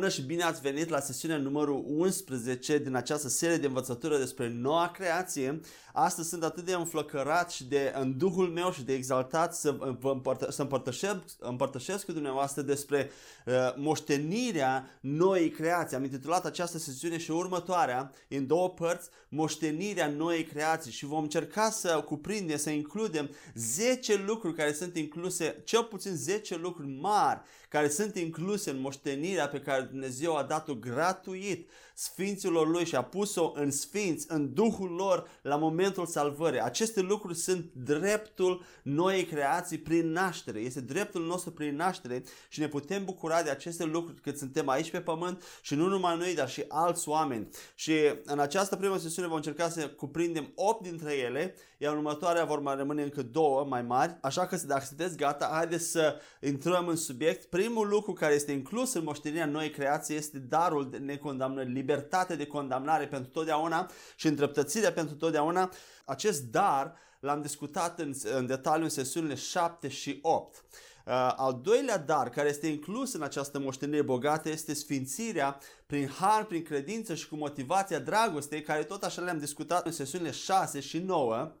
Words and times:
Bună 0.00 0.12
și 0.12 0.22
bine 0.22 0.42
ați 0.42 0.60
venit 0.60 0.88
la 0.88 1.00
sesiunea 1.00 1.36
numărul 1.36 1.84
11 1.86 2.78
din 2.78 2.94
această 2.94 3.28
serie 3.28 3.56
de 3.56 3.66
învățătură 3.66 4.18
despre 4.18 4.48
noua 4.48 4.90
creație. 4.90 5.60
Astăzi 6.02 6.28
sunt 6.28 6.42
atât 6.42 6.64
de 6.64 6.72
înflăcărat 6.72 7.50
și 7.50 7.64
de 7.64 7.92
în 7.96 8.18
duhul 8.18 8.48
meu 8.48 8.72
și 8.72 8.82
de 8.82 8.92
exaltat 8.92 9.54
să, 9.54 9.70
vă 10.00 10.10
împărtă, 10.10 10.50
să 10.50 10.62
împărtășesc, 10.62 11.16
împărtășesc 11.38 12.04
cu 12.04 12.12
dumneavoastră 12.12 12.62
despre 12.62 13.10
uh, 13.46 13.54
moștenirea 13.76 14.98
noii 15.00 15.50
creații. 15.50 15.96
Am 15.96 16.04
intitulat 16.04 16.44
această 16.44 16.78
sesiune 16.78 17.18
și 17.18 17.30
următoarea 17.30 18.12
în 18.28 18.46
două 18.46 18.68
părți, 18.68 19.08
moștenirea 19.28 20.08
noii 20.08 20.44
creații 20.44 20.92
și 20.92 21.04
vom 21.04 21.22
încerca 21.22 21.70
să 21.70 22.02
cuprindem, 22.06 22.56
să 22.56 22.70
includem 22.70 23.30
10 23.54 24.22
lucruri 24.26 24.54
care 24.54 24.72
sunt 24.72 24.96
incluse, 24.96 25.62
cel 25.64 25.82
puțin 25.82 26.16
10 26.16 26.56
lucruri 26.56 26.98
mari 27.00 27.40
care 27.68 27.88
sunt 27.88 28.16
incluse 28.16 28.70
în 28.70 28.80
moștenirea 28.80 29.48
pe 29.48 29.60
care 29.60 29.82
Dumnezeu 29.82 30.36
a 30.36 30.42
dat-o 30.42 30.74
gratuit 30.74 31.68
sfinților 32.00 32.68
lui 32.68 32.84
și 32.84 32.96
a 32.96 33.02
pus-o 33.02 33.52
în 33.54 33.70
sfinți, 33.70 34.26
în 34.28 34.54
Duhul 34.54 34.90
lor 34.90 35.28
la 35.42 35.56
momentul 35.56 36.06
salvării. 36.06 36.60
Aceste 36.60 37.00
lucruri 37.00 37.36
sunt 37.36 37.70
dreptul 37.72 38.64
noii 38.82 39.24
creații 39.24 39.78
prin 39.78 40.12
naștere. 40.12 40.58
Este 40.60 40.80
dreptul 40.80 41.26
nostru 41.26 41.50
prin 41.50 41.76
naștere 41.76 42.22
și 42.48 42.60
ne 42.60 42.68
putem 42.68 43.04
bucura 43.04 43.42
de 43.42 43.50
aceste 43.50 43.84
lucruri 43.84 44.20
cât 44.20 44.38
suntem 44.38 44.68
aici 44.68 44.90
pe 44.90 45.00
pământ 45.00 45.42
și 45.62 45.74
nu 45.74 45.88
numai 45.88 46.16
noi, 46.16 46.34
dar 46.34 46.48
și 46.48 46.64
alți 46.68 47.08
oameni. 47.08 47.48
Și 47.74 47.94
în 48.24 48.38
această 48.38 48.76
primă 48.76 48.98
sesiune 48.98 49.28
vom 49.28 49.36
încerca 49.36 49.68
să 49.68 49.88
cuprindem 49.88 50.52
8 50.54 50.82
dintre 50.82 51.12
ele, 51.12 51.54
iar 51.78 51.94
următoarea 51.94 52.44
vor 52.44 52.60
mai 52.60 52.76
rămâne 52.76 53.02
încă 53.02 53.22
două 53.22 53.64
mai 53.64 53.82
mari. 53.82 54.16
Așa 54.20 54.46
că 54.46 54.56
dacă 54.66 54.84
sunteți 54.84 55.16
gata, 55.16 55.50
haideți 55.52 55.90
să 55.90 56.20
intrăm 56.40 56.86
în 56.86 56.96
subiect. 56.96 57.44
Primul 57.44 57.88
lucru 57.88 58.12
care 58.12 58.34
este 58.34 58.52
inclus 58.52 58.94
în 58.94 59.04
moștenirea 59.04 59.46
noii 59.46 59.70
creații 59.70 60.16
este 60.16 60.38
darul 60.38 60.90
de 60.90 60.96
necondamnări, 60.96 61.72
libertate 61.90 62.36
de 62.36 62.46
condamnare 62.46 63.06
pentru 63.06 63.30
totdeauna 63.30 63.90
și 64.16 64.26
îndreptățire 64.26 64.92
pentru 64.92 65.14
totdeauna. 65.14 65.72
Acest 66.04 66.42
dar 66.42 66.94
l-am 67.20 67.42
discutat 67.42 67.98
în, 67.98 68.14
în 68.36 68.46
detaliu 68.46 68.84
în 68.84 68.90
sesiunile 68.90 69.34
7 69.34 69.88
și 69.88 70.18
8. 70.22 70.56
Uh, 70.56 71.12
al 71.36 71.60
doilea 71.62 71.98
dar 71.98 72.30
care 72.30 72.48
este 72.48 72.66
inclus 72.66 73.12
în 73.12 73.22
această 73.22 73.58
moștenire 73.58 74.02
bogată 74.02 74.48
este 74.48 74.74
sfințirea 74.74 75.58
prin 75.86 76.08
har, 76.08 76.44
prin 76.44 76.62
credință 76.62 77.14
și 77.14 77.28
cu 77.28 77.36
motivația 77.36 77.98
dragostei, 77.98 78.62
care 78.62 78.84
tot 78.84 79.02
așa 79.02 79.22
le-am 79.22 79.38
discutat 79.38 79.86
în 79.86 79.92
sesiunile 79.92 80.30
6 80.30 80.80
și 80.80 80.98
9. 80.98 81.52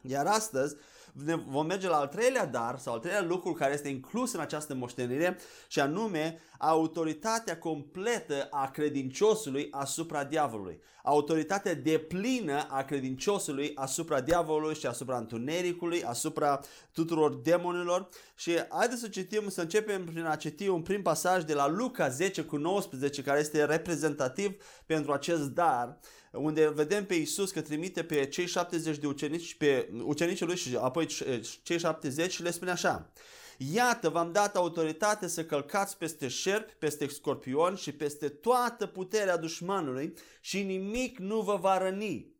Iar 0.00 0.26
astăzi 0.26 0.76
ne 1.12 1.34
vom 1.34 1.66
merge 1.66 1.88
la 1.88 1.96
al 1.96 2.08
treilea 2.08 2.46
dar 2.46 2.78
sau 2.78 2.92
al 2.92 2.98
treilea 2.98 3.22
lucru 3.22 3.52
care 3.52 3.72
este 3.72 3.88
inclus 3.88 4.32
în 4.32 4.40
această 4.40 4.74
moștenire 4.74 5.38
și 5.68 5.80
anume 5.80 6.40
autoritatea 6.58 7.58
completă 7.58 8.46
a 8.50 8.70
credinciosului 8.70 9.68
asupra 9.70 10.24
diavolului. 10.24 10.80
Autoritatea 11.02 11.74
deplină 11.74 12.66
a 12.68 12.82
credinciosului 12.82 13.72
asupra 13.74 14.20
diavolului 14.20 14.74
și 14.74 14.86
asupra 14.86 15.16
întunericului, 15.16 16.04
asupra 16.04 16.60
tuturor 16.92 17.34
demonilor. 17.34 18.08
Și 18.34 18.52
haideți 18.68 19.00
să 19.00 19.08
citim, 19.08 19.48
să 19.48 19.60
începem 19.60 20.04
prin 20.04 20.24
a 20.24 20.36
citi 20.36 20.68
un 20.68 20.82
prim 20.82 21.02
pasaj 21.02 21.42
de 21.42 21.54
la 21.54 21.68
Luca 21.68 22.08
10 22.08 22.42
cu 22.42 22.56
19 22.56 23.22
care 23.22 23.40
este 23.40 23.64
reprezentativ 23.64 24.82
pentru 24.86 25.12
acest 25.12 25.42
dar 25.42 25.98
unde 26.32 26.68
vedem 26.68 27.06
pe 27.06 27.14
Isus 27.14 27.50
că 27.50 27.60
trimite 27.60 28.04
pe 28.04 28.26
cei 28.26 28.46
70 28.46 28.96
de 28.96 29.06
ucenici, 29.06 29.54
pe 29.54 29.88
ucenicii 30.02 30.46
lui 30.46 30.56
și 30.56 30.76
apoi 30.76 31.06
cei 31.62 31.78
70 31.78 32.32
și 32.32 32.42
le 32.42 32.50
spune 32.50 32.70
așa. 32.70 33.12
Iată, 33.58 34.08
v-am 34.08 34.32
dat 34.32 34.56
autoritate 34.56 35.28
să 35.28 35.44
călcați 35.44 35.98
peste 35.98 36.28
șerpi, 36.28 36.72
peste 36.72 37.08
scorpioni 37.08 37.76
și 37.76 37.92
peste 37.92 38.28
toată 38.28 38.86
puterea 38.86 39.36
dușmanului 39.36 40.14
și 40.40 40.62
nimic 40.62 41.18
nu 41.18 41.40
vă 41.40 41.56
va 41.56 41.78
răni. 41.78 42.30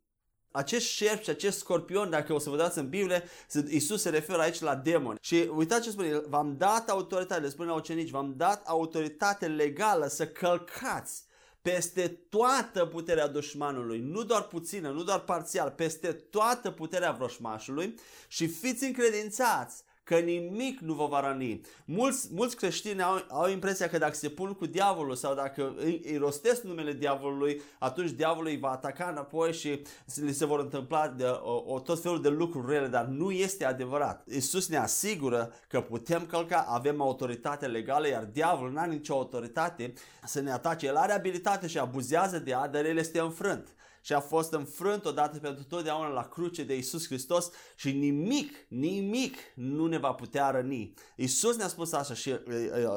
Acest 0.51 0.85
șerp 0.85 1.23
și 1.23 1.29
acest 1.29 1.57
scorpion, 1.57 2.09
dacă 2.09 2.33
o 2.33 2.39
să 2.39 2.49
vă 2.49 2.57
dați 2.57 2.77
în 2.77 2.89
Biblie, 2.89 3.23
Isus 3.69 4.01
se 4.01 4.09
referă 4.09 4.41
aici 4.41 4.59
la 4.59 4.75
demoni. 4.75 5.17
Și 5.21 5.49
uitați 5.55 5.83
ce 5.83 5.89
spune, 5.89 6.21
v-am 6.27 6.57
dat 6.57 6.89
autoritate, 6.89 7.41
le 7.41 7.49
spune 7.49 7.67
la 7.67 7.75
ucenici, 7.75 8.09
v-am 8.09 8.33
dat 8.37 8.65
autoritate 8.65 9.47
legală 9.47 10.07
să 10.07 10.27
călcați 10.27 11.23
peste 11.63 12.07
toată 12.29 12.85
puterea 12.85 13.27
dușmanului, 13.27 13.99
nu 13.99 14.23
doar 14.23 14.41
puțină, 14.41 14.89
nu 14.89 15.03
doar 15.03 15.19
parțial, 15.19 15.71
peste 15.71 16.11
toată 16.11 16.71
puterea 16.71 17.11
vrășmașului 17.11 17.95
și 18.27 18.47
fiți 18.47 18.83
încredințați 18.83 19.83
că 20.03 20.15
nimic 20.15 20.79
nu 20.79 20.93
vă 20.93 21.05
va 21.05 21.27
răni. 21.27 21.61
Mulți, 21.85 22.27
mulți 22.31 22.55
creștini 22.55 23.01
au, 23.01 23.25
au 23.29 23.49
impresia 23.49 23.89
că 23.89 23.97
dacă 23.97 24.13
se 24.13 24.29
pun 24.29 24.53
cu 24.53 24.65
diavolul 24.65 25.15
sau 25.15 25.35
dacă 25.35 25.75
îi, 25.77 26.01
îi 26.05 26.17
rostesc 26.17 26.63
numele 26.63 26.93
diavolului, 26.93 27.61
atunci 27.79 28.11
diavolul 28.11 28.49
îi 28.49 28.57
va 28.57 28.71
ataca 28.71 29.09
înapoi 29.09 29.53
și 29.53 29.81
li 30.15 30.33
se 30.33 30.45
vor 30.45 30.59
întâmpla 30.59 31.07
de, 31.07 31.25
o, 31.25 31.73
o, 31.73 31.79
tot 31.79 32.01
felul 32.01 32.21
de 32.21 32.29
lucruri 32.29 32.73
rele, 32.73 32.87
dar 32.87 33.05
nu 33.05 33.31
este 33.31 33.65
adevărat. 33.65 34.27
Isus 34.27 34.67
ne 34.67 34.77
asigură 34.77 35.53
că 35.67 35.81
putem 35.81 36.25
călca, 36.25 36.65
avem 36.67 37.01
autoritate 37.01 37.67
legală, 37.67 38.07
iar 38.07 38.23
diavolul 38.23 38.71
nu 38.71 38.79
are 38.79 38.91
nicio 38.91 39.13
autoritate 39.13 39.93
să 40.23 40.41
ne 40.41 40.51
atace. 40.51 40.85
El 40.85 40.95
are 40.95 41.11
abilitate 41.11 41.67
și 41.67 41.77
abuzează 41.77 42.39
de 42.39 42.51
ea, 42.51 42.67
dar 42.67 42.85
el 42.85 42.97
este 42.97 43.19
înfrânt 43.19 43.67
și 44.05 44.13
a 44.13 44.19
fost 44.19 44.53
înfrânt 44.53 45.05
odată 45.05 45.37
pentru 45.37 45.63
totdeauna 45.63 46.07
la 46.07 46.27
cruce 46.27 46.63
de 46.63 46.77
Isus 46.77 47.05
Hristos 47.05 47.49
și 47.75 47.91
nimic, 47.91 48.55
nimic 48.67 49.37
nu 49.55 49.87
ne 49.87 49.97
va 49.97 50.11
putea 50.11 50.49
răni. 50.49 50.93
Isus 51.15 51.55
ne-a 51.55 51.67
spus 51.67 51.91
așa 51.91 52.13
și 52.13 52.29
uh, 52.29 52.39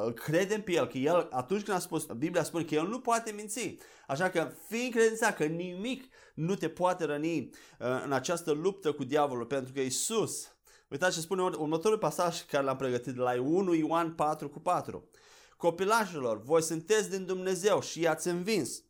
uh, 0.05 0.13
credem 0.13 0.61
pe 0.61 0.71
El 0.71 0.87
că 0.87 0.97
El, 0.97 1.27
atunci 1.31 1.63
când 1.63 1.77
a 1.77 1.79
spus, 1.79 2.05
Biblia 2.05 2.43
spune 2.43 2.63
că 2.63 2.75
El 2.75 2.87
nu 2.87 2.99
poate 2.99 3.31
minți. 3.31 3.77
Așa 4.07 4.29
că 4.29 4.51
fii 4.67 4.85
încredințat 4.85 5.35
că 5.35 5.43
nimic 5.43 6.03
nu 6.33 6.55
te 6.55 6.69
poate 6.69 7.05
răni 7.05 7.39
uh, 7.39 8.01
în 8.05 8.11
această 8.11 8.51
luptă 8.51 8.91
cu 8.91 9.03
diavolul, 9.03 9.45
pentru 9.45 9.73
că 9.73 9.79
Isus, 9.79 10.47
uitați 10.87 11.15
ce 11.15 11.21
spune 11.21 11.41
următorul 11.41 11.97
pasaj 11.97 12.41
care 12.41 12.63
l-am 12.63 12.77
pregătit 12.77 13.13
de 13.13 13.21
la 13.21 13.41
1 13.41 13.73
Ioan 13.73 14.13
4 14.13 14.49
cu 14.49 14.59
4. 14.59 15.09
Copilașilor, 15.57 16.41
voi 16.41 16.61
sunteți 16.61 17.09
din 17.09 17.25
Dumnezeu 17.25 17.81
și 17.81 17.99
i-ați 17.99 18.27
învins 18.27 18.81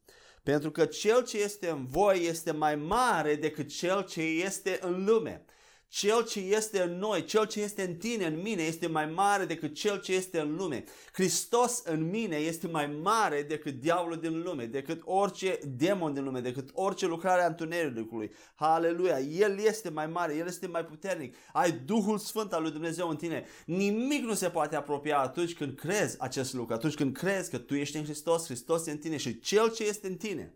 pentru 0.48 0.72
că 0.72 0.86
cel 0.86 1.24
ce 1.24 1.38
este 1.42 1.70
în 1.70 1.86
voi 1.86 2.26
este 2.26 2.52
mai 2.52 2.76
mare 2.76 3.36
decât 3.36 3.68
cel 3.68 4.04
ce 4.04 4.22
este 4.22 4.80
în 4.82 5.06
lume. 5.06 5.46
Cel 5.90 6.26
ce 6.26 6.40
este 6.40 6.82
în 6.82 6.98
noi, 6.98 7.24
cel 7.24 7.46
ce 7.46 7.62
este 7.62 7.84
în 7.84 7.96
tine, 7.96 8.26
în 8.26 8.42
mine, 8.42 8.62
este 8.62 8.88
mai 8.88 9.06
mare 9.06 9.46
decât 9.46 9.74
cel 9.74 10.00
ce 10.00 10.14
este 10.14 10.40
în 10.40 10.56
lume. 10.56 10.84
Hristos 11.14 11.82
în 11.86 12.10
mine 12.10 12.36
este 12.36 12.68
mai 12.68 12.88
mare 13.02 13.42
decât 13.42 13.74
diavolul 13.74 14.20
din 14.20 14.42
lume, 14.42 14.66
decât 14.66 15.02
orice 15.06 15.60
demon 15.78 16.14
din 16.14 16.24
lume, 16.24 16.40
decât 16.40 16.70
orice 16.74 17.06
lucrare 17.06 17.42
a 17.42 17.48
întunericului. 17.48 18.32
Haleluia! 18.56 19.20
El 19.20 19.60
este 19.60 19.90
mai 19.90 20.08
mare, 20.08 20.36
El 20.36 20.48
este 20.48 20.68
mai 20.68 20.86
puternic. 20.86 21.36
Ai 21.54 21.72
Duhul 21.72 22.18
Sfânt 22.18 22.54
al 22.54 22.62
lui 22.62 22.72
Dumnezeu 22.72 23.10
în 23.10 23.16
tine. 23.16 23.46
Nimic 23.66 24.24
nu 24.24 24.34
se 24.34 24.50
poate 24.50 24.76
apropia 24.76 25.20
atunci 25.20 25.54
când 25.54 25.76
crezi 25.76 26.16
acest 26.20 26.54
lucru, 26.54 26.74
atunci 26.74 26.96
când 26.96 27.18
crezi 27.18 27.50
că 27.50 27.58
tu 27.58 27.76
ești 27.76 27.98
în 27.98 28.04
Hristos, 28.04 28.46
Hristos 28.46 28.88
e 28.88 28.92
în 28.92 28.98
tine 28.98 29.18
și 29.18 29.40
cel 29.40 29.72
ce 29.72 29.84
este 29.84 30.08
în 30.08 30.16
tine 30.16 30.54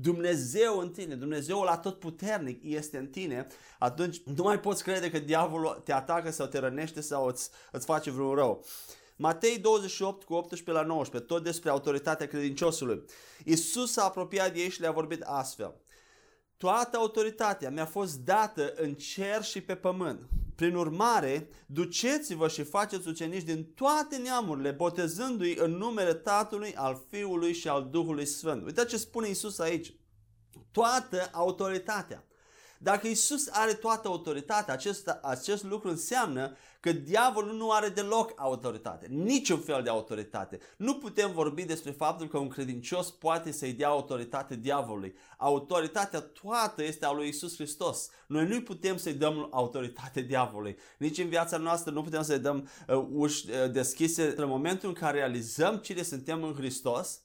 Dumnezeu 0.00 0.78
în 0.78 0.90
tine, 0.90 1.14
Dumnezeul 1.14 1.66
atotputernic 1.66 2.62
este 2.62 2.98
în 2.98 3.06
tine, 3.06 3.46
atunci 3.78 4.22
nu 4.22 4.42
mai 4.42 4.60
poți 4.60 4.82
crede 4.82 5.10
că 5.10 5.18
diavolul 5.18 5.80
te 5.84 5.92
atacă 5.92 6.30
sau 6.30 6.46
te 6.46 6.58
rănește 6.58 7.00
sau 7.00 7.26
îți, 7.26 7.50
îți 7.72 7.86
face 7.86 8.10
vreun 8.10 8.34
rău. 8.34 8.64
Matei 9.16 9.58
28 9.58 10.22
cu 10.24 10.34
18 10.34 10.70
la 10.82 10.82
19, 10.82 11.32
tot 11.32 11.42
despre 11.42 11.70
autoritatea 11.70 12.26
credinciosului. 12.26 13.04
Isus 13.44 13.92
s-a 13.92 14.04
apropiat 14.04 14.52
de 14.52 14.60
ei 14.60 14.70
și 14.70 14.80
le-a 14.80 14.92
vorbit 14.92 15.22
astfel. 15.22 15.74
Toată 16.56 16.96
autoritatea 16.96 17.70
mi-a 17.70 17.86
fost 17.86 18.18
dată 18.18 18.72
în 18.76 18.94
cer 18.94 19.42
și 19.42 19.60
pe 19.60 19.74
pământ. 19.74 20.20
Prin 20.54 20.74
urmare, 20.74 21.48
duceți-vă 21.66 22.48
și 22.48 22.62
faceți 22.62 23.08
ucenici 23.08 23.42
din 23.42 23.64
toate 23.64 24.16
neamurile, 24.16 24.70
botezându-i 24.70 25.56
în 25.58 25.70
numele 25.70 26.14
Tatălui, 26.14 26.74
al 26.74 27.04
Fiului 27.10 27.52
și 27.54 27.68
al 27.68 27.88
Duhului 27.90 28.26
Sfânt. 28.26 28.64
Uitați 28.64 28.88
ce 28.88 28.96
spune 28.96 29.28
Isus 29.28 29.58
aici. 29.58 29.94
Toată 30.70 31.28
autoritatea. 31.32 32.24
Dacă 32.78 33.06
Isus 33.06 33.48
are 33.50 33.72
toată 33.72 34.08
autoritatea, 34.08 34.74
acest, 34.74 35.08
acest 35.22 35.64
lucru 35.64 35.88
înseamnă 35.88 36.56
că 36.84 36.92
diavolul 36.92 37.56
nu 37.56 37.70
are 37.70 37.88
deloc 37.88 38.32
autoritate, 38.36 39.06
niciun 39.10 39.58
fel 39.58 39.82
de 39.82 39.90
autoritate. 39.90 40.58
Nu 40.76 40.94
putem 40.94 41.32
vorbi 41.32 41.64
despre 41.64 41.90
faptul 41.90 42.28
că 42.28 42.38
un 42.38 42.48
credincios 42.48 43.10
poate 43.10 43.52
să-i 43.52 43.72
dea 43.72 43.88
autoritate 43.88 44.56
diavolului. 44.56 45.14
Autoritatea 45.36 46.20
toată 46.20 46.82
este 46.82 47.06
a 47.06 47.12
lui 47.12 47.28
Isus 47.28 47.54
Hristos. 47.54 48.10
Noi 48.26 48.46
nu 48.46 48.60
putem 48.60 48.96
să-i 48.96 49.12
dăm 49.12 49.48
autoritate 49.50 50.20
diavolului. 50.20 50.76
Nici 50.98 51.18
în 51.18 51.28
viața 51.28 51.56
noastră 51.56 51.92
nu 51.92 52.02
putem 52.02 52.22
să-i 52.22 52.38
dăm 52.38 52.68
uh, 52.88 53.06
uși 53.12 53.50
uh, 53.50 53.70
deschise 53.70 54.34
în 54.36 54.48
momentul 54.48 54.88
în 54.88 54.94
care 54.94 55.18
realizăm 55.18 55.76
cine 55.76 56.02
suntem 56.02 56.42
în 56.42 56.54
Hristos 56.54 57.20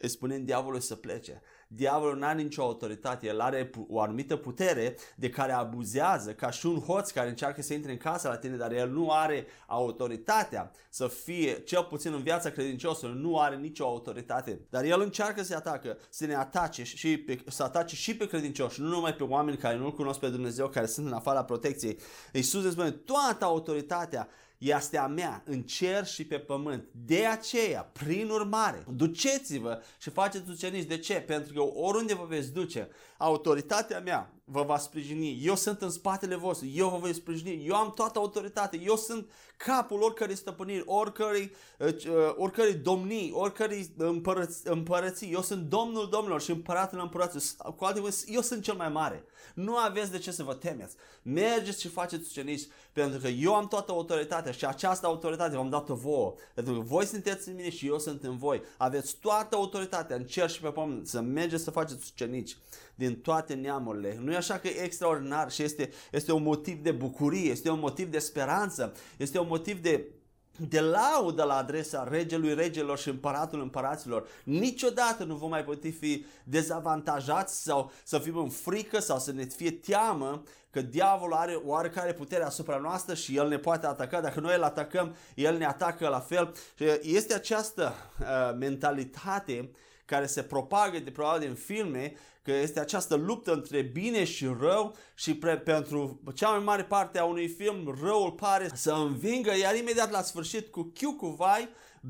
îi 0.00 0.08
spunem 0.08 0.44
diavolului 0.44 0.82
să 0.82 0.94
plece. 0.94 1.42
Diavolul 1.68 2.16
nu 2.16 2.24
are 2.24 2.42
nicio 2.42 2.62
autoritate, 2.62 3.26
el 3.26 3.40
are 3.40 3.70
o 3.88 4.00
anumită 4.00 4.36
putere 4.36 4.96
de 5.16 5.30
care 5.30 5.52
abuzează, 5.52 6.32
ca 6.32 6.50
și 6.50 6.66
un 6.66 6.80
hoț 6.80 7.10
care 7.10 7.28
încearcă 7.28 7.62
să 7.62 7.74
intre 7.74 7.90
în 7.90 7.96
casa 7.96 8.28
la 8.28 8.36
tine, 8.36 8.56
dar 8.56 8.72
el 8.72 8.90
nu 8.90 9.10
are 9.10 9.46
autoritatea 9.66 10.70
să 10.88 11.08
fie, 11.08 11.52
cel 11.52 11.82
puțin 11.82 12.12
în 12.12 12.22
viața 12.22 12.50
credinciosului, 12.50 13.20
nu 13.20 13.38
are 13.38 13.56
nicio 13.56 13.84
autoritate. 13.84 14.60
Dar 14.70 14.84
el 14.84 15.00
încearcă 15.00 15.42
să 15.42 15.54
atacă, 15.54 15.98
să 16.08 16.26
ne 16.26 16.34
atace 16.34 16.82
și 16.82 17.16
pe, 17.16 17.44
să 17.48 17.62
atace 17.62 17.94
și 17.94 18.16
pe 18.16 18.26
credincioși, 18.26 18.80
nu 18.80 18.88
numai 18.88 19.14
pe 19.14 19.22
oameni 19.22 19.56
care 19.56 19.76
nu-L 19.76 19.92
cunosc 19.92 20.18
pe 20.18 20.28
Dumnezeu, 20.28 20.68
care 20.68 20.86
sunt 20.86 21.06
în 21.06 21.12
afara 21.12 21.44
protecției. 21.44 21.98
Iisus 22.32 22.64
îți 22.64 22.72
spune, 22.72 22.90
toată 22.90 23.44
autoritatea 23.44 24.28
este 24.58 24.98
a 24.98 25.06
mea 25.06 25.42
în 25.44 25.62
cer 25.62 26.06
și 26.06 26.24
pe 26.24 26.38
pământ. 26.38 26.84
De 27.06 27.26
aceea, 27.26 27.82
prin 27.82 28.28
urmare, 28.28 28.84
duceți-vă 28.94 29.82
și 29.98 30.10
faceți 30.10 30.50
ucenici. 30.50 30.88
De 30.88 30.98
ce? 30.98 31.14
Pentru 31.14 31.52
că 31.52 31.60
oriunde 31.60 32.14
vă 32.14 32.24
veți 32.28 32.52
duce, 32.52 32.88
autoritatea 33.18 34.00
mea 34.00 34.30
vă 34.48 34.62
va 34.62 34.78
sprijini. 34.78 35.40
Eu 35.42 35.54
sunt 35.54 35.82
în 35.82 35.90
spatele 35.90 36.36
vostru, 36.36 36.66
eu 36.74 36.88
vă 36.88 36.96
voi 36.96 37.14
sprijini. 37.14 37.66
Eu 37.66 37.74
am 37.74 37.92
toată 37.94 38.18
autoritatea, 38.18 38.78
eu 38.82 38.96
sunt 38.96 39.30
capul 39.56 40.02
oricărei 40.02 40.36
stăpâniri, 40.36 40.82
oricărei, 40.86 41.52
uh, 41.78 41.86
uh, 41.86 42.34
oricărei 42.36 42.74
domnii, 42.74 43.32
oricărei 43.34 43.90
împărăți, 43.96 44.68
împărății. 44.68 45.32
Eu 45.32 45.42
sunt 45.42 45.62
domnul 45.62 46.08
domnilor 46.08 46.40
și 46.40 46.50
împăratul 46.50 47.00
împăraților. 47.00 47.74
Cu 47.74 47.84
alte 47.84 47.98
cuvinte, 47.98 48.24
eu 48.26 48.40
sunt 48.40 48.62
cel 48.62 48.74
mai 48.74 48.88
mare. 48.88 49.24
Nu 49.54 49.76
aveți 49.76 50.10
de 50.10 50.18
ce 50.18 50.30
să 50.30 50.42
vă 50.42 50.54
temeți. 50.54 50.96
Mergeți 51.22 51.80
și 51.80 51.88
faceți 51.88 52.26
ucenici, 52.28 52.68
pentru 52.92 53.20
că 53.20 53.28
eu 53.28 53.54
am 53.54 53.68
toată 53.68 53.92
autoritatea 53.92 54.52
și 54.52 54.66
această 54.66 55.06
autoritate 55.06 55.56
v-am 55.56 55.70
dat-o 55.70 55.94
vouă. 55.94 56.34
Pentru 56.54 56.74
că 56.74 56.80
voi 56.80 57.04
sunteți 57.04 57.48
în 57.48 57.54
mine 57.54 57.70
și 57.70 57.86
eu 57.86 57.98
sunt 57.98 58.24
în 58.24 58.36
voi. 58.36 58.62
Aveți 58.76 59.16
toată 59.16 59.56
autoritatea 59.56 60.16
în 60.16 60.24
cer 60.24 60.50
și 60.50 60.60
pe 60.60 60.68
pământ 60.68 61.08
să 61.08 61.20
mergeți 61.20 61.64
să 61.64 61.70
faceți 61.70 62.10
ucenici 62.12 62.56
din 62.96 63.20
toate 63.20 63.54
neamurile. 63.54 64.18
Nu 64.22 64.32
e 64.32 64.36
așa 64.36 64.58
că 64.58 64.68
e 64.68 64.82
extraordinar 64.82 65.50
și 65.50 65.62
este, 65.62 65.90
este 66.12 66.32
un 66.32 66.42
motiv 66.42 66.82
de 66.82 66.90
bucurie, 66.90 67.50
este 67.50 67.70
un 67.70 67.78
motiv 67.78 68.10
de 68.10 68.18
speranță, 68.18 68.92
este 69.16 69.38
un 69.38 69.46
motiv 69.48 69.82
de 69.82 70.10
de 70.58 70.80
laudă 70.80 71.42
la 71.42 71.56
adresa 71.56 72.08
regelui 72.10 72.54
regelor 72.54 72.98
și 72.98 73.08
împăratul 73.08 73.60
împăraților. 73.60 74.28
Niciodată 74.44 75.24
nu 75.24 75.34
vom 75.34 75.50
mai 75.50 75.64
putea 75.64 75.90
fi 75.98 76.24
dezavantajați 76.44 77.62
sau 77.62 77.92
să 78.04 78.18
fim 78.18 78.36
în 78.36 78.48
frică 78.48 78.98
sau 78.98 79.18
să 79.18 79.32
ne 79.32 79.44
fie 79.44 79.70
teamă 79.70 80.42
că 80.70 80.82
diavolul 80.82 81.34
are 81.34 81.60
oarecare 81.64 82.12
putere 82.12 82.44
asupra 82.44 82.76
noastră 82.76 83.14
și 83.14 83.36
el 83.36 83.48
ne 83.48 83.58
poate 83.58 83.86
ataca. 83.86 84.20
Dacă 84.20 84.40
noi 84.40 84.56
îl 84.56 84.62
atacăm, 84.62 85.16
el 85.34 85.56
ne 85.56 85.66
atacă 85.66 86.08
la 86.08 86.20
fel. 86.20 86.54
Este 87.02 87.34
această 87.34 87.94
uh, 88.20 88.56
mentalitate 88.58 89.70
care 90.06 90.26
se 90.26 90.42
propagă 90.42 90.98
de 90.98 91.10
probabil 91.10 91.46
din 91.46 91.56
filme, 91.56 92.12
că 92.42 92.52
este 92.52 92.80
această 92.80 93.14
luptă 93.14 93.52
între 93.52 93.82
bine 93.82 94.24
și 94.24 94.46
rău 94.60 94.96
și 95.14 95.34
pre, 95.34 95.58
pentru 95.58 96.20
cea 96.34 96.48
mai 96.48 96.64
mare 96.64 96.84
parte 96.84 97.18
a 97.18 97.24
unui 97.24 97.48
film 97.48 97.96
răul 98.02 98.32
pare 98.32 98.70
să 98.74 98.92
învingă, 98.92 99.56
iar 99.56 99.76
imediat 99.76 100.10
la 100.10 100.22
sfârșit 100.22 100.68
cu 100.68 100.90
chiu 100.94 101.12
cu 101.12 101.26
vai, 101.26 101.68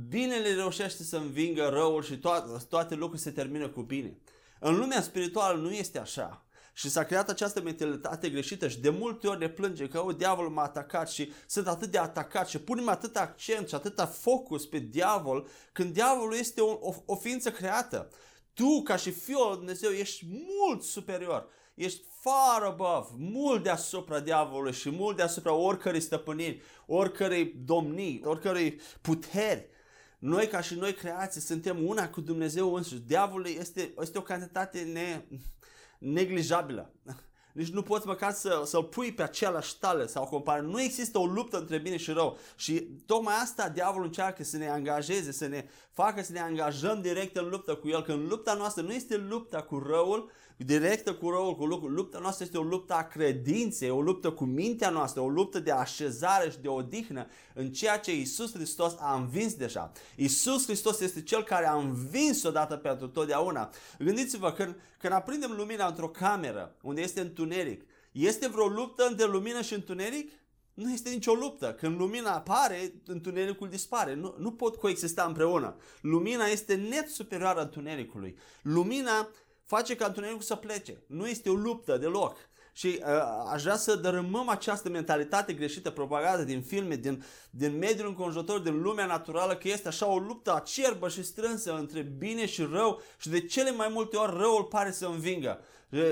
binele 0.08 0.54
reușește 0.54 1.02
să 1.02 1.16
învingă 1.16 1.68
răul 1.68 2.02
și 2.02 2.18
toate, 2.18 2.64
toate 2.68 2.94
lucrurile 2.94 3.30
se 3.30 3.36
termină 3.36 3.68
cu 3.68 3.82
bine. 3.82 4.18
În 4.60 4.78
lumea 4.78 5.02
spirituală 5.02 5.58
nu 5.58 5.70
este 5.70 5.98
așa. 5.98 6.45
Și 6.78 6.90
s-a 6.90 7.04
creat 7.04 7.28
această 7.28 7.60
mentalitate 7.60 8.28
greșită 8.28 8.68
și 8.68 8.80
de 8.80 8.90
multe 8.90 9.26
ori 9.26 9.38
ne 9.38 9.48
plânge 9.48 9.88
că 9.88 10.04
o, 10.04 10.12
diavolul 10.12 10.50
m-a 10.50 10.62
atacat 10.62 11.10
și 11.10 11.32
sunt 11.46 11.66
atât 11.66 11.90
de 11.90 11.98
atacat 11.98 12.48
și 12.48 12.58
punem 12.58 12.88
atât 12.88 13.16
accent 13.16 13.68
și 13.68 13.74
atâta 13.74 14.06
focus 14.06 14.66
pe 14.66 14.78
diavol 14.78 15.48
când 15.72 15.92
diavolul 15.92 16.34
este 16.34 16.60
o, 16.60 16.70
o, 16.80 16.94
o 17.06 17.16
ființă 17.16 17.50
creată. 17.50 18.10
Tu, 18.54 18.82
ca 18.82 18.96
și 18.96 19.10
Fiul 19.10 19.46
lui 19.48 19.56
Dumnezeu, 19.56 19.90
ești 19.90 20.26
mult 20.28 20.82
superior. 20.82 21.48
Ești 21.74 22.02
far 22.20 22.62
above, 22.62 23.08
mult 23.18 23.62
deasupra 23.62 24.20
diavolului 24.20 24.72
și 24.72 24.90
mult 24.90 25.16
deasupra 25.16 25.52
oricărei 25.52 26.00
stăpâniri, 26.00 26.62
oricărei 26.86 27.54
domnii, 27.64 28.22
oricărei 28.24 28.80
puteri. 29.00 29.66
Noi, 30.18 30.48
ca 30.48 30.60
și 30.60 30.74
noi 30.74 30.94
creații, 30.94 31.40
suntem 31.40 31.86
una 31.86 32.10
cu 32.10 32.20
Dumnezeu 32.20 32.74
însuși. 32.74 33.00
Diavolul 33.00 33.46
este, 33.46 33.94
este 34.00 34.18
o 34.18 34.22
cantitate 34.22 34.80
ne, 34.80 35.22
neglijabilă. 35.98 36.90
Nici 37.52 37.70
nu 37.70 37.82
poți 37.82 38.06
măcar 38.06 38.32
să, 38.32 38.62
să-l 38.64 38.84
pui 38.84 39.12
pe 39.12 39.22
același 39.22 39.78
tale 39.78 40.06
sau 40.06 40.24
compare. 40.24 40.60
Nu 40.60 40.80
există 40.80 41.18
o 41.18 41.26
luptă 41.26 41.58
între 41.58 41.78
bine 41.78 41.96
și 41.96 42.10
rău. 42.10 42.38
Și 42.56 42.80
tocmai 43.06 43.34
asta 43.42 43.68
diavolul 43.68 44.06
încearcă 44.06 44.44
să 44.44 44.56
ne 44.56 44.70
angajeze, 44.70 45.32
să 45.32 45.46
ne 45.46 45.68
facă 45.90 46.22
să 46.22 46.32
ne 46.32 46.40
angajăm 46.40 47.00
direct 47.00 47.36
în 47.36 47.48
luptă 47.48 47.74
cu 47.74 47.88
el. 47.88 48.02
Când 48.02 48.30
lupta 48.30 48.54
noastră 48.54 48.82
nu 48.82 48.92
este 48.92 49.16
lupta 49.16 49.62
cu 49.62 49.78
răul, 49.78 50.30
directă 50.56 51.14
cu 51.14 51.30
răul, 51.30 51.56
cu 51.56 51.64
lucrul. 51.64 51.92
Lupta 51.92 52.18
noastră 52.18 52.44
este 52.44 52.58
o 52.58 52.62
luptă 52.62 52.94
a 52.94 53.02
credinței, 53.02 53.90
o 53.90 54.00
luptă 54.00 54.30
cu 54.30 54.44
mintea 54.44 54.90
noastră, 54.90 55.20
o 55.20 55.28
luptă 55.28 55.58
de 55.58 55.70
așezare 55.70 56.50
și 56.50 56.58
de 56.58 56.68
odihnă 56.68 57.26
în 57.54 57.72
ceea 57.72 57.98
ce 57.98 58.16
Isus 58.16 58.54
Hristos 58.54 58.94
a 58.98 59.14
învins 59.14 59.54
deja. 59.54 59.92
Isus 60.16 60.64
Hristos 60.64 61.00
este 61.00 61.22
Cel 61.22 61.42
care 61.42 61.66
a 61.66 61.74
învins 61.74 62.42
odată 62.42 62.76
pentru 62.76 63.08
totdeauna. 63.08 63.70
Gândiți-vă, 63.98 64.52
când, 64.52 64.74
când 64.98 65.12
aprindem 65.12 65.54
lumina 65.56 65.86
într-o 65.86 66.08
cameră 66.08 66.76
unde 66.82 67.00
este 67.00 67.20
întuneric, 67.20 67.82
este 68.12 68.48
vreo 68.48 68.66
luptă 68.66 69.06
între 69.06 69.26
lumină 69.26 69.62
și 69.62 69.74
întuneric? 69.74 70.30
Nu 70.74 70.92
este 70.92 71.10
nicio 71.10 71.32
luptă. 71.32 71.72
Când 71.72 71.98
lumina 71.98 72.34
apare, 72.34 72.92
întunericul 73.06 73.68
dispare. 73.68 74.14
Nu, 74.14 74.34
nu 74.38 74.52
pot 74.52 74.76
coexista 74.76 75.24
împreună. 75.24 75.76
Lumina 76.00 76.44
este 76.44 76.74
net 76.74 77.08
superioară 77.08 77.60
întunericului. 77.60 78.36
Lumina 78.62 79.28
face 79.66 79.96
ca 79.96 80.06
întunericul 80.06 80.42
să 80.42 80.54
plece. 80.54 81.02
Nu 81.06 81.28
este 81.28 81.50
o 81.50 81.54
luptă 81.54 81.96
deloc. 81.96 82.36
Și 82.72 82.86
uh, 82.86 83.06
aș 83.52 83.62
vrea 83.62 83.76
să 83.76 83.94
dărâmăm 83.94 84.48
această 84.48 84.88
mentalitate 84.88 85.52
greșită 85.52 85.90
propagată 85.90 86.42
din 86.42 86.62
filme, 86.62 86.96
din, 86.96 87.24
din 87.50 87.78
mediul 87.78 88.08
înconjurător, 88.08 88.58
din 88.58 88.82
lumea 88.82 89.06
naturală, 89.06 89.56
că 89.56 89.68
este 89.68 89.88
așa 89.88 90.06
o 90.06 90.18
luptă 90.18 90.54
acerbă 90.54 91.08
și 91.08 91.22
strânsă 91.22 91.76
între 91.76 92.00
bine 92.00 92.46
și 92.46 92.62
rău 92.62 93.00
și 93.18 93.28
de 93.28 93.40
cele 93.40 93.70
mai 93.70 93.88
multe 93.92 94.16
ori 94.16 94.36
răul 94.36 94.64
pare 94.64 94.90
să 94.90 95.06
învingă. 95.06 95.60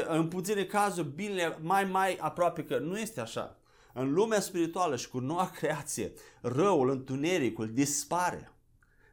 În 0.09 0.29
puține 0.29 0.65
cazuri, 0.65 1.09
binele 1.09 1.59
mai 1.62 1.85
mai 1.85 2.17
aproape 2.21 2.65
că 2.65 2.79
nu 2.79 2.99
este 2.99 3.21
așa. 3.21 3.59
În 3.93 4.12
lumea 4.12 4.41
spirituală 4.41 4.97
și 4.97 5.09
cu 5.09 5.19
noua 5.19 5.51
creație, 5.51 6.12
răul, 6.41 6.91
întunericul 6.91 7.73
dispare. 7.73 8.53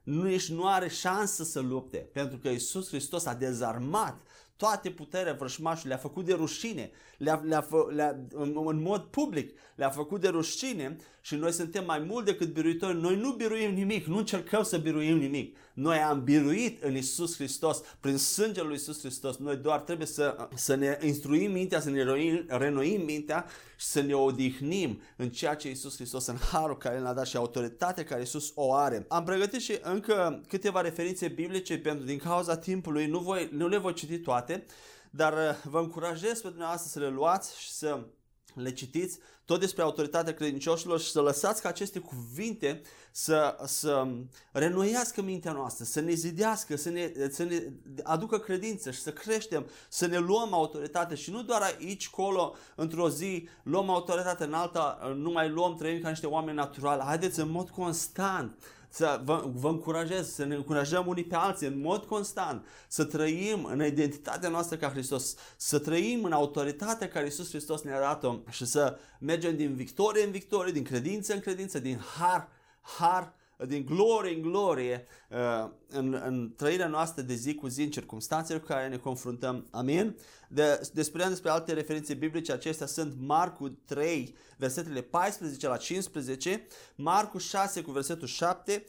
Nu, 0.03 0.29
ești, 0.29 0.53
nu 0.53 0.67
are 0.67 0.87
șansă 0.87 1.43
să 1.43 1.59
lupte, 1.59 1.97
pentru 1.97 2.37
că 2.37 2.49
Isus 2.49 2.87
Hristos 2.87 3.25
a 3.25 3.33
dezarmat 3.33 4.21
toate 4.61 4.89
puterea 4.89 5.33
vrășmașului, 5.33 5.89
le-a 5.89 5.97
făcut 5.97 6.25
de 6.25 6.33
rușine, 6.33 6.91
le-a, 7.17 7.41
le-a, 7.43 7.67
le-a, 7.89 8.15
în, 8.33 8.61
în 8.65 8.81
mod 8.81 9.01
public, 9.01 9.57
le-a 9.81 9.89
făcut 9.89 10.21
de 10.21 10.27
rușine 10.27 10.95
și 11.21 11.35
noi 11.35 11.51
suntem 11.51 11.85
mai 11.85 11.99
mult 11.99 12.25
decât 12.25 12.53
biruitori. 12.53 13.01
Noi 13.01 13.15
nu 13.15 13.31
biruim 13.31 13.73
nimic, 13.73 14.05
nu 14.05 14.17
încercăm 14.17 14.63
să 14.63 14.77
biruim 14.77 15.17
nimic. 15.17 15.57
Noi 15.73 15.97
am 15.97 16.23
biruit 16.23 16.83
în 16.83 16.95
Isus 16.95 17.35
Hristos, 17.35 17.81
prin 17.99 18.17
sângele 18.17 18.67
lui 18.67 18.75
Isus 18.75 18.99
Hristos. 18.99 19.37
Noi 19.37 19.55
doar 19.55 19.79
trebuie 19.79 20.07
să, 20.07 20.47
să 20.55 20.75
ne 20.75 20.97
instruim 21.01 21.51
mintea, 21.51 21.79
să 21.79 21.89
ne 21.89 22.03
renoim, 22.03 22.45
renoim 22.47 23.01
mintea 23.05 23.45
și 23.75 23.85
să 23.85 24.01
ne 24.01 24.13
odihnim 24.13 25.01
în 25.15 25.29
ceea 25.29 25.55
ce 25.55 25.69
Isus 25.69 25.95
Hristos, 25.95 26.25
în 26.25 26.37
harul 26.51 26.77
care 26.77 26.99
ne-a 26.99 27.13
dat 27.13 27.25
și 27.25 27.37
autoritatea 27.37 28.03
care 28.03 28.21
Isus 28.21 28.51
o 28.55 28.73
are. 28.73 29.05
Am 29.07 29.23
pregătit 29.23 29.61
și 29.61 29.77
încă 29.81 30.41
câteva 30.47 30.81
referințe 30.81 31.27
biblice 31.27 31.77
pentru 31.77 32.05
din 32.05 32.17
cauza 32.17 32.57
timpului, 32.57 33.07
nu, 33.07 33.19
voi, 33.19 33.49
nu 33.51 33.67
le 33.67 33.77
voi 33.77 33.93
citi 33.93 34.19
toate, 34.19 34.65
dar 35.11 35.33
uh, 35.33 35.63
vă 35.63 35.79
încurajez 35.79 36.41
pe 36.41 36.47
dumneavoastră 36.47 36.89
să 36.89 36.99
le 36.99 37.09
luați 37.09 37.59
și 37.59 37.71
să 37.71 38.05
le 38.53 38.71
citiți 38.71 39.19
tot 39.51 39.59
despre 39.59 39.81
autoritatea 39.81 40.33
credincioșilor 40.33 40.99
și 40.99 41.11
să 41.11 41.21
lăsați 41.21 41.61
ca 41.61 41.69
aceste 41.69 41.99
cuvinte 41.99 42.81
să, 43.11 43.57
să 43.65 44.07
renoiască 44.51 45.21
mintea 45.21 45.51
noastră, 45.51 45.85
să 45.85 45.99
ne 45.99 46.13
zidească, 46.13 46.75
să 46.75 46.89
ne, 46.89 47.11
să 47.29 47.43
ne 47.43 47.63
aducă 48.03 48.37
credință 48.37 48.91
și 48.91 49.01
să 49.01 49.11
creștem, 49.11 49.65
să 49.89 50.05
ne 50.05 50.17
luăm 50.17 50.53
autoritate 50.53 51.15
și 51.15 51.31
nu 51.31 51.43
doar 51.43 51.61
aici, 51.61 52.09
colo, 52.09 52.55
într-o 52.75 53.09
zi, 53.09 53.47
luăm 53.63 53.89
autoritate, 53.89 54.43
în 54.43 54.53
alta 54.53 55.13
nu 55.15 55.31
mai 55.31 55.49
luăm, 55.49 55.75
trăim 55.75 56.01
ca 56.01 56.09
niște 56.09 56.27
oameni 56.27 56.57
naturali. 56.57 57.01
Haideți 57.01 57.39
în 57.39 57.49
mod 57.49 57.69
constant 57.69 58.57
să 58.91 59.21
vă, 59.23 59.43
vă 59.53 59.67
încurajez, 59.67 60.33
să 60.33 60.45
ne 60.45 60.55
încurajăm 60.55 61.07
unii 61.07 61.23
pe 61.23 61.35
alții 61.35 61.67
în 61.67 61.81
mod 61.81 62.05
constant, 62.05 62.65
să 62.87 63.03
trăim 63.03 63.65
în 63.65 63.85
identitatea 63.85 64.49
noastră 64.49 64.77
ca 64.77 64.89
Hristos, 64.89 65.35
să 65.57 65.79
trăim 65.79 66.23
în 66.23 66.31
autoritatea 66.31 67.07
care 67.07 67.25
Iisus 67.25 67.49
Hristos 67.49 67.81
ne-a 67.81 67.99
dat-o 67.99 68.35
și 68.49 68.65
să 68.65 68.97
mergem 69.19 69.55
din 69.55 69.75
victorie 69.75 70.23
în 70.23 70.31
victorie, 70.31 70.71
din 70.71 70.83
credință 70.83 71.33
în 71.33 71.39
credință, 71.39 71.79
din 71.79 71.99
har, 72.17 72.49
har 72.81 73.33
din 73.67 73.85
glorie 73.85 74.35
în 74.35 74.41
glorie 74.41 75.05
uh, 75.29 75.69
în, 75.89 76.21
în 76.25 76.53
trăirea 76.55 76.87
noastră 76.87 77.21
de 77.21 77.33
zi 77.33 77.55
cu 77.55 77.67
zi, 77.67 77.81
în 77.81 77.89
circunstanțele 77.89 78.59
cu 78.59 78.65
care 78.65 78.87
ne 78.87 78.97
confruntăm. 78.97 79.67
Amin? 79.71 80.15
De, 80.47 80.89
despre 80.93 81.25
despre 81.27 81.49
alte 81.49 81.73
referințe 81.73 82.13
biblice, 82.13 82.51
acestea 82.51 82.87
sunt 82.87 83.13
Marcu 83.19 83.69
3, 83.69 84.35
versetele 84.57 85.01
14 85.01 85.67
la 85.67 85.77
15, 85.77 86.67
Marcu 86.95 87.37
6 87.37 87.81
cu 87.81 87.91
versetul 87.91 88.27
7, 88.27 88.83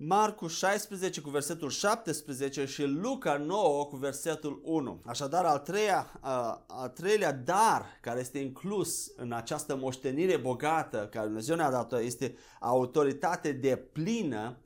Marcu 0.00 0.46
16 0.46 1.20
cu 1.20 1.30
versetul 1.30 1.70
17 1.70 2.64
și 2.64 2.84
Luca 2.84 3.36
9 3.36 3.84
cu 3.84 3.96
versetul 3.96 4.60
1. 4.64 5.02
Așadar, 5.06 5.44
al, 5.44 5.58
treia, 5.58 6.20
al 6.66 6.88
treilea 6.88 7.32
dar 7.32 7.86
care 8.00 8.20
este 8.20 8.38
inclus 8.38 9.12
în 9.16 9.32
această 9.32 9.76
moștenire 9.76 10.36
bogată 10.36 11.08
care 11.10 11.26
Dumnezeu 11.26 11.56
ne-a 11.56 11.70
dat 11.70 11.92
este 11.92 12.36
autoritate 12.60 13.52
de 13.52 13.76
plină 13.76 14.56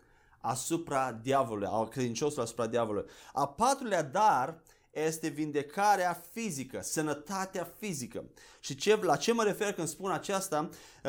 asupra 0.40 1.12
diavolului, 1.22 1.68
al 1.70 1.88
credinciosului 1.88 2.44
asupra 2.44 2.66
diavolului. 2.66 3.10
A 3.32 3.48
patrulea 3.48 4.02
dar 4.02 4.62
este 4.92 5.28
vindecarea 5.28 6.22
fizică, 6.32 6.80
sănătatea 6.82 7.72
fizică. 7.78 8.24
Și 8.60 8.74
ce, 8.74 8.98
la 9.02 9.16
ce 9.16 9.32
mă 9.32 9.42
refer 9.42 9.72
când 9.72 9.88
spun 9.88 10.10
aceasta? 10.10 10.68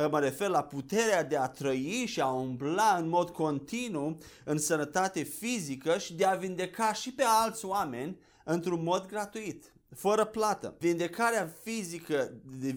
Mă 0.10 0.20
refer 0.20 0.48
la 0.48 0.64
puterea 0.64 1.24
de 1.24 1.38
a 1.38 1.48
trăi 1.48 2.04
și 2.08 2.22
a 2.22 2.28
umbla 2.28 2.96
în 3.00 3.10
mod 3.10 3.30
continuu 3.30 4.18
în 4.44 4.58
sănătate 4.58 5.24
fizică 5.24 5.98
și 5.98 6.14
de 6.14 6.26
a 6.26 6.36
vindeca 6.36 6.94
și 6.94 7.14
pe 7.14 7.24
alți 7.26 7.66
oameni 7.66 8.18
într-un 8.44 8.84
mod 8.84 9.08
gratuit 9.08 9.73
fără 9.96 10.26
plată. 10.26 10.76
Vindecarea 10.80 11.56
fizică, 11.64 12.34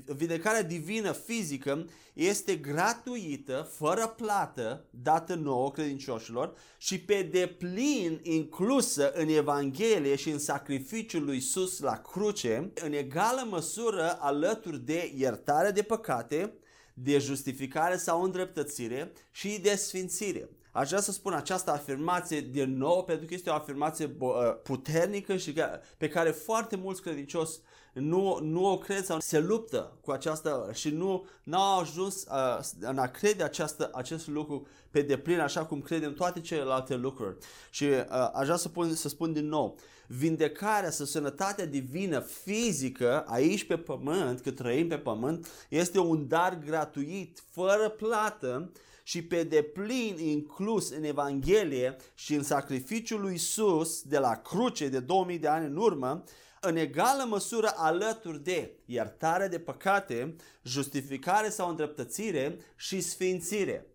vindecarea 0.06 0.62
divină 0.62 1.12
fizică 1.12 1.87
este 2.12 2.56
gratuită, 2.56 3.70
fără 3.73 4.14
plată, 4.16 4.85
dată 4.90 5.35
nouă 5.35 5.70
credincioșilor 5.70 6.56
și 6.78 7.00
pe 7.00 7.23
deplin 7.23 8.20
inclusă 8.23 9.12
în 9.12 9.28
Evanghelie 9.28 10.16
și 10.16 10.30
în 10.30 10.38
sacrificiul 10.38 11.25
lui 11.25 11.35
Iisus 11.35 11.78
la 11.78 11.96
cruce, 11.96 12.73
în 12.75 12.92
egală 12.92 13.46
măsură 13.50 14.18
alături 14.20 14.85
de 14.85 15.12
iertare 15.16 15.70
de 15.70 15.82
păcate, 15.82 16.52
de 16.94 17.18
justificare 17.18 17.96
sau 17.96 18.23
îndreptățire 18.23 19.12
și 19.30 19.61
de 19.62 19.75
sfințire. 19.75 20.49
Aș 20.76 20.88
vrea 20.88 21.00
să 21.00 21.12
spun 21.12 21.33
această 21.33 21.71
afirmație 21.71 22.40
din 22.40 22.76
nou 22.76 23.04
pentru 23.04 23.26
că 23.26 23.35
este 23.35 23.50
o 23.50 23.54
afirmație 23.54 24.16
uh, 24.18 24.33
puternică 24.62 25.37
și 25.37 25.54
pe 25.97 26.09
care 26.09 26.30
foarte 26.30 26.76
mulți 26.76 27.02
credincioși 27.02 27.52
nu, 27.92 28.38
nu 28.42 28.71
o 28.71 28.78
cred 28.78 29.04
sau 29.04 29.21
se 29.21 29.38
luptă 29.38 29.92
cu 30.00 30.11
aceasta 30.11 30.68
și 30.73 30.90
nu 30.90 31.25
au 31.50 31.80
ajuns 31.80 32.25
uh, 32.25 32.59
în 32.80 32.99
a 32.99 33.06
crede 33.06 33.42
această, 33.42 33.90
acest 33.92 34.28
lucru 34.28 34.66
pe 34.90 35.02
deplin 35.02 35.40
așa 35.40 35.64
cum 35.64 35.80
credem 35.80 36.14
toate 36.14 36.40
celelalte 36.40 36.95
lucruri. 36.95 37.37
Și 37.71 37.85
uh, 37.85 38.30
aș 38.35 38.45
vrea 38.45 38.56
să, 38.56 38.68
pun, 38.68 38.95
să 38.95 39.09
spun 39.09 39.33
din 39.33 39.49
nou, 39.49 39.78
vindecarea 40.06 40.90
sau 40.90 41.06
sănătatea 41.06 41.66
divină 41.66 42.21
fizică 42.21 43.25
aici 43.26 43.64
pe 43.64 43.76
pământ, 43.76 44.40
că 44.40 44.50
trăim 44.50 44.88
pe 44.88 44.99
pământ, 44.99 45.47
este 45.68 45.99
un 45.99 46.28
dar 46.28 46.59
gratuit, 46.66 47.42
fără 47.50 47.88
plată 47.88 48.71
și 49.08 49.22
pe 49.22 49.42
deplin 49.42 50.18
inclus 50.18 50.90
în 50.90 51.04
Evanghelie 51.04 51.96
și 52.14 52.34
în 52.34 52.42
sacrificiul 52.42 53.20
lui 53.20 53.34
Isus 53.34 54.02
de 54.02 54.18
la 54.18 54.36
cruce 54.36 54.88
de 54.88 55.00
2000 55.00 55.38
de 55.38 55.48
ani 55.48 55.66
în 55.66 55.76
urmă, 55.76 56.25
în 56.60 56.76
egală 56.76 57.25
măsură 57.28 57.72
alături 57.76 58.42
de 58.42 58.72
iertare 58.84 59.48
de 59.48 59.58
păcate, 59.58 60.36
justificare 60.62 61.48
sau 61.48 61.68
îndreptățire 61.68 62.58
și 62.76 63.00
sfințire. 63.00 63.86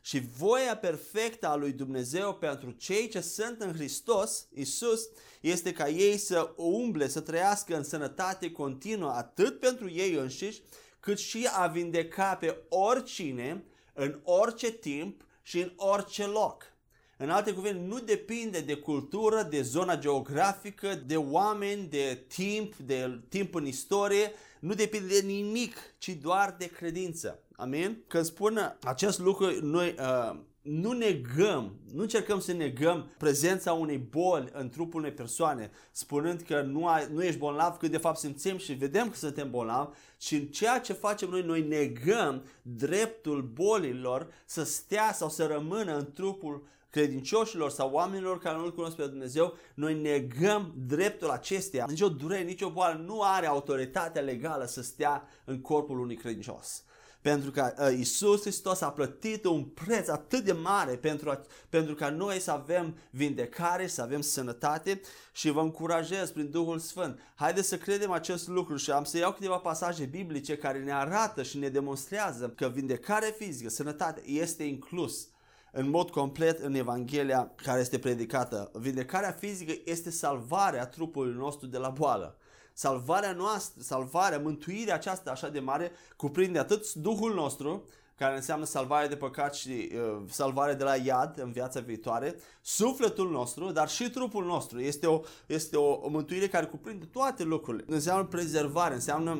Și 0.00 0.20
voia 0.38 0.76
perfectă 0.76 1.48
a 1.48 1.56
lui 1.56 1.72
Dumnezeu 1.72 2.34
pentru 2.34 2.70
cei 2.70 3.08
ce 3.08 3.20
sunt 3.20 3.60
în 3.60 3.72
Hristos, 3.72 4.48
Isus, 4.54 5.08
este 5.40 5.72
ca 5.72 5.88
ei 5.88 6.16
să 6.16 6.52
umble, 6.56 7.08
să 7.08 7.20
trăiască 7.20 7.76
în 7.76 7.84
sănătate 7.84 8.50
continuă, 8.50 9.10
atât 9.10 9.60
pentru 9.60 9.90
ei 9.90 10.14
înșiși, 10.14 10.62
cât 11.00 11.18
și 11.18 11.48
a 11.52 11.66
vindeca 11.66 12.34
pe 12.34 12.56
oricine 12.68 13.64
în 13.96 14.20
orice 14.22 14.70
timp 14.70 15.24
și 15.42 15.60
în 15.60 15.72
orice 15.76 16.26
loc. 16.26 16.74
În 17.18 17.30
alte 17.30 17.52
cuvinte, 17.52 17.78
nu 17.78 17.98
depinde 17.98 18.60
de 18.60 18.74
cultură, 18.74 19.42
de 19.42 19.62
zona 19.62 19.96
geografică, 19.96 20.94
de 20.94 21.16
oameni, 21.16 21.86
de 21.86 22.24
timp, 22.28 22.76
de 22.76 23.20
timp 23.28 23.54
în 23.54 23.66
istorie, 23.66 24.32
nu 24.60 24.74
depinde 24.74 25.20
de 25.20 25.26
nimic, 25.26 25.76
ci 25.98 26.08
doar 26.08 26.54
de 26.58 26.66
credință. 26.66 27.42
Amin? 27.56 28.04
Când 28.06 28.24
spun 28.24 28.78
acest 28.82 29.18
lucru, 29.18 29.66
noi 29.66 29.94
uh, 29.98 30.38
nu 30.66 30.92
negăm, 30.92 31.72
nu 31.92 32.02
încercăm 32.02 32.40
să 32.40 32.52
negăm 32.52 33.10
prezența 33.18 33.72
unei 33.72 33.98
boli 33.98 34.50
în 34.52 34.68
trupul 34.68 35.00
unei 35.00 35.12
persoane, 35.12 35.70
spunând 35.90 36.40
că 36.40 36.60
nu, 36.60 36.86
ai, 36.86 37.08
nu 37.12 37.24
ești 37.24 37.38
bolnav, 37.38 37.76
că 37.76 37.88
de 37.88 37.96
fapt 37.98 38.18
simțim 38.18 38.56
și 38.56 38.72
vedem 38.72 39.08
că 39.08 39.16
suntem 39.16 39.50
bolnavi, 39.50 39.96
și 40.20 40.34
în 40.34 40.46
ceea 40.46 40.80
ce 40.80 40.92
facem 40.92 41.28
noi, 41.28 41.42
noi 41.42 41.62
negăm 41.62 42.42
dreptul 42.62 43.42
bolilor 43.42 44.28
să 44.44 44.64
stea 44.64 45.12
sau 45.12 45.28
să 45.28 45.46
rămână 45.46 45.96
în 45.96 46.12
trupul 46.12 46.66
credincioșilor 46.90 47.70
sau 47.70 47.90
oamenilor 47.92 48.38
care 48.38 48.56
nu-L 48.56 48.74
cunosc 48.74 48.96
pe 48.96 49.06
Dumnezeu, 49.06 49.56
noi 49.74 50.00
negăm 50.00 50.74
dreptul 50.86 51.30
acesteia. 51.30 51.86
Nici 51.88 52.00
o 52.00 52.08
durere, 52.08 52.42
nici 52.42 52.62
o 52.62 52.70
boală 52.70 53.02
nu 53.06 53.22
are 53.22 53.46
autoritatea 53.46 54.22
legală 54.22 54.64
să 54.64 54.82
stea 54.82 55.28
în 55.44 55.60
corpul 55.60 56.00
unui 56.00 56.16
credincios 56.16 56.84
pentru 57.26 57.50
că 57.50 57.74
uh, 57.78 57.98
Isus 57.98 58.40
Hristos 58.40 58.80
a 58.80 58.90
plătit 58.90 59.44
un 59.44 59.64
preț 59.64 60.08
atât 60.08 60.44
de 60.44 60.52
mare 60.52 60.96
pentru, 60.96 61.30
a, 61.30 61.40
pentru 61.68 61.94
ca 61.94 62.10
noi 62.10 62.40
să 62.40 62.50
avem 62.50 62.96
vindecare, 63.10 63.86
să 63.86 64.02
avem 64.02 64.20
sănătate 64.20 65.00
și 65.32 65.50
vă 65.50 65.60
încurajez 65.60 66.30
prin 66.30 66.50
Duhul 66.50 66.78
Sfânt. 66.78 67.20
Haideți 67.34 67.68
să 67.68 67.76
credem 67.76 68.10
acest 68.10 68.48
lucru 68.48 68.76
și 68.76 68.90
am 68.90 69.04
să 69.04 69.18
iau 69.18 69.32
câteva 69.32 69.56
pasaje 69.56 70.04
biblice 70.04 70.56
care 70.56 70.78
ne 70.78 70.92
arată 70.92 71.42
și 71.42 71.58
ne 71.58 71.68
demonstrează 71.68 72.48
că 72.48 72.68
vindecare 72.68 73.34
fizică, 73.38 73.70
sănătate 73.70 74.28
este 74.28 74.62
inclus 74.62 75.28
în 75.72 75.90
mod 75.90 76.10
complet 76.10 76.58
în 76.58 76.74
Evanghelia 76.74 77.52
care 77.62 77.80
este 77.80 77.98
predicată. 77.98 78.70
Vindecarea 78.74 79.30
fizică 79.30 79.72
este 79.84 80.10
salvarea 80.10 80.86
trupului 80.86 81.34
nostru 81.34 81.66
de 81.66 81.78
la 81.78 81.88
boală 81.88 82.38
salvarea 82.78 83.32
noastră, 83.32 83.82
salvarea, 83.82 84.38
mântuirea 84.38 84.94
aceasta 84.94 85.30
așa 85.30 85.48
de 85.48 85.60
mare 85.60 85.92
cuprinde 86.16 86.58
atât 86.58 86.92
Duhul 86.92 87.34
nostru, 87.34 87.84
care 88.16 88.36
înseamnă 88.36 88.64
salvare 88.64 89.06
de 89.06 89.16
păcat 89.16 89.54
și 89.54 89.92
uh, 89.94 90.22
salvare 90.28 90.74
de 90.74 90.84
la 90.84 90.96
iad 90.96 91.38
în 91.38 91.52
viața 91.52 91.80
viitoare, 91.80 92.36
sufletul 92.60 93.30
nostru, 93.30 93.70
dar 93.70 93.88
și 93.88 94.10
trupul 94.10 94.44
nostru. 94.44 94.80
Este 94.80 95.06
o, 95.06 95.20
este 95.46 95.76
o, 95.76 95.92
o 95.92 96.08
mântuire 96.08 96.48
care 96.48 96.66
cuprinde 96.66 97.04
toate 97.04 97.42
lucrurile. 97.42 97.84
Înseamnă 97.88 98.24
prezervare, 98.24 98.94
înseamnă 98.94 99.30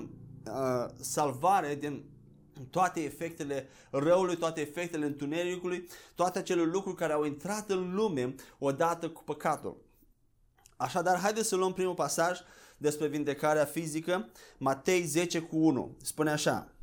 uh, 0.47 0.90
salvare 1.00 1.75
din 1.75 2.05
toate 2.71 3.00
efectele 3.00 3.69
răului, 3.90 4.37
toate 4.37 4.61
efectele 4.61 5.07
întunericului, 5.07 5.88
toate 6.14 6.38
acele 6.38 6.62
lucruri 6.62 6.97
care 6.97 7.12
au 7.12 7.25
intrat 7.25 7.71
în 7.71 7.95
lume 7.95 8.35
odată 8.59 9.09
cu 9.09 9.23
păcatul. 9.25 9.76
Așadar, 10.76 11.19
haideți 11.19 11.49
să 11.49 11.57
luăm 11.57 11.73
primul 11.73 11.95
pasaj 11.95 12.38
despre 12.76 13.06
vindecarea 13.06 13.64
fizică, 13.64 14.28
Matei 14.59 15.02
10 15.02 15.40
cu 15.40 15.56
1. 15.56 15.97
Spune 16.02 16.30
așa, 16.30 16.76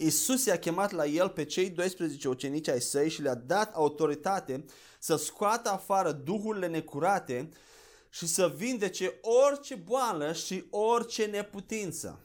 Isus 0.00 0.44
i-a 0.44 0.58
chemat 0.58 0.90
la 0.90 1.06
el 1.06 1.28
pe 1.28 1.44
cei 1.44 1.70
12 1.70 2.28
ucenici 2.28 2.68
ai 2.68 2.80
săi 2.80 3.10
și 3.10 3.22
le-a 3.22 3.34
dat 3.34 3.74
autoritate 3.74 4.64
să 4.98 5.16
scoată 5.16 5.70
afară 5.70 6.12
duhurile 6.12 6.66
necurate 6.66 7.48
și 8.10 8.26
să 8.26 8.52
vindece 8.56 9.20
orice 9.46 9.74
boală 9.74 10.32
și 10.32 10.64
orice 10.70 11.24
neputință. 11.24 12.20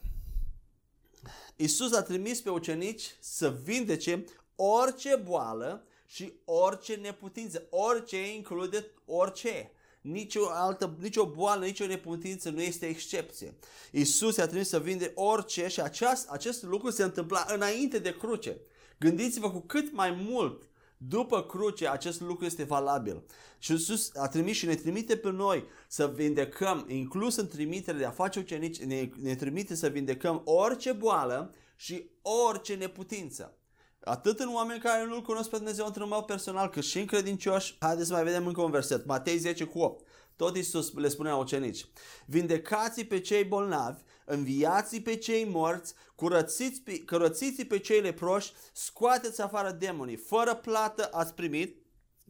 Isus 1.56 1.92
a 1.92 2.02
trimis 2.02 2.40
pe 2.40 2.50
ucenici 2.50 3.16
să 3.20 3.50
vindece 3.62 4.24
orice 4.56 5.16
boală 5.16 5.86
și 6.06 6.32
orice 6.44 6.94
neputință. 6.94 7.66
Orice 7.70 8.34
include 8.34 8.90
orice 9.06 9.72
nicio 10.04 10.48
altă, 10.50 10.96
nicio 11.00 11.26
boală, 11.26 11.64
nicio 11.64 11.86
neputință 11.86 12.50
nu 12.50 12.60
este 12.60 12.86
excepție. 12.86 13.54
Isus 13.90 14.38
a 14.38 14.46
trimis 14.46 14.68
să 14.68 14.80
vinde 14.80 15.12
orice 15.14 15.68
și 15.68 15.80
aceast, 15.80 16.28
acest 16.28 16.62
lucru 16.62 16.90
se 16.90 17.02
întâmpla 17.02 17.46
înainte 17.48 17.98
de 17.98 18.16
cruce. 18.16 18.60
Gândiți-vă 18.98 19.50
cu 19.50 19.60
cât 19.60 19.92
mai 19.92 20.10
mult 20.10 20.68
după 20.96 21.42
cruce 21.42 21.88
acest 21.88 22.20
lucru 22.20 22.44
este 22.44 22.64
valabil. 22.64 23.22
Și 23.58 23.72
Iisus 23.72 24.10
a 24.14 24.28
trimis 24.28 24.56
și 24.56 24.66
ne 24.66 24.74
trimite 24.74 25.16
pe 25.16 25.30
noi 25.30 25.64
să 25.88 26.12
vindecăm, 26.14 26.84
inclus 26.88 27.36
în 27.36 27.48
trimitere 27.48 27.98
de 27.98 28.04
a 28.04 28.10
face 28.10 28.38
ucenici, 28.38 28.80
ne, 28.80 29.10
ne 29.22 29.34
trimite 29.34 29.74
să 29.74 29.88
vindecăm 29.88 30.42
orice 30.44 30.92
boală 30.92 31.54
și 31.76 32.10
orice 32.48 32.74
neputință. 32.74 33.58
Atât 34.04 34.38
în 34.38 34.54
oameni 34.54 34.80
care 34.80 35.04
nu-L 35.04 35.22
cunosc 35.22 35.50
pe 35.50 35.56
Dumnezeu 35.56 35.86
într-un 35.86 36.08
mod 36.08 36.24
personal, 36.24 36.68
cât 36.68 36.84
și 36.84 36.98
în 36.98 37.06
credincioși. 37.06 37.76
Haideți 37.78 38.06
să 38.06 38.12
mai 38.12 38.24
vedem 38.24 38.46
încă 38.46 38.60
un 38.60 38.70
verset. 38.70 39.06
Matei 39.06 39.38
10 39.38 39.64
cu 39.64 39.78
8. 39.78 40.06
Tot 40.36 40.56
Iisus 40.56 40.92
le 40.94 41.08
spunea 41.08 41.36
ucenici. 41.36 41.86
Vindecați 42.26 43.04
pe 43.04 43.20
cei 43.20 43.44
bolnavi, 43.44 44.02
înviați 44.24 45.00
pe 45.00 45.16
cei 45.16 45.44
morți, 45.44 45.94
curățiți 46.14 46.80
pe, 46.80 47.00
curățiți 47.00 47.64
pe 47.64 47.78
cei 47.78 48.00
leproși, 48.00 48.52
scoateți 48.72 49.40
afară 49.40 49.70
demonii. 49.70 50.16
Fără 50.16 50.54
plată 50.54 51.08
ați 51.12 51.34
primit, 51.34 51.76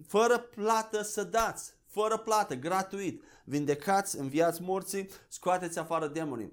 fără 0.06 0.38
plată 0.38 1.02
să 1.02 1.24
dați, 1.24 1.74
fără 1.86 2.16
plată, 2.16 2.54
gratuit. 2.54 3.22
Vindecați, 3.44 4.18
înviați 4.18 4.62
morții, 4.62 5.08
scoateți 5.28 5.78
afară 5.78 6.06
demonii. 6.06 6.52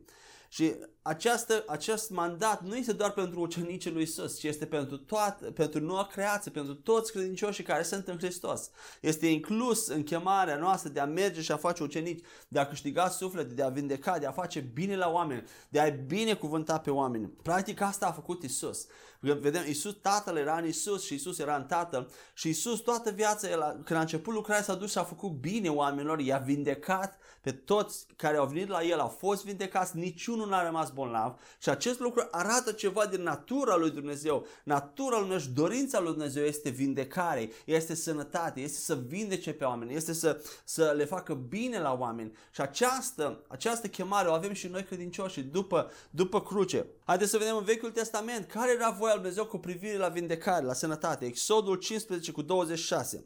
Și 0.50 0.76
această, 1.02 1.64
acest 1.68 2.10
mandat 2.10 2.64
nu 2.64 2.76
este 2.76 2.94
doar 2.94 3.12
pentru 3.12 3.40
ucenicii 3.40 3.92
lui 3.92 4.02
Isus, 4.02 4.40
ci 4.40 4.44
este 4.44 4.66
pentru, 4.66 4.98
toată, 4.98 5.52
pentru 5.52 5.80
noua 5.80 6.06
creație, 6.06 6.52
pentru 6.52 6.74
toți 6.74 7.12
credincioșii 7.12 7.64
care 7.64 7.84
sunt 7.84 8.08
în 8.08 8.18
Hristos. 8.18 8.70
Este 9.02 9.28
inclus 9.28 9.88
în 9.88 10.04
chemarea 10.04 10.56
noastră 10.56 10.90
de 10.90 11.00
a 11.00 11.06
merge 11.06 11.42
și 11.42 11.52
a 11.52 11.58
face 11.58 11.84
ucenici, 11.84 12.24
de 12.48 12.60
a 12.60 12.68
câștiga 12.68 13.10
suflete, 13.10 13.54
de 13.54 13.64
a 13.64 13.70
vindeca, 13.70 14.20
de 14.20 14.26
a 14.26 14.32
face 14.32 14.60
bine 14.60 14.96
la 14.96 15.10
oameni, 15.10 15.44
de 15.70 15.80
a 15.80 15.90
binecuvânta 15.90 16.80
pe 16.80 16.92
oameni. 16.92 17.28
Practic 17.42 17.82
asta 17.82 18.06
a 18.08 18.12
făcut 18.12 18.44
Isus. 18.44 18.86
Vedem, 19.20 19.64
Isus, 19.68 19.98
Tatăl 20.02 20.38
era 20.38 20.58
în 20.58 20.68
Isus 20.68 21.06
și 21.06 21.14
Isus 21.14 21.40
era 21.40 21.56
în 21.56 21.66
Tatăl 21.66 22.10
și 22.34 22.50
Isus 22.50 22.80
toată 22.80 23.12
viața, 23.12 23.50
el, 23.50 23.82
când 23.84 24.00
a 24.00 24.02
început 24.02 24.34
lucrarea, 24.34 24.64
s-a 24.64 24.76
dus 24.76 24.92
și 24.92 24.98
a 24.98 25.04
făcut 25.04 25.32
bine 25.32 25.70
oamenilor, 25.70 26.20
i-a 26.20 26.38
vindecat 26.38 27.20
pe 27.42 27.52
toți 27.52 28.06
care 28.16 28.38
au 28.38 28.46
venit 28.46 28.68
la 28.68 28.84
el, 28.84 29.00
au 29.00 29.08
fost 29.08 29.46
vindecați, 29.46 29.98
niciunul 29.98 30.50
n-a 30.50 30.64
rămas 30.64 30.91
bolnav 30.94 31.40
și 31.60 31.70
acest 31.70 32.00
lucru 32.00 32.28
arată 32.32 32.72
ceva 32.72 33.06
din 33.06 33.22
natura 33.22 33.76
lui 33.76 33.90
Dumnezeu. 33.90 34.46
Natura 34.64 35.18
lui 35.18 35.28
Dumnezeu, 35.28 35.54
dorința 35.54 36.00
lui 36.00 36.12
Dumnezeu 36.12 36.44
este 36.44 36.70
vindecare, 36.70 37.50
este 37.66 37.96
sănătate, 37.96 38.60
este 38.60 38.80
să 38.80 38.96
vindece 39.08 39.54
pe 39.54 39.64
oameni, 39.64 39.96
este 39.96 40.14
să, 40.14 40.42
să 40.64 40.94
le 40.96 41.06
facă 41.06 41.34
bine 41.34 41.80
la 41.80 41.94
oameni. 42.00 42.32
Și 42.52 42.62
această, 42.62 43.44
această 43.48 43.88
chemare 43.88 44.28
o 44.28 44.34
avem 44.34 44.54
și 44.54 44.68
noi 44.68 44.84
credincioși 44.84 45.42
după, 45.42 45.92
după 46.10 46.42
cruce. 46.42 46.86
Haideți 47.06 47.32
să 47.32 47.38
vedem 47.38 47.58
în 47.58 47.64
Vechiul 47.64 47.92
Testament 47.92 48.48
care 48.48 48.72
era 48.72 48.90
voia 48.90 49.14
lui 49.14 49.22
Dumnezeu 49.22 49.46
cu 49.46 49.58
privire 49.58 49.98
la 49.98 50.08
vindecare, 50.08 50.66
la 50.66 50.74
sănătate. 50.74 51.26
Exodul 51.26 51.76
15 51.76 52.32
cu 52.32 52.42
26. 52.42 53.26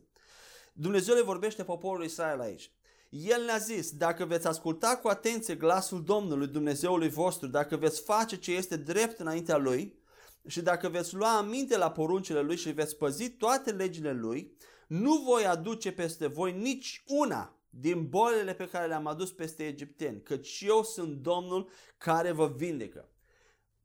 Dumnezeu 0.74 1.16
le 1.16 1.22
vorbește 1.22 1.64
poporului 1.64 2.06
Israel 2.06 2.40
aici. 2.40 2.72
El 3.10 3.44
ne-a 3.46 3.58
zis, 3.58 3.92
dacă 3.92 4.26
veți 4.26 4.48
asculta 4.48 4.98
cu 5.02 5.08
atenție 5.08 5.56
glasul 5.56 6.04
Domnului 6.04 6.48
Dumnezeului 6.48 7.10
vostru, 7.10 7.48
dacă 7.48 7.78
veți 7.78 8.02
face 8.02 8.38
ce 8.38 8.52
este 8.52 8.78
drept 8.78 9.20
înaintea 9.20 9.58
Lui 9.58 10.00
și 10.48 10.62
dacă 10.62 10.90
veți 10.90 11.14
lua 11.14 11.38
aminte 11.38 11.78
la 11.78 11.92
poruncile 11.92 12.42
Lui 12.42 12.56
și 12.56 12.72
veți 12.72 12.98
păzi 12.98 13.30
toate 13.30 13.72
legile 13.72 14.14
Lui, 14.14 14.58
nu 14.88 15.16
voi 15.16 15.46
aduce 15.46 15.92
peste 15.92 16.28
voi 16.28 16.52
nici 16.52 17.04
una 17.08 17.60
din 17.70 18.10
bolile 18.10 18.54
pe 18.54 18.68
care 18.68 18.88
le-am 18.88 19.08
adus 19.08 19.32
peste 19.32 19.68
egipteni, 19.68 20.22
căci 20.22 20.64
eu 20.68 20.84
sunt 20.84 21.18
Domnul 21.18 21.70
care 21.98 22.32
vă 22.32 22.48
vindecă. 22.48 23.10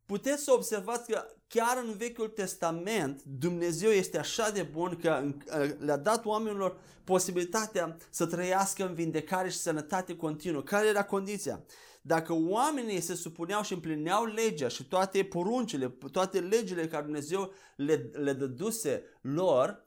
Puteți 0.07 0.43
să 0.43 0.53
observați 0.53 1.11
că 1.11 1.27
chiar 1.54 1.83
în 1.87 1.95
Vechiul 1.97 2.28
Testament 2.28 3.23
Dumnezeu 3.23 3.90
este 3.90 4.19
așa 4.19 4.50
de 4.50 4.62
bun 4.62 4.97
că 5.00 5.35
le-a 5.78 5.97
dat 5.97 6.25
oamenilor 6.25 6.78
posibilitatea 7.04 7.97
să 8.11 8.26
trăiască 8.26 8.87
în 8.87 8.95
vindecare 8.95 9.49
și 9.49 9.57
sănătate 9.57 10.16
continuă. 10.16 10.62
Care 10.62 10.87
era 10.87 11.04
condiția? 11.04 11.64
Dacă 12.02 12.33
oamenii 12.33 13.00
se 13.00 13.14
supuneau 13.14 13.62
și 13.62 13.73
împlineau 13.73 14.25
legea 14.25 14.69
și 14.69 14.85
toate 14.85 15.25
poruncile, 15.25 15.88
toate 16.12 16.40
legile 16.40 16.87
care 16.87 17.02
Dumnezeu 17.02 17.52
le, 17.76 18.11
le 18.12 18.33
dăduse 18.33 19.02
lor, 19.21 19.85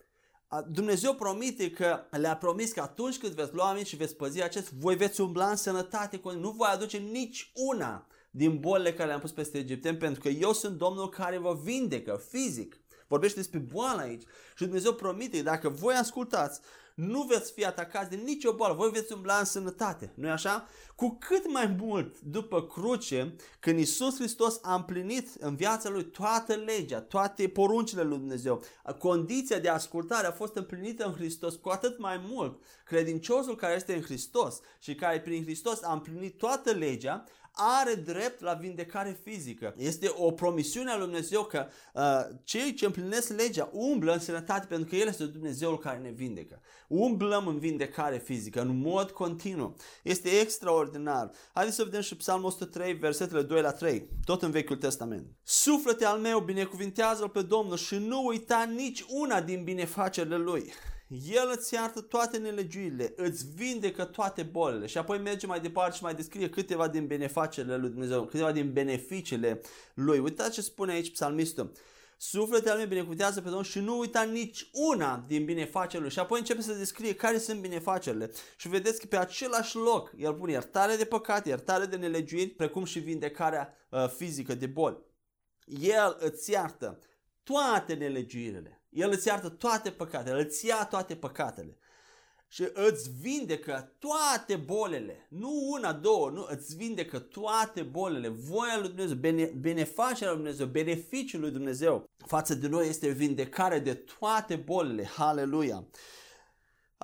Dumnezeu 0.70 1.14
promite 1.14 1.72
că 1.72 2.00
le-a 2.12 2.38
promis 2.38 2.72
că 2.72 2.82
atunci 2.82 3.18
când 3.18 3.34
veți 3.34 3.54
lua 3.54 3.70
aminte 3.70 3.90
și 3.90 3.96
veți 3.96 4.16
păzi 4.16 4.44
acest, 4.44 4.72
voi 4.74 4.96
veți 4.96 5.22
umbla 5.22 5.50
în 5.50 5.56
sănătate, 5.56 6.22
nu 6.24 6.52
voi 6.52 6.70
aduce 6.72 6.98
nici 6.98 7.52
una 7.54 8.08
din 8.36 8.60
bolile 8.60 8.94
care 8.94 9.08
le-am 9.08 9.20
pus 9.20 9.32
peste 9.32 9.58
egipteni, 9.58 9.98
pentru 9.98 10.22
că 10.22 10.30
eu 10.30 10.54
sunt 10.54 10.78
Domnul 10.78 11.10
care 11.10 11.38
vă 11.38 11.60
vindecă 11.64 12.22
fizic. 12.30 12.82
Vorbește 13.08 13.40
despre 13.40 13.60
boală 13.60 14.02
aici. 14.02 14.24
Și 14.56 14.64
Dumnezeu 14.64 14.94
promite, 14.94 15.42
dacă 15.42 15.70
voi 15.70 15.94
ascultați, 15.94 16.60
nu 16.96 17.22
veți 17.22 17.52
fi 17.52 17.66
atacați 17.66 18.10
de 18.10 18.16
nicio 18.16 18.54
boală, 18.54 18.74
voi 18.74 18.90
veți 18.90 19.14
umbla 19.14 19.38
în 19.38 19.46
sănătate. 19.46 20.12
nu 20.16 20.30
așa? 20.30 20.68
Cu 20.96 21.18
cât 21.20 21.52
mai 21.52 21.76
mult 21.80 22.20
după 22.20 22.64
cruce, 22.64 23.36
când 23.60 23.80
Isus 23.80 24.16
Hristos 24.16 24.60
a 24.62 24.76
împlinit 24.76 25.30
în 25.40 25.56
viața 25.56 25.90
lui 25.90 26.04
toată 26.04 26.54
legea, 26.54 27.02
toate 27.02 27.48
poruncile 27.48 28.04
lui 28.04 28.18
Dumnezeu, 28.18 28.64
condiția 28.98 29.60
de 29.60 29.70
ascultare 29.70 30.28
a 30.28 30.32
fost 30.32 30.56
împlinită 30.56 31.06
în 31.06 31.14
Hristos, 31.14 31.56
cu 31.56 31.70
atât 31.70 32.00
mai 32.00 32.22
mult 32.30 32.62
credinciosul 32.86 33.56
care 33.56 33.76
este 33.76 33.94
în 33.94 34.02
Hristos 34.02 34.60
și 34.80 34.96
care 34.96 35.22
prin 35.22 35.44
Hristos 35.44 35.84
a 35.84 35.94
împlinit 35.94 36.38
toată 36.38 36.72
legea, 36.72 37.24
are 37.56 37.94
drept 37.94 38.42
la 38.42 38.54
vindecare 38.54 39.20
fizică. 39.24 39.74
Este 39.78 40.14
o 40.16 40.32
promisiune 40.32 40.92
a 40.92 40.98
lui 40.98 41.06
Dumnezeu 41.06 41.44
că 41.44 41.66
uh, 41.94 42.02
cei 42.44 42.74
ce 42.74 42.86
împlinesc 42.86 43.30
legea 43.30 43.70
umblă 43.72 44.14
în 44.14 44.20
sănătate 44.20 44.66
pentru 44.66 44.90
că 44.90 44.96
El 44.96 45.08
este 45.08 45.26
Dumnezeul 45.26 45.78
care 45.78 45.98
ne 45.98 46.10
vindecă. 46.10 46.62
Umblăm 46.88 47.48
în 47.48 47.60
vindecare 47.60 48.18
fizică 48.18 48.62
în 48.62 48.80
mod 48.80 49.12
continuu. 49.12 49.76
Este 50.04 50.30
extraordinar. 50.30 51.32
Haideți 51.54 51.76
să 51.76 51.84
vedem 51.84 52.02
și 52.02 52.16
Psalmul 52.16 52.46
103, 52.46 52.94
versetele 52.94 53.42
2 53.42 53.62
la 53.62 53.72
3, 53.72 54.10
tot 54.26 54.42
în 54.42 54.52
Vechiul 54.52 54.76
Testament. 54.76 55.26
Suflete 55.44 56.06
al 56.06 56.20
meu, 56.20 56.40
binecuvintează-L 56.40 57.30
pe 57.30 57.42
Domnul 57.42 57.78
și 57.78 57.96
nu 57.96 58.26
uita 58.26 58.72
nici 58.76 59.06
una 59.08 59.42
din 59.42 59.64
binefacerile 59.64 60.38
Lui. 60.38 60.74
El 61.08 61.54
îți 61.58 61.74
iartă 61.74 62.02
toate 62.02 62.38
nelegiurile, 62.38 63.14
îți 63.16 63.46
vindecă 63.56 64.04
toate 64.04 64.44
bolile 64.44 64.86
și 64.86 64.98
apoi 64.98 65.20
merge 65.20 65.46
mai 65.46 65.60
departe 65.60 65.96
și 65.96 66.04
mai 66.04 66.16
descrie 66.16 66.50
câteva 66.50 66.88
din 66.88 67.08
benefacerile 67.08 67.78
lui 67.78 67.90
Dumnezeu, 67.90 68.26
câteva 68.26 68.52
din 68.52 68.74
beneficiile 68.74 69.62
lui. 69.94 70.20
Uitați 70.20 70.54
ce 70.54 70.62
spune 70.62 70.92
aici 70.92 71.12
psalmistul. 71.12 71.72
Sufletele 72.18 72.72
al 72.72 72.78
meu 72.78 72.88
binecuvântează 72.88 73.40
pe 73.40 73.46
Domnul 73.46 73.64
și 73.64 73.80
nu 73.80 74.00
uita 74.00 74.24
nici 74.24 74.70
una 74.72 75.24
din 75.28 75.46
binefacerile 75.46 76.10
Și 76.10 76.20
apoi 76.20 76.40
începe 76.40 76.62
să 76.62 76.74
descrie 76.74 77.16
care 77.16 77.38
sunt 77.38 77.60
binefacerile. 77.60 78.32
Și 78.56 78.70
vedeți 78.70 79.00
că 79.00 79.06
pe 79.06 79.18
același 79.18 79.76
loc 79.76 80.14
el 80.18 80.34
pune 80.34 80.52
iertare 80.52 80.96
de 80.96 81.06
păcate, 81.06 81.50
iertare 81.50 81.86
de 81.86 81.96
nelegiuiri, 81.96 82.50
precum 82.50 82.84
și 82.84 83.00
vindecarea 83.00 83.78
uh, 83.90 84.10
fizică 84.10 84.56
de 84.56 84.66
boli. 84.66 84.98
El 85.80 86.18
îți 86.20 86.52
iartă 86.52 87.00
toate 87.44 87.94
nelegiuirile. 87.94 88.83
El 88.94 89.10
îți 89.12 89.28
iartă 89.28 89.50
toate 89.50 89.92
păcatele, 89.92 90.42
îți 90.42 90.66
ia 90.66 90.86
toate 90.86 91.16
păcatele 91.16 91.78
și 92.54 92.70
îți 92.74 93.10
vindecă 93.22 93.96
toate 94.00 94.56
bolele. 94.56 95.28
Nu 95.30 95.52
una, 95.72 95.94
două, 95.94 96.30
nu, 96.30 96.48
îți 96.50 96.76
vindecă 96.76 97.20
toate 97.20 97.82
bolele. 97.82 98.28
Voia 98.28 98.78
lui 98.80 98.88
Dumnezeu, 98.88 99.16
bene, 99.16 99.46
benefacerea 99.46 100.34
lui 100.34 100.42
Dumnezeu, 100.42 100.68
beneficiul 100.68 101.40
lui 101.40 101.52
Dumnezeu 101.52 102.10
față 102.26 102.56
de 102.56 102.68
noi 102.68 102.88
este 102.88 103.08
vindecare 103.10 103.80
de 103.80 103.94
toate 103.94 104.56
bolele. 104.56 105.06
Haleluia! 105.06 105.88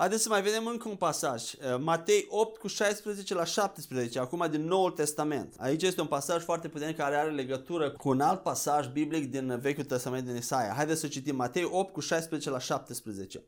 Haideți 0.00 0.22
să 0.22 0.28
mai 0.28 0.42
vedem 0.42 0.66
încă 0.66 0.88
un 0.88 0.96
pasaj. 0.96 1.52
Uh, 1.52 1.78
Matei 1.80 2.26
8 2.28 2.58
cu 2.58 2.66
16 2.66 3.34
la 3.34 3.44
17, 3.44 4.18
acum 4.18 4.46
din 4.50 4.64
Noul 4.64 4.90
Testament. 4.90 5.54
Aici 5.58 5.82
este 5.82 6.00
un 6.00 6.06
pasaj 6.06 6.42
foarte 6.42 6.68
puternic 6.68 6.96
care 6.96 7.16
are 7.16 7.30
legătură 7.30 7.90
cu 7.90 8.08
un 8.08 8.20
alt 8.20 8.42
pasaj 8.42 8.88
biblic 8.88 9.30
din 9.30 9.58
Vechiul 9.60 9.84
Testament 9.84 10.26
din 10.26 10.36
Isaia. 10.36 10.72
Haideți 10.72 11.00
să 11.00 11.08
citim 11.08 11.36
Matei 11.36 11.64
8 11.64 11.92
cu 11.92 12.00
16 12.00 12.50
la 12.50 12.58
17. 12.58 13.44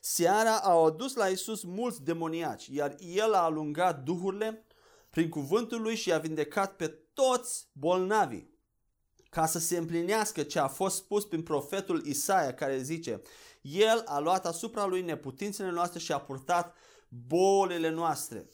Seara 0.00 0.56
au 0.56 0.86
adus 0.86 1.14
la 1.14 1.26
Isus 1.26 1.62
mulți 1.62 2.02
demoniaci, 2.02 2.66
iar 2.66 2.94
el 2.98 3.34
a 3.34 3.42
alungat 3.42 4.02
duhurile 4.02 4.66
prin 5.10 5.28
cuvântul 5.28 5.80
lui 5.80 5.94
și 5.94 6.12
a 6.12 6.18
vindecat 6.18 6.76
pe 6.76 6.98
toți 7.14 7.68
bolnavii. 7.72 8.58
Ca 9.30 9.46
să 9.46 9.58
se 9.58 9.76
împlinească 9.76 10.42
ce 10.42 10.58
a 10.58 10.68
fost 10.68 10.96
spus 10.96 11.24
prin 11.24 11.42
profetul 11.42 12.06
Isaia 12.06 12.54
care 12.54 12.82
zice 12.82 13.20
el 13.60 14.02
a 14.06 14.18
luat 14.18 14.46
asupra 14.46 14.86
lui 14.86 15.02
neputințele 15.02 15.70
noastre 15.70 15.98
și 15.98 16.12
a 16.12 16.18
purtat 16.18 16.76
bolile 17.08 17.90
noastre. 17.90 18.48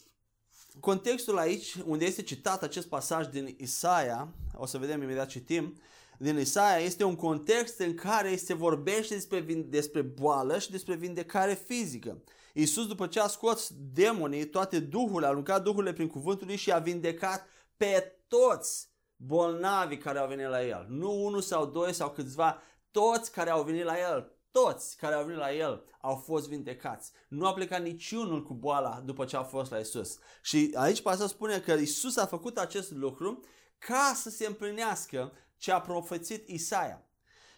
Contextul 0.80 1.38
aici, 1.38 1.74
unde 1.84 2.04
este 2.04 2.22
citat 2.22 2.62
acest 2.62 2.88
pasaj 2.88 3.26
din 3.26 3.56
Isaia, 3.58 4.34
o 4.54 4.66
să 4.66 4.78
vedem 4.78 5.02
imediat 5.02 5.28
citim, 5.28 5.80
din 6.18 6.38
Isaia, 6.38 6.84
este 6.84 7.04
un 7.04 7.16
context 7.16 7.78
în 7.78 7.94
care 7.94 8.36
se 8.36 8.54
vorbește 8.54 9.14
despre, 9.14 9.40
despre 9.68 10.02
boală 10.02 10.58
și 10.58 10.70
despre 10.70 10.94
vindecare 10.94 11.54
fizică. 11.54 12.22
Iisus, 12.52 12.86
după 12.86 13.06
ce 13.06 13.20
a 13.20 13.26
scos 13.26 13.72
demonii, 13.92 14.46
toate 14.46 14.80
duhurile, 14.80 15.26
a 15.26 15.28
aruncat 15.28 15.62
duhurile 15.62 15.92
prin 15.92 16.08
cuvântul 16.08 16.46
lui 16.46 16.56
și 16.56 16.72
a 16.72 16.78
vindecat 16.78 17.46
pe 17.76 18.16
toți 18.28 18.88
bolnavii 19.16 19.98
care 19.98 20.18
au 20.18 20.28
venit 20.28 20.48
la 20.48 20.64
el. 20.64 20.86
Nu 20.88 21.24
unul 21.24 21.40
sau 21.40 21.66
doi 21.66 21.92
sau 21.92 22.10
câțiva, 22.10 22.62
toți 22.90 23.32
care 23.32 23.50
au 23.50 23.62
venit 23.62 23.84
la 23.84 23.98
el, 23.98 24.35
toți 24.62 24.96
care 24.96 25.14
au 25.14 25.24
venit 25.24 25.38
la 25.38 25.54
el 25.54 25.84
au 26.00 26.16
fost 26.16 26.48
vindecați. 26.48 27.12
Nu 27.28 27.46
a 27.46 27.52
plecat 27.52 27.82
niciunul 27.82 28.42
cu 28.42 28.54
boala 28.54 29.02
după 29.04 29.24
ce 29.24 29.36
a 29.36 29.42
fost 29.42 29.70
la 29.70 29.78
Isus. 29.78 30.18
Și 30.42 30.70
aici 30.74 31.00
pasă 31.00 31.26
spune 31.26 31.60
că 31.60 31.72
Isus 31.72 32.16
a 32.16 32.26
făcut 32.26 32.58
acest 32.58 32.90
lucru 32.90 33.40
ca 33.78 34.12
să 34.14 34.30
se 34.30 34.46
împlinească 34.46 35.32
ce 35.56 35.72
a 35.72 35.80
profețit 35.80 36.48
Isaia. 36.48 37.06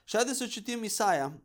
Și 0.05 0.17
haideți 0.17 0.39
să 0.39 0.47
citim 0.47 0.85
Isaia. 0.85 1.41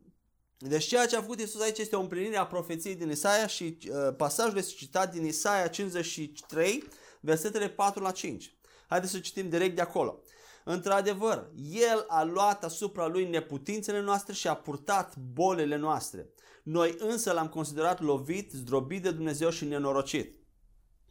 Deci 0.57 0.85
ceea 0.85 1.05
ce 1.05 1.15
a 1.15 1.21
făcut 1.21 1.39
Isus 1.39 1.61
aici 1.61 1.77
este 1.77 1.95
o 1.95 2.01
împlinire 2.01 2.37
a 2.37 2.47
profeției 2.47 2.95
din 2.95 3.09
Isaia 3.09 3.47
și 3.47 3.77
uh, 3.89 4.15
pasajul 4.17 4.57
este 4.57 4.73
citat 4.73 5.11
din 5.11 5.25
Isaia 5.25 5.67
53, 5.67 6.83
versetele 7.19 7.69
4 7.69 8.01
la 8.01 8.11
5. 8.11 8.55
Haideți 8.87 9.11
să 9.11 9.19
citim 9.19 9.49
direct 9.49 9.75
de 9.75 9.81
acolo. 9.81 10.21
Într-adevăr, 10.65 11.51
El 11.71 12.05
a 12.07 12.23
luat 12.23 12.63
asupra 12.63 13.07
Lui 13.07 13.29
neputințele 13.29 14.01
noastre 14.01 14.33
și 14.33 14.47
a 14.47 14.55
purtat 14.55 15.17
bolile 15.17 15.75
noastre. 15.75 16.29
Noi 16.63 16.95
însă 16.97 17.31
l-am 17.31 17.47
considerat 17.47 18.01
lovit, 18.01 18.51
zdrobit 18.51 19.03
de 19.03 19.11
Dumnezeu 19.11 19.49
și 19.49 19.65
nenorocit. 19.65 20.41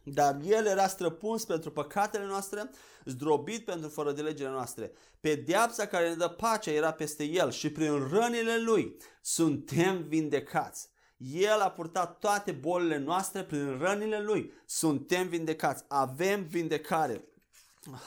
Dar 0.03 0.39
El 0.45 0.65
era 0.65 0.87
străpuns 0.87 1.45
pentru 1.45 1.71
păcatele 1.71 2.25
noastre, 2.25 2.69
zdrobit 3.05 3.65
pentru 3.65 3.89
fără 3.89 4.11
de 4.11 4.21
legile 4.21 4.49
noastre. 4.49 4.91
Pedeapsa 5.19 5.85
care 5.85 6.09
ne 6.09 6.15
dă 6.15 6.27
pacea 6.27 6.71
era 6.71 6.91
peste 6.91 7.23
El 7.23 7.51
și 7.51 7.71
prin 7.71 8.07
rănile 8.11 8.57
Lui 8.57 8.97
suntem 9.21 10.01
vindecați. 10.01 10.89
El 11.17 11.59
a 11.59 11.69
purtat 11.69 12.19
toate 12.19 12.51
bolile 12.51 12.97
noastre 12.97 13.43
prin 13.43 13.77
rănile 13.77 14.21
Lui. 14.21 14.53
Suntem 14.65 15.27
vindecați. 15.27 15.83
Avem 15.87 16.43
vindecare. 16.43 17.27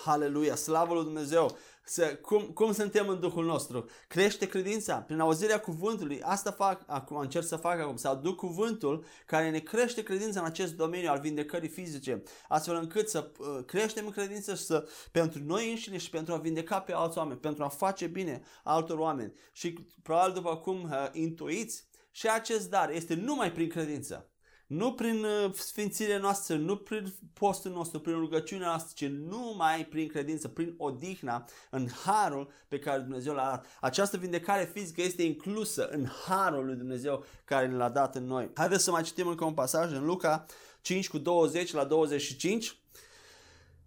Haleluia, 0.04 0.54
slavă 0.54 0.94
lui 0.94 1.04
Dumnezeu! 1.04 1.56
Să, 1.88 2.14
cum, 2.22 2.42
cum 2.42 2.72
suntem 2.72 3.08
în 3.08 3.20
Duhul 3.20 3.44
nostru? 3.44 3.88
Crește 4.08 4.48
credința 4.48 4.96
prin 4.96 5.20
auzirea 5.20 5.60
cuvântului. 5.60 6.20
Asta 6.22 6.50
fac 6.50 6.82
acum, 6.86 7.16
încerc 7.16 7.46
să 7.46 7.56
fac 7.56 7.80
acum, 7.80 7.96
să 7.96 8.08
aduc 8.08 8.36
cuvântul 8.36 9.04
care 9.26 9.50
ne 9.50 9.58
crește 9.58 10.02
credința 10.02 10.40
în 10.40 10.46
acest 10.46 10.74
domeniu 10.74 11.10
al 11.10 11.20
vindecării 11.20 11.68
fizice, 11.68 12.22
astfel 12.48 12.76
încât 12.76 13.08
să 13.08 13.30
uh, 13.38 13.64
creștem 13.66 14.06
în 14.06 14.12
credință 14.12 14.54
și 14.54 14.62
să, 14.62 14.88
pentru 15.12 15.42
noi 15.44 15.70
înșine 15.70 15.96
și 15.96 16.10
pentru 16.10 16.34
a 16.34 16.36
vindeca 16.36 16.80
pe 16.80 16.92
alți 16.92 17.18
oameni, 17.18 17.40
pentru 17.40 17.64
a 17.64 17.68
face 17.68 18.06
bine 18.06 18.42
altor 18.64 18.98
oameni. 18.98 19.32
Și 19.52 19.86
probabil 20.02 20.32
după 20.32 20.56
cum 20.56 20.82
uh, 20.82 21.08
intuiți, 21.12 21.86
și 22.10 22.28
acest 22.28 22.70
dar 22.70 22.90
este 22.90 23.14
numai 23.14 23.52
prin 23.52 23.68
credință. 23.68 24.30
Nu 24.66 24.92
prin 24.92 25.24
uh, 25.24 25.52
sfințirea 25.52 26.18
noastră, 26.18 26.56
nu 26.56 26.76
prin 26.76 27.14
postul 27.32 27.70
nostru, 27.70 28.00
prin 28.00 28.14
rugăciunea 28.14 28.66
noastră, 28.66 28.92
ci 28.94 29.10
numai 29.10 29.86
prin 29.86 30.08
credință, 30.08 30.48
prin 30.48 30.74
odihna, 30.76 31.48
în 31.70 31.88
harul 32.04 32.50
pe 32.68 32.78
care 32.78 33.00
Dumnezeu 33.00 33.34
l-a 33.34 33.48
dat. 33.50 33.66
Această 33.80 34.16
vindecare 34.16 34.70
fizică 34.72 35.02
este 35.02 35.22
inclusă 35.22 35.88
în 35.88 36.06
harul 36.26 36.64
lui 36.64 36.74
Dumnezeu 36.74 37.24
care 37.44 37.66
ne 37.66 37.76
l-a 37.76 37.88
dat 37.88 38.14
în 38.14 38.24
noi. 38.24 38.50
Haideți 38.54 38.84
să 38.84 38.90
mai 38.90 39.02
citim 39.02 39.28
încă 39.28 39.44
un 39.44 39.54
pasaj 39.54 39.92
în 39.92 40.04
Luca 40.04 40.46
5 40.80 41.08
cu 41.08 41.18
20 41.18 41.72
la 41.72 41.84
25. 41.84 42.78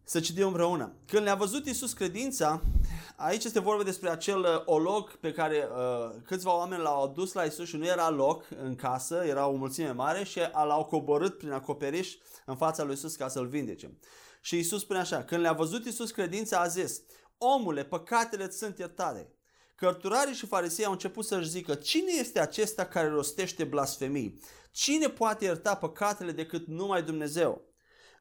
Să 0.09 0.19
citim 0.19 0.47
împreună. 0.47 0.93
Când 1.07 1.23
le-a 1.23 1.35
văzut 1.35 1.65
Iisus 1.65 1.93
credința, 1.93 2.61
aici 3.15 3.43
este 3.43 3.59
vorba 3.59 3.83
despre 3.83 4.09
acel 4.09 4.39
uh, 4.39 4.61
olog 4.65 5.17
pe 5.17 5.31
care 5.31 5.67
uh, 5.71 6.15
câțiva 6.25 6.55
oameni 6.57 6.81
l-au 6.81 7.03
adus 7.03 7.33
la 7.33 7.43
Iisus 7.43 7.67
și 7.67 7.75
nu 7.75 7.85
era 7.85 8.09
loc 8.09 8.45
în 8.63 8.75
casă, 8.75 9.23
era 9.27 9.47
o 9.47 9.55
mulțime 9.55 9.91
mare 9.91 10.23
și 10.23 10.39
l-au 10.53 10.85
coborât 10.85 11.37
prin 11.37 11.51
acoperiș 11.51 12.15
în 12.45 12.55
fața 12.55 12.83
lui 12.83 12.91
Iisus 12.91 13.15
ca 13.15 13.27
să-l 13.27 13.47
vindece. 13.47 13.97
Și 14.41 14.55
Iisus 14.55 14.81
spune 14.81 14.99
așa, 14.99 15.23
când 15.23 15.41
le-a 15.41 15.53
văzut 15.53 15.85
Iisus 15.85 16.11
credința, 16.11 16.59
a 16.59 16.67
zis, 16.67 17.01
omule, 17.37 17.83
păcatele 17.83 18.49
sunt 18.49 18.77
iertate. 18.77 19.33
Cărturarii 19.75 20.33
și 20.33 20.45
farisei 20.45 20.85
au 20.85 20.91
început 20.91 21.25
să-și 21.25 21.49
zică, 21.49 21.73
cine 21.75 22.11
este 22.19 22.39
acesta 22.39 22.85
care 22.85 23.07
rostește 23.07 23.63
blasfemii? 23.63 24.41
Cine 24.71 25.07
poate 25.07 25.45
ierta 25.45 25.75
păcatele 25.75 26.31
decât 26.31 26.67
numai 26.67 27.03
Dumnezeu? 27.03 27.68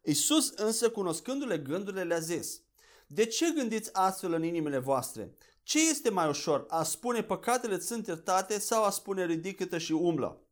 Iisus 0.02 0.52
însă, 0.56 0.90
cunoscându-le 0.90 1.58
gândurile, 1.58 2.02
le-a 2.02 2.18
zis, 2.18 2.61
de 3.06 3.26
ce 3.26 3.52
gândiți 3.54 3.90
astfel 3.92 4.32
în 4.32 4.42
inimile 4.42 4.78
voastre? 4.78 5.37
Ce 5.62 5.88
este 5.88 6.11
mai 6.11 6.28
ușor, 6.28 6.64
a 6.68 6.82
spune 6.82 7.22
păcatele 7.22 7.78
sunt 7.78 8.06
iertate 8.06 8.58
sau 8.58 8.84
a 8.84 8.90
spune 8.90 9.24
ridică 9.24 9.78
și 9.78 9.92
umblă? 9.92 10.42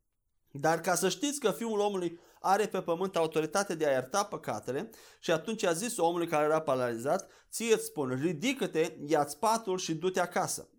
Dar 0.51 0.81
ca 0.81 0.95
să 0.95 1.09
știți 1.09 1.39
că 1.39 1.51
Fiul 1.51 1.79
omului 1.79 2.19
are 2.39 2.67
pe 2.67 2.81
pământ 2.81 3.15
autoritate 3.15 3.75
de 3.75 3.87
a 3.87 3.91
ierta 3.91 4.23
păcatele 4.23 4.89
și 5.19 5.31
atunci 5.31 5.63
a 5.63 5.73
zis 5.73 5.97
omului 5.97 6.27
care 6.27 6.45
era 6.45 6.61
paralizat, 6.61 7.29
ție 7.51 7.73
îți 7.73 7.85
spun, 7.85 8.19
ridică-te, 8.21 8.95
ia-ți 9.05 9.39
patul 9.39 9.77
și 9.77 9.95
du-te 9.95 10.19
acasă. 10.19 10.69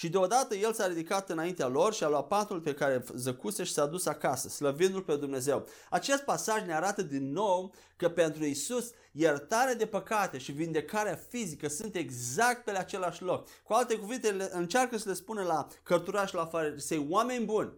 Și 0.00 0.08
deodată 0.08 0.54
el 0.54 0.72
s-a 0.72 0.86
ridicat 0.86 1.30
înaintea 1.30 1.66
lor 1.66 1.94
și 1.94 2.04
a 2.04 2.08
luat 2.08 2.26
patul 2.26 2.60
pe 2.60 2.74
care 2.74 3.04
zăcuse 3.14 3.64
și 3.64 3.72
s-a 3.72 3.86
dus 3.86 4.06
acasă, 4.06 4.48
slăvindu-l 4.48 5.02
pe 5.02 5.16
Dumnezeu. 5.16 5.66
Acest 5.90 6.22
pasaj 6.22 6.62
ne 6.66 6.74
arată 6.74 7.02
din 7.02 7.32
nou 7.32 7.74
că 7.96 8.08
pentru 8.08 8.44
Isus 8.44 8.90
iertarea 9.12 9.74
de 9.74 9.86
păcate 9.86 10.38
și 10.38 10.52
vindecarea 10.52 11.20
fizică 11.28 11.68
sunt 11.68 11.94
exact 11.94 12.64
pe 12.64 12.70
același 12.70 13.22
loc. 13.22 13.48
Cu 13.62 13.72
alte 13.72 13.96
cuvinte, 13.96 14.48
încearcă 14.52 14.98
să 14.98 15.08
le 15.08 15.14
spună 15.14 15.42
la 15.42 15.66
cărturași 15.82 16.34
la 16.34 16.46
farisei, 16.46 17.06
oameni 17.10 17.44
buni, 17.44 17.72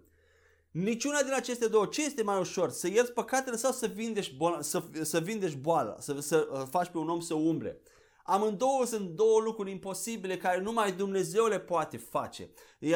Niciuna 0.70 1.22
din 1.22 1.32
aceste 1.32 1.66
două, 1.66 1.86
ce 1.86 2.04
este 2.04 2.22
mai 2.22 2.38
ușor? 2.38 2.70
Să 2.70 2.88
ierți 2.88 3.12
păcatele 3.12 3.56
sau 3.56 3.72
să 3.72 3.86
vindești, 3.86 4.34
boala, 4.34 4.60
să, 4.60 4.82
să 5.02 5.20
vindești 5.20 5.56
boala, 5.56 5.96
să, 5.98 6.20
să 6.20 6.48
uh, 6.52 6.62
faci 6.70 6.88
pe 6.88 6.98
un 6.98 7.08
om 7.08 7.20
să 7.20 7.34
umble? 7.34 7.80
Amândouă 8.24 8.84
sunt 8.86 9.08
două 9.08 9.40
lucruri 9.40 9.70
imposibile 9.70 10.36
care 10.36 10.60
numai 10.60 10.92
Dumnezeu 10.92 11.46
le 11.46 11.58
poate 11.58 11.96
face. 11.96 12.50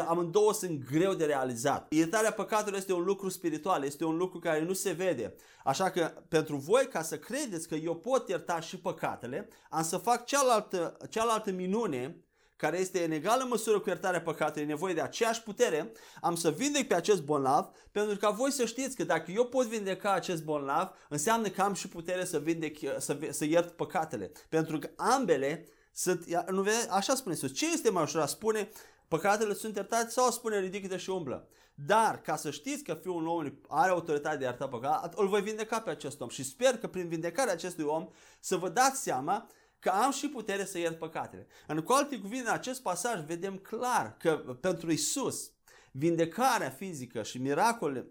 Amândouă 0.06 0.52
sunt 0.52 0.84
greu 0.90 1.14
de 1.14 1.24
realizat. 1.24 1.92
Iertarea 1.92 2.32
păcatelor 2.32 2.78
este 2.78 2.92
un 2.92 3.04
lucru 3.04 3.28
spiritual, 3.28 3.84
este 3.84 4.04
un 4.04 4.16
lucru 4.16 4.38
care 4.38 4.62
nu 4.62 4.72
se 4.72 4.92
vede. 4.92 5.34
Așa 5.64 5.90
că 5.90 6.12
pentru 6.28 6.56
voi, 6.56 6.86
ca 6.86 7.02
să 7.02 7.18
credeți 7.18 7.68
că 7.68 7.74
eu 7.74 7.96
pot 7.96 8.28
ierta 8.28 8.60
și 8.60 8.78
păcatele, 8.78 9.48
am 9.70 9.82
să 9.82 9.96
fac 9.96 10.24
cealaltă, 10.24 10.96
cealaltă 11.10 11.50
minune 11.50 12.25
care 12.56 12.78
este 12.78 13.04
în 13.04 13.10
egală 13.10 13.46
măsură 13.48 13.80
cu 13.80 13.88
iertarea 13.88 14.20
păcatelor, 14.20 14.68
e 14.68 14.70
nevoie 14.70 14.94
de 14.94 15.00
aceeași 15.00 15.42
putere, 15.42 15.92
am 16.20 16.34
să 16.34 16.50
vindec 16.50 16.88
pe 16.88 16.94
acest 16.94 17.22
bolnav, 17.22 17.70
pentru 17.92 18.16
ca 18.16 18.30
voi 18.30 18.50
să 18.50 18.64
știți 18.64 18.96
că 18.96 19.04
dacă 19.04 19.30
eu 19.30 19.44
pot 19.44 19.66
vindeca 19.66 20.12
acest 20.12 20.44
bolnav, 20.44 20.90
înseamnă 21.08 21.48
că 21.48 21.62
am 21.62 21.74
și 21.74 21.88
putere 21.88 22.24
să 22.24 22.38
vindec, 22.38 22.78
să, 22.98 23.18
să 23.30 23.44
iert 23.44 23.70
păcatele. 23.70 24.32
Pentru 24.48 24.78
că 24.78 24.90
ambele 24.96 25.68
sunt, 25.92 26.24
nu 26.50 26.62
vede, 26.62 26.86
așa 26.90 27.14
spune 27.14 27.34
Iisus, 27.34 27.56
ce 27.56 27.72
este 27.72 27.90
mai 27.90 28.02
ușor? 28.02 28.26
Spune, 28.26 28.68
păcatele 29.08 29.54
sunt 29.54 29.74
iertate 29.74 30.10
sau 30.10 30.30
spune 30.30 30.60
ridică 30.60 30.96
și 30.96 31.10
umblă. 31.10 31.48
Dar, 31.74 32.20
ca 32.20 32.36
să 32.36 32.50
știți 32.50 32.82
că 32.82 32.94
Fiul 32.94 33.26
omului 33.26 33.60
are 33.68 33.90
autoritate 33.90 34.36
de 34.36 34.44
a 34.44 34.48
ierta 34.48 34.68
păcat, 34.68 35.14
îl 35.16 35.28
voi 35.28 35.42
vindeca 35.42 35.80
pe 35.80 35.90
acest 35.90 36.20
om 36.20 36.28
și 36.28 36.44
sper 36.44 36.78
că 36.78 36.86
prin 36.86 37.08
vindecarea 37.08 37.52
acestui 37.52 37.84
om 37.84 38.08
să 38.40 38.56
vă 38.56 38.68
dați 38.68 39.02
seama 39.02 39.48
că 39.78 39.88
am 39.88 40.10
și 40.10 40.28
putere 40.28 40.64
să 40.64 40.78
iert 40.78 40.98
păcatele. 40.98 41.46
În 41.66 41.80
cu 41.80 41.92
alte 41.92 42.18
cuvinte, 42.18 42.48
în 42.48 42.54
acest 42.54 42.82
pasaj 42.82 43.24
vedem 43.24 43.56
clar 43.56 44.16
că 44.18 44.56
pentru 44.60 44.92
Isus, 44.92 45.50
vindecarea 45.90 46.70
fizică 46.70 47.22
și 47.22 47.38
miracolele 47.38 48.06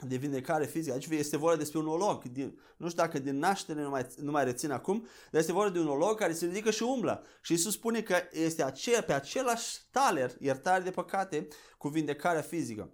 de 0.00 0.16
vindecare 0.16 0.66
fizică, 0.66 0.94
aici 0.94 1.06
este 1.06 1.36
vorba 1.36 1.56
despre 1.56 1.78
un 1.78 1.86
olog, 1.86 2.22
din, 2.22 2.58
nu 2.76 2.88
știu 2.88 3.02
dacă 3.02 3.18
din 3.18 3.38
naștere 3.38 3.82
nu 3.82 3.90
mai, 3.90 4.06
nu 4.16 4.30
mai 4.30 4.44
rețin 4.44 4.70
acum, 4.70 5.06
dar 5.30 5.40
este 5.40 5.52
vorba 5.52 5.70
de 5.70 5.78
un 5.78 5.88
olog 5.88 6.18
care 6.18 6.32
se 6.32 6.46
ridică 6.46 6.70
și 6.70 6.82
umblă. 6.82 7.24
Și 7.42 7.52
Isus 7.52 7.72
spune 7.72 8.02
că 8.02 8.16
este 8.30 8.64
aceea, 8.64 9.02
pe 9.02 9.12
același 9.12 9.76
taler 9.90 10.32
iertare 10.38 10.82
de 10.82 10.90
păcate 10.90 11.48
cu 11.78 11.88
vindecarea 11.88 12.42
fizică. 12.42 12.90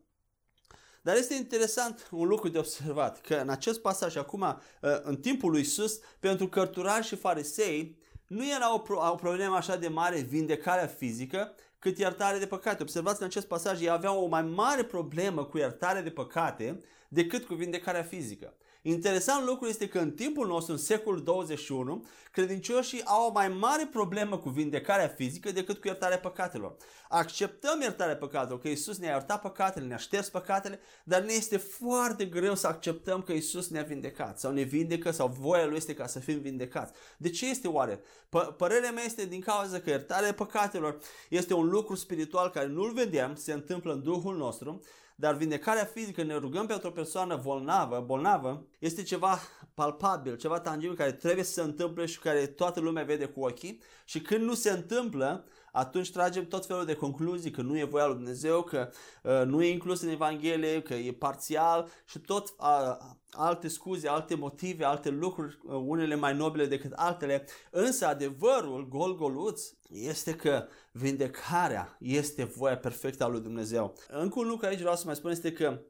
Dar 1.02 1.16
este 1.16 1.34
interesant 1.34 2.08
un 2.10 2.26
lucru 2.26 2.48
de 2.48 2.58
observat, 2.58 3.20
că 3.20 3.34
în 3.34 3.48
acest 3.48 3.80
pasaj 3.80 4.16
acum, 4.16 4.60
în 5.02 5.16
timpul 5.16 5.50
lui 5.50 5.60
Isus, 5.60 5.98
pentru 6.20 6.48
cărturari 6.48 7.06
și 7.06 7.16
farisei, 7.16 7.98
nu 8.32 8.48
era 8.48 8.74
o, 8.74 8.78
pro- 8.78 9.10
o 9.12 9.14
problemă 9.14 9.56
așa 9.56 9.76
de 9.76 9.88
mare 9.88 10.20
vindecarea 10.20 10.86
fizică, 10.86 11.54
cât 11.78 11.98
iertare 11.98 12.38
de 12.38 12.46
păcate. 12.46 12.82
Observați 12.82 13.20
în 13.20 13.26
acest 13.26 13.46
pasaj, 13.46 13.80
ei 13.80 13.90
aveau 13.90 14.24
o 14.24 14.26
mai 14.26 14.42
mare 14.42 14.82
problemă 14.82 15.44
cu 15.44 15.58
iertarea 15.58 16.02
de 16.02 16.10
păcate 16.10 16.80
decât 17.08 17.44
cu 17.44 17.54
vindecarea 17.54 18.02
fizică. 18.02 18.54
Interesant 18.84 19.46
lucru 19.46 19.68
este 19.68 19.88
că 19.88 19.98
în 19.98 20.10
timpul 20.10 20.46
nostru, 20.46 20.72
în 20.72 20.78
secolul 20.78 21.22
21, 21.22 22.04
credincioșii 22.32 23.04
au 23.04 23.26
o 23.28 23.32
mai 23.32 23.48
mare 23.48 23.88
problemă 23.92 24.38
cu 24.38 24.48
vindecarea 24.48 25.08
fizică 25.08 25.52
decât 25.52 25.80
cu 25.80 25.86
iertarea 25.86 26.18
păcatelor. 26.18 26.76
Acceptăm 27.08 27.80
iertarea 27.80 28.16
păcatelor, 28.16 28.60
că 28.60 28.68
Isus 28.68 28.98
ne-a 28.98 29.10
iertat 29.10 29.40
păcatele, 29.40 29.86
ne-a 29.86 29.96
șters 29.96 30.28
păcatele, 30.28 30.80
dar 31.04 31.20
ne 31.20 31.32
este 31.32 31.56
foarte 31.56 32.24
greu 32.24 32.54
să 32.54 32.66
acceptăm 32.66 33.22
că 33.22 33.32
Isus 33.32 33.68
ne-a 33.68 33.82
vindecat 33.82 34.38
sau 34.38 34.52
ne 34.52 34.62
vindecă 34.62 35.10
sau 35.10 35.36
voia 35.38 35.66
Lui 35.66 35.76
este 35.76 35.94
ca 35.94 36.06
să 36.06 36.18
fim 36.18 36.40
vindecați. 36.40 36.92
De 37.16 37.30
ce 37.30 37.48
este 37.48 37.68
oare? 37.68 38.00
P- 38.00 38.56
părerea 38.56 38.92
mea 38.92 39.04
este 39.04 39.26
din 39.26 39.40
cauza 39.40 39.80
că 39.80 39.90
iertarea 39.90 40.34
păcatelor 40.34 40.98
este 41.28 41.54
un 41.54 41.68
lucru 41.68 41.94
spiritual 41.94 42.50
care 42.50 42.66
nu-l 42.66 42.92
vedem, 42.92 43.34
se 43.34 43.52
întâmplă 43.52 43.92
în 43.92 44.02
Duhul 44.02 44.36
nostru, 44.36 44.82
dar 45.22 45.34
vindecarea 45.34 45.84
fizică, 45.84 46.22
ne 46.22 46.34
rugăm 46.34 46.66
pentru 46.66 46.88
o 46.88 46.90
persoană 46.90 47.40
bolnavă, 47.42 48.02
bolnavă, 48.06 48.66
este 48.78 49.02
ceva 49.02 49.38
palpabil, 49.74 50.36
ceva 50.36 50.60
tangibil 50.60 50.96
care 50.96 51.12
trebuie 51.12 51.44
să 51.44 51.52
se 51.52 51.60
întâmple 51.60 52.06
și 52.06 52.18
care 52.18 52.46
toată 52.46 52.80
lumea 52.80 53.04
vede 53.04 53.24
cu 53.24 53.40
ochii. 53.40 53.82
Și 54.04 54.20
când 54.20 54.44
nu 54.44 54.54
se 54.54 54.70
întâmplă, 54.70 55.44
atunci 55.72 56.12
tragem 56.12 56.46
tot 56.46 56.66
felul 56.66 56.84
de 56.84 56.94
concluzii 56.94 57.50
că 57.50 57.62
nu 57.62 57.78
e 57.78 57.84
voia 57.84 58.06
lui 58.06 58.14
Dumnezeu, 58.14 58.62
că 58.62 58.90
uh, 59.22 59.42
nu 59.44 59.62
e 59.62 59.70
inclus 59.70 60.02
în 60.02 60.08
Evanghelie, 60.08 60.82
că 60.82 60.94
e 60.94 61.12
parțial 61.12 61.88
și 62.04 62.18
tot 62.18 62.54
uh, 62.58 62.96
alte 63.30 63.68
scuze, 63.68 64.08
alte 64.08 64.34
motive, 64.34 64.84
alte 64.84 65.08
lucruri, 65.10 65.58
uh, 65.64 65.82
unele 65.86 66.14
mai 66.14 66.36
nobile 66.36 66.66
decât 66.66 66.92
altele. 66.92 67.44
Însă 67.70 68.06
adevărul 68.06 68.88
gol-goluț 68.88 69.62
este 69.88 70.34
că 70.34 70.66
vindecarea 70.92 71.96
este 72.00 72.44
voia 72.44 72.76
perfectă 72.76 73.24
a 73.24 73.28
lui 73.28 73.40
Dumnezeu. 73.40 73.94
Încă 74.08 74.38
un 74.38 74.48
lucru 74.48 74.66
aici 74.66 74.80
vreau 74.80 74.96
să 74.96 75.02
mai 75.06 75.14
spun 75.14 75.30
este 75.30 75.52
că 75.52 75.80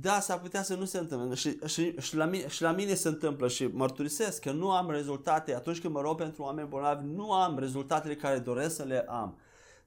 da, 0.00 0.20
s-ar 0.20 0.40
putea 0.40 0.62
să 0.62 0.74
nu 0.74 0.84
se 0.84 0.98
întâmple 0.98 1.34
și, 1.34 1.58
și, 1.66 1.94
și, 2.00 2.16
la 2.16 2.24
mine, 2.24 2.48
și 2.48 2.62
la 2.62 2.72
mine 2.72 2.94
se 2.94 3.08
întâmplă 3.08 3.48
și 3.48 3.66
mărturisesc 3.66 4.40
că 4.40 4.52
nu 4.52 4.70
am 4.70 4.90
rezultate 4.90 5.54
atunci 5.54 5.80
când 5.80 5.94
mă 5.94 6.00
rog 6.00 6.16
pentru 6.16 6.42
oameni 6.42 6.68
bolnavi, 6.68 7.04
nu 7.14 7.32
am 7.32 7.58
rezultatele 7.58 8.14
care 8.14 8.38
doresc 8.38 8.74
să 8.74 8.82
le 8.82 9.04
am. 9.08 9.38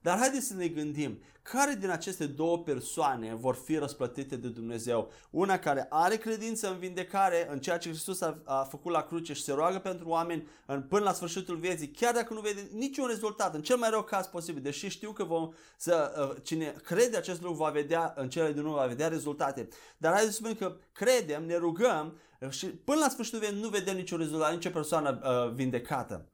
Dar 0.02 0.18
haideți 0.18 0.46
să 0.46 0.54
ne 0.54 0.68
gândim, 0.68 1.18
care 1.42 1.76
din 1.80 1.90
aceste 1.90 2.26
două 2.26 2.58
persoane 2.58 3.34
vor 3.34 3.54
fi 3.54 3.76
răsplătite 3.76 4.36
de 4.36 4.48
Dumnezeu? 4.48 5.10
Una 5.30 5.58
care 5.58 5.86
are 5.90 6.16
credință 6.16 6.70
în 6.70 6.78
vindecare, 6.78 7.48
în 7.50 7.58
ceea 7.58 7.78
ce 7.78 7.88
Hristos 7.88 8.20
a, 8.20 8.42
a 8.44 8.62
făcut 8.62 8.92
la 8.92 9.02
cruce 9.02 9.32
și 9.32 9.42
se 9.42 9.52
roagă 9.52 9.78
pentru 9.78 10.08
oameni 10.08 10.48
în, 10.66 10.82
până 10.82 11.04
la 11.04 11.12
sfârșitul 11.12 11.56
vieții, 11.56 11.88
chiar 11.88 12.14
dacă 12.14 12.34
nu 12.34 12.40
vede 12.40 12.68
niciun 12.72 13.06
rezultat, 13.06 13.54
în 13.54 13.62
cel 13.62 13.76
mai 13.76 13.90
rău 13.90 14.02
caz 14.02 14.26
posibil, 14.26 14.62
deși 14.62 14.88
știu 14.88 15.12
că 15.12 15.24
vom, 15.24 15.52
să, 15.76 16.26
uh, 16.30 16.42
cine 16.42 16.74
crede 16.84 17.16
acest 17.16 17.40
lucru 17.40 17.56
va 17.56 17.70
vedea, 17.70 18.12
în 18.16 18.28
cele 18.28 18.52
din 18.52 18.62
urmă 18.62 18.74
va 18.74 18.86
vedea 18.86 19.08
rezultate. 19.08 19.68
Dar 19.96 20.12
haideți 20.12 20.36
să 20.36 20.38
spunem 20.38 20.56
că 20.56 20.76
credem, 20.92 21.46
ne 21.46 21.56
rugăm 21.56 22.18
și 22.48 22.66
până 22.66 22.98
la 22.98 23.08
sfârșitul 23.08 23.38
vieții 23.38 23.60
nu 23.60 23.68
vedem 23.68 23.96
niciun 23.96 24.18
rezultat, 24.18 24.52
nicio 24.52 24.70
persoană 24.70 25.20
uh, 25.22 25.52
vindecată. 25.54 26.26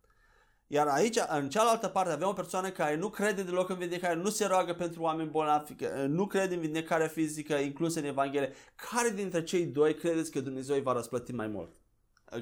Iar 0.68 0.86
aici, 0.86 1.18
în 1.28 1.48
cealaltă 1.48 1.88
parte, 1.88 2.12
avem 2.12 2.28
o 2.28 2.32
persoană 2.32 2.70
care 2.70 2.96
nu 2.96 3.08
crede 3.08 3.42
deloc 3.42 3.68
în 3.68 3.76
vindecare, 3.76 4.14
nu 4.14 4.30
se 4.30 4.46
roagă 4.46 4.74
pentru 4.74 5.02
oameni 5.02 5.30
bolnavi, 5.30 5.74
nu 6.06 6.26
crede 6.26 6.54
în 6.54 6.60
vindecarea 6.60 7.08
fizică 7.08 7.54
inclusă 7.54 7.98
în 7.98 8.04
Evanghelie. 8.04 8.52
Care 8.90 9.10
dintre 9.10 9.42
cei 9.42 9.66
doi 9.66 9.94
credeți 9.94 10.30
că 10.30 10.40
Dumnezeu 10.40 10.74
îi 10.74 10.82
va 10.82 10.92
răsplăti 10.92 11.32
mai 11.32 11.46
mult? 11.46 11.70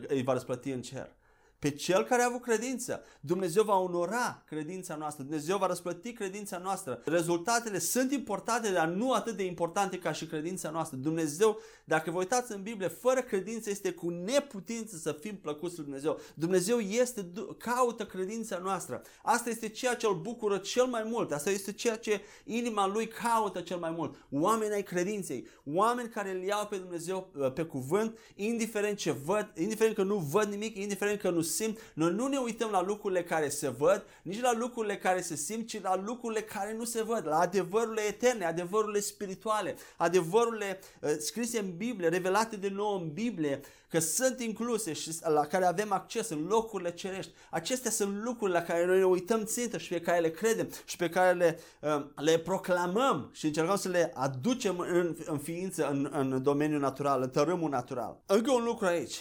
Îi 0.09 0.23
va 0.23 0.33
răsplăti 0.33 0.71
în 0.71 0.83
cer? 0.83 1.17
Pe 1.65 1.71
cel 1.71 2.05
care 2.05 2.23
a 2.23 2.27
avut 2.27 2.43
credință. 2.43 3.03
Dumnezeu 3.21 3.63
va 3.63 3.77
onora 3.77 4.43
credința 4.47 4.97
noastră, 4.97 5.23
Dumnezeu 5.23 5.59
va 5.59 5.67
răsplăti 5.67 6.13
credința 6.13 6.59
noastră. 6.59 7.03
Rezultatele 7.05 7.79
sunt 7.79 8.13
importante, 8.13 8.73
dar 8.73 8.89
nu 8.89 9.13
atât 9.13 9.37
de 9.37 9.45
importante 9.45 9.99
ca 9.99 10.13
și 10.13 10.27
credința 10.27 10.71
noastră. 10.71 10.97
Dumnezeu, 10.97 11.59
dacă 11.85 12.11
vă 12.11 12.19
uitați 12.19 12.53
în 12.53 12.63
Biblie, 12.63 12.89
fără 12.89 13.21
credință 13.21 13.71
este 13.71 13.93
cu 13.93 14.09
neputință 14.09 14.97
să 14.97 15.17
fim 15.21 15.37
plăcuți 15.37 15.77
lui 15.77 15.85
Dumnezeu. 15.85 16.21
Dumnezeu 16.35 16.79
este, 16.79 17.27
caută 17.59 18.07
credința 18.07 18.59
noastră. 18.59 19.03
Asta 19.23 19.51
este 19.51 19.69
ceea 19.69 19.95
ce 19.95 20.07
îl 20.07 20.15
bucură 20.15 20.59
cel 20.59 20.85
mai 20.85 21.03
mult. 21.07 21.33
Asta 21.33 21.51
este 21.51 21.73
ceea 21.73 21.97
ce 21.97 22.21
inima 22.45 22.87
lui 22.87 23.09
caută 23.09 23.61
cel 23.61 23.79
mai 23.79 23.91
mult. 23.91 24.27
Oameni 24.31 24.75
ai 24.75 24.83
credinței, 24.83 25.47
oameni 25.65 26.09
care 26.09 26.31
îl 26.31 26.43
iau 26.43 26.67
pe 26.67 26.77
Dumnezeu 26.77 27.31
uh, 27.35 27.53
pe 27.53 27.63
cuvânt, 27.63 28.19
indiferent 28.35 28.97
ce 28.97 29.11
văd, 29.11 29.53
indiferent 29.57 29.95
că 29.95 30.03
nu 30.03 30.17
văd 30.17 30.49
nimic, 30.49 30.77
indiferent 30.77 31.21
că 31.21 31.31
nu 31.31 31.41
simt, 31.55 31.79
noi 31.95 32.13
nu 32.13 32.27
ne 32.27 32.39
uităm 32.39 32.71
la 32.71 32.83
lucrurile 32.83 33.23
care 33.23 33.49
se 33.49 33.69
văd, 33.69 34.05
nici 34.23 34.41
la 34.41 34.53
lucrurile 34.53 34.97
care 34.97 35.21
se 35.21 35.37
simt, 35.37 35.69
ci 35.69 35.83
la 35.83 36.03
lucrurile 36.05 36.43
care 36.43 36.75
nu 36.75 36.85
se 36.85 37.03
văd, 37.03 37.27
la 37.27 37.39
adevărurile 37.39 38.01
eterne, 38.01 38.45
adevărurile 38.45 39.01
spirituale, 39.01 39.77
adevărurile 39.97 40.81
uh, 41.01 41.11
scrise 41.19 41.59
în 41.59 41.77
Biblie, 41.77 42.09
revelate 42.09 42.57
de 42.57 42.69
nou 42.69 42.95
în 42.95 43.13
Biblie, 43.13 43.61
că 43.95 44.01
sunt 44.01 44.41
incluse 44.41 44.93
și 44.93 45.11
la 45.23 45.47
care 45.47 45.65
avem 45.65 45.93
acces 45.93 46.29
în 46.29 46.47
locurile 46.49 46.93
cerești. 46.93 47.33
Acestea 47.51 47.91
sunt 47.91 48.25
lucruri 48.25 48.53
la 48.53 48.63
care 48.63 48.87
noi 48.87 48.99
ne 48.99 49.05
uităm 49.05 49.45
țintă 49.45 49.79
și 49.79 49.89
pe 49.89 50.01
care 50.01 50.21
le 50.21 50.31
credem 50.31 50.69
și 50.85 50.97
pe 50.97 51.09
care 51.09 51.33
le, 51.33 51.59
uh, 51.81 52.05
le 52.15 52.39
proclamăm 52.39 53.31
și 53.33 53.47
încercăm 53.47 53.77
să 53.77 53.89
le 53.89 54.13
aducem 54.15 54.79
în, 54.79 55.17
în 55.25 55.39
ființă, 55.39 55.89
în, 55.89 56.11
în 56.13 56.43
domeniul 56.43 56.81
natural, 56.81 57.23
în 57.23 57.29
tărâmul 57.29 57.71
natural. 57.71 58.17
Încă 58.27 58.53
un 58.53 58.65
lucru 58.65 58.87
aici 58.87 59.15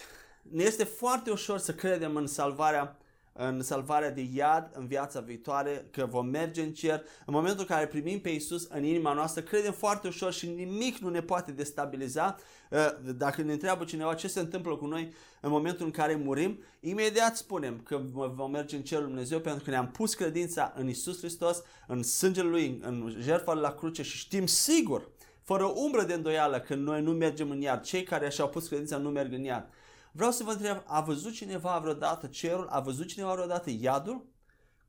ne 0.51 0.63
este 0.63 0.83
foarte 0.83 1.31
ușor 1.31 1.57
să 1.57 1.73
credem 1.73 2.15
în 2.15 2.27
salvarea 2.27 2.97
în 3.33 3.61
salvarea 3.61 4.11
de 4.11 4.29
iad 4.33 4.71
în 4.73 4.87
viața 4.87 5.19
viitoare, 5.19 5.87
că 5.91 6.05
vom 6.05 6.27
merge 6.27 6.61
în 6.61 6.73
cer. 6.73 7.03
În 7.25 7.33
momentul 7.33 7.59
în 7.59 7.75
care 7.75 7.87
primim 7.87 8.19
pe 8.19 8.29
Isus 8.29 8.67
în 8.69 8.83
inima 8.83 9.13
noastră, 9.13 9.41
credem 9.41 9.71
foarte 9.71 10.07
ușor 10.07 10.33
și 10.33 10.47
nimic 10.47 10.97
nu 10.97 11.09
ne 11.09 11.21
poate 11.21 11.51
destabiliza. 11.51 12.37
Uh, 12.69 13.13
dacă 13.15 13.41
ne 13.41 13.51
întreabă 13.51 13.83
cineva 13.83 14.13
ce 14.13 14.27
se 14.27 14.39
întâmplă 14.39 14.75
cu 14.75 14.85
noi 14.85 15.13
în 15.41 15.49
momentul 15.49 15.85
în 15.85 15.91
care 15.91 16.15
murim, 16.15 16.63
imediat 16.79 17.35
spunem 17.35 17.81
că 17.83 18.01
vom 18.13 18.51
merge 18.51 18.75
în 18.75 18.83
cerul 18.83 19.05
Dumnezeu 19.05 19.39
pentru 19.39 19.63
că 19.63 19.69
ne-am 19.69 19.87
pus 19.87 20.13
credința 20.13 20.73
în 20.75 20.87
Isus 20.87 21.17
Hristos, 21.17 21.61
în 21.87 22.03
sângele 22.03 22.47
Lui, 22.47 22.79
în 22.81 23.15
jertfa 23.19 23.53
la 23.53 23.71
cruce 23.71 24.03
și 24.03 24.17
știm 24.17 24.45
sigur, 24.45 25.09
fără 25.41 25.63
umbră 25.63 26.03
de 26.03 26.13
îndoială, 26.13 26.59
că 26.59 26.75
noi 26.75 27.01
nu 27.01 27.11
mergem 27.11 27.49
în 27.49 27.61
iad. 27.61 27.81
Cei 27.81 28.03
care 28.03 28.29
și-au 28.29 28.49
pus 28.49 28.67
credința 28.67 28.97
nu 28.97 29.09
merg 29.09 29.33
în 29.33 29.43
iad. 29.43 29.69
Vreau 30.15 30.31
să 30.31 30.43
vă 30.43 30.51
întreb, 30.51 30.83
a 30.85 31.01
văzut 31.01 31.33
cineva 31.33 31.79
vreodată 31.79 32.27
cerul? 32.27 32.67
A 32.67 32.79
văzut 32.79 33.07
cineva 33.07 33.33
vreodată 33.33 33.69
iadul? 33.79 34.25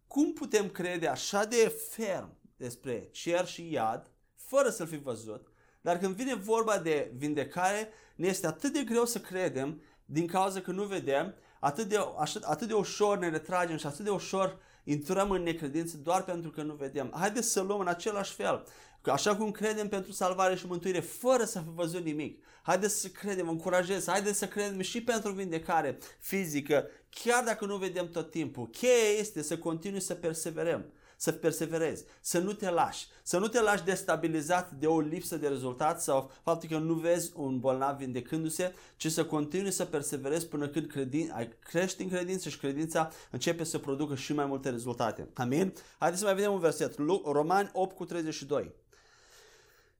Cum 0.07 0.33
putem 0.33 0.69
crede 0.69 1.07
așa 1.07 1.45
de 1.45 1.77
ferm 1.91 2.37
despre 2.57 3.09
cer 3.13 3.47
și 3.47 3.73
iad, 3.73 4.11
fără 4.35 4.71
să-l 4.71 4.87
fi 4.87 4.97
văzut, 4.97 5.49
dar 5.81 5.99
când 5.99 6.15
vine 6.15 6.35
vorba 6.35 6.79
de 6.79 7.13
vindecare, 7.17 7.89
ne 8.17 8.27
este 8.27 8.47
atât 8.47 8.73
de 8.73 8.83
greu 8.83 9.05
să 9.05 9.19
credem 9.19 9.83
din 10.05 10.27
cauza 10.27 10.61
că 10.61 10.71
nu 10.71 10.85
vedem, 10.85 11.35
atât 11.61 11.89
de, 11.89 11.99
așa, 12.19 12.41
atât 12.43 12.69
de 12.69 12.75
ușor 12.75 13.19
ne 13.19 13.29
retragem 13.29 13.77
și 13.77 13.87
atât 13.87 14.05
de 14.05 14.11
ușor 14.11 14.59
intrăm 14.85 15.31
în 15.31 15.43
necredință 15.43 15.97
doar 15.97 16.25
pentru 16.25 16.51
că 16.51 16.63
nu 16.63 16.75
vedem. 16.75 17.13
Haideți 17.15 17.51
să 17.51 17.61
luăm 17.61 17.81
în 17.81 17.89
același 17.89 18.35
fel. 18.35 18.67
Așa 19.13 19.37
cum 19.37 19.51
credem 19.51 19.89
pentru 19.89 20.13
salvare 20.13 20.55
și 20.55 20.67
mântuire, 20.67 21.01
fără 21.01 21.45
să 21.45 21.59
fi 21.59 21.71
văzut 21.75 22.05
nimic. 22.05 22.43
Haideți 22.63 23.01
să 23.01 23.09
credem, 23.09 23.49
încurajez, 23.49 24.07
haideți 24.07 24.39
să 24.39 24.47
credem 24.47 24.81
și 24.81 25.03
pentru 25.03 25.33
vindecare 25.33 25.99
fizică, 26.19 26.87
chiar 27.11 27.45
dacă 27.45 27.65
nu 27.65 27.77
vedem 27.77 28.09
tot 28.09 28.31
timpul. 28.31 28.69
Cheia 28.69 29.19
este 29.19 29.43
să 29.43 29.59
continui 29.59 30.01
să 30.01 30.15
perseverăm, 30.15 30.85
să 31.17 31.33
perseverezi, 31.33 32.05
să 32.21 32.39
nu 32.39 32.53
te 32.53 32.71
lași, 32.71 33.07
să 33.23 33.39
nu 33.39 33.49
te 33.49 33.61
lași 33.61 33.85
destabilizat 33.85 34.71
de 34.71 34.87
o 34.87 35.01
lipsă 35.01 35.37
de 35.37 35.49
rezultat 35.49 36.03
sau 36.03 36.31
faptul 36.43 36.69
că 36.69 36.79
nu 36.79 36.95
vezi 36.95 37.33
un 37.35 37.59
bolnav 37.59 37.97
vindecându-se, 37.97 38.75
ci 38.97 39.11
să 39.11 39.25
continui 39.25 39.71
să 39.71 39.85
perseverezi 39.85 40.47
până 40.47 40.69
când 40.69 40.87
credin, 40.87 41.31
ai 41.35 41.49
crești 41.59 42.03
în 42.03 42.09
credință 42.09 42.49
și 42.49 42.59
credința 42.59 43.11
începe 43.31 43.65
să 43.65 43.79
producă 43.79 44.15
și 44.15 44.33
mai 44.33 44.47
multe 44.47 44.71
rezultate. 44.71 45.29
Amin? 45.35 45.73
Haideți 45.99 46.21
să 46.21 46.27
mai 46.27 46.37
vedem 46.37 46.53
un 46.53 46.61
verset. 46.61 46.95
Romani 47.25 47.71
8 47.73 47.97
cu 47.97 48.05
32. 48.05 48.83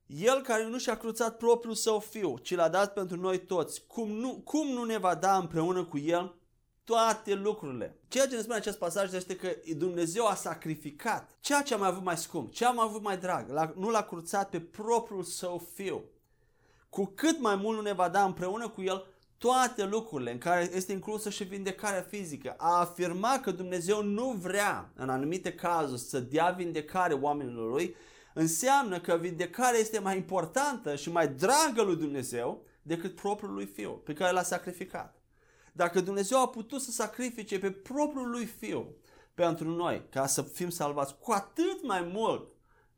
El 0.07 0.41
care 0.41 0.67
nu 0.67 0.79
și-a 0.79 0.97
cruțat 0.97 1.37
propriul 1.37 1.75
său 1.75 1.99
fiu, 1.99 2.39
ci 2.39 2.55
l-a 2.55 2.69
dat 2.69 2.93
pentru 2.93 3.17
noi 3.17 3.39
toți, 3.39 3.87
cum 3.87 4.11
nu, 4.11 4.41
cum 4.45 4.69
nu 4.69 4.85
ne 4.85 4.99
va 4.99 5.15
da 5.15 5.37
împreună 5.37 5.85
cu 5.85 5.99
el 5.99 6.35
toate 6.85 7.35
lucrurile? 7.35 7.99
Ceea 8.09 8.27
ce 8.27 8.35
ne 8.35 8.41
spune 8.41 8.57
acest 8.57 8.79
pasaj 8.79 9.13
este 9.13 9.37
că 9.37 9.49
Dumnezeu 9.77 10.27
a 10.27 10.35
sacrificat 10.35 11.37
ceea 11.41 11.63
ce 11.63 11.75
am 11.75 11.83
avut 11.83 12.03
mai 12.03 12.17
scump, 12.17 12.53
ce 12.53 12.65
am 12.65 12.79
avut 12.79 13.03
mai 13.03 13.19
drag, 13.19 13.51
l-a, 13.51 13.73
nu 13.77 13.91
l-a 13.91 14.03
cruțat 14.03 14.51
pe 14.51 14.61
propriul 14.61 15.23
său 15.23 15.67
fiu. 15.75 16.05
Cu 16.89 17.13
cât 17.15 17.41
mai 17.41 17.57
mult 17.57 17.77
nu 17.77 17.83
ne 17.83 17.93
va 17.93 18.09
da 18.09 18.25
împreună 18.25 18.69
cu 18.69 18.83
el 18.83 19.07
toate 19.39 19.85
lucrurile 19.85 20.33
în 20.33 20.39
care 20.39 20.71
este 20.75 20.93
inclusă 20.93 21.31
și 21.31 21.45
vindecarea 21.45 22.07
fizică. 22.09 22.55
A 22.59 22.79
afirma 22.79 23.41
că 23.41 23.51
Dumnezeu 23.51 24.03
nu 24.03 24.31
vrea 24.31 24.91
în 24.95 25.09
anumite 25.09 25.53
cazuri 25.53 26.01
să 26.01 26.21
dea 26.21 26.51
vindecare 26.51 27.15
oamenilor 27.15 27.71
lui, 27.71 27.97
înseamnă 28.35 29.01
că 29.01 29.17
vindecarea 29.17 29.79
este 29.79 29.99
mai 29.99 30.17
importantă 30.17 30.97
și 30.97 31.11
mai 31.11 31.29
dragă 31.29 31.83
lui 31.83 31.97
Dumnezeu 31.97 32.65
decât 32.83 33.15
propriul 33.15 33.53
lui 33.53 33.67
fiu 33.67 33.91
pe 33.91 34.13
care 34.13 34.33
l-a 34.33 34.43
sacrificat. 34.43 35.19
Dacă 35.73 36.01
Dumnezeu 36.01 36.41
a 36.41 36.49
putut 36.49 36.81
să 36.81 36.91
sacrifice 36.91 37.59
pe 37.59 37.71
propriul 37.71 38.31
lui 38.31 38.45
fiu 38.45 38.95
pentru 39.35 39.71
noi 39.71 40.03
ca 40.11 40.27
să 40.27 40.43
fim 40.43 40.71
salvați, 40.71 41.19
cu 41.19 41.33
atât 41.33 41.83
mai 41.83 42.11
mult 42.13 42.54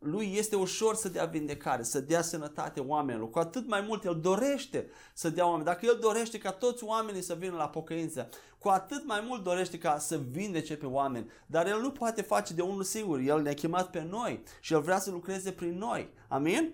lui 0.06 0.34
este 0.36 0.56
ușor 0.56 0.94
să 0.94 1.08
dea 1.08 1.24
vindecare, 1.24 1.82
să 1.82 2.00
dea 2.00 2.22
sănătate 2.22 2.80
oamenilor. 2.80 3.30
Cu 3.30 3.38
atât 3.38 3.68
mai 3.68 3.80
mult 3.80 4.04
el 4.04 4.18
dorește 4.20 4.90
să 5.14 5.30
dea 5.30 5.46
oameni. 5.46 5.64
Dacă 5.64 5.86
el 5.86 5.98
dorește 6.00 6.38
ca 6.38 6.52
toți 6.52 6.84
oamenii 6.84 7.22
să 7.22 7.34
vină 7.34 7.56
la 7.56 7.68
pocăință, 7.68 8.28
cu 8.58 8.68
atât 8.68 9.06
mai 9.06 9.24
mult 9.26 9.42
dorește 9.42 9.78
ca 9.78 9.98
să 9.98 10.20
vindece 10.30 10.76
pe 10.76 10.86
oameni. 10.86 11.30
Dar 11.46 11.66
el 11.66 11.80
nu 11.80 11.90
poate 11.90 12.22
face 12.22 12.54
de 12.54 12.62
unul 12.62 12.82
singur. 12.82 13.18
El 13.18 13.42
ne-a 13.42 13.54
chemat 13.54 13.90
pe 13.90 14.06
noi 14.10 14.42
și 14.60 14.72
el 14.72 14.80
vrea 14.80 14.98
să 14.98 15.10
lucreze 15.10 15.52
prin 15.52 15.78
noi. 15.78 16.08
Amin? 16.28 16.72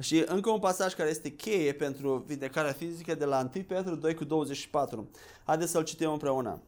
Și 0.00 0.24
încă 0.26 0.50
un 0.50 0.58
pasaj 0.58 0.94
care 0.94 1.10
este 1.10 1.30
cheie 1.30 1.72
pentru 1.72 2.24
vindecarea 2.26 2.72
fizică 2.72 3.14
de 3.14 3.24
la 3.24 3.50
1 3.54 3.64
Petru 3.64 3.94
2 3.94 4.14
cu 4.14 4.24
24. 4.24 5.10
Haideți 5.44 5.70
să-l 5.70 5.84
citim 5.84 6.10
împreună. 6.10 6.62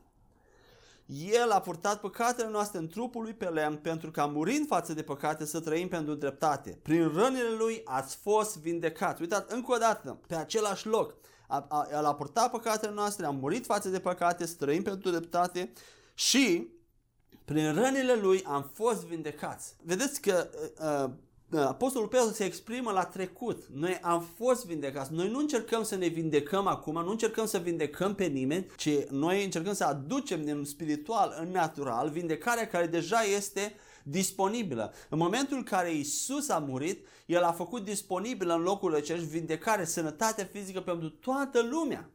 El 1.07 1.51
a 1.51 1.61
purtat 1.61 2.01
păcatele 2.01 2.49
noastre 2.49 2.79
în 2.79 2.88
trupul 2.88 3.23
lui 3.23 3.35
pe 3.35 3.49
lemn 3.49 3.77
pentru 3.77 4.11
ca 4.11 4.27
murind 4.27 4.67
față 4.67 4.95
de 4.95 5.03
păcate 5.03 5.45
să 5.45 5.61
trăim 5.61 5.88
pentru 5.88 6.14
dreptate. 6.14 6.79
Prin 6.83 7.12
rănile 7.14 7.55
lui 7.59 7.83
ați 7.85 8.17
fost 8.17 8.59
vindecați. 8.59 9.21
Uitați, 9.21 9.55
încă 9.55 9.73
o 9.73 9.77
dată, 9.77 10.19
pe 10.27 10.35
același 10.35 10.87
loc. 10.87 11.14
A, 11.49 11.67
a, 11.69 11.88
el 11.93 12.05
a 12.05 12.14
purtat 12.14 12.51
păcatele 12.51 12.93
noastre, 12.93 13.27
a 13.27 13.31
murit 13.31 13.64
față 13.64 13.88
de 13.88 14.01
păcate, 14.01 14.47
să 14.47 14.55
trăim 14.55 14.83
pentru 14.83 15.11
dreptate 15.11 15.73
și 16.14 16.69
prin 17.45 17.75
rănile 17.75 18.14
lui 18.14 18.43
am 18.45 18.71
fost 18.75 19.07
vindecați. 19.07 19.77
Vedeți 19.83 20.21
că 20.21 20.49
uh, 20.81 21.11
da, 21.14 21.14
Apostolul 21.57 22.09
Petru 22.09 22.33
se 22.33 22.45
exprimă 22.45 22.90
la 22.90 23.05
trecut. 23.05 23.62
Noi 23.73 23.99
am 24.03 24.27
fost 24.37 24.67
vindecați. 24.67 25.12
Noi 25.12 25.31
nu 25.31 25.38
încercăm 25.38 25.83
să 25.83 25.97
ne 25.97 26.07
vindecăm 26.07 26.67
acum, 26.67 26.95
nu 26.95 27.11
încercăm 27.11 27.47
să 27.47 27.59
vindecăm 27.59 28.14
pe 28.14 28.25
nimeni, 28.25 28.67
ci 28.77 28.90
noi 29.11 29.45
încercăm 29.45 29.75
să 29.75 29.85
aducem 29.85 30.45
din 30.45 30.64
spiritual 30.64 31.37
în 31.40 31.51
natural 31.51 32.09
vindecarea 32.09 32.67
care 32.67 32.87
deja 32.87 33.21
este 33.37 33.75
disponibilă. 34.03 34.93
În 35.09 35.19
momentul 35.19 35.57
în 35.57 35.62
care 35.62 35.95
Isus 35.95 36.49
a 36.49 36.59
murit, 36.59 37.07
El 37.27 37.43
a 37.43 37.53
făcut 37.53 37.85
disponibilă 37.85 38.55
în 38.55 38.62
locul 38.62 38.95
acesta 38.95 39.27
vindecare, 39.31 39.85
sănătate 39.85 40.49
fizică 40.53 40.81
pentru 40.81 41.09
toată 41.09 41.62
lumea. 41.71 42.11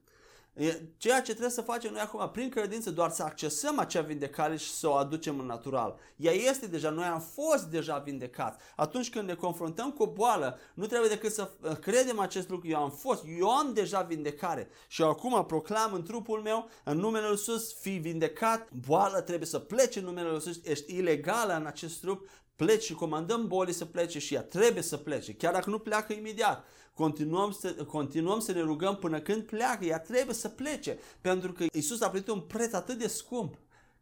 Ceea 0.98 1.22
ce 1.22 1.32
trebuie 1.32 1.50
să 1.50 1.62
facem 1.62 1.92
noi 1.92 2.02
acum, 2.02 2.30
prin 2.30 2.50
credință, 2.50 2.92
doar 2.92 3.10
să 3.10 3.24
accesăm 3.24 3.80
acea 3.80 4.02
vindecare 4.02 4.56
și 4.56 4.72
să 4.72 4.88
o 4.88 4.94
aducem 4.94 5.40
în 5.40 5.46
natural. 5.46 6.00
Ea 6.16 6.32
este 6.32 6.68
deja, 6.68 6.90
noi 6.90 7.06
am 7.06 7.20
fost 7.20 7.64
deja 7.64 7.98
vindecați. 7.98 8.58
Atunci 8.76 9.10
când 9.10 9.28
ne 9.28 9.34
confruntăm 9.34 9.92
cu 9.92 10.04
o 10.04 10.12
boală, 10.12 10.60
nu 10.74 10.86
trebuie 10.86 11.10
decât 11.10 11.32
să 11.32 11.50
uh, 11.62 11.72
credem 11.72 12.20
acest 12.20 12.50
lucru. 12.50 12.68
Eu 12.68 12.82
am 12.82 12.92
fost, 12.92 13.24
eu 13.40 13.50
am 13.50 13.74
deja 13.74 14.02
vindecare. 14.02 14.70
Și 14.88 15.02
eu 15.02 15.10
acum 15.10 15.46
proclam 15.46 15.94
în 15.94 16.04
trupul 16.04 16.40
meu, 16.40 16.70
în 16.84 16.98
numele 16.98 17.24
Lui 17.24 17.32
Iisus, 17.32 17.74
fi 17.74 17.90
vindecat. 17.90 18.70
Boală 18.88 19.22
trebuie 19.22 19.48
să 19.48 19.60
plece 19.60 20.00
în 20.00 20.06
numele 20.06 20.28
Lui 20.28 20.36
Iisus. 20.36 20.60
Ești 20.64 20.96
ilegală 20.96 21.56
în 21.56 21.66
acest 21.66 22.02
trup, 22.02 22.30
pleci 22.66 22.84
și 22.84 22.94
comandăm 22.94 23.48
bolii 23.48 23.74
să 23.74 23.86
plece 23.86 24.20
și 24.20 24.34
ea 24.34 24.42
trebuie 24.42 24.84
să 24.84 24.98
plece, 24.98 25.34
chiar 25.34 25.54
dacă 25.54 25.70
nu 25.70 25.80
pleacă 25.80 26.14
imediat. 26.14 26.66
Continuăm 26.94 27.52
să, 27.52 27.74
continuăm 27.74 28.40
să 28.40 28.52
ne 28.52 28.62
rugăm 28.62 28.96
până 28.96 29.20
când 29.20 29.44
pleacă, 29.44 29.86
ea 29.86 30.00
trebuie 30.00 30.36
să 30.36 30.50
plece, 30.50 31.00
pentru 31.22 31.52
că 31.54 31.66
Isus 31.74 32.02
a 32.02 32.10
plătit 32.10 32.28
un 32.28 32.40
preț 32.40 32.74
atât 32.74 32.98
de 32.98 33.08
scump 33.08 33.56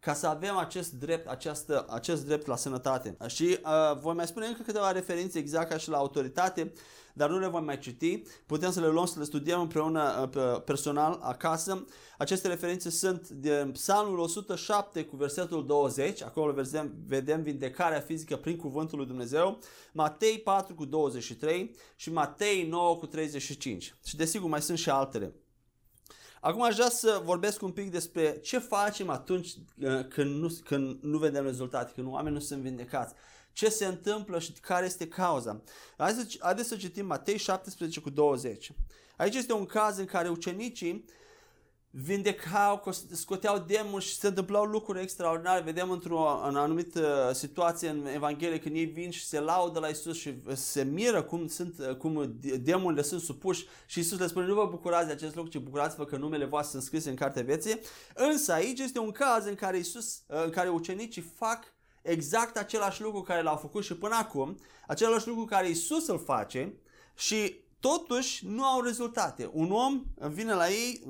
ca 0.08 0.14
să 0.14 0.28
avem 0.28 0.58
acest 0.58 0.92
drept, 0.92 1.28
această, 1.28 1.86
acest 1.90 2.26
drept 2.26 2.46
la 2.46 2.56
sănătate. 2.56 3.18
Și 3.26 3.44
uh, 3.44 4.00
voi 4.02 4.14
mai 4.14 4.28
spune 4.28 4.46
încă 4.46 4.62
câteva 4.66 4.92
referințe 4.92 5.40
exact 5.40 5.70
ca 5.70 5.78
și 5.78 5.90
la 5.90 5.98
autoritate, 5.98 6.74
dar 7.14 7.30
nu 7.30 7.40
le 7.40 7.48
vom 7.48 7.64
mai 7.64 7.80
citi. 7.80 8.22
Putem 8.46 8.72
să 8.72 8.80
le 8.80 8.88
luăm, 8.88 9.06
să 9.06 9.20
le 9.20 9.26
studiem 9.26 9.60
împreună 9.60 10.30
uh, 10.36 10.62
personal 10.66 11.20
acasă. 11.22 11.86
Aceste 12.18 12.48
referințe 12.48 12.90
sunt 12.90 13.30
de 13.30 13.70
Psalmul 13.74 14.20
107 14.20 15.04
cu 15.04 15.16
versetul 15.16 15.66
20, 15.66 16.24
acolo 16.24 16.52
vedem, 16.52 16.94
vedem 17.08 17.42
vindecarea 17.42 18.00
fizică 18.00 18.36
prin 18.36 18.58
cuvântul 18.58 18.98
lui 18.98 19.08
Dumnezeu, 19.08 19.60
Matei 19.92 20.40
4 20.40 20.76
cu 20.76 20.86
23 20.86 21.76
și 21.96 22.12
Matei 22.12 22.68
9 22.68 22.96
cu 22.96 23.06
35. 23.06 23.96
Și 24.06 24.16
desigur 24.16 24.50
mai 24.50 24.62
sunt 24.62 24.78
și 24.78 24.90
altele. 24.90 25.34
Acum 26.48 26.62
aș 26.62 26.76
vrea 26.76 26.90
să 26.90 27.22
vorbesc 27.24 27.62
un 27.62 27.72
pic 27.72 27.92
despre 27.92 28.40
ce 28.40 28.58
facem 28.60 29.10
atunci 29.10 29.56
uh, 29.82 30.08
când 30.08 30.42
nu, 30.42 30.50
când 30.64 30.98
nu 31.02 31.18
vedem 31.18 31.44
rezultate, 31.44 31.92
când 31.96 32.08
oamenii 32.08 32.38
nu 32.38 32.44
sunt 32.44 32.62
vindecați. 32.62 33.14
Ce 33.54 33.70
se 33.70 33.86
întâmplă 33.86 34.40
și 34.40 34.52
care 34.52 34.86
este 34.86 35.08
cauza. 35.08 35.62
Haideți 36.40 36.68
să 36.68 36.76
citim 36.76 37.06
Matei 37.06 37.38
17 37.38 38.00
cu 38.00 38.10
20. 38.10 38.72
Aici 39.18 39.36
este 39.36 39.54
un 39.54 39.66
caz 39.66 39.98
în 39.98 40.06
care 40.06 40.30
ucenicii 40.30 41.06
vindecau, 41.90 42.84
scoteau 43.12 43.58
demoni 43.58 44.02
și 44.02 44.16
se 44.16 44.28
întâmplau 44.28 44.64
lucruri 44.64 45.02
extraordinare. 45.02 45.62
Vedem 45.62 45.92
într-o 45.92 46.42
în 46.48 46.56
anumită 46.56 47.32
situație 47.34 47.90
în 47.90 48.06
Evanghelie 48.06 48.60
când 48.60 48.76
ei 48.76 48.86
vin 48.86 49.12
și 49.12 49.26
se 49.26 49.40
laudă 49.40 49.80
la 49.80 49.88
Isus 49.88 50.18
și 50.18 50.34
se 50.54 50.84
miră 50.84 51.24
cum, 51.24 51.48
sunt, 51.48 51.96
cum 51.98 52.38
demonile 52.60 53.02
sunt 53.02 53.22
supuși 53.22 53.66
și 53.86 54.00
Isus 54.00 54.20
le 54.20 54.28
spune 54.28 54.46
nu 54.46 54.54
vă 54.54 54.68
bucurați 54.72 55.08
de 55.08 55.14
acest 55.14 55.36
lucru, 55.36 55.52
ci 55.52 55.64
bucurați-vă 55.64 56.06
că 56.06 56.18
numele 56.18 56.46
voastre 56.46 56.72
sunt 56.72 56.84
scrise 56.84 57.10
în 57.10 57.16
cartea 57.16 57.44
vieții. 57.44 57.80
Însă 58.14 58.54
aici 58.54 58.80
este 58.80 59.00
un 59.00 59.12
caz 59.12 59.46
în 59.46 59.56
care, 59.56 59.78
Isus, 59.78 60.24
în 60.28 60.50
care 60.50 60.70
ucenicii 60.70 61.34
fac 61.36 61.76
exact 62.02 62.58
același 62.58 63.02
lucru 63.02 63.22
care 63.22 63.42
l-au 63.42 63.56
făcut 63.56 63.84
și 63.84 63.96
până 63.96 64.16
acum, 64.16 64.58
același 64.88 65.28
lucru 65.28 65.46
care 65.46 65.70
Isus 65.70 66.08
îl 66.08 66.20
face 66.20 66.74
și 67.16 67.66
totuși 67.80 68.48
nu 68.48 68.64
au 68.64 68.82
rezultate. 68.82 69.50
Un 69.54 69.72
om 69.72 70.04
vine 70.16 70.54
la 70.54 70.70
ei, 70.70 71.04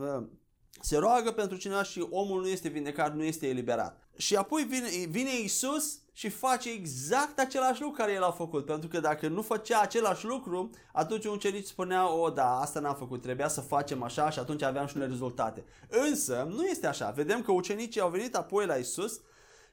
se 0.80 0.98
roagă 0.98 1.32
pentru 1.32 1.58
cineva 1.58 1.84
și 1.84 2.08
omul 2.10 2.42
nu 2.42 2.48
este 2.48 2.68
vindecat, 2.68 3.16
nu 3.16 3.24
este 3.24 3.48
eliberat. 3.48 4.08
Și 4.18 4.36
apoi 4.36 4.64
vine, 4.64 4.88
vine 5.10 5.40
Isus 5.44 6.00
și 6.14 6.30
face 6.30 6.70
exact 6.70 7.40
același 7.40 7.82
lucru 7.82 7.98
care 7.98 8.14
el 8.14 8.24
a 8.24 8.32
făcut. 8.32 8.66
Pentru 8.66 8.88
că 8.88 9.00
dacă 9.00 9.28
nu 9.28 9.42
făcea 9.42 9.80
același 9.80 10.26
lucru, 10.26 10.70
atunci 10.94 11.26
un 11.26 11.34
ucenici 11.34 11.66
spunea, 11.66 12.14
o, 12.14 12.30
da, 12.30 12.60
asta 12.60 12.80
n-am 12.80 12.96
făcut, 12.96 13.22
trebuia 13.22 13.48
să 13.48 13.62
facem 13.62 14.04
așa 14.04 14.30
și 14.30 14.40
atunci 14.40 14.62
aveam 14.62 14.88
și 14.88 14.98
noi 14.98 15.08
rezultate. 15.08 15.64
Însă, 15.88 16.48
nu 16.50 16.66
este 16.66 16.88
așa. 16.88 17.10
Vedem 17.10 17.42
că 17.42 17.52
ucenicii 17.52 18.02
au 18.02 18.10
venit 18.10 18.36
apoi 18.36 18.66
la 18.66 18.76
Isus 18.76 19.22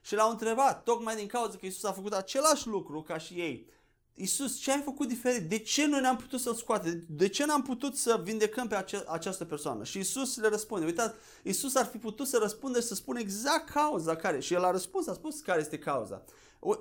și 0.01 0.15
l-au 0.15 0.29
întrebat, 0.29 0.83
tocmai 0.83 1.15
din 1.15 1.27
cauza 1.27 1.57
că 1.57 1.65
Isus 1.65 1.83
a 1.83 1.91
făcut 1.91 2.13
același 2.13 2.67
lucru 2.67 3.01
ca 3.01 3.17
și 3.17 3.33
ei. 3.33 3.67
Isus, 4.17 4.57
ce 4.57 4.71
ai 4.71 4.81
făcut 4.81 5.07
diferit? 5.07 5.49
De 5.49 5.57
ce 5.57 5.85
noi 5.85 6.01
n-am 6.01 6.17
putut 6.17 6.39
să-l 6.39 6.53
scoate? 6.53 7.03
De 7.09 7.27
ce 7.27 7.45
n-am 7.45 7.61
putut 7.61 7.95
să 7.95 8.21
vindecăm 8.23 8.67
pe 8.67 8.75
ace- 8.75 9.03
această 9.07 9.45
persoană? 9.45 9.83
Și 9.83 9.99
Isus 9.99 10.37
le 10.37 10.47
răspunde. 10.47 10.85
Uitați, 10.85 11.15
Isus 11.43 11.75
ar 11.75 11.85
fi 11.85 11.97
putut 11.97 12.27
să 12.27 12.37
răspundă 12.37 12.79
și 12.79 12.87
să 12.87 12.95
spună 12.95 13.19
exact 13.19 13.69
cauza 13.69 14.15
care. 14.15 14.39
Și 14.39 14.53
el 14.53 14.63
a 14.63 14.71
răspuns, 14.71 15.07
a 15.07 15.13
spus 15.13 15.39
care 15.39 15.59
este 15.59 15.79
cauza. 15.79 16.23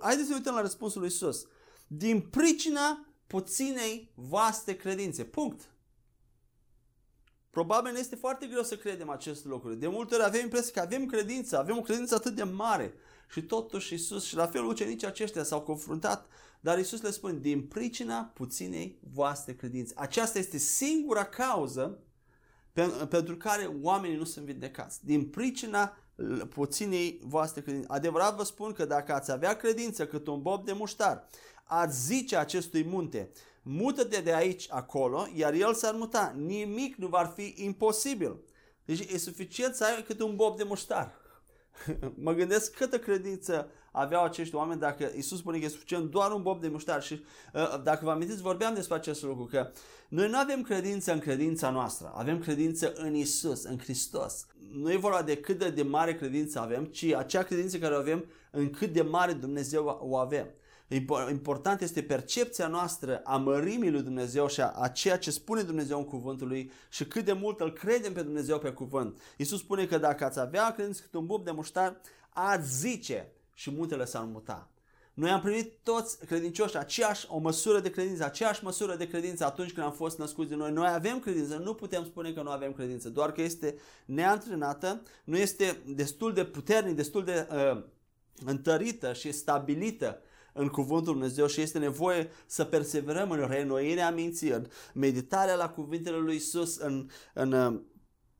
Haideți 0.00 0.28
să 0.28 0.34
uităm 0.34 0.54
la 0.54 0.60
răspunsul 0.60 1.00
lui 1.00 1.08
Isus. 1.08 1.46
Din 1.86 2.20
pricina 2.20 3.06
puținei 3.26 4.10
vaste 4.14 4.76
credințe. 4.76 5.24
Punct. 5.24 5.60
Probabil 7.50 7.92
ne 7.92 7.98
este 7.98 8.16
foarte 8.16 8.46
greu 8.46 8.62
să 8.62 8.76
credem 8.76 9.10
acest 9.10 9.44
lucru. 9.44 9.74
De 9.74 9.86
multe 9.86 10.14
ori 10.14 10.24
avem 10.24 10.42
impresia 10.42 10.72
că 10.72 10.80
avem 10.80 11.06
credință, 11.06 11.58
avem 11.58 11.76
o 11.76 11.80
credință 11.80 12.14
atât 12.14 12.34
de 12.34 12.42
mare. 12.42 12.94
Și 13.30 13.42
totuși 13.42 13.94
Isus 13.94 14.24
și 14.24 14.36
la 14.36 14.46
fel 14.46 14.64
ucenicii 14.64 15.06
aceștia 15.06 15.42
s-au 15.42 15.60
confruntat 15.60 16.26
dar 16.64 16.78
Isus 16.78 17.00
le 17.00 17.10
spune, 17.10 17.38
din 17.38 17.66
pricina 17.66 18.30
puținei 18.34 18.98
voastre 19.12 19.54
credințe. 19.54 19.94
Aceasta 19.96 20.38
este 20.38 20.58
singura 20.58 21.24
cauză 21.24 21.98
pentru 23.08 23.36
care 23.36 23.70
oamenii 23.82 24.16
nu 24.16 24.24
sunt 24.24 24.44
vindecați. 24.44 25.04
Din 25.04 25.28
pricina 25.28 25.96
puținei 26.48 27.20
voastre 27.22 27.60
credințe. 27.60 27.86
Adevărat 27.90 28.36
vă 28.36 28.42
spun 28.42 28.72
că 28.72 28.84
dacă 28.84 29.12
ați 29.12 29.30
avea 29.30 29.56
credință 29.56 30.06
cât 30.06 30.26
un 30.26 30.42
bob 30.42 30.64
de 30.64 30.72
muștar, 30.72 31.28
ați 31.64 32.06
zice 32.06 32.36
acestui 32.36 32.84
munte, 32.84 33.30
mută-te 33.62 34.20
de 34.20 34.34
aici 34.34 34.66
acolo, 34.70 35.28
iar 35.34 35.52
el 35.52 35.74
s-ar 35.74 35.94
muta. 35.94 36.34
Nimic 36.36 36.96
nu 36.96 37.06
va 37.06 37.32
fi 37.36 37.54
imposibil. 37.56 38.36
Deci 38.84 39.12
e 39.12 39.18
suficient 39.18 39.74
să 39.74 39.84
ai 39.84 40.02
cât 40.02 40.20
un 40.20 40.36
bob 40.36 40.56
de 40.56 40.62
muștar. 40.62 41.14
mă 42.24 42.32
gândesc 42.32 42.74
câtă 42.74 42.98
credință 42.98 43.68
aveau 43.92 44.24
acești 44.24 44.54
oameni 44.54 44.80
dacă 44.80 45.10
Isus 45.16 45.38
spune 45.38 45.58
că 45.58 45.64
e 45.64 45.68
suficient 45.68 46.10
doar 46.10 46.32
un 46.32 46.42
bob 46.42 46.60
de 46.60 46.68
muștar 46.68 47.02
și 47.02 47.24
uh, 47.52 47.82
dacă 47.82 48.04
vă 48.04 48.10
amintiți 48.10 48.42
vorbeam 48.42 48.74
despre 48.74 48.96
acest 48.96 49.22
lucru 49.22 49.44
că 49.44 49.70
noi 50.08 50.28
nu 50.28 50.38
avem 50.38 50.62
credință 50.62 51.12
în 51.12 51.18
credința 51.18 51.70
noastră, 51.70 52.12
avem 52.14 52.38
credință 52.38 52.92
în 52.94 53.14
Isus, 53.14 53.64
în 53.64 53.78
Hristos. 53.78 54.46
Nu 54.72 54.92
e 54.92 54.96
vorba 54.96 55.22
de 55.22 55.36
cât 55.36 55.64
de 55.64 55.82
mare 55.82 56.14
credință 56.14 56.60
avem, 56.60 56.84
ci 56.84 57.04
acea 57.04 57.42
credință 57.42 57.78
care 57.78 57.94
o 57.94 57.98
avem 57.98 58.24
în 58.50 58.70
cât 58.70 58.92
de 58.92 59.02
mare 59.02 59.32
Dumnezeu 59.32 59.98
o 60.02 60.16
avem. 60.16 60.46
Important 61.30 61.80
este 61.80 62.02
percepția 62.02 62.66
noastră 62.66 63.20
a 63.24 63.36
mărimii 63.36 63.90
lui 63.90 64.02
Dumnezeu 64.02 64.48
și 64.48 64.60
a, 64.60 64.70
a 64.70 64.88
ceea 64.88 65.18
ce 65.18 65.30
spune 65.30 65.62
Dumnezeu 65.62 65.98
în 65.98 66.04
cuvântul 66.04 66.48
lui 66.48 66.70
și 66.88 67.04
cât 67.06 67.24
de 67.24 67.32
mult 67.32 67.60
îl 67.60 67.72
credem 67.72 68.12
pe 68.12 68.22
Dumnezeu 68.22 68.58
pe 68.58 68.70
cuvânt. 68.70 69.20
Iisus 69.36 69.58
spune 69.58 69.86
că 69.86 69.98
dacă 69.98 70.24
ați 70.24 70.40
avea 70.40 70.72
credință 70.72 71.02
cât 71.02 71.14
un 71.14 71.26
bub 71.26 71.44
de 71.44 71.50
muștar, 71.50 72.00
ați 72.28 72.78
zice 72.78 73.32
și 73.54 73.70
muntele 73.70 74.04
s-ar 74.04 74.24
muta. 74.24 74.68
Noi 75.14 75.30
am 75.30 75.40
primit 75.40 75.72
toți 75.82 76.18
credincioși 76.26 76.76
aceeași 76.76 77.26
o 77.28 77.38
măsură 77.38 77.80
de 77.80 77.90
credință, 77.90 78.24
aceeași 78.24 78.64
măsură 78.64 78.96
de 78.96 79.08
credință 79.08 79.44
atunci 79.44 79.72
când 79.72 79.86
am 79.86 79.92
fost 79.92 80.18
născuți 80.18 80.48
de 80.48 80.54
noi. 80.54 80.72
Noi 80.72 80.88
avem 80.88 81.18
credință, 81.18 81.56
nu 81.56 81.74
putem 81.74 82.04
spune 82.04 82.32
că 82.32 82.42
nu 82.42 82.50
avem 82.50 82.72
credință, 82.72 83.08
doar 83.08 83.32
că 83.32 83.42
este 83.42 83.78
neantrenată, 84.04 85.02
nu 85.24 85.36
este 85.36 85.82
destul 85.86 86.32
de 86.32 86.44
puternic, 86.44 86.96
destul 86.96 87.24
de 87.24 87.48
uh, 87.50 87.82
întărită 88.44 89.12
și 89.12 89.32
stabilită 89.32 90.18
în 90.56 90.68
Cuvântul 90.68 91.12
Dumnezeu 91.12 91.46
și 91.46 91.60
este 91.60 91.78
nevoie 91.78 92.30
să 92.46 92.64
perseverăm 92.64 93.30
în 93.30 93.46
reînnoirea 93.48 94.10
minții, 94.10 94.50
în 94.50 94.66
meditarea 94.94 95.54
la 95.54 95.68
cuvintele 95.68 96.16
lui 96.16 96.34
Isus, 96.34 96.76
în, 96.76 97.10
în, 97.34 97.52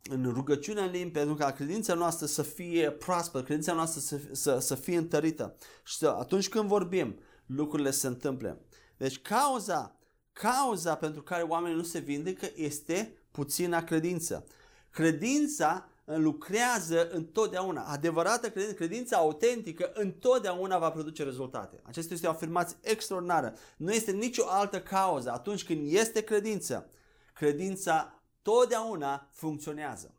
în 0.02 0.32
rugăciunea 0.32 0.84
în 0.84 0.90
limbi, 0.90 1.12
pentru 1.12 1.34
ca 1.34 1.50
credința 1.50 1.94
noastră 1.94 2.26
să 2.26 2.42
fie 2.42 2.90
proasperă, 2.90 3.44
credința 3.44 3.72
noastră 3.72 4.00
să, 4.00 4.20
să, 4.32 4.58
să 4.58 4.74
fie 4.74 4.96
întărită. 4.96 5.56
Și 5.84 5.96
să, 5.96 6.08
atunci 6.08 6.48
când 6.48 6.68
vorbim, 6.68 7.18
lucrurile 7.46 7.90
se 7.90 8.06
întâmple. 8.06 8.60
Deci 8.96 9.20
cauza, 9.20 9.98
cauza 10.32 10.94
pentru 10.94 11.22
care 11.22 11.42
oamenii 11.42 11.76
nu 11.76 11.82
se 11.82 11.98
vindecă 11.98 12.46
este 12.54 13.18
puțina 13.30 13.84
credință. 13.84 14.46
Credința 14.90 15.88
lucrează 16.04 17.08
întotdeauna. 17.10 17.82
Adevărată 17.82 18.50
credință, 18.50 18.74
credința 18.74 19.16
autentică 19.16 19.90
întotdeauna 19.94 20.78
va 20.78 20.90
produce 20.90 21.22
rezultate. 21.22 21.80
Aceasta 21.82 22.14
este 22.14 22.26
o 22.26 22.30
afirmație 22.30 22.76
extraordinară. 22.80 23.54
Nu 23.76 23.92
este 23.92 24.10
nicio 24.10 24.44
altă 24.48 24.80
cauză. 24.80 25.30
Atunci 25.32 25.64
când 25.64 25.92
este 25.92 26.20
credință, 26.20 26.90
credința 27.32 28.22
totdeauna 28.42 29.28
funcționează. 29.32 30.14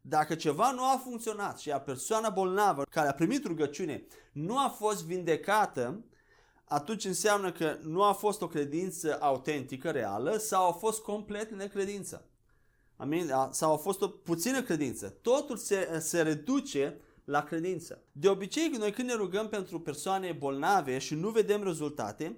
Dacă 0.00 0.34
ceva 0.34 0.70
nu 0.70 0.84
a 0.84 1.00
funcționat 1.04 1.58
și 1.58 1.70
a 1.70 1.80
persoana 1.80 2.30
bolnavă 2.30 2.82
care 2.90 3.08
a 3.08 3.14
primit 3.14 3.44
rugăciune 3.44 4.06
nu 4.32 4.58
a 4.58 4.68
fost 4.68 5.04
vindecată, 5.04 6.04
atunci 6.64 7.04
înseamnă 7.04 7.52
că 7.52 7.76
nu 7.82 8.02
a 8.02 8.12
fost 8.12 8.42
o 8.42 8.48
credință 8.48 9.16
autentică, 9.20 9.90
reală 9.90 10.36
sau 10.36 10.68
a 10.68 10.72
fost 10.72 11.02
complet 11.02 11.50
necredință. 11.50 12.28
Amin? 13.04 13.32
Sau 13.50 13.72
a 13.72 13.76
fost 13.76 14.02
o 14.02 14.08
puțină 14.08 14.62
credință. 14.62 15.14
Totul 15.22 15.56
se, 15.56 15.98
se 16.00 16.22
reduce 16.22 16.96
la 17.24 17.42
credință. 17.42 18.02
De 18.12 18.28
obicei, 18.28 18.68
noi 18.78 18.92
când 18.92 19.08
ne 19.08 19.14
rugăm 19.14 19.48
pentru 19.48 19.80
persoane 19.80 20.36
bolnave 20.38 20.98
și 20.98 21.14
nu 21.14 21.28
vedem 21.28 21.62
rezultate, 21.62 22.36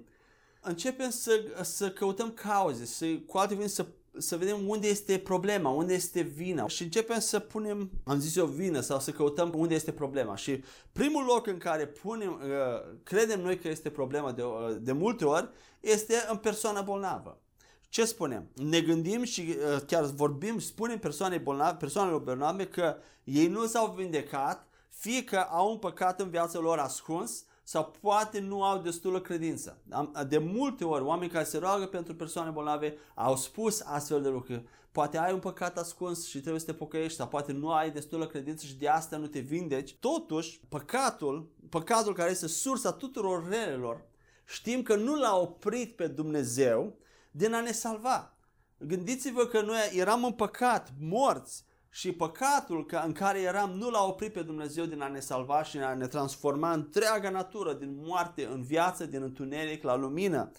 începem 0.61 1.09
să, 1.09 1.31
să 1.61 1.91
căutăm 1.91 2.31
cauze, 2.31 2.85
să, 2.85 3.05
cu 3.25 3.37
alte 3.37 3.53
cuvinte, 3.53 3.73
să 3.73 3.85
să 4.19 4.37
vedem 4.37 4.67
unde 4.67 4.87
este 4.87 5.17
problema, 5.17 5.69
unde 5.69 5.93
este 5.93 6.21
vina 6.21 6.67
și 6.67 6.83
începem 6.83 7.19
să 7.19 7.39
punem, 7.39 7.89
am 8.03 8.19
zis 8.19 8.35
eu, 8.35 8.45
vină 8.45 8.79
sau 8.79 8.99
să 8.99 9.11
căutăm 9.11 9.53
unde 9.55 9.75
este 9.75 9.91
problema. 9.91 10.35
Și 10.35 10.63
primul 10.91 11.23
loc 11.23 11.47
în 11.47 11.57
care 11.57 11.85
punem, 11.85 12.31
uh, 12.31 12.97
credem 13.03 13.41
noi 13.41 13.59
că 13.59 13.67
este 13.67 13.89
problema 13.89 14.31
de, 14.31 14.43
uh, 14.43 14.75
de 14.79 14.91
multe 14.91 15.25
ori 15.25 15.49
este 15.79 16.13
în 16.29 16.37
persoana 16.37 16.81
bolnavă. 16.81 17.41
Ce 17.89 18.05
spunem? 18.05 18.49
Ne 18.55 18.81
gândim 18.81 19.23
și 19.23 19.41
uh, 19.41 19.81
chiar 19.87 20.03
vorbim, 20.03 20.59
spunem 20.59 20.99
persoanei 20.99 21.39
bolnave, 21.39 21.77
persoanelor 21.77 22.21
bolnave 22.21 22.67
că 22.67 22.95
ei 23.23 23.47
nu 23.47 23.65
s-au 23.65 23.93
vindecat, 23.97 24.67
fie 24.89 25.23
că 25.23 25.37
au 25.37 25.71
un 25.71 25.77
păcat 25.77 26.19
în 26.19 26.29
viața 26.29 26.59
lor 26.59 26.77
ascuns, 26.77 27.45
sau 27.63 27.95
poate 28.01 28.39
nu 28.39 28.63
au 28.63 28.81
destulă 28.81 29.21
credință. 29.21 29.81
De 30.27 30.37
multe 30.37 30.85
ori, 30.85 31.03
oameni 31.03 31.31
care 31.31 31.43
se 31.43 31.57
roagă 31.57 31.85
pentru 31.85 32.15
persoane 32.15 32.49
bolnave 32.49 32.97
au 33.15 33.35
spus 33.35 33.81
astfel 33.81 34.21
de 34.21 34.29
lucruri. 34.29 34.63
Poate 34.91 35.17
ai 35.17 35.33
un 35.33 35.39
păcat 35.39 35.77
ascuns 35.77 36.27
și 36.27 36.39
trebuie 36.39 36.59
să 36.59 36.65
te 36.65 36.73
pocăiești, 36.73 37.17
sau 37.17 37.27
poate 37.27 37.51
nu 37.51 37.71
ai 37.71 37.91
destulă 37.91 38.27
credință 38.27 38.65
și 38.65 38.77
de 38.77 38.87
asta 38.87 39.17
nu 39.17 39.27
te 39.27 39.39
vindeci. 39.39 39.95
Totuși, 39.95 40.61
păcatul, 40.69 41.51
păcatul 41.69 42.13
care 42.13 42.31
este 42.31 42.47
sursa 42.47 42.91
tuturor 42.91 43.47
relelor, 43.49 44.01
știm 44.45 44.81
că 44.81 44.95
nu 44.95 45.15
l-a 45.15 45.35
oprit 45.35 45.95
pe 45.95 46.07
Dumnezeu 46.07 46.97
din 47.37 47.53
a 47.53 47.61
ne 47.61 47.71
salva. 47.71 48.33
Gândiți-vă 48.77 49.45
că 49.45 49.61
noi 49.61 49.79
eram 49.93 50.23
în 50.23 50.31
păcat, 50.31 50.93
morți, 50.99 51.65
și 51.89 52.11
păcatul 52.11 52.85
în 53.05 53.11
care 53.11 53.39
eram 53.39 53.71
nu 53.71 53.89
l-a 53.89 54.03
oprit 54.03 54.33
pe 54.33 54.41
Dumnezeu 54.41 54.85
din 54.85 55.01
a 55.01 55.07
ne 55.07 55.19
salva 55.19 55.63
și 55.63 55.77
a 55.77 55.93
ne 55.93 56.07
transforma 56.07 56.71
întreaga 56.71 57.29
natură 57.29 57.73
din 57.73 57.97
moarte 58.05 58.45
în 58.45 58.61
viață, 58.61 59.05
din 59.05 59.21
întuneric 59.21 59.83
la 59.83 59.95
lumină. 59.95 60.51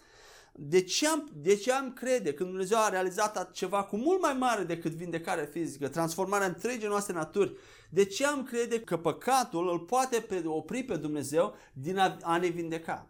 De 0.52 0.82
ce, 0.82 1.08
am, 1.08 1.30
de 1.34 1.56
ce 1.56 1.72
am 1.72 1.92
crede 1.92 2.32
că 2.32 2.44
Dumnezeu 2.44 2.78
a 2.78 2.88
realizat 2.88 3.50
ceva 3.50 3.82
cu 3.84 3.96
mult 3.96 4.20
mai 4.20 4.36
mare 4.38 4.62
decât 4.62 4.92
vindecarea 4.92 5.48
fizică, 5.52 5.88
transformarea 5.88 6.46
întregii 6.46 6.88
noastre 6.88 7.14
naturi? 7.14 7.56
De 7.90 8.04
ce 8.04 8.26
am 8.26 8.42
crede 8.42 8.80
că 8.80 8.96
păcatul 8.96 9.68
îl 9.68 9.78
poate 9.78 10.26
opri 10.44 10.82
pe 10.82 10.96
Dumnezeu 10.96 11.54
din 11.72 11.98
a, 11.98 12.16
a 12.22 12.36
ne 12.36 12.48
vindeca? 12.48 13.08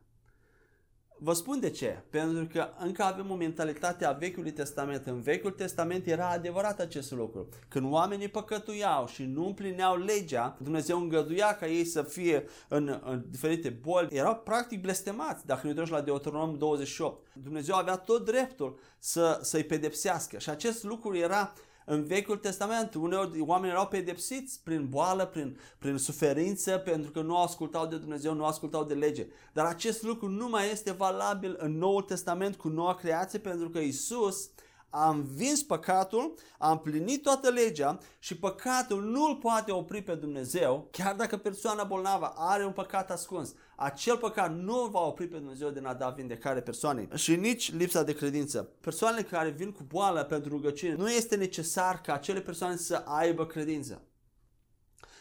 Vă 1.20 1.32
spun 1.32 1.60
de 1.60 1.70
ce. 1.70 2.02
Pentru 2.10 2.46
că 2.52 2.68
încă 2.78 3.02
avem 3.02 3.30
o 3.30 3.34
mentalitate 3.34 4.04
a 4.04 4.12
Vechiului 4.12 4.52
Testament. 4.52 5.06
În 5.06 5.20
Vechiul 5.20 5.50
Testament 5.50 6.06
era 6.06 6.28
adevărat 6.28 6.80
acest 6.80 7.12
lucru. 7.12 7.48
Când 7.68 7.92
oamenii 7.92 8.28
păcătuiau 8.28 9.06
și 9.06 9.22
nu 9.22 9.46
împlineau 9.46 9.96
legea, 9.96 10.56
Dumnezeu 10.62 11.00
îngăduia 11.00 11.56
ca 11.56 11.66
ei 11.66 11.84
să 11.84 12.02
fie 12.02 12.44
în, 12.68 13.00
în 13.04 13.24
diferite 13.30 13.68
boli. 13.68 14.08
Erau 14.10 14.36
practic 14.36 14.80
blestemați. 14.80 15.46
Dacă 15.46 15.60
ne 15.62 15.68
uităm 15.68 15.86
la 15.90 16.00
Deuteronom 16.00 16.58
28. 16.58 17.26
Dumnezeu 17.32 17.74
avea 17.74 17.96
tot 17.96 18.24
dreptul 18.24 18.78
să, 18.98 19.38
să-i 19.42 19.64
pedepsească. 19.64 20.38
Și 20.38 20.50
acest 20.50 20.82
lucru 20.82 21.16
era 21.16 21.52
în 21.90 22.04
Vechiul 22.04 22.36
Testament, 22.36 22.94
uneori 22.94 23.40
oamenii 23.40 23.70
erau 23.70 23.86
pedepsiți 23.86 24.60
prin 24.64 24.88
boală, 24.88 25.26
prin, 25.26 25.58
prin 25.78 25.96
suferință, 25.96 26.78
pentru 26.78 27.10
că 27.10 27.20
nu 27.20 27.36
ascultau 27.36 27.86
de 27.86 27.96
Dumnezeu, 27.96 28.34
nu 28.34 28.44
ascultau 28.44 28.84
de 28.84 28.94
lege. 28.94 29.26
Dar 29.52 29.64
acest 29.66 30.02
lucru 30.02 30.28
nu 30.28 30.48
mai 30.48 30.70
este 30.70 30.92
valabil 30.92 31.56
în 31.58 31.78
Noul 31.78 32.02
Testament 32.02 32.56
cu 32.56 32.68
noua 32.68 32.94
creație, 32.94 33.38
pentru 33.38 33.70
că 33.70 33.78
Isus 33.78 34.50
a 34.90 35.08
învins 35.08 35.62
păcatul, 35.62 36.34
a 36.58 36.70
împlinit 36.70 37.22
toată 37.22 37.48
legea 37.48 37.98
și 38.18 38.36
păcatul 38.36 39.02
nu 39.02 39.24
îl 39.24 39.36
poate 39.36 39.72
opri 39.72 40.02
pe 40.02 40.14
Dumnezeu, 40.14 40.88
chiar 40.90 41.14
dacă 41.14 41.36
persoana 41.36 41.84
bolnavă 41.84 42.32
are 42.36 42.64
un 42.64 42.72
păcat 42.72 43.10
ascuns. 43.10 43.54
Acel 43.80 44.16
păcat 44.16 44.54
nu 44.54 44.86
va 44.86 45.00
opri 45.00 45.26
pe 45.26 45.36
Dumnezeu 45.36 45.70
din 45.70 45.86
a 45.86 45.94
da 45.94 46.08
vindecare 46.08 46.60
persoanei 46.60 47.08
și 47.14 47.36
nici 47.36 47.72
lipsa 47.72 48.02
de 48.02 48.14
credință. 48.14 48.70
Persoanele 48.80 49.22
care 49.22 49.48
vin 49.48 49.72
cu 49.72 49.82
boală 49.82 50.24
pentru 50.24 50.50
rugăciune, 50.50 50.94
nu 50.94 51.10
este 51.10 51.36
necesar 51.36 52.00
ca 52.00 52.12
acele 52.12 52.40
persoane 52.40 52.76
să 52.76 53.02
aibă 53.06 53.46
credință. 53.46 54.02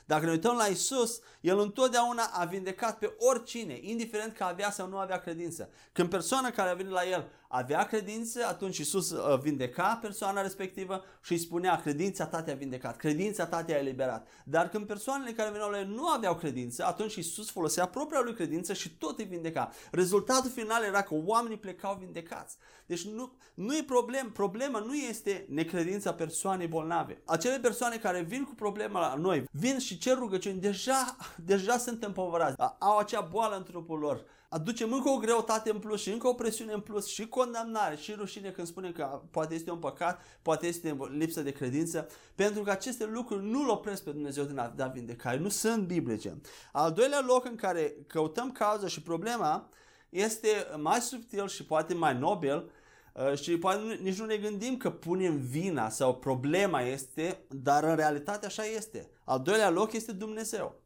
Dacă 0.06 0.26
ne 0.26 0.32
uităm 0.32 0.56
la 0.56 0.66
Isus, 0.66 1.20
El 1.42 1.60
întotdeauna 1.60 2.24
a 2.24 2.46
vindecat 2.46 2.98
pe 2.98 3.16
oricine, 3.18 3.80
indiferent 3.82 4.34
că 4.34 4.44
avea 4.44 4.72
sau 4.72 4.88
nu 4.88 4.98
avea 4.98 5.20
credință. 5.20 5.70
Când 5.92 6.10
persoana 6.10 6.52
care 6.52 6.70
a 6.70 6.74
venit 6.74 6.92
la 6.92 7.08
El 7.08 7.30
avea 7.48 7.84
credință, 7.84 8.46
atunci 8.46 8.78
Isus 8.78 9.12
uh, 9.12 9.40
vindeca 9.40 10.00
persoana 10.02 10.42
respectivă 10.42 11.04
și 11.24 11.32
îi 11.32 11.38
spunea 11.38 11.82
credința 11.82 12.26
ta 12.26 12.42
te-a 12.42 12.56
vindecat, 12.56 12.98
credința 12.98 13.46
ta 13.46 13.64
te-a 13.64 13.78
eliberat. 13.78 14.28
Dar 14.44 14.70
când 14.70 14.86
persoanele 14.86 15.32
care 15.32 15.50
veneau 15.50 15.70
la 15.70 15.80
el 15.80 15.88
nu 15.88 16.08
aveau 16.08 16.36
credință, 16.36 16.86
atunci 16.86 17.16
Isus 17.16 17.50
folosea 17.50 17.86
propria 17.86 18.22
lui 18.22 18.34
credință 18.34 18.74
și 18.74 18.98
tot 18.98 19.20
îi 19.20 19.26
vindeca. 19.26 19.72
Rezultatul 19.92 20.50
final 20.50 20.84
era 20.84 21.02
că 21.02 21.16
oamenii 21.26 21.58
plecau 21.58 21.98
vindecați. 22.00 22.58
Deci 22.86 23.08
nu, 23.08 23.32
nu 23.54 23.76
e 23.76 23.84
problem, 23.84 24.32
problema 24.32 24.80
nu 24.80 24.96
este 24.96 25.46
necredința 25.50 26.14
persoanei 26.14 26.68
bolnave. 26.68 27.22
Acele 27.26 27.60
persoane 27.60 27.98
care 27.98 28.22
vin 28.22 28.44
cu 28.44 28.56
problema 28.56 29.00
la 29.00 29.16
noi, 29.16 29.44
vin 29.52 29.80
și 29.80 29.98
cer 29.98 30.18
rugăciuni, 30.18 30.60
deja, 30.60 31.16
deja 31.36 31.78
sunt 31.78 32.04
împovărați, 32.04 32.56
au 32.80 32.98
acea 32.98 33.22
boală 33.22 33.56
în 33.56 33.64
trupul 33.64 34.00
lor 34.00 34.26
aducem 34.50 34.94
încă 34.94 35.10
o 35.10 35.18
greutate 35.18 35.70
în 35.70 35.80
plus 35.80 36.02
și 36.02 36.12
încă 36.12 36.28
o 36.28 36.34
presiune 36.34 36.74
în 36.74 36.80
plus 36.80 37.08
și 37.08 37.28
condamnare 37.28 37.96
și 37.96 38.14
rușine 38.14 38.50
când 38.50 38.68
spunem 38.68 38.92
că 38.92 39.22
poate 39.32 39.56
este 39.56 39.72
un 39.72 39.80
păcat, 39.80 40.22
poate 40.42 40.68
este 40.68 40.98
lipsă 41.12 41.42
de 41.42 41.52
credință, 41.52 42.08
pentru 42.36 42.62
că 42.62 42.72
aceste 42.72 43.06
lucruri 43.06 43.46
nu-L 43.46 43.70
opresc 43.70 44.04
pe 44.04 44.12
Dumnezeu 44.12 44.44
din 44.44 44.58
a 44.58 44.68
da 44.68 44.88
vindecare, 44.88 45.38
nu 45.38 45.50
sunt 45.50 45.88
biblice. 45.88 46.42
Al 46.72 46.92
doilea 46.92 47.22
loc 47.26 47.46
în 47.46 47.56
care 47.56 47.96
căutăm 48.08 48.52
cauza 48.52 48.88
și 48.88 49.02
problema 49.02 49.70
este 50.10 50.48
mai 50.78 51.00
subtil 51.00 51.48
și 51.48 51.66
poate 51.66 51.94
mai 51.94 52.18
nobil 52.18 52.72
uh, 53.14 53.38
și 53.38 53.58
poate 53.58 54.00
nici 54.02 54.20
nu 54.20 54.26
ne 54.26 54.38
gândim 54.38 54.78
că 54.78 54.90
punem 54.90 55.38
vina 55.38 55.90
sau 55.90 56.16
problema 56.16 56.82
este, 56.82 57.46
dar 57.50 57.84
în 57.84 57.96
realitate 57.96 58.46
așa 58.46 58.64
este. 58.64 59.10
Al 59.24 59.40
doilea 59.42 59.70
loc 59.70 59.94
este 59.94 60.12
Dumnezeu. 60.12 60.82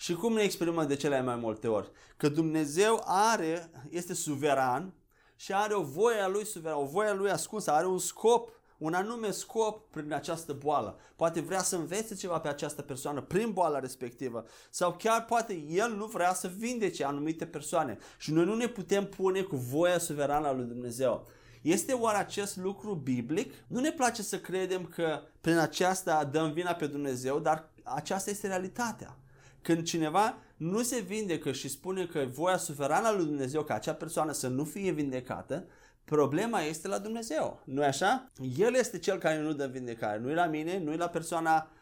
Și 0.00 0.14
cum 0.14 0.32
ne 0.32 0.42
exprimăm 0.42 0.86
de 0.86 0.96
cele 0.96 1.22
mai 1.22 1.36
multe 1.36 1.68
ori? 1.68 1.90
Că 2.16 2.28
Dumnezeu 2.28 3.02
are, 3.04 3.70
este 3.90 4.14
suveran 4.14 4.92
și 5.36 5.52
are 5.52 5.74
o 5.74 5.82
voie 5.82 6.20
a 6.20 6.28
lui 6.28 6.46
suveran, 6.46 6.78
o 6.78 6.84
voie 6.84 7.08
a 7.08 7.14
lui 7.14 7.30
ascunsă, 7.30 7.70
are 7.70 7.86
un 7.86 7.98
scop, 7.98 8.50
un 8.78 8.94
anume 8.94 9.30
scop 9.30 9.90
prin 9.90 10.12
această 10.12 10.52
boală. 10.52 10.98
Poate 11.16 11.40
vrea 11.40 11.62
să 11.62 11.76
învețe 11.76 12.14
ceva 12.14 12.38
pe 12.38 12.48
această 12.48 12.82
persoană 12.82 13.20
prin 13.20 13.52
boala 13.52 13.78
respectivă 13.78 14.44
sau 14.70 14.94
chiar 14.98 15.24
poate 15.24 15.64
el 15.68 15.94
nu 15.94 16.06
vrea 16.06 16.34
să 16.34 16.50
vindece 16.56 17.04
anumite 17.04 17.46
persoane 17.46 17.98
și 18.18 18.32
noi 18.32 18.44
nu 18.44 18.54
ne 18.54 18.66
putem 18.66 19.06
pune 19.06 19.42
cu 19.42 19.56
voia 19.56 19.98
suverană 19.98 20.46
a 20.46 20.52
lui 20.52 20.64
Dumnezeu. 20.64 21.26
Este 21.62 21.92
oare 21.92 22.18
acest 22.18 22.56
lucru 22.56 22.94
biblic? 22.94 23.54
Nu 23.66 23.80
ne 23.80 23.92
place 23.92 24.22
să 24.22 24.38
credem 24.38 24.84
că 24.84 25.20
prin 25.40 25.56
aceasta 25.56 26.24
dăm 26.24 26.52
vina 26.52 26.72
pe 26.72 26.86
Dumnezeu, 26.86 27.38
dar 27.38 27.68
aceasta 27.82 28.30
este 28.30 28.46
realitatea. 28.46 29.19
Când 29.62 29.82
cineva 29.82 30.38
nu 30.56 30.82
se 30.82 31.00
vindecă 31.00 31.52
și 31.52 31.68
spune 31.68 32.06
că 32.06 32.26
voia 32.32 32.56
suverană 32.56 33.06
a 33.06 33.12
lui 33.12 33.24
Dumnezeu 33.24 33.62
ca 33.62 33.74
acea 33.74 33.94
persoană 33.94 34.32
să 34.32 34.48
nu 34.48 34.64
fie 34.64 34.90
vindecată, 34.90 35.66
problema 36.04 36.60
este 36.60 36.88
la 36.88 36.98
Dumnezeu. 36.98 37.62
Nu 37.64 37.82
așa? 37.82 38.26
El 38.58 38.74
este 38.74 38.98
cel 38.98 39.18
care 39.18 39.40
nu 39.40 39.52
dă 39.52 39.66
vindecare. 39.66 40.18
Nu 40.18 40.30
e 40.30 40.34
la 40.34 40.46
mine, 40.46 40.78
nu 40.78 40.92
e 40.92 40.96
la 40.96 41.08
persoana 41.08 41.70
uh, 41.72 41.79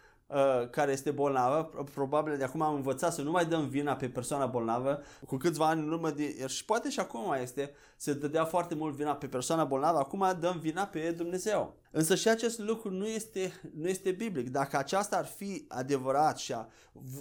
care 0.70 0.92
este 0.92 1.10
bolnavă. 1.10 1.84
Probabil 1.94 2.36
de 2.36 2.44
acum 2.44 2.62
am 2.62 2.74
învățat 2.74 3.12
să 3.12 3.22
nu 3.22 3.30
mai 3.30 3.46
dăm 3.46 3.68
vina 3.68 3.96
pe 3.96 4.08
persoana 4.08 4.46
bolnavă. 4.46 5.02
Cu 5.26 5.36
câțiva 5.36 5.68
ani 5.68 5.80
în 5.80 5.92
urmă, 5.92 6.10
de, 6.10 6.46
și 6.46 6.64
poate 6.64 6.90
și 6.90 7.00
acum 7.00 7.26
mai 7.26 7.42
este, 7.42 7.70
se 7.96 8.12
dădea 8.12 8.44
foarte 8.44 8.74
mult 8.74 8.94
vina 8.94 9.14
pe 9.14 9.26
persoana 9.26 9.64
bolnavă. 9.64 9.98
Acum 9.98 10.36
dăm 10.40 10.58
vina 10.58 10.84
pe 10.84 11.10
Dumnezeu. 11.10 11.74
Însă 11.90 12.14
și 12.14 12.28
acest 12.28 12.58
lucru 12.58 12.90
nu 12.90 13.06
este, 13.06 13.52
nu 13.74 13.88
este 13.88 14.10
biblic. 14.10 14.50
Dacă 14.50 14.76
aceasta 14.76 15.16
ar 15.16 15.26
fi 15.26 15.64
adevărat 15.68 16.38
și 16.38 16.52
a, 16.52 16.68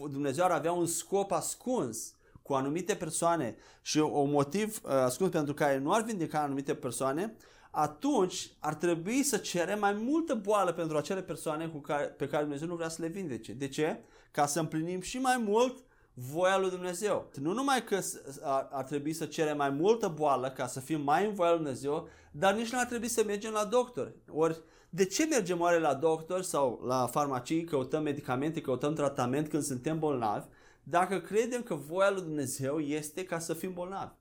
Dumnezeu 0.09 0.45
ar 0.45 0.51
avea 0.51 0.71
un 0.71 0.85
scop 0.85 1.31
ascuns 1.31 2.11
cu 2.41 2.53
anumite 2.53 2.95
persoane 2.95 3.55
și 3.81 3.97
un 3.97 4.31
motiv 4.31 4.81
uh, 4.83 4.91
ascuns 4.91 5.31
pentru 5.31 5.53
care 5.53 5.77
nu 5.77 5.93
ar 5.93 6.03
vindeca 6.03 6.39
anumite 6.39 6.75
persoane, 6.75 7.35
atunci 7.71 8.51
ar 8.59 8.73
trebui 8.73 9.23
să 9.23 9.37
cerem 9.37 9.79
mai 9.79 9.93
multă 9.93 10.35
boală 10.35 10.71
pentru 10.73 10.97
acele 10.97 11.21
persoane 11.21 11.67
cu 11.67 11.77
care, 11.77 12.05
pe 12.05 12.27
care 12.27 12.43
Dumnezeu 12.43 12.67
nu 12.67 12.75
vrea 12.75 12.89
să 12.89 13.01
le 13.01 13.07
vindece. 13.07 13.53
De 13.53 13.67
ce? 13.67 13.99
Ca 14.31 14.45
să 14.45 14.59
împlinim 14.59 15.01
și 15.01 15.17
mai 15.17 15.43
mult 15.45 15.83
voia 16.13 16.57
lui 16.57 16.69
Dumnezeu. 16.69 17.29
Nu 17.41 17.53
numai 17.53 17.83
că 17.83 17.99
ar, 18.41 18.67
ar 18.71 18.83
trebui 18.83 19.13
să 19.13 19.25
cerem 19.25 19.57
mai 19.57 19.69
multă 19.69 20.07
boală 20.07 20.49
ca 20.49 20.67
să 20.67 20.79
fim 20.79 21.01
mai 21.01 21.25
în 21.25 21.33
voia 21.33 21.49
lui 21.49 21.59
Dumnezeu, 21.59 22.07
dar 22.31 22.53
nici 22.53 22.71
nu 22.71 22.79
ar 22.79 22.85
trebui 22.85 23.07
să 23.07 23.23
mergem 23.23 23.51
la 23.51 23.65
doctor. 23.65 24.13
Ori 24.31 24.61
de 24.89 25.05
ce 25.05 25.25
mergem 25.25 25.61
oare 25.61 25.79
la 25.79 25.93
doctor 25.93 26.41
sau 26.41 26.81
la 26.85 27.07
farmacii, 27.07 27.63
căutăm 27.63 28.03
medicamente, 28.03 28.61
căutăm 28.61 28.93
tratament 28.93 29.47
când 29.47 29.63
suntem 29.63 29.99
bolnavi, 29.99 30.47
dacă 30.83 31.19
credem 31.19 31.61
că 31.61 31.75
voia 31.75 32.11
lui 32.11 32.21
Dumnezeu 32.21 32.79
este 32.79 33.23
ca 33.23 33.39
să 33.39 33.53
fim 33.53 33.73
bolnavi? 33.73 34.13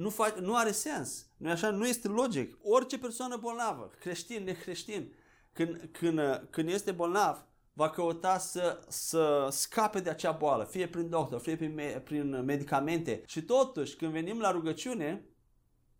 Nu, 0.00 0.10
fac, 0.10 0.38
nu 0.38 0.56
are 0.56 0.70
sens. 0.70 1.26
Nu 1.36 1.50
așa? 1.50 1.70
Nu 1.70 1.86
este 1.86 2.08
logic. 2.08 2.58
Orice 2.62 2.98
persoană 2.98 3.36
bolnavă, 3.36 3.90
creștin, 4.00 4.44
necreștin, 4.44 5.12
când, 5.52 5.88
când, 5.92 6.46
când 6.50 6.68
este 6.68 6.92
bolnav, 6.92 7.44
va 7.72 7.90
căuta 7.90 8.38
să, 8.38 8.80
să 8.88 9.48
scape 9.50 10.00
de 10.00 10.10
acea 10.10 10.32
boală, 10.32 10.64
fie 10.64 10.88
prin 10.88 11.08
doctor, 11.08 11.40
fie 11.40 11.56
prin, 11.56 11.80
prin 12.04 12.44
medicamente. 12.44 13.22
Și 13.26 13.42
totuși, 13.42 13.96
când 13.96 14.12
venim 14.12 14.38
la 14.38 14.50
rugăciune, 14.50 15.24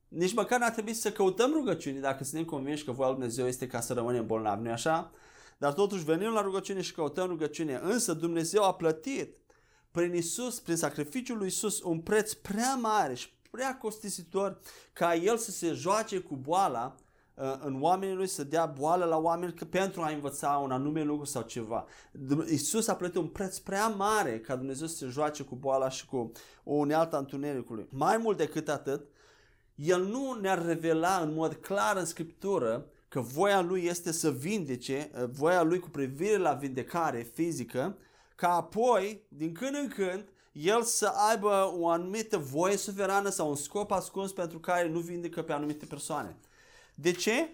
nici 0.09 0.35
măcar 0.35 0.59
n-ar 0.59 0.71
trebui 0.71 0.93
să 0.93 1.13
căutăm 1.13 1.53
rugăciune 1.53 1.99
dacă 1.99 2.25
suntem 2.25 2.45
convinși 2.45 2.85
că 2.85 2.93
voia 2.93 3.09
lui 3.09 3.19
Dumnezeu 3.19 3.47
este 3.47 3.67
ca 3.67 3.81
să 3.81 3.93
rămânem 3.93 4.27
bolnavi, 4.27 4.63
nu 4.63 4.71
așa? 4.71 5.11
Dar 5.59 5.73
totuși 5.73 6.05
venim 6.05 6.33
la 6.33 6.41
rugăciune 6.41 6.81
și 6.81 6.95
căutăm 6.95 7.27
rugăciune. 7.27 7.81
Însă 7.83 8.13
Dumnezeu 8.13 8.65
a 8.65 8.75
plătit 8.75 9.37
prin 9.91 10.15
Isus, 10.15 10.61
prin 10.61 10.77
sacrificiul 10.77 11.39
lui 11.39 11.47
Isus, 11.47 11.83
un 11.83 12.01
preț 12.01 12.33
prea 12.33 12.75
mare 12.75 13.15
și 13.15 13.29
prea 13.51 13.77
costisitor 13.77 14.59
ca 14.93 15.15
El 15.15 15.37
să 15.37 15.51
se 15.51 15.73
joace 15.73 16.19
cu 16.19 16.37
boala 16.37 16.95
uh, 17.35 17.57
în 17.61 17.83
oamenii 17.83 18.15
lui, 18.15 18.27
să 18.27 18.45
dea 18.45 18.67
boală 18.67 19.05
la 19.05 19.17
oameni 19.17 19.53
pentru 19.53 20.03
a 20.03 20.11
învăța 20.11 20.49
un 20.49 20.71
anume 20.71 21.03
lucru 21.03 21.25
sau 21.25 21.43
ceva. 21.43 21.87
Isus 22.51 22.89
a 22.89 22.95
plătit 22.95 23.17
un 23.17 23.27
preț 23.27 23.59
prea 23.59 23.89
mare 23.89 24.41
ca 24.41 24.57
Dumnezeu 24.57 24.87
să 24.87 24.97
se 24.97 25.07
joace 25.07 25.43
cu 25.43 25.55
boala 25.55 25.89
și 25.89 26.07
cu 26.07 26.33
o 26.65 26.73
unealtă 26.73 27.19
întunericului. 27.19 27.87
Mai 27.91 28.17
mult 28.17 28.37
decât 28.37 28.69
atât, 28.69 29.09
El 29.75 30.05
nu 30.05 30.39
ne-ar 30.41 30.65
revela 30.67 31.17
în 31.17 31.35
mod 31.35 31.55
clar 31.55 31.97
în 31.97 32.05
Scriptură 32.05 32.87
că 33.09 33.21
voia 33.21 33.61
Lui 33.61 33.85
este 33.85 34.13
să 34.13 34.31
vindece, 34.31 35.11
uh, 35.15 35.25
voia 35.31 35.63
Lui 35.63 35.79
cu 35.79 35.89
privire 35.89 36.37
la 36.37 36.53
vindecare 36.53 37.23
fizică, 37.35 37.97
ca 38.35 38.55
apoi, 38.55 39.23
din 39.29 39.53
când 39.53 39.75
în 39.75 39.89
când, 39.89 40.25
el 40.53 40.83
să 40.83 41.07
aibă 41.07 41.73
o 41.77 41.89
anumită 41.89 42.39
voie 42.39 42.77
suverană 42.77 43.29
sau 43.29 43.49
un 43.49 43.57
scop 43.57 43.91
ascuns 43.91 44.33
pentru 44.33 44.59
care 44.59 44.89
nu 44.89 44.99
vindecă 44.99 45.43
pe 45.43 45.53
anumite 45.53 45.87
persoane. 45.87 46.37
De 46.95 47.13
ce? 47.13 47.49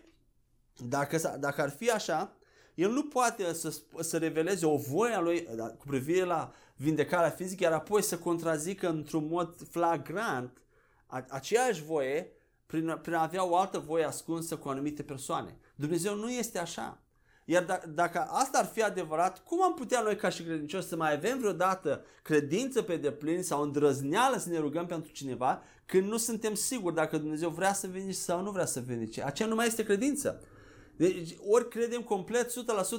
Dacă, 0.76 1.36
dacă 1.40 1.62
ar 1.62 1.70
fi 1.70 1.90
așa, 1.90 2.36
el 2.74 2.90
nu 2.90 3.02
poate 3.02 3.52
să, 3.52 3.80
să 4.00 4.18
reveleze 4.18 4.66
o 4.66 4.76
voie 4.76 5.14
a 5.14 5.20
lui 5.20 5.48
da, 5.56 5.66
cu 5.66 5.86
privire 5.86 6.24
la 6.24 6.52
vindecarea 6.76 7.30
fizică, 7.30 7.62
iar 7.62 7.72
apoi 7.72 8.02
să 8.02 8.18
contrazică 8.18 8.88
într-un 8.88 9.26
mod 9.26 9.68
flagrant 9.70 10.60
aceeași 11.06 11.82
voie 11.82 12.32
prin, 12.66 12.98
prin 13.02 13.14
a 13.14 13.22
avea 13.22 13.44
o 13.44 13.56
altă 13.56 13.78
voie 13.78 14.04
ascunsă 14.04 14.56
cu 14.56 14.68
anumite 14.68 15.02
persoane. 15.02 15.58
Dumnezeu 15.74 16.14
nu 16.14 16.30
este 16.30 16.58
așa. 16.58 17.00
Iar 17.48 17.64
d- 17.64 17.94
dacă 17.94 18.26
asta 18.30 18.58
ar 18.58 18.64
fi 18.64 18.82
adevărat, 18.82 19.42
cum 19.44 19.62
am 19.62 19.74
putea 19.74 20.00
noi 20.00 20.16
ca 20.16 20.28
și 20.28 20.42
credincioși 20.42 20.86
să 20.86 20.96
mai 20.96 21.12
avem 21.12 21.38
vreodată 21.38 22.04
credință 22.22 22.82
pe 22.82 22.96
deplin 22.96 23.42
sau 23.42 23.62
îndrăzneală 23.62 24.36
să 24.36 24.48
ne 24.48 24.58
rugăm 24.58 24.86
pentru 24.86 25.12
cineva 25.12 25.62
când 25.86 26.08
nu 26.08 26.16
suntem 26.16 26.54
siguri 26.54 26.94
dacă 26.94 27.18
Dumnezeu 27.18 27.48
vrea 27.48 27.72
să 27.72 27.86
vindece 27.86 28.18
sau 28.18 28.42
nu 28.42 28.50
vrea 28.50 28.64
să 28.64 28.80
vindece? 28.80 29.22
Aceea 29.22 29.48
nu 29.48 29.54
mai 29.54 29.66
este 29.66 29.84
credință. 29.84 30.42
Deci, 30.96 31.36
ori 31.46 31.68
credem 31.68 32.02
complet 32.02 32.50
100% 32.50 32.52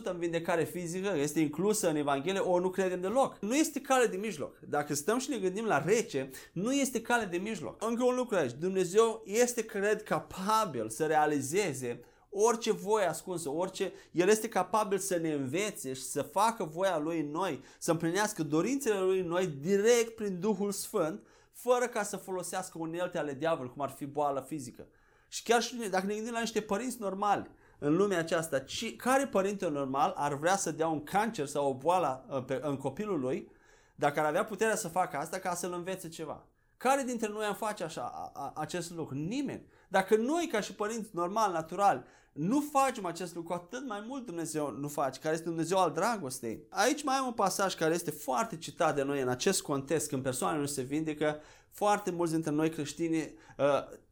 în 0.03 0.17
vindecare 0.17 0.63
fizică, 0.63 1.13
este 1.17 1.39
inclusă 1.39 1.89
în 1.89 1.95
Evanghelie, 1.95 2.39
ori 2.39 2.63
nu 2.63 2.69
credem 2.69 3.01
deloc. 3.01 3.37
Nu 3.39 3.55
este 3.55 3.81
cale 3.81 4.05
de 4.05 4.17
mijloc. 4.17 4.59
Dacă 4.69 4.93
stăm 4.93 5.19
și 5.19 5.29
ne 5.29 5.37
gândim 5.37 5.65
la 5.65 5.83
rece, 5.83 6.29
nu 6.51 6.73
este 6.73 7.01
cale 7.01 7.25
de 7.25 7.37
mijloc. 7.37 7.85
Încă 7.87 8.03
un 8.03 8.15
lucru 8.15 8.35
aici. 8.35 8.51
Dumnezeu 8.59 9.23
este, 9.25 9.65
cred, 9.65 10.03
capabil 10.03 10.89
să 10.89 11.05
realizeze 11.05 11.99
orice 12.39 12.71
voie 12.71 13.05
ascunsă, 13.05 13.49
orice, 13.49 13.91
El 14.11 14.27
este 14.27 14.49
capabil 14.49 14.97
să 14.97 15.17
ne 15.17 15.31
învețe 15.31 15.93
și 15.93 16.01
să 16.01 16.21
facă 16.21 16.63
voia 16.63 16.97
Lui 16.97 17.19
în 17.19 17.31
noi, 17.31 17.63
să 17.77 17.91
împlinească 17.91 18.43
dorințele 18.43 18.99
Lui 18.99 19.19
în 19.19 19.27
noi 19.27 19.47
direct 19.47 20.15
prin 20.15 20.39
Duhul 20.39 20.71
Sfânt, 20.71 21.21
fără 21.51 21.88
ca 21.88 22.03
să 22.03 22.17
folosească 22.17 22.77
unelte 22.77 23.17
ale 23.17 23.33
diavolului, 23.33 23.73
cum 23.73 23.81
ar 23.81 23.89
fi 23.89 24.05
boală 24.05 24.45
fizică. 24.47 24.88
Și 25.27 25.43
chiar 25.43 25.61
și 25.61 25.75
dacă 25.89 26.05
ne 26.05 26.13
gândim 26.13 26.33
la 26.33 26.39
niște 26.39 26.61
părinți 26.61 27.01
normali 27.01 27.49
în 27.79 27.95
lumea 27.95 28.19
aceasta, 28.19 28.59
ci, 28.59 28.95
care 28.95 29.27
părinte 29.27 29.67
normal 29.67 30.13
ar 30.15 30.33
vrea 30.33 30.55
să 30.55 30.71
dea 30.71 30.88
un 30.88 31.03
cancer 31.03 31.45
sau 31.45 31.69
o 31.69 31.73
boală 31.73 32.25
uh, 32.29 32.43
pe, 32.45 32.59
în 32.63 32.77
copilul 32.77 33.19
lui, 33.19 33.51
dacă 33.95 34.19
ar 34.19 34.25
avea 34.25 34.45
puterea 34.45 34.75
să 34.75 34.88
facă 34.88 35.17
asta 35.17 35.39
ca 35.39 35.55
să-l 35.55 35.73
învețe 35.73 36.09
ceva? 36.09 36.45
Care 36.77 37.03
dintre 37.03 37.27
noi 37.27 37.45
am 37.45 37.55
face 37.55 37.83
așa, 37.83 38.01
a, 38.01 38.31
a, 38.33 38.51
acest 38.55 38.91
lucru? 38.91 39.15
Nimeni. 39.15 39.65
Dacă 39.88 40.15
noi, 40.15 40.47
ca 40.51 40.59
și 40.59 40.73
părinți 40.73 41.09
normal, 41.13 41.51
natural, 41.51 42.05
nu 42.38 42.63
facem 42.71 43.05
acest 43.05 43.35
lucru, 43.35 43.53
atât 43.53 43.88
mai 43.88 44.03
mult 44.07 44.25
Dumnezeu 44.25 44.75
nu 44.79 44.88
face, 44.88 45.19
care 45.19 45.33
este 45.33 45.47
Dumnezeu 45.47 45.77
al 45.77 45.91
dragostei. 45.91 46.63
Aici 46.69 47.03
mai 47.03 47.15
am 47.15 47.25
un 47.25 47.33
pasaj 47.33 47.75
care 47.75 47.93
este 47.93 48.11
foarte 48.11 48.57
citat 48.57 48.95
de 48.95 49.03
noi 49.03 49.21
în 49.21 49.27
acest 49.27 49.61
context, 49.61 50.07
când 50.07 50.23
persoanele 50.23 50.61
nu 50.61 50.67
se 50.67 50.81
vindecă, 50.81 51.39
foarte 51.71 52.11
mulți 52.11 52.33
dintre 52.33 52.51
noi 52.51 52.69
creștini 52.69 53.17
uh, 53.17 53.65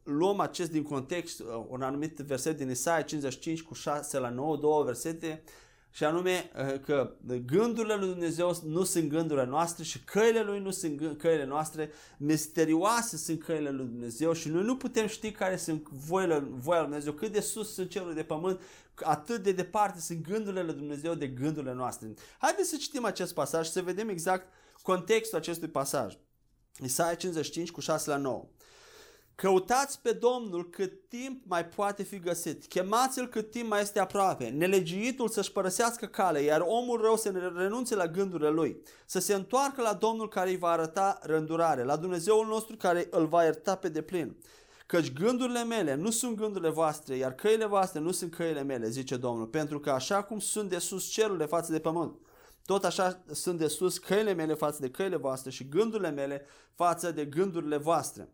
luăm 0.03 0.39
acest 0.39 0.71
din 0.71 0.83
context, 0.83 1.39
uh, 1.39 1.45
un 1.67 1.81
anumit 1.81 2.17
verset 2.17 2.57
din 2.57 2.69
Isaia 2.69 3.01
55 3.01 3.61
cu 3.61 3.73
6 3.73 4.19
la 4.19 4.29
9, 4.29 4.57
două 4.57 4.83
versete, 4.83 5.43
și 5.95 6.03
anume 6.03 6.51
uh, 6.55 6.79
că 6.79 7.15
gândurile 7.45 7.95
lui 7.95 8.09
Dumnezeu 8.09 8.57
nu 8.65 8.83
sunt 8.83 9.09
gândurile 9.09 9.45
noastre 9.45 9.83
și 9.83 10.03
căile 10.03 10.41
lui 10.41 10.59
nu 10.59 10.71
sunt 10.71 11.17
căile 11.17 11.45
noastre, 11.45 11.91
misterioase 12.17 13.17
sunt 13.17 13.43
căile 13.43 13.69
lui 13.69 13.85
Dumnezeu 13.85 14.33
și 14.33 14.49
noi 14.49 14.63
nu 14.63 14.77
putem 14.77 15.07
ști 15.07 15.31
care 15.31 15.57
sunt 15.57 15.89
voile, 15.89 16.39
voia 16.39 16.79
lui 16.79 16.87
Dumnezeu, 16.87 17.13
cât 17.13 17.31
de 17.31 17.39
sus 17.39 17.73
sunt 17.73 17.89
cerul 17.89 18.13
de 18.13 18.23
pământ, 18.23 18.61
atât 18.95 19.43
de 19.43 19.51
departe 19.51 19.99
sunt 19.99 20.27
gândurile 20.27 20.63
lui 20.63 20.73
Dumnezeu 20.73 21.13
de 21.13 21.27
gândurile 21.27 21.73
noastre. 21.73 22.13
Haideți 22.37 22.69
să 22.69 22.75
citim 22.79 23.05
acest 23.05 23.33
pasaj 23.33 23.65
și 23.65 23.71
să 23.71 23.81
vedem 23.81 24.09
exact 24.09 24.47
contextul 24.81 25.37
acestui 25.37 25.67
pasaj. 25.67 26.17
Isaia 26.83 27.15
55 27.15 27.71
cu 27.71 27.79
6 27.79 28.09
la 28.09 28.17
9. 28.17 28.47
Căutați 29.35 30.01
pe 30.01 30.11
Domnul 30.11 30.69
cât 30.69 31.09
timp 31.09 31.43
mai 31.45 31.65
poate 31.65 32.03
fi 32.03 32.19
găsit. 32.19 32.65
Chemați-l 32.65 33.27
cât 33.27 33.51
timp 33.51 33.69
mai 33.69 33.81
este 33.81 33.99
aproape. 33.99 34.47
Nelegiuitul 34.47 35.29
să-și 35.29 35.51
părăsească 35.51 36.05
cale, 36.05 36.41
iar 36.41 36.63
omul 36.65 37.01
rău 37.01 37.15
să 37.15 37.51
renunțe 37.55 37.95
la 37.95 38.07
gândurile 38.07 38.49
lui. 38.49 38.81
Să 39.05 39.19
se 39.19 39.33
întoarcă 39.33 39.81
la 39.81 39.93
Domnul 39.93 40.27
care 40.27 40.49
îi 40.49 40.57
va 40.57 40.69
arăta 40.69 41.19
rândurare, 41.21 41.83
la 41.83 41.95
Dumnezeul 41.95 42.45
nostru 42.47 42.75
care 42.75 43.07
îl 43.09 43.25
va 43.25 43.43
ierta 43.43 43.75
pe 43.75 43.89
deplin. 43.89 44.37
Căci 44.85 45.13
gândurile 45.13 45.63
mele 45.63 45.95
nu 45.95 46.09
sunt 46.09 46.37
gândurile 46.37 46.69
voastre, 46.69 47.15
iar 47.15 47.33
căile 47.33 47.65
voastre 47.65 47.99
nu 47.99 48.11
sunt 48.11 48.35
căile 48.35 48.63
mele, 48.63 48.89
zice 48.89 49.17
Domnul, 49.17 49.47
pentru 49.47 49.79
că 49.79 49.89
așa 49.89 50.23
cum 50.23 50.39
sunt 50.39 50.69
de 50.69 50.77
sus 50.77 51.07
cerurile 51.07 51.45
față 51.45 51.71
de 51.71 51.79
pământ, 51.79 52.15
tot 52.65 52.85
așa 52.85 53.23
sunt 53.31 53.59
de 53.59 53.67
sus 53.67 53.97
căile 53.97 54.33
mele 54.33 54.53
față 54.53 54.77
de 54.81 54.89
căile 54.89 55.15
voastre 55.15 55.51
și 55.51 55.69
gândurile 55.69 56.11
mele 56.11 56.45
față 56.75 57.11
de 57.11 57.25
gândurile 57.25 57.77
voastre. 57.77 58.29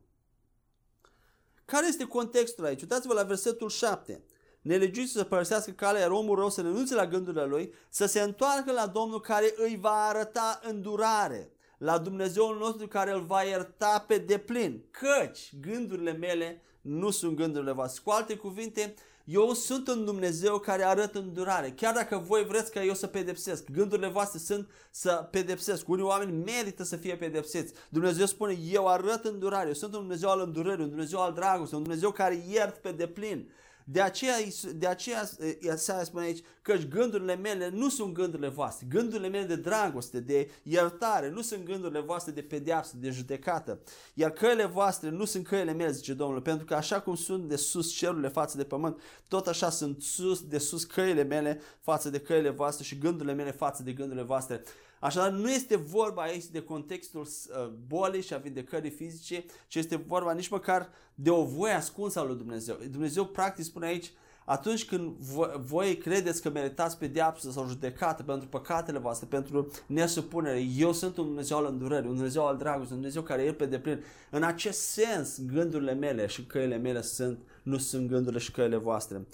Care 1.72 1.88
este 1.88 2.05
contextul 2.05 2.65
aici? 2.65 2.82
Uitați-vă 2.82 3.13
la 3.13 3.24
versetul 3.24 3.69
7. 3.69 4.24
Nelegiuiți 4.61 5.11
să 5.11 5.24
părăsească 5.24 5.72
calea, 5.72 6.01
iar 6.01 6.11
omul 6.11 6.36
rău 6.36 6.49
să 6.49 6.61
renunțe 6.61 6.95
la 6.95 7.07
gândurile 7.07 7.45
lui, 7.45 7.74
să 7.89 8.05
se 8.05 8.22
întoarcă 8.22 8.72
la 8.72 8.88
Domnul 8.88 9.19
care 9.19 9.53
îi 9.55 9.78
va 9.82 10.05
arăta 10.07 10.59
îndurare, 10.63 11.51
la 11.78 11.97
Dumnezeul 11.97 12.57
nostru 12.57 12.88
care 12.88 13.11
îl 13.11 13.22
va 13.26 13.41
ierta 13.41 14.05
pe 14.07 14.17
deplin. 14.17 14.84
Căci 14.91 15.53
gândurile 15.61 16.11
mele 16.11 16.61
nu 16.82 17.09
sunt 17.09 17.36
gândurile 17.36 17.72
voastre. 17.72 18.01
Cu 18.03 18.11
alte 18.11 18.36
cuvinte, 18.36 18.93
eu 19.26 19.53
sunt 19.53 19.88
un 19.88 20.05
Dumnezeu 20.05 20.59
care 20.59 20.84
arătă 20.84 21.19
îndurare. 21.19 21.72
Chiar 21.72 21.93
dacă 21.93 22.17
voi 22.17 22.45
vreți 22.45 22.72
ca 22.72 22.84
eu 22.84 22.93
să 22.93 23.07
pedepsesc, 23.07 23.69
gândurile 23.72 24.07
voastre 24.07 24.39
sunt 24.39 24.69
să 24.91 25.28
pedepsesc. 25.32 25.88
Unii 25.88 26.03
oameni 26.03 26.43
merită 26.43 26.84
să 26.84 26.95
fie 26.95 27.15
pedepsiți. 27.15 27.74
Dumnezeu 27.89 28.26
spune, 28.26 28.57
eu 28.72 28.88
arăt 28.88 29.26
îndurare. 29.26 29.67
Eu 29.67 29.74
sunt 29.74 29.93
un 29.93 29.99
Dumnezeu 29.99 30.30
al 30.30 30.39
îndurării, 30.39 30.84
un 30.84 30.89
Dumnezeu 30.89 31.19
al 31.19 31.34
dragostei, 31.34 31.78
un 31.78 31.84
Dumnezeu 31.84 32.11
care 32.11 32.45
iert 32.49 32.78
pe 32.78 32.91
deplin. 32.91 33.51
De 33.86 34.01
aceea, 34.01 34.36
de 34.75 34.88
aceea 34.88 35.29
Isaia 35.59 36.03
spune 36.03 36.25
aici 36.25 36.43
că 36.61 36.75
gândurile 36.89 37.36
mele 37.36 37.69
nu 37.69 37.89
sunt 37.89 38.13
gândurile 38.13 38.47
voastre. 38.47 38.88
Gândurile 38.89 39.27
mele 39.27 39.45
de 39.45 39.55
dragoste, 39.55 40.19
de 40.19 40.49
iertare, 40.63 41.29
nu 41.29 41.41
sunt 41.41 41.65
gândurile 41.65 41.99
voastre 41.99 42.32
de 42.32 42.41
pedeapsă, 42.41 42.93
de 42.97 43.09
judecată. 43.09 43.79
Iar 44.13 44.32
căile 44.32 44.65
voastre 44.65 45.09
nu 45.09 45.25
sunt 45.25 45.47
căile 45.47 45.71
mele, 45.71 45.91
zice 45.91 46.13
Domnul, 46.13 46.41
pentru 46.41 46.65
că 46.65 46.73
așa 46.73 47.01
cum 47.01 47.15
sunt 47.15 47.49
de 47.49 47.55
sus 47.55 47.91
cerurile 47.91 48.27
față 48.27 48.57
de 48.57 48.63
pământ, 48.63 49.01
tot 49.27 49.47
așa 49.47 49.69
sunt 49.69 50.01
sus, 50.01 50.41
de 50.41 50.57
sus 50.57 50.84
căile 50.84 51.23
mele 51.23 51.61
față 51.79 52.09
de 52.09 52.19
căile 52.19 52.49
voastre 52.49 52.84
și 52.84 52.97
gândurile 52.97 53.34
mele 53.34 53.51
față 53.51 53.84
de 53.84 53.91
gândurile 53.91 54.25
voastre. 54.25 54.63
Așadar, 55.01 55.31
nu 55.31 55.51
este 55.51 55.75
vorba 55.75 56.21
aici 56.21 56.45
de 56.45 56.61
contextul 56.61 57.21
uh, 57.21 57.67
bolii 57.87 58.21
și 58.21 58.33
a 58.33 58.37
vindecării 58.37 58.89
fizice, 58.89 59.45
ci 59.67 59.75
este 59.75 59.95
vorba 59.95 60.33
nici 60.33 60.47
măcar 60.47 60.89
de 61.15 61.29
o 61.29 61.43
voie 61.43 61.73
ascunsă 61.73 62.19
a 62.19 62.23
lui 62.23 62.35
Dumnezeu. 62.35 62.77
Dumnezeu 62.89 63.25
practic 63.25 63.63
spune 63.63 63.85
aici, 63.85 64.11
atunci 64.45 64.85
când 64.85 65.15
voi 65.57 65.97
credeți 65.97 66.41
că 66.41 66.49
meritați 66.49 66.97
pedeapsă 66.97 67.51
sau 67.51 67.67
judecată 67.67 68.23
pentru 68.23 68.47
păcatele 68.47 68.99
voastre, 68.99 69.27
pentru 69.29 69.71
nesupunere, 69.85 70.59
eu 70.59 70.93
sunt 70.93 71.17
un 71.17 71.25
Dumnezeu 71.25 71.57
al 71.57 71.65
îndurării, 71.65 72.09
un 72.09 72.15
Dumnezeu 72.15 72.47
al 72.47 72.57
dragostei, 72.57 72.95
un 72.95 73.01
Dumnezeu 73.01 73.21
care 73.21 73.41
e 73.41 73.53
pe 73.53 73.65
deplin. 73.65 74.03
În 74.29 74.43
acest 74.43 74.79
sens, 74.79 75.39
gândurile 75.45 75.93
mele 75.93 76.27
și 76.27 76.45
căile 76.45 76.77
mele 76.77 77.01
sunt, 77.01 77.39
nu 77.63 77.77
sunt 77.77 78.07
gândurile 78.07 78.39
și 78.39 78.51
căile 78.51 78.77
voastre. 78.77 79.27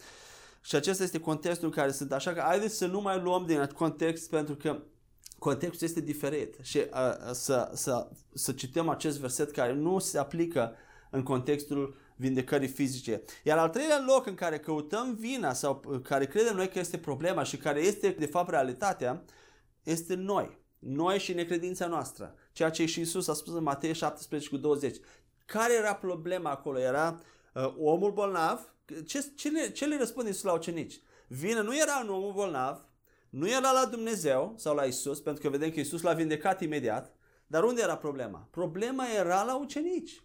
Și 0.62 0.76
acesta 0.76 1.04
este 1.04 1.20
contextul 1.20 1.68
în 1.68 1.74
care 1.74 1.92
sunt. 1.92 2.12
Așa 2.12 2.34
că 2.34 2.40
haideți 2.40 2.78
să 2.78 2.86
nu 2.86 3.02
mai 3.02 3.22
luăm 3.22 3.46
din 3.46 3.70
context 3.76 4.30
pentru 4.30 4.56
că 4.56 4.80
contextul 5.40 5.88
este 5.88 6.02
diferit 6.02 6.56
și 6.62 6.78
uh, 6.78 7.32
să, 7.32 7.72
să, 7.74 8.08
să 8.34 8.52
cităm 8.52 8.90
acest 8.90 9.20
verset 9.20 9.52
care 9.52 9.74
nu 9.74 10.00
se 10.00 10.18
aplică 10.18 10.76
în 11.10 11.24
contextul 11.24 11.96
vindecării 12.16 12.68
fizice. 12.68 13.24
Iar 13.44 13.58
al 13.58 13.70
treilea 13.70 14.04
loc 14.08 14.26
în 14.26 14.36
care 14.36 14.60
căutăm 14.60 15.14
vina 15.14 15.54
sau 15.54 16.02
care 16.04 16.26
credem 16.26 16.56
noi 16.56 16.70
că 16.70 16.80
este 16.80 16.98
problema 16.98 17.44
și 17.44 17.58
care 17.58 17.80
este 17.80 18.10
de 18.10 18.26
fapt 18.26 18.50
realitatea, 18.50 19.24
este 19.84 20.16
noi. 20.16 20.58
Noi 20.80 21.20
și 21.20 21.34
necredința 21.34 21.88
noastră. 21.88 22.36
Ceea 22.52 22.70
ce 22.70 22.86
și 22.86 23.00
Isus 23.00 23.28
a 23.28 23.34
spus 23.34 23.54
în 23.54 23.64
Matei 23.64 23.94
17 23.94 24.50
cu 24.50 24.58
20. 24.58 24.98
Care 25.46 25.74
era 25.74 25.96
problema 25.96 26.50
acolo? 26.50 26.80
Era 26.80 27.22
uh, 27.54 27.74
omul 27.80 28.12
bolnav, 28.12 28.74
ce, 29.06 29.32
ce, 29.36 29.50
le, 29.50 29.70
ce 29.70 29.86
le 29.86 29.98
răspunde 29.98 30.30
Iisus 30.30 30.44
la 30.44 30.54
ucenici? 30.54 31.02
Vine, 31.28 31.62
nu 31.62 31.78
era 31.78 32.00
un 32.04 32.10
om 32.10 32.34
bolnav, 32.34 32.87
nu 33.30 33.48
era 33.50 33.72
la 33.72 33.86
Dumnezeu 33.92 34.54
sau 34.58 34.76
la 34.76 34.84
Isus, 34.84 35.20
pentru 35.20 35.44
că 35.44 35.50
vedem 35.50 35.72
că 35.72 35.80
Isus 35.80 36.02
l-a 36.02 36.14
vindecat 36.14 36.62
imediat, 36.62 37.16
dar 37.48 37.64
unde 37.64 37.82
era 37.82 37.98
problema? 37.98 38.48
Problema 38.52 39.06
era 39.18 39.44
la 39.44 39.58
ucenici. 39.58 40.22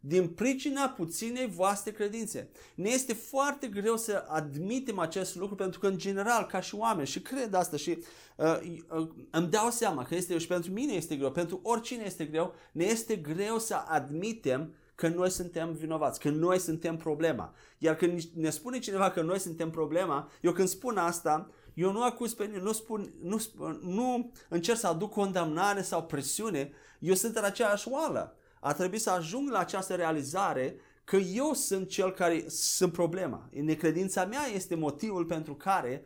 Din 0.00 0.28
pricina 0.28 0.88
puținei 0.88 1.46
voastre 1.46 1.92
credințe. 1.92 2.50
Ne 2.74 2.88
este 2.88 3.12
foarte 3.12 3.66
greu 3.66 3.96
să 3.96 4.24
admitem 4.28 4.98
acest 4.98 5.36
lucru 5.36 5.54
pentru 5.54 5.80
că 5.80 5.86
în 5.86 5.98
general, 5.98 6.46
ca 6.46 6.60
și 6.60 6.74
oameni, 6.74 7.06
și 7.06 7.20
cred 7.20 7.54
asta 7.54 7.76
și 7.76 7.98
uh, 8.36 8.60
uh, 8.98 9.08
îmi 9.30 9.48
dau 9.48 9.70
seama 9.70 10.04
că 10.04 10.14
este 10.14 10.38
și 10.38 10.46
pentru 10.46 10.72
mine 10.72 10.92
este 10.92 11.16
greu, 11.16 11.30
pentru 11.30 11.60
oricine 11.62 12.02
este 12.06 12.24
greu, 12.24 12.54
ne 12.72 12.84
este 12.84 13.16
greu 13.16 13.58
să 13.58 13.74
admitem 13.86 14.74
că 14.94 15.08
noi 15.08 15.30
suntem 15.30 15.72
vinovați, 15.72 16.20
că 16.20 16.30
noi 16.30 16.58
suntem 16.58 16.96
problema. 16.96 17.54
Iar 17.78 17.96
când 17.96 18.22
ne 18.34 18.50
spune 18.50 18.78
cineva 18.78 19.10
că 19.10 19.22
noi 19.22 19.38
suntem 19.38 19.70
problema, 19.70 20.30
eu 20.40 20.52
când 20.52 20.68
spun 20.68 20.96
asta, 20.96 21.50
eu 21.78 21.92
nu 21.92 22.02
acuz 22.02 22.34
pe 22.34 22.44
nimeni, 22.44 22.62
nu, 22.62 22.72
spun, 22.72 23.12
nu, 23.22 23.38
spun, 23.38 23.80
nu 23.82 24.30
încerc 24.48 24.78
să 24.78 24.86
aduc 24.86 25.12
condamnare 25.12 25.82
sau 25.82 26.04
presiune, 26.04 26.72
eu 26.98 27.14
sunt 27.14 27.36
în 27.36 27.44
aceeași 27.44 27.88
oală. 27.88 28.36
A 28.60 28.72
trebuit 28.72 29.00
să 29.00 29.10
ajung 29.10 29.50
la 29.50 29.58
această 29.58 29.94
realizare 29.94 30.76
că 31.04 31.16
eu 31.16 31.52
sunt 31.52 31.88
cel 31.88 32.12
care 32.12 32.44
sunt 32.48 32.92
problema. 32.92 33.48
Necredința 33.50 34.24
mea 34.24 34.46
este 34.54 34.74
motivul 34.74 35.24
pentru 35.24 35.54
care 35.54 36.04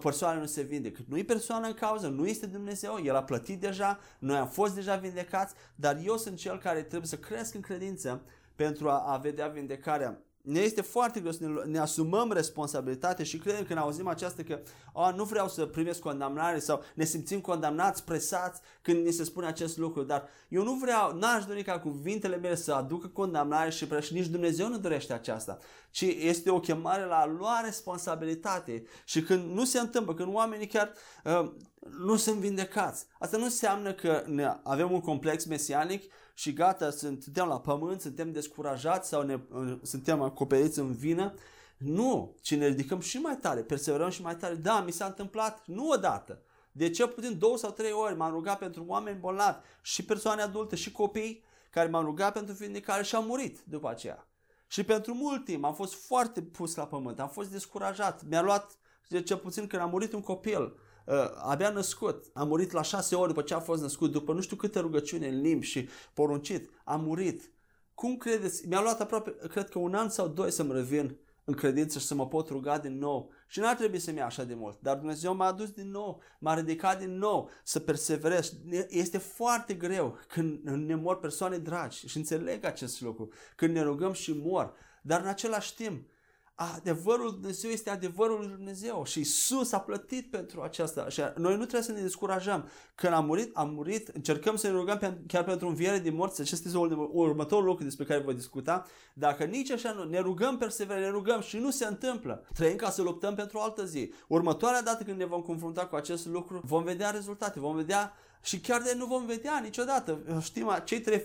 persoana 0.00 0.40
nu 0.40 0.46
se 0.46 0.62
vindecă. 0.62 1.00
Nu 1.08 1.18
e 1.18 1.24
persoana 1.24 1.66
în 1.66 1.74
cauză, 1.74 2.08
nu 2.08 2.26
este 2.26 2.46
Dumnezeu, 2.46 3.00
El 3.04 3.16
a 3.16 3.22
plătit 3.22 3.60
deja, 3.60 3.98
noi 4.18 4.36
am 4.36 4.48
fost 4.48 4.74
deja 4.74 4.96
vindecați, 4.96 5.54
dar 5.74 6.00
eu 6.04 6.16
sunt 6.16 6.36
cel 6.36 6.58
care 6.58 6.82
trebuie 6.82 7.08
să 7.08 7.16
cresc 7.16 7.54
în 7.54 7.60
credință 7.60 8.22
pentru 8.54 8.88
a, 8.88 9.12
a 9.12 9.16
vedea 9.16 9.46
vindecarea 9.46 10.25
ne 10.46 10.60
este 10.60 10.80
foarte 10.80 11.20
greu 11.20 11.32
să 11.32 11.46
ne, 11.46 11.48
ne 11.64 11.78
asumăm 11.78 12.32
responsabilitate 12.32 13.22
și 13.22 13.38
credem 13.38 13.64
când 13.64 13.78
auzim 13.78 14.06
aceasta 14.06 14.42
că 14.42 14.58
oh, 14.92 15.12
nu 15.16 15.24
vreau 15.24 15.48
să 15.48 15.66
primesc 15.66 16.00
condamnare 16.00 16.58
sau 16.58 16.82
ne 16.94 17.04
simțim 17.04 17.40
condamnați, 17.40 18.04
presați 18.04 18.60
când 18.82 19.04
ni 19.04 19.12
se 19.12 19.24
spune 19.24 19.46
acest 19.46 19.76
lucru, 19.76 20.02
dar 20.02 20.28
eu 20.48 20.62
nu 20.62 20.72
vreau, 20.72 21.16
n-aș 21.18 21.44
dori 21.44 21.62
ca 21.62 21.78
cuvintele 21.78 22.36
mele 22.36 22.54
să 22.54 22.72
aducă 22.72 23.06
condamnare 23.06 23.70
și 23.70 23.86
și 24.00 24.12
nici 24.12 24.26
Dumnezeu 24.26 24.68
nu 24.68 24.78
dorește 24.78 25.12
aceasta, 25.12 25.58
ci 25.96 26.02
este 26.02 26.50
o 26.50 26.60
chemare 26.60 27.04
la 27.04 27.16
a 27.16 27.26
lua 27.26 27.60
responsabilitate 27.64 28.84
și 29.04 29.22
când 29.22 29.52
nu 29.52 29.64
se 29.64 29.78
întâmplă, 29.78 30.14
când 30.14 30.34
oamenii 30.34 30.66
chiar 30.66 30.92
uh, 31.24 31.50
nu 31.98 32.16
sunt 32.16 32.36
vindecați, 32.36 33.06
asta 33.18 33.36
nu 33.36 33.44
înseamnă 33.44 33.92
că 33.92 34.22
ne 34.26 34.56
avem 34.62 34.92
un 34.92 35.00
complex 35.00 35.44
mesianic 35.44 36.12
și 36.34 36.52
gata, 36.52 36.90
suntem 36.90 37.46
la 37.46 37.60
pământ, 37.60 38.00
suntem 38.00 38.32
descurajați 38.32 39.08
sau 39.08 39.22
ne, 39.22 39.40
suntem 39.82 40.22
acoperiți 40.22 40.78
în 40.78 40.92
vină. 40.92 41.34
Nu, 41.76 42.36
ci 42.40 42.54
ne 42.54 42.66
ridicăm 42.66 43.00
și 43.00 43.18
mai 43.18 43.36
tare, 43.36 43.60
perseverăm 43.60 44.10
și 44.10 44.22
mai 44.22 44.36
tare. 44.36 44.54
Da, 44.54 44.80
mi 44.80 44.92
s-a 44.92 45.06
întâmplat, 45.06 45.62
nu 45.66 45.88
odată. 45.88 46.42
De 46.72 46.90
cel 46.90 47.08
puțin 47.08 47.38
două 47.38 47.56
sau 47.56 47.70
trei 47.70 47.92
ori 47.92 48.16
m-am 48.16 48.32
rugat 48.32 48.58
pentru 48.58 48.84
oameni 48.86 49.18
bolnavi 49.18 49.58
și 49.82 50.04
persoane 50.04 50.42
adulte 50.42 50.76
și 50.76 50.92
copii 50.92 51.44
care 51.70 51.88
m-am 51.88 52.04
rugat 52.04 52.32
pentru 52.32 52.54
vindecare 52.54 53.02
și 53.02 53.14
au 53.14 53.22
murit 53.22 53.58
după 53.64 53.88
aceea. 53.88 54.25
Și 54.66 54.84
pentru 54.84 55.14
mult 55.14 55.44
timp 55.44 55.64
am 55.64 55.74
fost 55.74 55.94
foarte 56.06 56.42
pus 56.42 56.74
la 56.74 56.86
pământ, 56.86 57.20
am 57.20 57.28
fost 57.28 57.50
descurajat. 57.50 58.22
Mi-a 58.28 58.42
luat, 58.42 58.78
de 59.08 59.22
cel 59.22 59.36
puțin 59.36 59.66
când 59.66 59.82
a 59.82 59.86
murit 59.86 60.12
un 60.12 60.20
copil, 60.20 60.62
uh, 61.06 61.14
abia 61.36 61.70
născut, 61.70 62.24
a 62.32 62.44
murit 62.44 62.72
la 62.72 62.82
șase 62.82 63.14
ori 63.14 63.28
după 63.28 63.42
ce 63.42 63.54
a 63.54 63.60
fost 63.60 63.82
născut, 63.82 64.12
după 64.12 64.32
nu 64.32 64.40
știu 64.40 64.56
câte 64.56 64.78
rugăciuni 64.78 65.28
în 65.28 65.40
limbi 65.40 65.66
și 65.66 65.88
poruncit, 66.14 66.70
a 66.84 66.96
murit. 66.96 67.50
Cum 67.94 68.16
credeți? 68.16 68.68
Mi-a 68.68 68.80
luat 68.80 69.00
aproape, 69.00 69.30
cred 69.30 69.68
că 69.68 69.78
un 69.78 69.94
an 69.94 70.08
sau 70.08 70.28
doi 70.28 70.50
să-mi 70.50 70.72
revin 70.72 71.18
în 71.48 71.54
credință 71.54 71.98
și 71.98 72.06
să 72.06 72.14
mă 72.14 72.26
pot 72.28 72.48
ruga 72.48 72.78
din 72.78 72.98
nou. 72.98 73.30
Și 73.46 73.60
n-ar 73.60 73.74
trebui 73.74 73.98
să-mi 73.98 74.18
ia 74.18 74.24
așa 74.24 74.44
de 74.44 74.54
mult. 74.54 74.80
Dar 74.80 74.96
Dumnezeu 74.96 75.34
m-a 75.34 75.46
adus 75.46 75.70
din 75.70 75.90
nou, 75.90 76.22
m-a 76.38 76.54
ridicat 76.54 76.98
din 76.98 77.18
nou 77.18 77.50
să 77.64 77.80
perseverez. 77.80 78.52
Este 78.88 79.18
foarte 79.18 79.74
greu 79.74 80.18
când 80.28 80.60
ne 80.62 80.94
mor 80.94 81.18
persoane 81.18 81.58
dragi 81.58 82.08
și 82.08 82.16
înțeleg 82.16 82.64
acest 82.64 83.00
lucru. 83.00 83.28
Când 83.56 83.74
ne 83.74 83.82
rugăm 83.82 84.12
și 84.12 84.32
mor. 84.32 84.74
Dar 85.02 85.20
în 85.20 85.26
același 85.26 85.74
timp, 85.74 86.08
adevărul 86.56 87.24
lui 87.24 87.32
Dumnezeu 87.32 87.70
este 87.70 87.90
adevărul 87.90 88.38
lui 88.38 88.48
Dumnezeu 88.48 89.04
și 89.04 89.20
Isus 89.20 89.72
a 89.72 89.80
plătit 89.80 90.30
pentru 90.30 90.60
aceasta. 90.60 91.08
Și 91.08 91.22
noi 91.36 91.52
nu 91.52 91.60
trebuie 91.60 91.82
să 91.82 91.92
ne 91.92 92.00
descurajăm. 92.00 92.68
Când 92.94 93.12
a 93.12 93.20
murit, 93.20 93.50
a 93.56 93.62
murit, 93.62 94.08
încercăm 94.08 94.56
să 94.56 94.66
ne 94.66 94.72
rugăm 94.72 95.18
chiar 95.26 95.44
pentru 95.44 95.68
înviere 95.68 95.98
din 95.98 96.14
morți. 96.14 96.40
Acesta 96.40 96.68
este 96.68 96.78
următorul 97.12 97.64
lucru 97.64 97.84
despre 97.84 98.04
care 98.04 98.20
voi 98.20 98.34
discuta. 98.34 98.86
Dacă 99.14 99.44
nici 99.44 99.70
așa 99.70 99.92
nu, 99.92 100.04
ne 100.04 100.18
rugăm 100.18 100.56
persever, 100.56 100.98
ne 100.98 101.08
rugăm 101.08 101.40
și 101.40 101.56
nu 101.56 101.70
se 101.70 101.86
întâmplă. 101.86 102.46
Trăim 102.54 102.76
ca 102.76 102.90
să 102.90 103.02
luptăm 103.02 103.34
pentru 103.34 103.58
o 103.58 103.62
altă 103.62 103.84
zi. 103.84 104.12
Următoarea 104.28 104.82
dată 104.82 105.04
când 105.04 105.18
ne 105.18 105.24
vom 105.24 105.40
confrunta 105.40 105.86
cu 105.86 105.96
acest 105.96 106.26
lucru, 106.26 106.60
vom 106.64 106.82
vedea 106.82 107.10
rezultate, 107.10 107.60
vom 107.60 107.76
vedea 107.76 108.12
și 108.42 108.60
chiar 108.60 108.82
de 108.82 108.94
nu 108.96 109.06
vom 109.06 109.26
vedea 109.26 109.58
niciodată. 109.62 110.40
Știm, 110.42 110.70
cei 110.84 111.00
trei, 111.00 111.22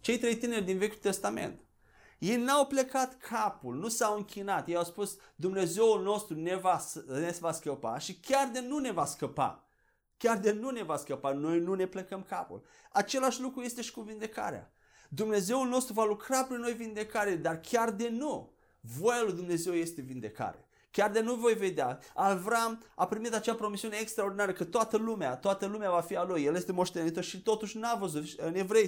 cei 0.00 0.18
trei 0.18 0.36
tineri 0.36 0.64
din 0.64 0.78
Vechiul 0.78 0.98
Testament 1.00 1.63
ei 2.24 2.36
n-au 2.36 2.66
plecat 2.66 3.18
capul, 3.18 3.74
nu 3.74 3.88
s-au 3.88 4.16
închinat. 4.16 4.68
Ei 4.68 4.76
au 4.76 4.84
spus, 4.84 5.16
Dumnezeul 5.36 6.02
nostru 6.02 6.34
ne 6.34 6.56
va, 6.56 6.80
ne 7.06 7.34
va 7.40 7.52
scăpa 7.52 7.98
și 7.98 8.14
chiar 8.14 8.48
de 8.48 8.60
nu 8.60 8.78
ne 8.78 8.90
va 8.90 9.04
scăpa. 9.04 9.68
Chiar 10.16 10.38
de 10.38 10.52
nu 10.52 10.70
ne 10.70 10.82
va 10.82 10.96
scăpa, 10.96 11.32
noi 11.32 11.60
nu 11.60 11.74
ne 11.74 11.86
plecăm 11.86 12.22
capul. 12.22 12.64
Același 12.92 13.40
lucru 13.40 13.60
este 13.60 13.82
și 13.82 13.92
cu 13.92 14.00
vindecarea. 14.00 14.72
Dumnezeul 15.08 15.68
nostru 15.68 15.92
va 15.92 16.04
lucra 16.04 16.44
prin 16.44 16.60
noi 16.60 16.72
vindecare, 16.72 17.36
dar 17.36 17.60
chiar 17.60 17.90
de 17.90 18.08
nu. 18.08 18.52
Voia 18.80 19.22
lui 19.22 19.32
Dumnezeu 19.32 19.72
este 19.74 20.00
vindecare. 20.00 20.68
Chiar 20.94 21.10
de 21.10 21.20
nu 21.20 21.34
voi 21.34 21.54
vedea. 21.54 21.98
Avram 22.14 22.82
a 22.94 23.06
primit 23.06 23.34
acea 23.34 23.54
promisiune 23.54 23.96
extraordinară 24.00 24.52
că 24.52 24.64
toată 24.64 24.96
lumea, 24.96 25.36
toată 25.36 25.66
lumea 25.66 25.90
va 25.90 26.00
fi 26.00 26.16
a 26.16 26.24
lui. 26.24 26.44
El 26.44 26.54
este 26.54 26.72
moștenitor 26.72 27.22
și 27.22 27.42
totuși 27.42 27.78
n-a 27.78 27.94
văzut. 27.94 28.24
În 28.36 28.54
evrei 28.54 28.86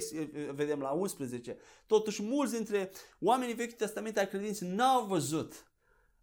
vedem 0.53 0.79
la 0.79 0.89
11. 0.89 1.57
Totuși 1.87 2.23
mulți 2.23 2.53
dintre 2.53 2.91
oamenii 3.19 3.53
vechi 3.53 3.73
testament 3.73 4.17
ai 4.17 4.27
credinței 4.27 4.69
n-au 4.69 5.05
văzut 5.05 5.67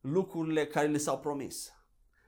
lucrurile 0.00 0.66
care 0.66 0.86
le 0.86 0.98
s-au 0.98 1.18
promis. 1.18 1.72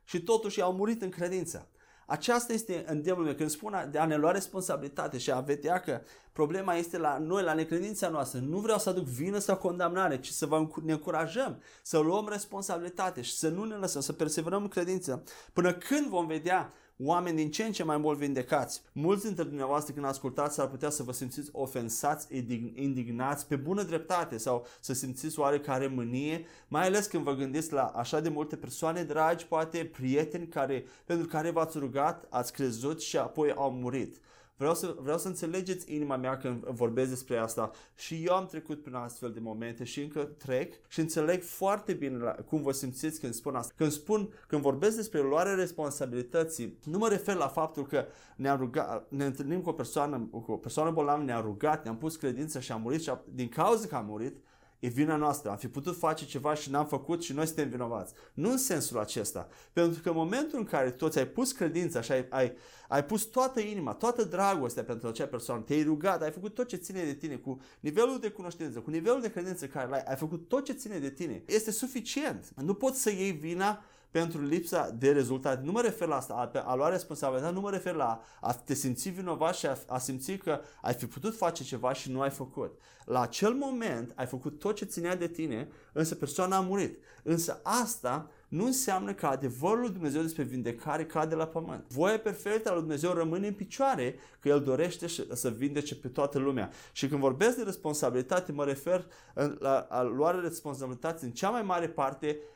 Și 0.05 0.23
totuși 0.23 0.61
au 0.61 0.73
murit 0.73 1.03
în 1.03 1.11
credință. 1.11 1.71
Aceasta 2.07 2.53
este 2.53 2.85
îndemnul 2.87 3.25
meu 3.25 3.35
când 3.35 3.51
spun 3.51 3.89
de 3.91 3.99
a 3.99 4.05
ne 4.05 4.17
lua 4.17 4.31
responsabilitate 4.31 5.19
și 5.19 5.31
a 5.31 5.41
vedea 5.41 5.81
că 5.81 6.01
problema 6.33 6.75
este 6.75 6.99
la 6.99 7.19
noi, 7.19 7.43
la 7.43 7.55
necredința 7.55 8.09
noastră. 8.09 8.39
Nu 8.39 8.59
vreau 8.59 8.79
să 8.79 8.89
aduc 8.89 9.05
vină 9.05 9.39
sau 9.39 9.57
condamnare, 9.57 10.21
ci 10.21 10.29
să 10.29 10.47
vă 10.47 10.67
ne 10.83 10.93
încurajăm 10.93 11.63
să 11.83 11.99
luăm 11.99 12.29
responsabilitate 12.31 13.23
și 13.23 13.33
să 13.33 13.49
nu 13.49 13.65
ne 13.65 13.75
lăsăm, 13.75 14.01
să 14.01 14.13
perseverăm 14.13 14.63
în 14.63 14.69
credință. 14.69 15.23
Până 15.53 15.73
când 15.73 16.07
vom 16.07 16.27
vedea 16.27 16.73
oameni 16.99 17.37
din 17.37 17.51
ce 17.51 17.65
în 17.65 17.73
ce 17.73 17.85
mai 17.85 17.97
mult 17.97 18.19
vindecați. 18.19 18.83
Mulți 18.93 19.25
dintre 19.25 19.45
dumneavoastră 19.45 19.93
când 19.95 20.07
ascultați 20.07 20.55
s-ar 20.55 20.69
putea 20.69 20.91
să 20.91 21.03
vă 21.03 21.13
simțiți 21.13 21.51
ofensați, 21.53 22.27
indignați 22.75 23.47
pe 23.47 23.57
bună 23.57 23.83
dreptate 23.83 24.37
sau 24.37 24.67
să 24.81 24.93
simțiți 24.93 25.39
oarecare 25.39 25.87
mânie, 25.87 26.45
mai 26.69 26.87
ales 26.87 27.07
când 27.07 27.25
vă 27.25 27.35
gândiți 27.35 27.73
la 27.73 27.85
așa 27.85 28.21
de 28.21 28.29
multe 28.29 28.57
persoane 28.57 29.03
dragi, 29.03 29.47
poate 29.47 29.91
prieteni 29.93 30.47
care, 30.47 30.85
pentru 31.05 31.27
care 31.27 31.51
v-ați 31.51 31.79
rugat, 31.79 32.27
ați 32.31 32.53
crezut 32.53 33.01
și 33.01 33.17
apoi 33.17 33.53
au 33.53 33.71
murit. 33.71 34.21
Vreau 34.57 34.75
să, 34.75 34.97
vreau 35.01 35.19
să 35.19 35.29
înțelegeți 35.29 35.95
inima 35.95 36.17
mea 36.17 36.37
când 36.37 36.65
vorbesc 36.65 37.09
despre 37.09 37.37
asta 37.37 37.71
și 37.95 38.25
eu 38.27 38.35
am 38.35 38.47
trecut 38.47 38.83
prin 38.83 38.95
astfel 38.95 39.33
de 39.33 39.41
momente 39.41 39.85
și 39.85 40.03
încă 40.03 40.25
trec 40.25 40.75
și 40.89 41.01
înțeleg 41.01 41.43
foarte 41.43 41.93
bine 41.93 42.17
la, 42.17 42.31
cum 42.31 42.63
vă 42.63 42.73
simțiți 42.73 43.21
când 43.21 43.35
spun 43.35 43.55
asta. 43.55 43.73
Când 43.77 43.91
spun, 43.91 44.29
când 44.47 44.63
vorbesc 44.63 44.97
despre 44.97 45.21
luarea 45.21 45.55
responsabilității, 45.55 46.79
nu 46.85 46.99
mă 46.99 47.09
refer 47.09 47.35
la 47.35 47.49
faptul 47.49 47.87
că 47.87 48.05
ne-am 48.37 48.59
rugat, 48.59 49.07
ne 49.11 49.25
întâlnim 49.25 49.61
cu 49.61 49.69
o 49.69 49.73
persoană, 49.73 50.29
cu 50.31 50.53
o 50.53 50.57
persoană 50.57 50.91
bolnavă, 50.91 51.23
ne-a 51.23 51.41
rugat, 51.41 51.85
ne-am 51.85 51.97
pus 51.97 52.17
credință 52.17 52.61
și 52.61 52.73
a 52.73 52.77
murit 52.77 53.03
și 53.03 53.11
a, 53.11 53.21
din 53.35 53.49
cauza 53.49 53.87
că 53.87 53.95
a 53.95 54.01
murit, 54.01 54.37
e 54.79 54.89
vina 54.89 55.17
noastră, 55.17 55.51
am 55.51 55.57
fi 55.57 55.69
putut 55.69 55.99
face 55.99 56.25
ceva 56.25 56.55
și 56.55 56.71
n-am 56.71 56.87
făcut 56.87 57.23
și 57.23 57.33
noi 57.33 57.47
suntem 57.47 57.69
vinovați. 57.69 58.13
Nu 58.35 58.51
în 58.51 58.59
sensul 58.59 58.99
acesta. 58.99 59.49
Pentru 59.73 60.01
că 60.03 60.09
în 60.09 60.15
momentul 60.15 60.59
în 60.59 60.65
care 60.65 60.91
tu 60.91 61.09
ți-ai 61.09 61.27
pus 61.27 61.53
credința 61.53 62.01
și 62.01 62.13
ai, 62.13 62.27
ai, 62.31 62.57
ai 62.89 63.05
pus 63.05 63.23
toată 63.23 63.61
inima, 63.61 63.93
toată 63.93 64.25
dragostea 64.25 64.85
pentru 64.85 65.09
acea 65.09 65.27
persoană, 65.27 65.63
te-ai 65.63 65.83
rugat, 65.83 66.23
ai 66.23 66.31
făcut 66.31 66.55
tot 66.55 66.69
ce 66.69 66.77
ține 66.77 67.05
de 67.05 67.15
tine 67.15 67.35
cu 67.35 67.61
nivelul 67.81 68.19
de 68.19 68.29
cunoștință, 68.29 68.79
cu 68.79 68.91
nivelul 68.91 69.21
de 69.21 69.31
credință 69.31 69.67
care 69.67 69.89
l-ai, 69.89 70.03
ai 70.03 70.17
făcut 70.17 70.49
tot 70.49 70.65
ce 70.65 70.73
ține 70.73 70.99
de 70.99 71.11
tine. 71.11 71.43
Este 71.47 71.71
suficient. 71.71 72.53
Nu 72.57 72.75
poți 72.75 73.03
să 73.03 73.11
iei 73.11 73.33
vina 73.33 73.85
pentru 74.11 74.43
lipsa 74.43 74.91
de 74.99 75.13
rezultate. 75.13 75.61
Nu 75.65 75.73
mă 75.73 75.81
refer 75.81 76.09
la 76.09 76.17
asta, 76.17 76.51
a, 76.55 76.59
a 76.59 76.75
lua 76.75 76.89
responsabilitate, 76.89 77.55
nu 77.55 77.61
mă 77.61 77.71
refer 77.71 77.95
la 77.95 78.23
a 78.41 78.53
te 78.53 78.75
simți 78.75 79.09
vinovat 79.09 79.55
și 79.55 79.67
a, 79.67 79.77
a 79.87 79.99
simți 79.99 80.33
că 80.33 80.61
ai 80.83 80.95
fi 80.95 81.07
putut 81.07 81.37
face 81.37 81.65
ceva 81.65 81.93
și 81.93 82.11
nu 82.11 82.21
ai 82.21 82.31
făcut. 82.31 82.79
La 83.05 83.21
acel 83.21 83.53
moment 83.53 84.13
ai 84.15 84.27
făcut 84.27 84.59
tot 84.59 84.77
ce 84.77 84.85
ținea 84.85 85.17
de 85.17 85.29
tine, 85.29 85.69
însă 85.93 86.15
persoana 86.15 86.57
a 86.57 86.61
murit. 86.61 86.99
Însă 87.23 87.61
asta 87.63 88.31
nu 88.49 88.65
înseamnă 88.65 89.13
că 89.13 89.27
adevărul 89.27 89.81
lui 89.81 89.91
Dumnezeu 89.91 90.23
despre 90.23 90.43
vindecare 90.43 91.07
cade 91.07 91.35
la 91.35 91.47
pământ. 91.47 91.85
Voia 91.89 92.19
perfectă 92.19 92.69
a 92.69 92.73
lui 92.73 92.81
Dumnezeu 92.81 93.13
rămâne 93.13 93.47
în 93.47 93.55
picioare 93.55 94.15
că 94.41 94.49
El 94.49 94.63
dorește 94.63 95.07
să 95.33 95.51
vindece 95.51 95.97
pe 95.97 96.09
toată 96.09 96.39
lumea. 96.39 96.71
Și 96.93 97.09
când 97.09 97.21
vorbesc 97.21 97.57
de 97.57 97.63
responsabilitate, 97.63 98.53
mă 98.53 98.65
refer 98.65 99.07
la, 99.35 99.87
la 99.91 100.03
luarea 100.03 100.41
responsabilității 100.41 101.27
în 101.27 101.33
cea 101.33 101.51
mai 101.51 101.63
mare 101.63 101.89
parte 101.89 102.27
Uh, 102.29 102.55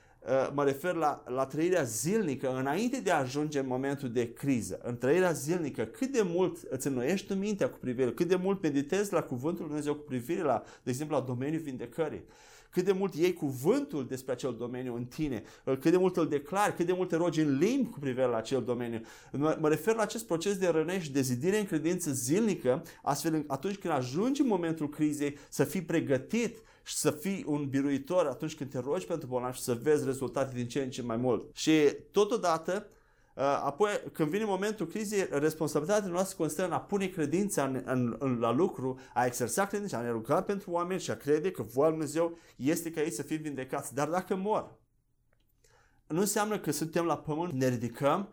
mă 0.52 0.64
refer 0.64 0.94
la, 0.94 1.22
la 1.26 1.46
trăirea 1.46 1.82
zilnică 1.82 2.56
înainte 2.58 3.00
de 3.00 3.10
a 3.10 3.18
ajunge 3.18 3.58
în 3.58 3.66
momentul 3.66 4.10
de 4.10 4.32
criză. 4.32 4.80
În 4.82 4.98
trăirea 4.98 5.32
zilnică, 5.32 5.84
cât 5.84 6.12
de 6.12 6.22
mult 6.24 6.58
îți 6.68 6.86
înnoiești 6.86 7.26
tu 7.26 7.34
mintea 7.34 7.70
cu 7.70 7.78
privire, 7.78 8.10
cât 8.10 8.28
de 8.28 8.36
mult 8.36 8.62
meditezi 8.62 9.12
la 9.12 9.22
cuvântul 9.22 9.58
lui 9.58 9.68
Dumnezeu 9.68 9.94
cu 9.94 10.04
privire 10.04 10.42
la, 10.42 10.62
de 10.82 10.90
exemplu, 10.90 11.16
la 11.16 11.22
domeniul 11.22 11.62
vindecării 11.62 12.24
cât 12.70 12.84
de 12.84 12.92
mult 12.92 13.14
iei 13.14 13.32
cuvântul 13.32 14.06
despre 14.06 14.32
acel 14.32 14.54
domeniu 14.58 14.94
în 14.94 15.04
tine, 15.04 15.42
cât 15.64 15.90
de 15.90 15.96
mult 15.96 16.16
îl 16.16 16.28
declari, 16.28 16.74
cât 16.74 16.86
de 16.86 16.92
mult 16.92 17.08
te 17.08 17.16
rogi 17.16 17.40
în 17.40 17.58
limbi 17.58 17.90
cu 17.90 17.98
privire 17.98 18.26
la 18.26 18.36
acel 18.36 18.62
domeniu. 18.62 19.00
Mă, 19.32 19.56
mă 19.60 19.68
refer 19.68 19.94
la 19.94 20.02
acest 20.02 20.26
proces 20.26 20.56
de 20.56 20.68
rănești 20.68 21.02
și 21.02 21.12
de 21.12 21.20
zidire 21.20 21.58
în 21.58 21.66
credință 21.66 22.12
zilnică, 22.12 22.82
astfel 23.02 23.44
atunci 23.46 23.76
când 23.76 23.94
ajungi 23.94 24.40
în 24.40 24.46
momentul 24.46 24.88
crizei 24.88 25.38
să 25.48 25.64
fii 25.64 25.82
pregătit 25.82 26.56
și 26.82 26.94
să 26.94 27.10
fii 27.10 27.44
un 27.46 27.68
biruitor 27.68 28.26
atunci 28.26 28.54
când 28.54 28.70
te 28.70 28.78
rogi 28.78 29.06
pentru 29.06 29.26
bolnavi 29.26 29.56
și 29.56 29.62
să 29.62 29.78
vezi 29.82 30.04
rezultate 30.04 30.54
din 30.54 30.68
ce 30.68 30.82
în 30.82 30.90
ce 30.90 31.02
mai 31.02 31.16
mult. 31.16 31.50
Și 31.52 31.72
totodată, 32.10 32.86
uh, 33.34 33.42
apoi 33.42 33.90
când 34.12 34.30
vine 34.30 34.44
momentul 34.44 34.86
crizei, 34.86 35.28
responsabilitatea 35.30 36.10
noastră 36.10 36.36
constă 36.36 36.64
în 36.64 36.72
a 36.72 36.80
pune 36.80 37.06
credința 37.06 37.64
în, 37.64 37.82
în, 37.84 38.16
în, 38.18 38.38
la 38.38 38.52
lucru, 38.52 38.98
a 39.14 39.24
exersa 39.24 39.66
credința, 39.66 39.98
a 39.98 40.02
ne 40.02 40.10
ruga 40.10 40.42
pentru 40.42 40.70
oameni 40.70 41.00
și 41.00 41.10
a 41.10 41.16
crede 41.16 41.50
că 41.50 41.62
voia 41.62 41.88
Lui 41.88 41.98
Dumnezeu 41.98 42.38
este 42.56 42.90
ca 42.90 43.00
ei 43.00 43.12
să 43.12 43.22
fie 43.22 43.36
vindecați. 43.36 43.94
Dar 43.94 44.08
dacă 44.08 44.36
mor, 44.36 44.78
nu 46.06 46.20
înseamnă 46.20 46.58
că 46.58 46.70
suntem 46.70 47.04
la 47.04 47.18
pământ, 47.18 47.52
ne 47.52 47.68
ridicăm 47.68 48.28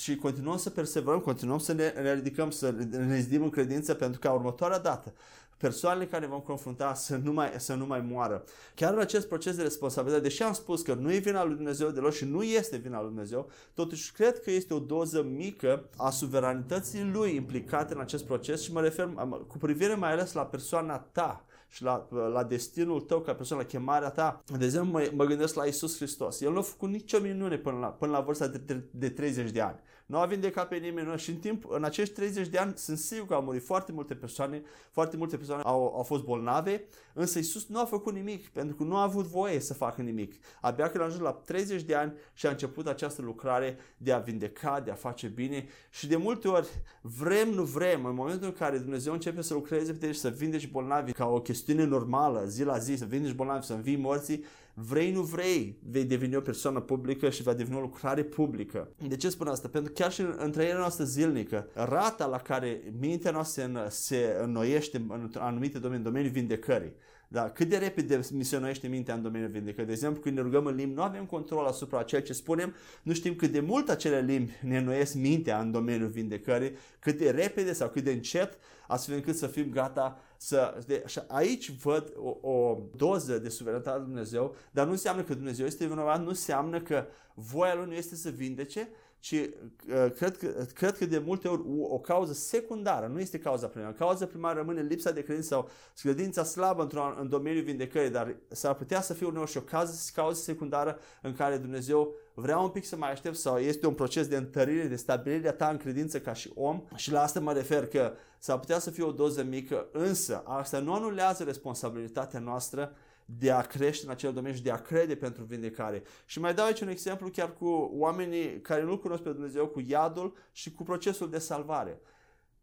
și 0.00 0.16
continuăm 0.16 0.56
să 0.56 0.70
perseverăm, 0.70 1.20
continuăm 1.20 1.58
să 1.58 1.72
ne, 1.72 1.88
ne 1.88 2.14
ridicăm, 2.14 2.50
să 2.50 2.70
ne 2.90 3.16
ridică 3.16 3.42
în 3.42 3.50
credință 3.50 3.94
pentru 3.94 4.20
ca 4.20 4.32
următoarea 4.32 4.78
dată 4.78 5.14
persoanele 5.60 6.06
care 6.06 6.26
vom 6.26 6.40
confrunta 6.40 6.94
să 6.94 7.16
nu, 7.16 7.32
mai, 7.32 7.52
să 7.56 7.74
nu 7.74 7.86
mai 7.86 8.00
moară. 8.00 8.44
Chiar 8.74 8.92
în 8.92 8.98
acest 8.98 9.28
proces 9.28 9.56
de 9.56 9.62
responsabilitate, 9.62 10.22
deși 10.22 10.42
am 10.42 10.52
spus 10.52 10.82
că 10.82 10.94
nu 10.94 11.12
e 11.12 11.18
vina 11.18 11.44
lui 11.44 11.54
Dumnezeu 11.54 11.90
deloc 11.90 12.12
și 12.12 12.24
nu 12.24 12.42
este 12.42 12.76
vina 12.76 12.98
lui 12.98 13.08
Dumnezeu, 13.08 13.50
totuși 13.74 14.12
cred 14.12 14.40
că 14.40 14.50
este 14.50 14.74
o 14.74 14.78
doză 14.78 15.22
mică 15.22 15.88
a 15.96 16.10
suveranității 16.10 17.10
lui 17.12 17.34
implicate 17.34 17.94
în 17.94 18.00
acest 18.00 18.24
proces 18.24 18.62
și 18.62 18.72
mă 18.72 18.80
refer 18.80 19.12
cu 19.46 19.58
privire 19.58 19.94
mai 19.94 20.12
ales 20.12 20.32
la 20.32 20.46
persoana 20.46 20.98
ta 20.98 21.44
și 21.68 21.82
la, 21.82 22.08
la 22.32 22.44
destinul 22.44 23.00
tău 23.00 23.20
ca 23.20 23.34
persoană, 23.34 23.62
la 23.62 23.68
chemarea 23.68 24.10
ta. 24.10 24.42
De 24.58 24.64
exemplu, 24.64 24.92
mă, 24.92 25.10
mă 25.14 25.24
gândesc 25.24 25.54
la 25.54 25.64
Isus 25.64 25.96
Hristos. 25.96 26.40
El 26.40 26.52
nu 26.52 26.58
a 26.58 26.62
făcut 26.62 26.88
nicio 26.88 27.18
minune 27.20 27.56
până 27.56 27.78
la, 27.78 27.86
până 27.86 28.12
la 28.12 28.20
vârsta 28.20 28.46
de, 28.46 28.58
de, 28.58 28.84
de 28.90 29.08
30 29.08 29.50
de 29.50 29.60
ani. 29.60 29.78
Nu 30.10 30.18
a 30.18 30.26
vindecat 30.26 30.68
pe 30.68 30.76
nimeni 30.76 31.18
și 31.18 31.30
în 31.30 31.36
timp, 31.36 31.64
în 31.68 31.84
acești 31.84 32.14
30 32.14 32.48
de 32.48 32.58
ani, 32.58 32.72
sunt 32.76 32.98
sigur 32.98 33.26
că 33.26 33.34
au 33.34 33.42
murit 33.42 33.64
foarte 33.64 33.92
multe 33.92 34.14
persoane, 34.14 34.62
foarte 34.90 35.16
multe 35.16 35.36
persoane 35.36 35.62
au, 35.62 35.94
au 35.96 36.02
fost 36.02 36.22
bolnave, 36.22 36.84
însă 37.12 37.38
Isus 37.38 37.66
nu 37.66 37.80
a 37.80 37.84
făcut 37.84 38.14
nimic, 38.14 38.48
pentru 38.48 38.76
că 38.76 38.82
nu 38.82 38.96
a 38.96 39.02
avut 39.02 39.24
voie 39.24 39.60
să 39.60 39.74
facă 39.74 40.02
nimic. 40.02 40.34
Abia 40.60 40.88
când 40.90 41.02
a 41.02 41.06
ajuns 41.06 41.22
la 41.22 41.32
30 41.32 41.82
de 41.82 41.94
ani 41.94 42.12
și 42.32 42.46
a 42.46 42.50
început 42.50 42.86
această 42.86 43.22
lucrare 43.22 43.78
de 43.96 44.12
a 44.12 44.18
vindeca, 44.18 44.80
de 44.80 44.90
a 44.90 44.94
face 44.94 45.26
bine 45.26 45.66
și 45.90 46.06
de 46.06 46.16
multe 46.16 46.48
ori 46.48 46.68
vrem, 47.00 47.48
nu 47.48 47.62
vrem, 47.62 48.04
în 48.04 48.14
momentul 48.14 48.46
în 48.46 48.54
care 48.54 48.78
Dumnezeu 48.78 49.12
începe 49.12 49.42
să 49.42 49.54
lucreze 49.54 49.92
pe 49.92 49.98
tine 49.98 50.12
și 50.12 50.18
să 50.18 50.28
vindeci 50.28 50.70
bolnavi 50.70 51.12
ca 51.12 51.26
o 51.26 51.40
chestiune 51.40 51.84
normală, 51.84 52.44
zi 52.46 52.64
la 52.64 52.78
zi, 52.78 52.96
să 52.96 53.04
vindeci 53.04 53.32
bolnavi, 53.32 53.66
să 53.66 53.72
învii 53.72 53.96
morții, 53.96 54.44
vrei, 54.74 55.12
nu 55.12 55.22
vrei, 55.22 55.78
vei 55.90 56.04
deveni 56.04 56.36
o 56.36 56.40
persoană 56.40 56.80
publică 56.80 57.30
și 57.30 57.42
va 57.42 57.54
deveni 57.54 57.76
o 57.76 57.80
lucrare 57.80 58.22
publică. 58.22 58.88
De 59.08 59.16
ce 59.16 59.28
spun 59.28 59.46
asta? 59.46 59.68
Pentru 59.68 59.92
că 59.92 60.02
chiar 60.02 60.12
și 60.12 60.24
în 60.36 60.50
trăirea 60.50 60.78
noastră 60.78 61.04
zilnică, 61.04 61.68
rata 61.74 62.26
la 62.26 62.38
care 62.38 62.92
mintea 63.00 63.30
noastră 63.30 63.86
se 63.88 64.36
înnoiește 64.42 64.96
în 65.08 65.30
anumite 65.38 65.78
domenii, 65.78 66.04
domeniul 66.04 66.32
vindecării, 66.32 66.92
da, 67.32 67.50
cât 67.50 67.68
de 67.68 67.76
repede 67.76 68.20
misionește 68.32 68.88
mintea 68.88 69.14
în 69.14 69.22
domeniul 69.22 69.50
vindecării. 69.50 69.86
De 69.86 69.92
exemplu, 69.92 70.20
când 70.20 70.36
ne 70.36 70.42
rugăm 70.42 70.66
în 70.66 70.74
limbi, 70.74 70.94
nu 70.94 71.02
avem 71.02 71.24
control 71.24 71.66
asupra 71.66 72.02
ceea 72.02 72.22
ce 72.22 72.32
spunem, 72.32 72.74
nu 73.02 73.12
știm 73.12 73.34
cât 73.34 73.50
de 73.50 73.60
mult 73.60 73.88
acele 73.88 74.20
limbi 74.20 74.52
ne 74.62 74.78
înnoiesc 74.78 75.14
mintea 75.14 75.60
în 75.60 75.70
domeniul 75.70 76.08
vindecării, 76.08 76.72
cât 76.98 77.18
de 77.18 77.30
repede 77.30 77.72
sau 77.72 77.88
cât 77.88 78.04
de 78.04 78.10
încet, 78.10 78.58
astfel 78.86 79.14
încât 79.14 79.36
să 79.36 79.46
fim 79.46 79.70
gata 79.70 80.20
să, 80.42 80.78
de, 80.86 81.02
și 81.06 81.20
aici 81.26 81.70
văd 81.70 82.12
o, 82.16 82.50
o 82.50 82.78
doză 82.96 83.38
de 83.38 83.48
suveranitate 83.48 83.96
lui 83.96 84.06
Dumnezeu, 84.06 84.54
dar 84.70 84.84
nu 84.84 84.90
înseamnă 84.90 85.22
că 85.22 85.34
Dumnezeu 85.34 85.66
este 85.66 85.86
vinovat, 85.86 86.22
nu 86.22 86.28
înseamnă 86.28 86.80
că 86.80 87.06
voia 87.34 87.74
Lui 87.74 87.86
nu 87.86 87.92
este 87.92 88.14
să 88.14 88.30
vindece, 88.30 88.88
ci 89.18 89.32
uh, 89.32 90.12
cred, 90.16 90.36
că, 90.36 90.66
cred 90.74 90.96
că 90.96 91.06
de 91.06 91.18
multe 91.18 91.48
ori 91.48 91.62
o, 91.78 91.94
o 91.94 91.98
cauză 91.98 92.32
secundară, 92.32 93.06
nu 93.06 93.20
este 93.20 93.38
cauza 93.38 93.66
primară. 93.66 93.92
Cauza 93.92 94.26
primară 94.26 94.58
rămâne 94.58 94.80
lipsa 94.80 95.10
de 95.10 95.22
credință 95.22 95.48
sau 95.48 95.70
credința 95.94 96.44
slabă 96.44 96.82
într-un, 96.82 97.16
în 97.20 97.28
domeniul 97.28 97.64
vindecării, 97.64 98.10
dar 98.10 98.36
s-ar 98.48 98.74
putea 98.74 99.00
să 99.00 99.14
fie 99.14 99.26
uneori 99.26 99.50
și 99.50 99.56
o 99.56 99.60
cauză, 99.60 100.10
cauză 100.14 100.40
secundară 100.40 100.98
în 101.22 101.34
care 101.34 101.56
Dumnezeu 101.56 102.14
vrea 102.40 102.58
un 102.58 102.68
pic 102.68 102.84
să 102.84 102.96
mai 102.96 103.10
aștept 103.10 103.36
sau 103.36 103.58
este 103.58 103.86
un 103.86 103.94
proces 103.94 104.26
de 104.26 104.36
întărire, 104.36 104.86
de 104.86 104.96
stabilire 104.96 105.48
a 105.48 105.52
ta 105.52 105.68
în 105.68 105.76
credință 105.76 106.20
ca 106.20 106.32
și 106.32 106.50
om 106.54 106.82
și 106.94 107.12
la 107.12 107.22
asta 107.22 107.40
mă 107.40 107.52
refer 107.52 107.86
că 107.86 108.12
s-ar 108.38 108.58
putea 108.58 108.78
să 108.78 108.90
fie 108.90 109.04
o 109.04 109.12
doză 109.12 109.42
mică, 109.42 109.88
însă 109.92 110.42
asta 110.46 110.78
nu 110.78 110.94
anulează 110.94 111.44
responsabilitatea 111.44 112.40
noastră 112.40 112.92
de 113.24 113.50
a 113.50 113.60
crește 113.60 114.04
în 114.04 114.10
acel 114.10 114.32
domeniu 114.32 114.56
și 114.56 114.62
de 114.62 114.70
a 114.70 114.82
crede 114.82 115.16
pentru 115.16 115.42
vindecare. 115.42 116.02
Și 116.24 116.40
mai 116.40 116.54
dau 116.54 116.66
aici 116.66 116.80
un 116.80 116.88
exemplu 116.88 117.28
chiar 117.28 117.52
cu 117.52 117.90
oamenii 117.92 118.60
care 118.60 118.82
nu 118.82 118.98
cunosc 118.98 119.22
pe 119.22 119.30
Dumnezeu, 119.30 119.66
cu 119.66 119.80
iadul 119.86 120.36
și 120.52 120.72
cu 120.72 120.82
procesul 120.82 121.30
de 121.30 121.38
salvare. 121.38 122.00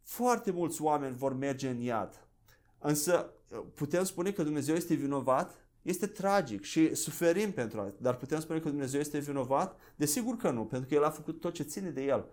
Foarte 0.02 0.50
mulți 0.50 0.82
oameni 0.82 1.16
vor 1.16 1.34
merge 1.34 1.68
în 1.68 1.80
iad, 1.80 2.26
însă 2.78 3.32
putem 3.74 4.04
spune 4.04 4.30
că 4.30 4.42
Dumnezeu 4.42 4.74
este 4.74 4.94
vinovat? 4.94 5.67
Este 5.82 6.06
tragic 6.06 6.62
și 6.62 6.94
suferim 6.94 7.52
pentru 7.52 7.80
asta, 7.80 7.98
dar 8.00 8.16
putem 8.16 8.40
spune 8.40 8.58
că 8.58 8.68
Dumnezeu 8.68 9.00
este 9.00 9.18
vinovat? 9.18 9.80
Desigur 9.96 10.36
că 10.36 10.50
nu, 10.50 10.64
pentru 10.64 10.88
că 10.88 10.94
El 10.94 11.04
a 11.04 11.10
făcut 11.10 11.40
tot 11.40 11.54
ce 11.54 11.62
ține 11.62 11.90
de 11.90 12.04
El 12.04 12.28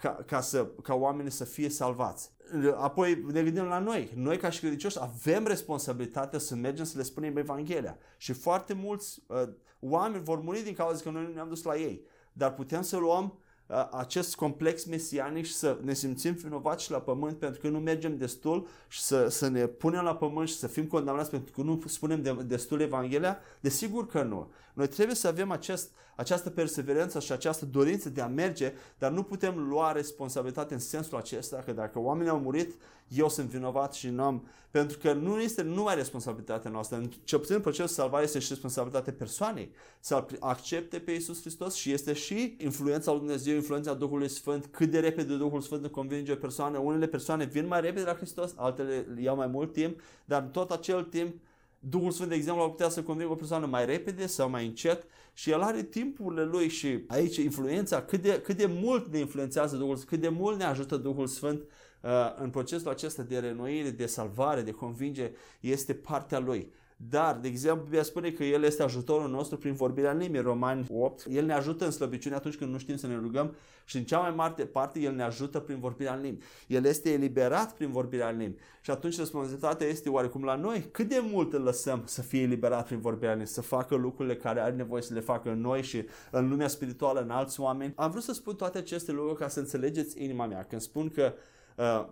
ca, 0.00 0.10
ca, 0.26 0.40
să, 0.40 0.66
ca 0.82 0.94
oamenii 0.94 1.30
să 1.30 1.44
fie 1.44 1.68
salvați. 1.68 2.30
Apoi 2.76 3.24
ne 3.32 3.42
gândim 3.42 3.64
la 3.64 3.78
noi. 3.78 4.12
Noi 4.14 4.36
ca 4.36 4.50
și 4.50 4.60
credincioși 4.60 4.98
avem 5.00 5.46
responsabilitatea 5.46 6.38
să 6.38 6.54
mergem 6.54 6.84
să 6.84 6.98
le 6.98 7.02
spunem 7.02 7.36
Evanghelia. 7.36 7.98
Și 8.16 8.32
foarte 8.32 8.72
mulți 8.72 9.22
uh, 9.26 9.42
oameni 9.80 10.24
vor 10.24 10.40
muri 10.40 10.62
din 10.62 10.74
cauza 10.74 11.02
că 11.02 11.10
noi 11.10 11.22
nu 11.22 11.32
ne-am 11.32 11.48
dus 11.48 11.62
la 11.62 11.76
ei. 11.76 12.02
Dar 12.32 12.54
putem 12.54 12.82
să 12.82 12.96
luăm 12.96 13.38
acest 13.90 14.34
complex 14.34 14.84
mesianic 14.84 15.44
și 15.44 15.54
să 15.54 15.78
ne 15.82 15.92
simțim 15.92 16.32
vinovați 16.32 16.84
și 16.84 16.90
la 16.90 16.98
pământ 16.98 17.36
pentru 17.36 17.60
că 17.60 17.68
nu 17.68 17.78
mergem 17.78 18.16
destul 18.16 18.66
și 18.88 19.00
să, 19.00 19.28
să 19.28 19.48
ne 19.48 19.66
punem 19.66 20.04
la 20.04 20.16
pământ 20.16 20.48
și 20.48 20.56
să 20.56 20.66
fim 20.66 20.86
condamnați 20.86 21.30
pentru 21.30 21.52
că 21.52 21.62
nu 21.62 21.82
spunem 21.86 22.22
de, 22.22 22.32
destul 22.46 22.80
Evanghelia? 22.80 23.38
Desigur 23.60 24.06
că 24.06 24.22
nu. 24.22 24.48
Noi 24.80 24.88
trebuie 24.88 25.16
să 25.16 25.28
avem 25.28 25.50
acest, 25.50 25.90
această 26.16 26.50
perseverență 26.50 27.20
și 27.20 27.32
această 27.32 27.64
dorință 27.64 28.08
de 28.08 28.20
a 28.20 28.26
merge, 28.26 28.72
dar 28.98 29.10
nu 29.10 29.22
putem 29.22 29.68
lua 29.68 29.92
responsabilitate 29.92 30.74
în 30.74 30.80
sensul 30.80 31.16
acesta 31.18 31.62
că 31.64 31.72
dacă 31.72 31.98
oamenii 31.98 32.30
au 32.30 32.38
murit, 32.38 32.74
eu 33.08 33.28
sunt 33.28 33.48
vinovat 33.48 33.94
și 33.94 34.08
nu 34.08 34.22
am... 34.22 34.46
Pentru 34.70 34.98
că 34.98 35.12
nu 35.12 35.40
este 35.40 35.62
numai 35.62 35.94
responsabilitatea 35.94 36.70
noastră. 36.70 36.96
În 36.96 37.10
ce 37.24 37.38
puțin 37.38 37.54
în 37.54 37.60
procesul 37.60 37.86
salvare 37.86 38.24
este 38.24 38.38
și 38.38 38.48
responsabilitatea 38.48 39.12
persoanei 39.12 39.70
să 40.00 40.26
accepte 40.38 40.98
pe 40.98 41.10
Iisus 41.10 41.40
Hristos 41.40 41.74
și 41.74 41.92
este 41.92 42.12
și 42.12 42.56
influența 42.58 43.10
lui 43.10 43.20
Dumnezeu, 43.20 43.54
influența 43.54 43.94
Duhului 43.94 44.28
Sfânt, 44.28 44.66
cât 44.66 44.90
de 44.90 45.00
repede 45.00 45.36
Duhul 45.36 45.60
Sfânt 45.60 45.86
convinge 45.86 46.32
o 46.32 46.36
persoană. 46.36 46.78
Unele 46.78 47.06
persoane 47.06 47.44
vin 47.44 47.66
mai 47.66 47.80
repede 47.80 48.06
la 48.06 48.14
Hristos, 48.14 48.52
altele 48.56 49.06
iau 49.20 49.36
mai 49.36 49.46
mult 49.46 49.72
timp, 49.72 50.00
dar 50.24 50.42
tot 50.42 50.70
acel 50.70 51.02
timp 51.02 51.34
Duhul 51.82 52.10
Sfânt, 52.10 52.28
de 52.28 52.34
exemplu, 52.34 52.62
ar 52.62 52.68
putea 52.68 52.88
să 52.88 53.02
convingă 53.02 53.32
o 53.32 53.34
persoană 53.34 53.66
mai 53.66 53.86
repede 53.86 54.26
sau 54.26 54.50
mai 54.50 54.66
încet 54.66 55.04
și 55.32 55.50
el 55.50 55.60
are 55.60 55.82
timpurile 55.82 56.44
lui 56.44 56.68
și 56.68 57.04
aici 57.06 57.36
influența, 57.36 58.02
cât 58.02 58.22
de, 58.22 58.40
cât 58.40 58.56
de 58.56 58.66
mult 58.66 59.12
ne 59.12 59.18
influențează 59.18 59.76
Duhul 59.76 59.96
Sfânt, 59.96 60.08
cât 60.08 60.20
de 60.20 60.28
mult 60.28 60.58
ne 60.58 60.64
ajută 60.64 60.96
Duhul 60.96 61.26
Sfânt 61.26 61.60
uh, 61.60 62.10
în 62.36 62.50
procesul 62.50 62.90
acesta 62.90 63.22
de 63.22 63.38
renoire, 63.38 63.90
de 63.90 64.06
salvare, 64.06 64.62
de 64.62 64.70
convinge, 64.70 65.32
este 65.60 65.94
partea 65.94 66.38
lui. 66.38 66.72
Dar, 67.08 67.36
de 67.36 67.48
exemplu, 67.48 67.82
Biblia 67.82 68.02
spune 68.02 68.30
că 68.30 68.44
El 68.44 68.62
este 68.62 68.82
ajutorul 68.82 69.30
nostru 69.30 69.56
prin 69.56 69.72
vorbirea 69.72 70.10
în 70.10 70.18
limbi. 70.18 70.38
Romani 70.38 70.86
8. 70.90 71.26
El 71.30 71.44
ne 71.44 71.52
ajută 71.52 71.84
în 71.84 71.90
slăbiciune 71.90 72.36
atunci 72.36 72.56
când 72.56 72.72
nu 72.72 72.78
știm 72.78 72.96
să 72.96 73.06
ne 73.06 73.14
rugăm 73.14 73.54
și 73.84 73.96
în 73.96 74.04
cea 74.04 74.18
mai 74.18 74.30
mare 74.30 74.64
parte 74.64 75.00
El 75.00 75.14
ne 75.14 75.22
ajută 75.22 75.58
prin 75.58 75.78
vorbirea 75.78 76.14
în 76.14 76.20
limbi. 76.20 76.44
El 76.66 76.84
este 76.84 77.12
eliberat 77.12 77.74
prin 77.74 77.90
vorbirea 77.90 78.28
în 78.28 78.36
limbi. 78.36 78.58
Și 78.80 78.90
atunci 78.90 79.18
responsabilitatea 79.18 79.86
este 79.86 80.08
oarecum 80.08 80.44
la 80.44 80.54
noi. 80.54 80.88
Cât 80.90 81.08
de 81.08 81.20
mult 81.22 81.52
îl 81.52 81.62
lăsăm 81.62 82.02
să 82.04 82.22
fie 82.22 82.42
eliberat 82.42 82.86
prin 82.86 83.00
vorbirea 83.00 83.30
în 83.30 83.36
limbi, 83.36 83.52
să 83.52 83.60
facă 83.60 83.94
lucrurile 83.94 84.36
care 84.36 84.60
are 84.60 84.74
nevoie 84.74 85.02
să 85.02 85.14
le 85.14 85.20
facă 85.20 85.50
în 85.50 85.60
noi 85.60 85.82
și 85.82 86.04
în 86.30 86.48
lumea 86.48 86.68
spirituală, 86.68 87.20
în 87.20 87.30
alți 87.30 87.60
oameni. 87.60 87.92
Am 87.96 88.10
vrut 88.10 88.22
să 88.22 88.32
spun 88.32 88.54
toate 88.54 88.78
aceste 88.78 89.12
lucruri 89.12 89.38
ca 89.38 89.48
să 89.48 89.58
înțelegeți 89.58 90.22
inima 90.22 90.46
mea. 90.46 90.64
Când 90.64 90.80
spun 90.80 91.08
că 91.08 91.32
Uh, 91.80 92.06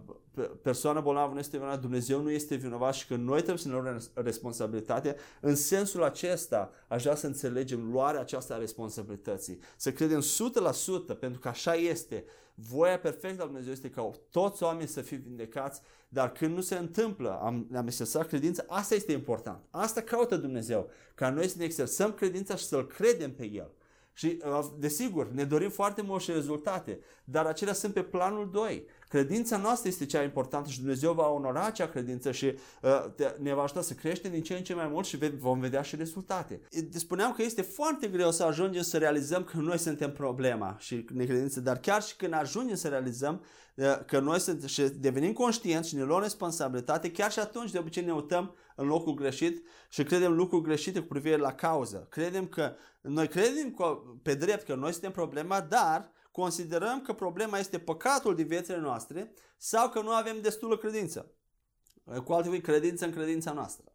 persoana 0.63 1.01
bolnavă 1.01 1.33
nu 1.33 1.39
este 1.39 1.57
vinovat, 1.57 1.81
Dumnezeu 1.81 2.23
nu 2.23 2.31
este 2.31 2.55
vinovat 2.55 2.95
și 2.95 3.07
că 3.07 3.17
noi 3.17 3.37
trebuie 3.37 3.59
să 3.59 3.69
ne 3.69 3.75
luăm 3.75 4.03
responsabilitatea. 4.15 5.17
În 5.41 5.55
sensul 5.55 6.03
acesta 6.03 6.71
aș 6.89 7.03
vrea 7.03 7.15
să 7.15 7.27
înțelegem 7.27 7.91
luarea 7.91 8.21
aceasta 8.21 8.55
a 8.55 8.59
responsabilității. 8.59 9.59
Să 9.77 9.93
credem 9.93 10.21
100% 11.15 11.19
pentru 11.19 11.41
că 11.41 11.49
așa 11.49 11.75
este. 11.75 12.25
Voia 12.55 12.99
perfectă 12.99 13.43
a 13.43 13.47
Dumnezeu 13.47 13.73
este 13.73 13.91
ca 13.91 14.11
toți 14.31 14.63
oamenii 14.63 14.89
să 14.89 15.01
fie 15.01 15.17
vindecați, 15.17 15.81
dar 16.09 16.33
când 16.33 16.55
nu 16.55 16.61
se 16.61 16.77
întâmplă, 16.77 17.39
am, 17.43 17.69
am 17.75 17.87
exersat 17.87 18.27
credința, 18.27 18.65
asta 18.67 18.95
este 18.95 19.13
important. 19.13 19.65
Asta 19.71 20.01
caută 20.01 20.37
Dumnezeu, 20.37 20.91
ca 21.15 21.31
noi 21.31 21.49
să 21.49 21.55
ne 21.59 21.65
exersăm 21.65 22.13
credința 22.13 22.57
și 22.57 22.65
să-L 22.65 22.87
credem 22.87 23.35
pe 23.35 23.51
El. 23.51 23.71
Și, 24.19 24.39
uh, 24.45 24.67
desigur, 24.79 25.31
ne 25.31 25.45
dorim 25.45 25.71
foarte 25.71 26.03
mult 26.03 26.23
și 26.23 26.31
rezultate, 26.31 26.99
dar 27.25 27.47
acelea 27.47 27.73
sunt 27.73 27.93
pe 27.93 28.03
planul 28.03 28.51
2. 28.53 28.85
Credința 29.09 29.57
noastră 29.57 29.89
este 29.89 30.07
cea 30.07 30.23
importantă 30.23 30.69
și 30.69 30.79
Dumnezeu 30.79 31.13
va 31.13 31.29
onora 31.29 31.65
acea 31.65 31.89
credință 31.89 32.33
și 32.33 32.55
uh, 32.83 33.05
ne 33.39 33.55
va 33.55 33.63
ajuta 33.63 33.81
să 33.81 33.95
creștem 33.95 34.31
din 34.31 34.43
ce 34.43 34.55
în 34.55 34.63
ce 34.63 34.75
mai 34.75 34.89
mult 34.89 35.07
și 35.07 35.17
vom 35.39 35.61
vedea 35.61 35.83
și 35.83 35.97
rezultate. 35.97 36.61
Spuneam 36.91 37.33
că 37.33 37.43
este 37.43 37.63
foarte 37.63 38.07
greu 38.07 38.31
să 38.31 38.45
ajungem 38.45 38.83
să 38.83 38.99
realizăm 38.99 39.45
că 39.45 39.57
noi 39.57 39.79
suntem 39.79 40.13
problema 40.13 40.77
și 40.79 41.05
necredință, 41.13 41.61
dar 41.61 41.79
chiar 41.79 42.03
și 42.03 42.17
când 42.17 42.33
ajungem 42.33 42.77
să 42.77 42.89
realizăm 42.89 43.45
uh, 43.75 44.05
că 44.07 44.21
noi 44.21 44.41
suntem 44.41 44.69
și 44.69 44.83
devenim 44.83 45.33
conștienți 45.33 45.89
și 45.89 45.95
ne 45.95 46.03
luăm 46.03 46.23
responsabilitate, 46.23 47.11
chiar 47.11 47.33
și 47.33 47.39
atunci 47.39 47.71
de 47.71 47.79
obicei 47.79 48.05
ne 48.05 48.13
uităm 48.13 48.55
în 48.79 48.87
locul 48.87 49.15
greșit 49.15 49.67
și 49.89 50.03
credem 50.03 50.33
lucruri 50.33 50.63
greșite 50.63 51.01
cu 51.01 51.07
privire 51.07 51.37
la 51.37 51.55
cauză. 51.55 52.07
Credem 52.11 52.47
că 52.47 52.75
noi 53.01 53.29
credem 53.29 53.75
că, 53.75 53.99
pe 54.23 54.35
drept 54.35 54.65
că 54.65 54.75
noi 54.75 54.93
suntem 54.93 55.13
problema, 55.13 55.61
dar 55.61 56.13
considerăm 56.31 57.01
că 57.03 57.13
problema 57.13 57.59
este 57.59 57.79
păcatul 57.79 58.35
din 58.35 58.47
viețile 58.47 58.79
noastre 58.79 59.33
sau 59.57 59.89
că 59.89 60.01
nu 60.01 60.11
avem 60.11 60.41
destulă 60.41 60.77
credință. 60.77 61.33
Cu 62.25 62.33
alte 62.33 62.47
cuvinte, 62.47 62.71
credință 62.71 63.05
în 63.05 63.13
credința 63.13 63.53
noastră. 63.53 63.93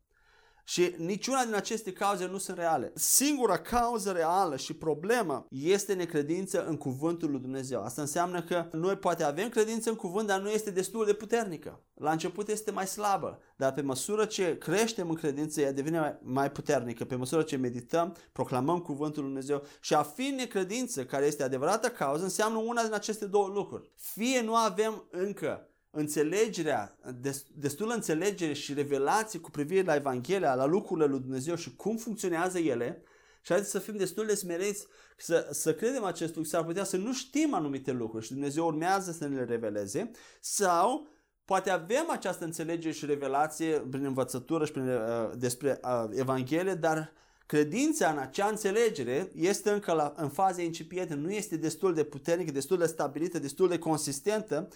Și 0.64 0.96
niciuna 0.98 1.44
din 1.44 1.56
aceste 1.56 1.94
cauze 1.94 2.26
nu 2.26 2.38
sunt 2.38 2.58
reale. 2.58 2.92
Singura 2.96 3.58
cauză 3.58 4.12
reală 4.12 4.56
și 4.56 4.74
problemă 4.74 5.46
este 5.50 5.94
necredință 5.94 6.66
în 6.66 6.78
cuvântul 6.78 7.32
lui 7.32 7.40
Dumnezeu. 7.40 7.84
Asta 7.84 8.02
înseamnă 8.02 8.42
că 8.42 8.68
noi 8.72 8.96
poate 8.96 9.24
avem 9.24 9.50
credință 9.50 9.90
în 9.90 9.96
cuvânt, 9.96 10.28
dar 10.28 10.42
nu 10.42 10.50
este 10.50 10.72
destul 10.72 11.06
de 11.06 11.14
puternică. 11.14 11.82
La 11.94 12.12
început 12.12 12.50
este 12.50 12.72
mai 12.72 12.88
slabă, 12.88 13.40
dar 13.56 13.74
pe 13.74 13.82
măsură 13.82 14.26
ce 14.26 14.58
creștem 14.58 15.10
în 15.10 15.16
credință, 15.16 15.62
ea 15.62 15.72
devine 15.72 16.20
mai 16.22 16.52
puternică. 16.52 17.06
Pe 17.06 17.16
măsură 17.16 17.42
ce 17.42 17.56
medităm, 17.56 18.16
proclamăm 18.32 18.80
cuvântul 18.80 19.24
lui 19.24 19.32
Dumnezeu 19.32 19.64
și 19.80 19.94
a 19.94 20.04
fi 20.04 20.34
necredință, 20.38 21.06
care 21.06 21.26
este 21.26 21.44
adevărata 21.44 21.90
cauză, 21.90 22.24
înseamnă 22.24 22.58
una 22.58 22.84
din 22.84 22.94
aceste 22.94 23.26
două 23.26 23.48
lucruri. 23.48 23.92
Fie 23.96 24.42
nu 24.42 24.56
avem 24.56 25.04
încă 25.12 25.68
înțelegerea, 25.96 26.98
destulă 27.54 27.94
înțelegere 27.94 28.54
și 28.54 28.74
revelație 28.74 29.40
cu 29.40 29.52
privire 29.52 29.84
la 29.84 29.96
Evanghelia, 29.96 30.56
la 30.56 30.66
lucrurile 30.66 31.06
lui 31.06 31.20
Dumnezeu 31.20 31.56
și 31.56 31.76
cum 31.76 31.98
funcționează 31.98 32.60
ele, 32.60 33.04
și 33.42 33.52
haideți 33.52 33.72
să 33.72 33.80
fim 33.80 33.98
destul 33.98 34.26
de 34.26 34.36
smereți 34.36 34.88
să, 35.18 35.48
să 35.52 35.74
credem 35.74 36.04
acest 36.04 36.36
lucru, 36.36 36.50
s-ar 36.50 36.64
putea 36.64 36.84
să 36.84 36.98
nu 36.98 37.14
știm 37.14 37.54
anumite 37.54 37.92
lucruri 37.92 38.26
și 38.26 38.32
Dumnezeu 38.32 38.66
urmează 38.66 39.12
să 39.12 39.28
ne 39.28 39.36
le 39.36 39.44
reveleze, 39.44 40.12
sau 40.40 41.08
poate 41.46 41.70
avem 41.70 42.10
această 42.10 42.44
înțelegere 42.44 42.94
și 42.94 43.06
revelație 43.06 43.80
prin 43.90 44.06
învățătură 44.06 44.66
și 44.66 44.72
prin, 44.72 44.88
uh, 44.88 45.32
despre 45.36 45.80
uh, 45.84 46.06
Evanghelie, 46.12 46.74
dar 46.74 47.14
credința 47.46 48.10
în 48.10 48.18
acea 48.18 48.48
înțelegere 48.48 49.32
este 49.36 49.70
încă 49.70 49.94
la, 49.94 50.14
în 50.16 50.30
faze 50.30 50.64
incipiente, 50.64 51.14
nu 51.14 51.32
este 51.32 51.58
destul 51.58 51.94
de 51.94 52.04
puternică, 52.04 52.52
destul 52.52 52.78
de 52.78 52.86
stabilită, 52.86 53.40
destul 53.40 53.68
de 53.68 53.80
consistentă 53.80 54.68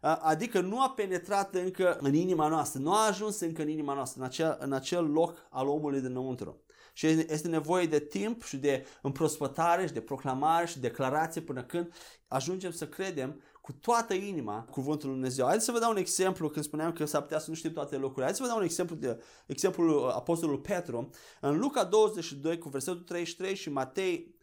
adică 0.00 0.60
nu 0.60 0.82
a 0.82 0.90
penetrat 0.90 1.54
încă 1.54 1.98
în 2.00 2.14
inima 2.14 2.48
noastră, 2.48 2.80
nu 2.80 2.92
a 2.92 3.06
ajuns 3.06 3.40
încă 3.40 3.62
în 3.62 3.68
inima 3.68 3.94
noastră, 3.94 4.20
în 4.20 4.26
acel, 4.26 4.56
în 4.60 4.72
acel 4.72 5.10
loc 5.10 5.46
al 5.50 5.68
omului 5.68 6.00
dinăuntru. 6.00 6.62
Și 6.92 7.06
este 7.06 7.48
nevoie 7.48 7.86
de 7.86 7.98
timp 7.98 8.42
și 8.42 8.56
de 8.56 8.86
împrospătare 9.02 9.86
și 9.86 9.92
de 9.92 10.00
proclamare 10.00 10.66
și 10.66 10.78
declarație 10.78 11.40
până 11.40 11.62
când 11.62 11.92
ajungem 12.28 12.70
să 12.70 12.86
credem 12.86 13.40
cu 13.60 13.72
toată 13.72 14.14
inima 14.14 14.66
cuvântul 14.70 15.08
lui 15.08 15.18
Dumnezeu. 15.18 15.44
Haideți 15.44 15.64
să 15.64 15.72
vă 15.72 15.78
dau 15.78 15.90
un 15.90 15.96
exemplu 15.96 16.48
când 16.48 16.64
spuneam 16.64 16.92
că 16.92 17.04
s-ar 17.04 17.22
putea 17.22 17.38
să 17.38 17.50
nu 17.50 17.56
știm 17.56 17.72
toate 17.72 17.94
lucrurile. 17.94 18.22
Haideți 18.22 18.38
să 18.38 18.42
vă 18.42 18.48
dau 18.48 18.58
un 18.58 18.64
exemplu 18.64 18.96
de 18.96 19.22
exemplul 19.46 20.08
apostolului 20.08 20.60
Petru. 20.60 21.10
În 21.40 21.58
Luca 21.58 21.84
22 21.84 22.58
cu 22.58 22.68
versetul 22.68 23.00
33 23.00 23.54
și 23.54 23.70
Matei 23.70 24.34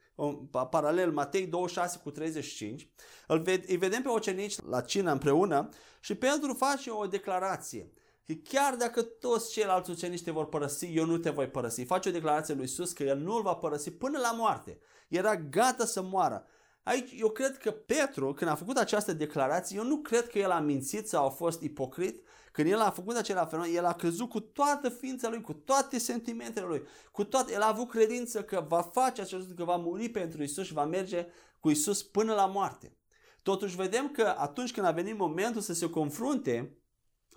paralel 0.69 1.11
Matei 1.11 1.47
26 1.47 1.99
cu 2.03 2.11
35, 2.11 2.89
îl, 3.27 3.41
ved, 3.41 3.63
îi 3.67 3.77
vedem 3.77 4.01
pe 4.01 4.07
ocenici 4.07 4.61
la 4.61 4.81
cină 4.81 5.11
împreună 5.11 5.69
și 5.99 6.15
Petru 6.15 6.53
face 6.53 6.89
o 6.89 7.05
declarație. 7.05 7.91
Că 8.25 8.33
chiar 8.43 8.75
dacă 8.75 9.01
toți 9.01 9.51
ceilalți 9.51 9.89
ucenici 9.89 10.23
te 10.23 10.31
vor 10.31 10.49
părăsi, 10.49 10.85
eu 10.85 11.05
nu 11.05 11.17
te 11.17 11.29
voi 11.29 11.47
părăsi. 11.47 11.83
Face 11.83 12.09
o 12.09 12.11
declarație 12.11 12.53
lui 12.53 12.63
Iisus 12.63 12.91
că 12.91 13.03
el 13.03 13.17
nu 13.17 13.35
îl 13.35 13.41
va 13.41 13.53
părăsi 13.53 13.91
până 13.91 14.19
la 14.19 14.31
moarte. 14.31 14.79
Era 15.07 15.35
gata 15.35 15.85
să 15.85 16.01
moară. 16.01 16.45
Aici 16.83 17.11
eu 17.17 17.29
cred 17.29 17.57
că 17.57 17.71
Petru, 17.71 18.33
când 18.33 18.51
a 18.51 18.55
făcut 18.55 18.77
această 18.77 19.13
declarație, 19.13 19.77
eu 19.77 19.83
nu 19.83 19.97
cred 19.97 20.27
că 20.27 20.37
el 20.37 20.51
a 20.51 20.59
mințit 20.59 21.07
sau 21.07 21.25
a 21.25 21.29
fost 21.29 21.61
ipocrit, 21.61 22.23
când 22.55 22.69
el 22.69 22.79
a 22.79 22.89
făcut 22.89 23.15
acela 23.15 23.45
fenomen, 23.45 23.75
el 23.75 23.85
a 23.85 23.93
crezut 23.93 24.29
cu 24.29 24.39
toată 24.39 24.89
ființa 24.89 25.29
lui, 25.29 25.41
cu 25.41 25.53
toate 25.53 25.97
sentimentele 25.97 26.65
lui, 26.65 26.81
cu 27.11 27.23
toate, 27.23 27.53
el 27.53 27.61
a 27.61 27.67
avut 27.67 27.89
credință 27.89 28.43
că 28.43 28.65
va 28.67 28.81
face 28.81 29.21
acest 29.21 29.47
lucru, 29.47 29.55
că 29.55 29.63
va 29.63 29.75
muri 29.75 30.09
pentru 30.09 30.43
Isus 30.43 30.65
și 30.65 30.73
va 30.73 30.85
merge 30.85 31.27
cu 31.59 31.69
Isus 31.69 32.03
până 32.03 32.33
la 32.33 32.45
moarte. 32.45 32.97
Totuși 33.43 33.75
vedem 33.75 34.11
că 34.11 34.35
atunci 34.37 34.71
când 34.71 34.85
a 34.85 34.91
venit 34.91 35.17
momentul 35.17 35.61
să 35.61 35.73
se 35.73 35.89
confrunte 35.89 36.77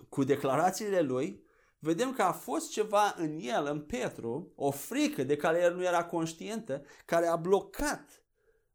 cu 0.09 0.23
declarațiile 0.23 1.01
lui, 1.01 1.43
vedem 1.79 2.13
că 2.13 2.21
a 2.21 2.31
fost 2.31 2.71
ceva 2.71 3.15
în 3.17 3.37
el, 3.41 3.65
în 3.65 3.79
Petru, 3.79 4.51
o 4.55 4.71
frică 4.71 5.23
de 5.23 5.35
care 5.35 5.61
el 5.61 5.75
nu 5.75 5.83
era 5.83 6.05
conștientă, 6.05 6.81
care 7.05 7.27
a 7.27 7.35
blocat 7.35 8.23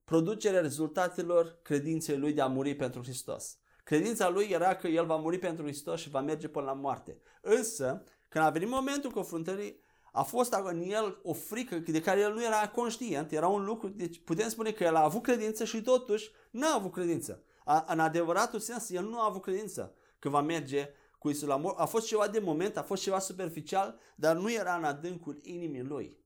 producerea 0.05 0.61
rezultatelor 0.61 1.59
credinței 1.63 2.19
lui 2.19 2.33
de 2.33 2.41
a 2.41 2.47
muri 2.47 2.75
pentru 2.75 3.03
Hristos. 3.03 3.59
Credința 3.85 4.29
lui 4.29 4.49
era 4.51 4.77
că 4.77 4.89
el 4.89 5.07
va 5.07 5.17
muri 5.17 5.39
pentru 5.39 5.65
Hristos 5.65 6.01
și 6.01 6.11
va 6.11 6.21
merge 6.21 6.49
până 6.49 6.65
la 6.65 6.73
moarte. 6.73 7.21
Însă, 7.41 8.05
când 8.29 8.45
a 8.45 8.51
venit 8.51 8.69
momentul 8.69 9.11
confruntării, 9.11 9.83
a 10.13 10.23
fost 10.23 10.53
în 10.53 10.81
el 10.81 11.21
o 11.23 11.33
frică 11.33 11.77
de 11.77 12.01
care 12.01 12.21
el 12.21 12.33
nu 12.33 12.45
era 12.45 12.69
conștient, 12.69 13.33
era 13.33 13.49
un 13.49 13.65
lucru, 13.65 13.89
deci 13.89 14.21
putem 14.25 14.49
spune 14.49 14.71
că 14.71 14.85
el 14.85 14.95
a 14.95 15.03
avut 15.03 15.23
credință 15.23 15.65
și 15.65 15.83
totuși 15.83 16.31
nu 16.51 16.67
a 16.67 16.75
avut 16.75 16.93
credință. 16.93 17.43
A, 17.65 17.85
în 17.89 18.01
adevăratul 18.01 18.59
sens, 18.59 18.91
el 18.91 19.05
nu 19.05 19.21
a 19.21 19.25
avut 19.25 19.43
credință 19.43 19.95
că 20.19 20.29
va 20.29 20.41
merge 20.41 20.89
cu 21.19 21.31
Isus 21.31 21.49
la 21.49 21.57
moarte. 21.57 21.83
A 21.83 21.85
fost 21.85 22.07
ceva 22.07 22.29
de 22.29 22.39
moment, 22.39 22.77
a 22.77 22.83
fost 22.83 23.03
ceva 23.03 23.19
superficial, 23.19 23.99
dar 24.17 24.37
nu 24.37 24.53
era 24.53 24.77
în 24.77 24.85
adâncul 24.85 25.39
inimii 25.43 25.83
lui. 25.83 26.19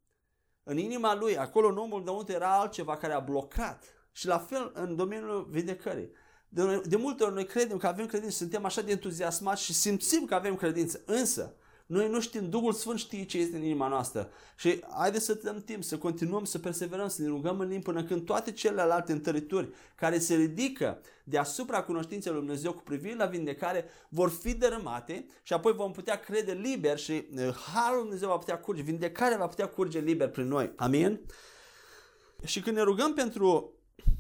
În 0.63 0.79
inima 0.79 1.15
lui, 1.15 1.39
acolo 1.39 1.69
în 1.69 1.77
omul 1.77 2.05
de 2.05 2.11
unde 2.11 2.33
era 2.33 2.59
altceva 2.59 2.97
care 2.97 3.13
a 3.13 3.21
blocat. 3.21 3.85
Și 4.13 4.27
la 4.27 4.39
fel 4.39 4.71
în 4.75 4.97
domeniul 4.97 5.47
vindecării. 5.51 6.11
De, 6.49 6.83
de 6.85 6.97
multe 6.97 7.25
ori 7.25 7.35
noi 7.35 7.45
credem 7.45 7.77
că 7.77 7.87
avem 7.87 8.07
credință, 8.07 8.37
suntem 8.37 8.65
așa 8.65 8.83
de 8.83 8.91
entuziasmați 8.91 9.63
și 9.63 9.75
simțim 9.75 10.25
că 10.25 10.35
avem 10.35 10.57
credință, 10.57 11.01
însă 11.05 11.55
noi 11.89 12.09
nu 12.09 12.21
știm, 12.21 12.49
Duhul 12.49 12.73
Sfânt 12.73 12.99
știe 12.99 13.25
ce 13.25 13.39
este 13.39 13.57
în 13.57 13.63
inima 13.63 13.89
noastră. 13.89 14.31
Și 14.57 14.85
haideți 14.97 15.25
să 15.25 15.35
dăm 15.35 15.63
timp, 15.65 15.85
să 15.85 15.99
continuăm, 15.99 16.45
să 16.45 16.59
perseverăm, 16.59 17.09
să 17.09 17.23
ne 17.23 17.29
rugăm 17.29 17.61
în 17.61 17.69
limb 17.69 17.83
până 17.83 18.05
când 18.05 18.25
toate 18.25 18.53
celelalte 18.53 19.13
întărituri 19.13 19.69
care 19.95 20.19
se 20.19 20.35
ridică 20.35 21.01
deasupra 21.25 21.83
cunoștinței 21.83 22.33
lui 22.33 22.41
Dumnezeu 22.41 22.73
cu 22.73 22.83
privire 22.83 23.15
la 23.15 23.27
vindecare 23.27 23.85
vor 24.09 24.31
fi 24.31 24.55
dărâmate 24.55 25.27
și 25.43 25.53
apoi 25.53 25.73
vom 25.73 25.93
putea 25.93 26.21
crede 26.21 26.53
liber 26.53 26.99
și 26.99 27.13
uh, 27.13 27.49
Harul 27.75 27.95
lui 27.95 28.03
Dumnezeu 28.03 28.29
va 28.29 28.37
putea 28.37 28.61
curge, 28.61 28.83
vindecarea 28.83 29.39
va 29.39 29.47
putea 29.47 29.69
curge 29.69 30.01
liber 30.01 30.29
prin 30.29 30.49
noi. 30.49 30.73
Amin? 30.77 31.21
Și 32.45 32.61
când 32.61 32.77
ne 32.77 32.83
rugăm 32.83 33.15
pentru 33.15 33.73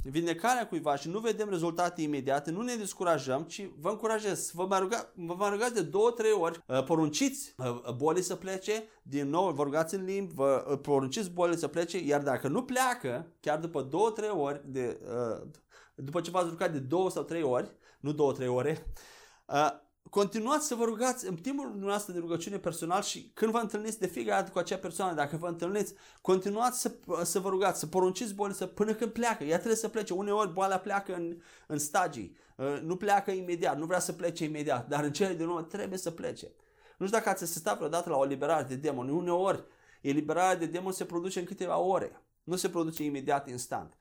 vindecarea 0.03 0.67
cuiva 0.67 0.97
și 0.97 1.09
nu 1.09 1.19
vedem 1.19 1.49
rezultate 1.49 2.03
imediate, 2.03 2.51
nu 2.51 2.63
ne 2.63 2.75
descurajăm, 2.75 3.43
ci 3.43 3.71
vă 3.81 3.89
încurajez, 3.89 4.51
vă 4.51 4.67
mai, 4.67 4.79
ruga, 4.79 5.13
vă 5.15 5.35
mai 5.39 5.51
rugați 5.51 5.75
de 5.75 5.83
două, 5.83 6.11
trei 6.11 6.33
ori, 6.33 6.63
uh, 6.67 6.85
porunciți 6.85 7.55
uh, 7.57 7.93
bolii 7.97 8.23
să 8.23 8.35
plece, 8.35 8.85
din 9.03 9.29
nou 9.29 9.51
vă 9.51 9.63
rugați 9.63 9.95
în 9.95 10.05
limbi, 10.05 10.35
vă 10.35 10.67
uh, 10.71 10.79
porunciți 10.83 11.31
bolii 11.31 11.59
să 11.59 11.69
plece, 11.69 12.05
iar 12.05 12.23
dacă 12.23 12.49
nu 12.49 12.63
pleacă, 12.63 13.33
chiar 13.41 13.59
după 13.59 13.83
două, 13.83 14.11
trei 14.11 14.31
ori, 14.31 14.63
de, 14.65 15.01
după 15.95 16.21
ce 16.21 16.31
v-ați 16.31 16.49
rugat 16.49 16.73
de 16.73 16.79
două 16.79 17.11
sau 17.11 17.23
trei 17.23 17.43
ori, 17.43 17.71
nu 18.01 18.13
două, 18.13 18.33
trei 18.33 18.49
ore, 18.49 18.87
continuați 20.11 20.67
să 20.67 20.75
vă 20.75 20.85
rugați 20.85 21.27
în 21.27 21.35
timpul 21.35 21.69
dumneavoastră 21.69 22.13
de 22.13 22.19
rugăciune 22.19 22.59
personal 22.59 23.03
și 23.03 23.31
când 23.35 23.51
vă 23.51 23.59
întâlniți 23.59 23.99
de 23.99 24.07
fiecare 24.07 24.41
dată 24.41 24.53
cu 24.53 24.59
acea 24.59 24.77
persoană, 24.77 25.15
dacă 25.15 25.37
vă 25.37 25.49
întâlniți, 25.49 25.95
continuați 26.21 26.81
să, 26.81 26.93
să 27.23 27.39
vă 27.39 27.49
rugați, 27.49 27.79
să 27.79 27.87
porunciți 27.87 28.35
bolii 28.35 28.55
să, 28.55 28.67
până 28.67 28.95
când 28.95 29.13
pleacă. 29.13 29.45
Ea 29.45 29.57
trebuie 29.57 29.77
să 29.77 29.89
plece. 29.89 30.13
Uneori 30.13 30.53
boala 30.53 30.79
pleacă 30.79 31.15
în, 31.15 31.37
în 31.67 31.79
stagii, 31.79 32.37
uh, 32.57 32.81
nu 32.83 32.97
pleacă 32.97 33.31
imediat, 33.31 33.79
nu 33.79 33.87
vrea 33.87 33.99
să 33.99 34.13
plece 34.13 34.45
imediat, 34.45 34.89
dar 34.89 35.05
în 35.05 35.13
cele 35.13 35.35
din 35.35 35.47
urmă 35.47 35.63
trebuie 35.63 35.99
să 35.99 36.11
plece. 36.11 36.51
Nu 36.99 37.07
știu 37.07 37.19
dacă 37.19 37.31
ați 37.31 37.43
asistat 37.43 37.77
vreodată 37.77 38.11
la 38.11 38.17
o 38.17 38.25
liberare 38.25 38.63
de 38.69 38.75
demoni. 38.75 39.11
Uneori, 39.11 39.65
eliberarea 40.01 40.57
de 40.57 40.67
demoni 40.67 40.95
se 40.95 41.05
produce 41.05 41.39
în 41.39 41.45
câteva 41.45 41.79
ore. 41.79 42.23
Nu 42.45 42.57
se 42.57 42.69
produce 42.69 43.05
imediat, 43.05 43.49
instant. 43.49 43.95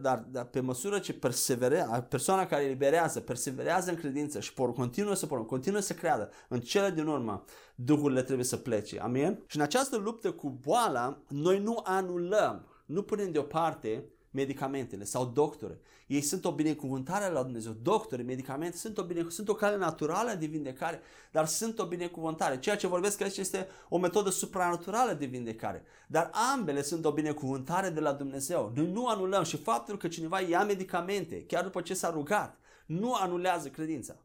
Dar, 0.00 0.26
dar 0.30 0.44
pe 0.44 0.60
măsură 0.60 0.98
ce 0.98 1.12
perseverează, 1.12 2.06
persoana 2.08 2.46
care 2.46 2.62
eliberează, 2.62 3.20
perseverează 3.20 3.90
în 3.90 3.96
credință 3.96 4.40
și 4.40 4.54
por, 4.54 4.72
continuă 4.72 5.14
să 5.14 5.26
poruncă, 5.26 5.50
continuă 5.50 5.80
să 5.80 5.92
creadă, 5.92 6.30
în 6.48 6.60
cele 6.60 6.90
din 6.90 7.06
urmă, 7.06 7.44
duhurile 7.74 8.22
trebuie 8.22 8.44
să 8.44 8.56
plece. 8.56 9.00
Amin? 9.00 9.42
Și 9.46 9.56
în 9.56 9.62
această 9.62 9.96
luptă 9.96 10.30
cu 10.30 10.50
boala, 10.50 11.22
noi 11.28 11.60
nu 11.60 11.80
anulăm, 11.84 12.66
nu 12.86 13.02
punem 13.02 13.32
deoparte 13.32 14.04
medicamentele 14.30 15.04
sau 15.04 15.24
doctori. 15.24 15.78
Ei 16.06 16.20
sunt 16.20 16.44
o 16.44 16.52
binecuvântare 16.52 17.32
la 17.32 17.42
Dumnezeu. 17.42 17.72
Doctori, 17.82 18.22
medicamente 18.22 18.76
sunt 18.76 18.98
o, 18.98 19.04
bine, 19.04 19.26
sunt 19.28 19.48
o 19.48 19.54
cale 19.54 19.76
naturală 19.76 20.32
de 20.32 20.46
vindecare, 20.46 21.00
dar 21.32 21.46
sunt 21.46 21.78
o 21.78 21.86
binecuvântare. 21.86 22.58
Ceea 22.58 22.76
ce 22.76 22.86
vorbesc 22.86 23.20
aici 23.20 23.36
este 23.36 23.68
o 23.88 23.98
metodă 23.98 24.30
supranaturală 24.30 25.12
de 25.12 25.26
vindecare. 25.26 25.84
Dar 26.06 26.30
ambele 26.54 26.82
sunt 26.82 27.04
o 27.04 27.12
binecuvântare 27.12 27.88
de 27.88 28.00
la 28.00 28.12
Dumnezeu. 28.12 28.72
Noi 28.74 28.90
nu 28.90 29.06
anulăm 29.06 29.42
și 29.42 29.56
faptul 29.56 29.96
că 29.96 30.08
cineva 30.08 30.40
ia 30.40 30.64
medicamente, 30.64 31.44
chiar 31.44 31.62
după 31.62 31.80
ce 31.80 31.94
s-a 31.94 32.10
rugat, 32.10 32.58
nu 32.86 33.14
anulează 33.14 33.68
credința. 33.68 34.16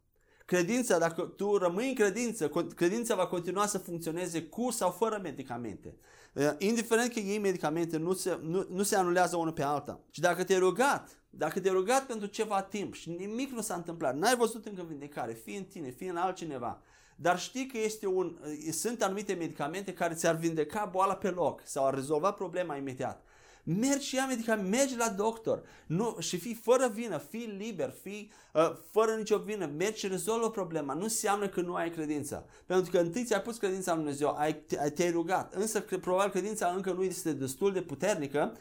Credința, 0.45 0.97
dacă 0.99 1.22
tu 1.22 1.58
rămâi 1.58 1.88
în 1.88 1.95
credință, 1.95 2.47
credința 2.76 3.16
va 3.16 3.28
continua 3.28 3.66
să 3.66 3.78
funcționeze 3.78 4.43
cu 4.43 4.72
sau 4.72 4.89
fără 4.89 5.20
medicamente. 5.24 5.97
Eh, 6.34 6.51
indiferent 6.57 7.13
că 7.13 7.19
iei 7.19 7.38
medicamente, 7.38 7.97
nu 7.97 8.13
se, 8.13 8.39
nu, 8.41 8.65
nu 8.69 8.84
se 8.84 8.95
anulează 8.95 9.36
unul 9.36 9.53
pe 9.53 9.63
alta. 9.63 9.99
Și 10.11 10.21
dacă 10.21 10.43
te-ai 10.43 10.59
rugat, 10.59 11.09
dacă 11.29 11.59
te-ai 11.59 11.73
rugat 11.73 12.05
pentru 12.05 12.27
ceva 12.27 12.61
timp 12.61 12.93
și 12.93 13.09
nimic 13.09 13.51
nu 13.51 13.61
s-a 13.61 13.75
întâmplat, 13.75 14.15
n-ai 14.15 14.36
văzut 14.36 14.65
încă 14.65 14.86
vindecare, 14.88 15.34
fie 15.34 15.57
în 15.57 15.63
tine, 15.63 15.89
fie 15.89 16.09
în 16.09 16.17
altcineva, 16.17 16.81
dar 17.15 17.39
știi 17.39 17.65
că 17.65 17.77
este 17.77 18.07
un, 18.07 18.38
eh, 18.45 18.71
sunt 18.71 19.03
anumite 19.03 19.34
medicamente 19.34 19.93
care 19.93 20.13
ți-ar 20.13 20.36
vindeca 20.36 20.86
boala 20.86 21.15
pe 21.15 21.29
loc 21.29 21.61
sau 21.65 21.86
ar 21.86 21.93
rezolva 21.93 22.31
problema 22.31 22.75
imediat 22.75 23.23
mergi 23.64 24.07
și 24.07 24.16
ia 24.16 24.26
medicament, 24.26 24.70
mergi 24.70 24.95
la 24.95 25.09
doctor 25.09 25.64
nu, 25.86 26.16
și 26.20 26.38
fii 26.38 26.53
fără 26.53 26.91
vină, 26.93 27.18
fii 27.18 27.55
liber, 27.57 27.93
fii 28.01 28.32
uh, 28.53 28.74
fără 28.91 29.11
nicio 29.11 29.38
vină, 29.38 29.70
mergi 29.78 29.99
și 29.99 30.07
rezolvă 30.07 30.49
problema. 30.49 30.93
Nu 30.93 31.03
înseamnă 31.03 31.47
că 31.47 31.61
nu 31.61 31.74
ai 31.74 31.91
credință. 31.91 32.45
Pentru 32.66 32.91
că 32.91 32.97
întâi 32.97 33.24
ți-ai 33.24 33.41
pus 33.41 33.57
credința 33.57 33.91
în 33.91 33.97
Dumnezeu, 33.97 34.36
ai, 34.38 34.55
te, 34.55 34.89
te-ai 34.89 35.11
rugat, 35.11 35.53
însă 35.53 35.80
probabil 35.80 36.32
credința 36.32 36.74
încă 36.76 36.91
nu 36.91 37.03
este 37.03 37.34
destul 37.34 37.74
de 37.74 37.82
puternică, 37.82 38.57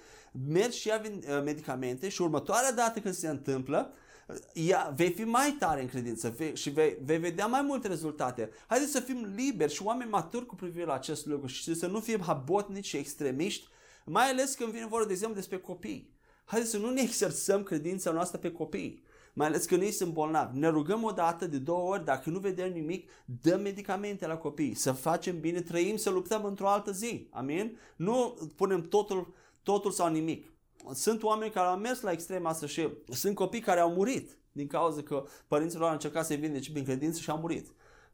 mergi 0.48 0.78
și 0.78 0.88
ia 0.88 0.96
vin, 0.96 1.24
uh, 1.28 1.42
medicamente 1.44 2.08
și 2.08 2.22
următoarea 2.22 2.72
dată 2.72 3.00
când 3.00 3.14
se 3.14 3.28
întâmplă, 3.28 3.92
ia, 4.52 4.86
uh, 4.88 4.94
vei 4.96 5.10
fi 5.10 5.24
mai 5.24 5.56
tare 5.58 5.80
în 5.80 5.88
credință 5.88 6.34
vei, 6.36 6.56
și 6.56 6.70
vei, 6.70 6.96
vei 7.04 7.18
vedea 7.18 7.46
mai 7.46 7.62
multe 7.62 7.88
rezultate. 7.88 8.50
Haideți 8.66 8.92
să 8.92 9.00
fim 9.00 9.32
liberi 9.36 9.72
și 9.72 9.82
oameni 9.82 10.10
maturi 10.10 10.46
cu 10.46 10.54
privire 10.54 10.84
la 10.84 10.94
acest 10.94 11.26
lucru 11.26 11.46
și 11.46 11.74
să 11.74 11.86
nu 11.86 12.00
fim 12.00 12.20
habotnici 12.20 12.86
și 12.86 12.96
extremiști 12.96 13.70
mai 14.04 14.30
ales 14.30 14.54
când 14.54 14.72
vine 14.72 14.86
vorba, 14.86 15.06
de 15.06 15.12
exemplu, 15.12 15.38
despre 15.38 15.58
copii. 15.58 16.10
Haideți 16.44 16.70
să 16.70 16.78
nu 16.78 16.90
ne 16.90 17.00
exersăm 17.00 17.62
credința 17.62 18.10
noastră 18.10 18.38
pe 18.38 18.52
copii. 18.52 19.02
Mai 19.32 19.46
ales 19.46 19.64
când 19.64 19.82
ei 19.82 19.90
sunt 19.90 20.12
bolnavi. 20.12 20.58
Ne 20.58 20.68
rugăm 20.68 21.02
o 21.02 21.10
dată, 21.10 21.46
de 21.46 21.58
două 21.58 21.90
ori, 21.90 22.04
dacă 22.04 22.30
nu 22.30 22.38
vedem 22.38 22.72
nimic, 22.72 23.10
dăm 23.42 23.60
medicamente 23.60 24.26
la 24.26 24.36
copii. 24.36 24.74
Să 24.74 24.92
facem 24.92 25.40
bine, 25.40 25.60
trăim, 25.60 25.96
să 25.96 26.10
luptăm 26.10 26.44
într-o 26.44 26.68
altă 26.68 26.92
zi. 26.92 27.28
Amin? 27.30 27.78
Nu 27.96 28.38
punem 28.56 28.88
totul, 28.88 29.34
totul 29.62 29.90
sau 29.90 30.08
nimic. 30.08 30.52
Sunt 30.92 31.22
oameni 31.22 31.52
care 31.52 31.66
au 31.66 31.76
mers 31.76 32.00
la 32.00 32.10
extrema 32.10 32.50
asta 32.50 32.66
și 32.66 32.88
sunt 33.10 33.34
copii 33.34 33.60
care 33.60 33.80
au 33.80 33.90
murit 33.90 34.36
din 34.52 34.66
cauza 34.66 35.02
că 35.02 35.24
părinții 35.46 35.78
lor 35.78 35.86
au 35.86 35.92
încercat 35.92 36.26
să-i 36.26 36.36
vindece 36.36 36.72
prin 36.72 36.84
credință 36.84 37.20
și 37.20 37.30
au 37.30 37.38
murit 37.38 37.66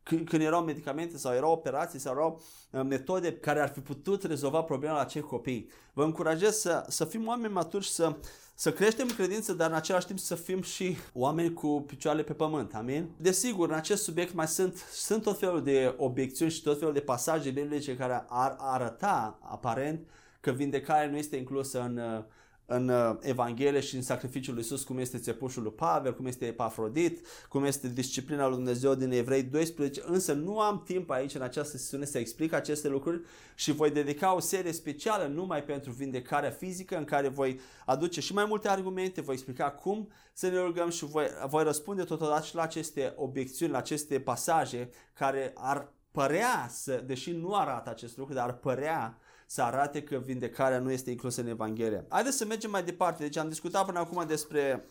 când, 0.09 0.29
când 0.29 0.43
erau 0.43 0.63
medicamente 0.65 1.19
sau 1.19 1.35
erau 1.35 1.53
operații 1.53 1.99
sau 1.99 2.13
erau 2.13 2.41
uh, 2.71 2.81
metode 2.83 3.33
care 3.33 3.61
ar 3.61 3.69
fi 3.69 3.81
putut 3.81 4.23
rezolva 4.23 4.63
problema 4.63 4.95
la 4.95 5.01
acei 5.01 5.21
copii. 5.21 5.69
Vă 5.93 6.05
încurajez 6.05 6.57
să, 6.57 6.85
să 6.89 7.05
fim 7.05 7.27
oameni 7.27 7.53
maturi 7.53 7.85
și 7.85 7.91
să, 7.91 8.17
să 8.55 8.73
creștem 8.73 9.07
credință, 9.07 9.53
dar 9.53 9.71
în 9.71 9.77
același 9.77 10.07
timp 10.07 10.19
să 10.19 10.35
fim 10.35 10.63
și 10.63 10.97
oameni 11.13 11.53
cu 11.53 11.85
picioarele 11.87 12.25
pe 12.25 12.33
pământ. 12.33 12.75
Amin? 12.75 13.11
Desigur, 13.17 13.69
în 13.69 13.75
acest 13.75 14.03
subiect 14.03 14.35
mai 14.35 14.49
sunt, 14.49 14.77
sunt 14.93 15.23
tot 15.23 15.39
felul 15.39 15.63
de 15.63 15.95
obiecțiuni 15.97 16.51
și 16.51 16.63
tot 16.63 16.79
felul 16.79 16.95
de 16.95 17.01
pasaje 17.01 17.51
biblice 17.51 17.97
care 17.97 18.25
ar 18.29 18.57
arăta 18.59 19.39
aparent 19.43 20.09
că 20.41 20.51
vindecarea 20.51 21.11
nu 21.11 21.17
este 21.17 21.37
inclusă 21.37 21.81
în, 21.81 21.97
uh, 21.97 22.25
în 22.71 22.89
uh, 22.89 23.17
Evanghelie 23.21 23.81
și 23.81 23.97
în 23.97 24.03
sacrificiul 24.03 24.55
lui 24.55 24.63
Iisus, 24.63 24.83
cum 24.83 24.99
este 24.99 25.19
țepușul 25.19 25.63
lui 25.63 25.73
Pavel, 25.73 26.15
cum 26.15 26.27
este 26.27 26.47
Epafrodit, 26.47 27.27
cum 27.49 27.65
este 27.65 27.89
disciplina 27.89 28.47
lui 28.47 28.57
Dumnezeu 28.57 28.95
din 28.95 29.11
Evrei 29.11 29.43
12, 29.43 30.03
însă 30.07 30.33
nu 30.33 30.61
am 30.61 30.83
timp 30.83 31.11
aici 31.11 31.35
în 31.35 31.43
această 31.43 31.77
sesiune 31.77 32.05
să 32.05 32.19
explic 32.19 32.53
aceste 32.53 32.89
lucruri 32.89 33.21
și 33.55 33.73
voi 33.73 33.91
dedica 33.91 34.35
o 34.35 34.41
serie 34.41 34.73
specială 34.73 35.27
numai 35.27 35.63
pentru 35.65 35.91
vindecarea 35.91 36.51
fizică 36.51 36.97
în 36.97 37.05
care 37.05 37.29
voi 37.29 37.61
aduce 37.87 38.21
și 38.21 38.33
mai 38.35 38.45
multe 38.45 38.69
argumente, 38.69 39.21
voi 39.21 39.35
explica 39.35 39.71
cum 39.71 40.09
să 40.33 40.49
ne 40.49 40.59
rugăm 40.59 40.91
și 40.91 41.05
voi, 41.05 41.27
voi 41.47 41.65
răspunde 41.65 42.03
totodată 42.03 42.45
și 42.45 42.55
la 42.55 42.63
aceste 42.63 43.13
obiecțiuni, 43.17 43.73
la 43.73 43.79
aceste 43.79 44.21
pasaje 44.21 44.91
care 45.13 45.53
ar 45.55 45.93
părea 46.11 46.67
să, 46.71 47.03
deși 47.07 47.31
nu 47.31 47.55
arată 47.55 47.91
acest 47.91 48.17
lucru, 48.17 48.35
dar 48.35 48.49
ar 48.49 48.55
părea 48.55 49.19
să 49.51 49.63
arate 49.63 50.03
că 50.03 50.17
vindecarea 50.17 50.79
nu 50.79 50.91
este 50.91 51.11
inclusă 51.11 51.41
în 51.41 51.47
Evanghelie. 51.47 52.05
Haideți 52.09 52.37
să 52.37 52.45
mergem 52.45 52.71
mai 52.71 52.83
departe. 52.83 53.23
Deci 53.23 53.37
am 53.37 53.49
discutat 53.49 53.85
până 53.85 53.99
acum 53.99 54.27
despre 54.27 54.89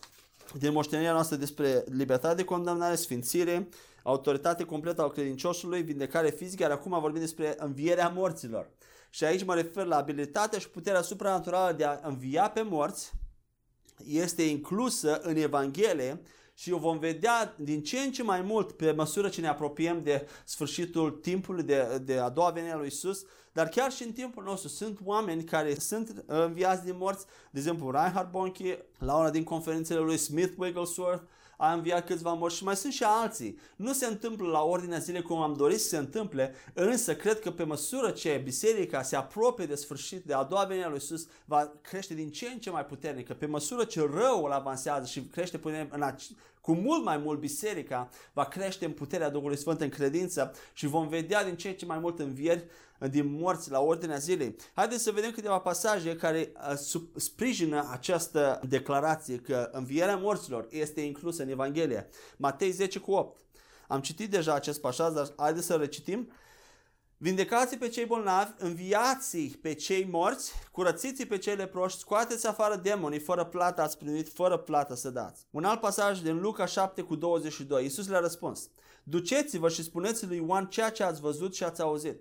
din 0.58 0.72
moștenirea 0.72 1.12
noastră 1.12 1.36
despre 1.36 1.84
libertate 1.86 2.34
de 2.34 2.44
condamnare, 2.44 2.94
sfințire, 2.94 3.68
autoritate 4.02 4.64
completă 4.64 5.02
al 5.02 5.10
credinciosului, 5.10 5.82
vindecare 5.82 6.30
fizică, 6.30 6.62
iar 6.62 6.70
acum 6.70 7.00
vorbim 7.00 7.20
despre 7.20 7.54
învierea 7.58 8.08
morților. 8.08 8.70
Și 9.10 9.24
aici 9.24 9.44
mă 9.44 9.54
refer 9.54 9.86
la 9.86 9.96
abilitatea 9.96 10.58
și 10.58 10.70
puterea 10.70 11.02
supranaturală 11.02 11.76
de 11.76 11.84
a 11.84 11.98
învia 12.02 12.50
pe 12.50 12.62
morți, 12.62 13.12
este 14.06 14.42
inclusă 14.42 15.20
în 15.20 15.36
Evanghelie 15.36 16.20
și 16.58 16.72
o 16.72 16.78
vom 16.78 16.98
vedea 16.98 17.54
din 17.56 17.82
ce 17.82 17.98
în 17.98 18.12
ce 18.12 18.22
mai 18.22 18.40
mult 18.40 18.72
pe 18.72 18.92
măsură 18.92 19.28
ce 19.28 19.40
ne 19.40 19.48
apropiem 19.48 20.02
de 20.02 20.28
sfârșitul 20.44 21.10
timpului, 21.10 21.62
de, 21.62 22.02
de 22.04 22.18
a 22.18 22.28
doua 22.28 22.50
venire 22.50 22.72
a 22.72 22.76
lui 22.76 22.86
Isus, 22.86 23.24
dar 23.52 23.68
chiar 23.68 23.92
și 23.92 24.02
în 24.02 24.12
timpul 24.12 24.44
nostru 24.44 24.68
sunt 24.68 24.98
oameni 25.04 25.44
care 25.44 25.74
sunt 25.74 26.24
înviați 26.26 26.84
din 26.84 26.96
morți, 26.96 27.24
de 27.50 27.58
exemplu 27.58 27.90
Reinhard 27.90 28.30
Bonnke, 28.30 28.84
la 28.98 29.16
una 29.16 29.30
din 29.30 29.44
conferințele 29.44 30.00
lui 30.00 30.16
Smith 30.16 30.52
Wigglesworth, 30.56 31.22
a 31.60 31.72
înviat 31.72 32.06
câțiva 32.06 32.32
morți 32.32 32.56
și 32.56 32.64
mai 32.64 32.76
sunt 32.76 32.92
și 32.92 33.02
alții. 33.04 33.58
Nu 33.76 33.92
se 33.92 34.06
întâmplă 34.06 34.48
la 34.48 34.62
ordinea 34.62 34.98
zilei 34.98 35.22
cum 35.22 35.40
am 35.40 35.54
dorit 35.54 35.80
să 35.80 35.88
se 35.88 35.96
întâmple, 35.96 36.54
însă 36.72 37.14
cred 37.14 37.40
că 37.40 37.50
pe 37.50 37.62
măsură 37.62 38.10
ce 38.10 38.40
biserica 38.44 39.02
se 39.02 39.16
apropie 39.16 39.66
de 39.66 39.74
sfârșit, 39.74 40.24
de 40.24 40.34
a 40.34 40.42
doua 40.42 40.64
venire 40.64 40.86
a 40.86 40.88
lui 40.88 40.98
Iisus, 41.00 41.26
va 41.44 41.72
crește 41.80 42.14
din 42.14 42.30
ce 42.30 42.46
în 42.46 42.58
ce 42.58 42.70
mai 42.70 42.84
puternică. 42.84 43.34
Pe 43.34 43.46
măsură 43.46 43.84
ce 43.84 44.00
răul 44.00 44.52
avansează 44.52 45.06
și 45.06 45.20
crește 45.20 45.58
puternic 45.58 45.94
în 45.94 46.02
cu 46.60 46.74
mult 46.74 47.04
mai 47.04 47.16
mult 47.16 47.38
biserica 47.38 48.08
va 48.32 48.44
crește 48.44 48.84
în 48.84 48.92
puterea 48.92 49.30
Duhului 49.30 49.56
Sfânt 49.56 49.80
în 49.80 49.88
credință 49.88 50.54
și 50.72 50.86
vom 50.86 51.08
vedea 51.08 51.44
din 51.44 51.56
ce 51.56 51.68
în 51.68 51.74
ce 51.74 51.86
mai 51.86 51.98
mult 51.98 52.18
învieri 52.18 52.64
din 53.06 53.38
morți 53.38 53.70
la 53.70 53.80
ordinea 53.80 54.16
zilei. 54.16 54.56
Haideți 54.74 55.02
să 55.02 55.10
vedem 55.10 55.30
câteva 55.30 55.58
pasaje 55.58 56.16
care 56.16 56.52
uh, 56.70 57.00
sprijină 57.16 57.88
această 57.90 58.60
declarație 58.68 59.36
că 59.36 59.68
învierea 59.72 60.16
morților 60.16 60.66
este 60.70 61.00
inclusă 61.00 61.42
în 61.42 61.48
Evanghelie. 61.48 62.08
Matei 62.36 62.70
10 62.70 62.98
cu 62.98 63.12
8. 63.12 63.40
Am 63.88 64.00
citit 64.00 64.30
deja 64.30 64.54
acest 64.54 64.80
pasaj, 64.80 65.12
dar 65.12 65.32
haideți 65.36 65.66
să 65.66 65.74
recitim. 65.74 66.30
Vindecați 67.20 67.76
pe 67.76 67.88
cei 67.88 68.04
bolnavi, 68.04 68.50
înviați 68.58 69.38
pe 69.38 69.72
cei 69.72 70.08
morți, 70.10 70.52
curățiți 70.72 71.26
pe 71.26 71.38
cei 71.38 71.56
leproși, 71.56 71.96
scoateți 71.98 72.46
afară 72.46 72.76
demonii, 72.76 73.18
fără 73.18 73.44
plată 73.44 73.82
ați 73.82 73.98
primit, 73.98 74.28
fără 74.28 74.56
plată 74.56 74.94
să 74.94 75.10
dați. 75.10 75.46
Un 75.50 75.64
alt 75.64 75.80
pasaj 75.80 76.20
din 76.20 76.40
Luca 76.40 76.66
7 76.66 77.02
cu 77.02 77.14
22. 77.14 77.82
Iisus 77.82 78.08
le-a 78.08 78.20
răspuns. 78.20 78.70
Duceți-vă 79.02 79.68
și 79.68 79.82
spuneți 79.82 80.26
lui 80.26 80.36
Ioan 80.36 80.66
ceea 80.66 80.90
ce 80.90 81.02
ați 81.02 81.20
văzut 81.20 81.54
și 81.54 81.64
ați 81.64 81.80
auzit. 81.80 82.20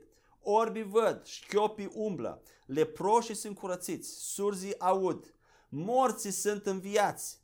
Orbii 0.50 0.84
văd, 0.84 1.22
șchiopii 1.26 1.92
umblă, 1.94 2.42
leproșii 2.66 3.36
sunt 3.36 3.58
curățiți, 3.58 4.34
surzii 4.34 4.80
aud, 4.80 5.34
morții 5.70 6.32
sunt 6.32 6.66
înviați, 6.66 7.42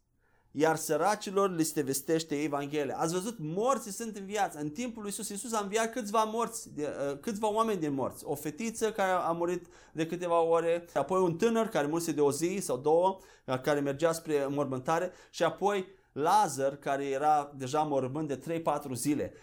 iar 0.52 0.76
săracilor 0.76 1.56
li 1.56 1.64
se 1.64 1.82
vestește 1.82 2.44
Evanghelia. 2.44 2.98
Ați 2.98 3.14
văzut, 3.14 3.36
morții 3.40 3.92
sunt 3.92 4.18
înviați. 4.18 4.58
În 4.58 4.70
timpul 4.70 5.02
lui 5.02 5.12
Isus, 5.12 5.30
Isus 5.30 5.54
a 5.54 5.60
înviat 5.60 5.92
câțiva 5.92 6.24
morți, 6.24 6.74
de, 6.74 6.90
uh, 7.12 7.20
câțiva 7.20 7.52
oameni 7.52 7.80
din 7.80 7.94
morți. 7.94 8.26
O 8.26 8.36
fetiță 8.36 8.92
care 8.92 9.12
a 9.12 9.32
murit 9.32 9.66
de 9.92 10.06
câteva 10.06 10.42
ore, 10.42 10.86
apoi 10.94 11.22
un 11.22 11.38
tânăr 11.38 11.68
care 11.68 11.88
murise 11.88 12.12
de 12.12 12.22
o 12.22 12.32
zi 12.32 12.60
sau 12.62 12.78
două, 12.78 13.20
care 13.62 13.80
mergea 13.80 14.12
spre 14.12 14.48
mormântare 14.50 15.12
și 15.30 15.44
apoi 15.44 15.86
Lazar, 16.14 16.76
care 16.76 17.06
era 17.06 17.52
deja 17.56 17.82
mormânt 17.82 18.28
de 18.28 18.62
3-4 18.90 18.92
zile, 18.94 19.34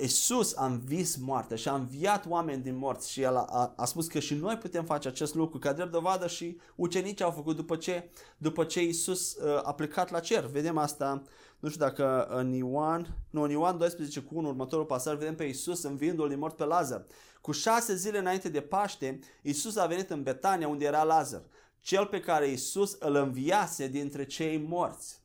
Iisus 0.00 0.56
a 0.56 0.66
învis 0.66 1.16
moartea 1.16 1.56
și 1.56 1.68
a 1.68 1.74
înviat 1.74 2.26
oameni 2.28 2.62
din 2.62 2.76
morți 2.76 3.10
și 3.10 3.22
el 3.22 3.36
a, 3.36 3.44
a, 3.50 3.72
a 3.76 3.84
spus 3.84 4.06
că 4.06 4.18
și 4.18 4.34
noi 4.34 4.56
putem 4.56 4.84
face 4.84 5.08
acest 5.08 5.34
lucru, 5.34 5.58
ca 5.58 5.72
drept 5.72 5.90
dovadă 5.90 6.26
și 6.26 6.58
ucenicii 6.76 7.24
au 7.24 7.30
făcut 7.30 7.56
după 7.56 7.76
ce, 7.76 8.10
după 8.36 8.64
ce 8.64 8.82
Iisus 8.82 9.34
uh, 9.34 9.60
a 9.62 9.74
plecat 9.74 10.10
la 10.10 10.20
cer. 10.20 10.44
Vedem 10.44 10.78
asta, 10.78 11.22
nu 11.58 11.68
știu 11.68 11.84
dacă 11.84 12.26
în 12.26 12.52
Ioan, 12.52 13.16
nu, 13.30 13.42
în 13.42 13.50
Ioan 13.50 13.78
12 13.78 14.20
cu 14.20 14.36
1, 14.36 14.48
următorul 14.48 14.84
pasaj, 14.84 15.16
vedem 15.16 15.34
pe 15.34 15.44
Iisus 15.44 15.82
învindu-l 15.82 16.28
din 16.28 16.38
mort 16.38 16.56
pe 16.56 16.64
Lazar. 16.64 17.04
Cu 17.40 17.52
șase 17.52 17.94
zile 17.94 18.18
înainte 18.18 18.48
de 18.48 18.60
Paște, 18.60 19.18
Iisus 19.42 19.76
a 19.76 19.86
venit 19.86 20.10
în 20.10 20.22
Betania 20.22 20.68
unde 20.68 20.84
era 20.84 21.02
Lazar 21.02 21.42
cel 21.84 22.06
pe 22.06 22.20
care 22.20 22.48
Isus 22.48 22.96
îl 22.98 23.14
înviase 23.14 23.88
dintre 23.88 24.24
cei 24.24 24.58
morți. 24.58 25.22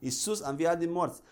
Isus 0.00 0.40
a 0.40 0.48
înviat 0.48 0.78
din 0.78 0.90
morți. 0.90 1.22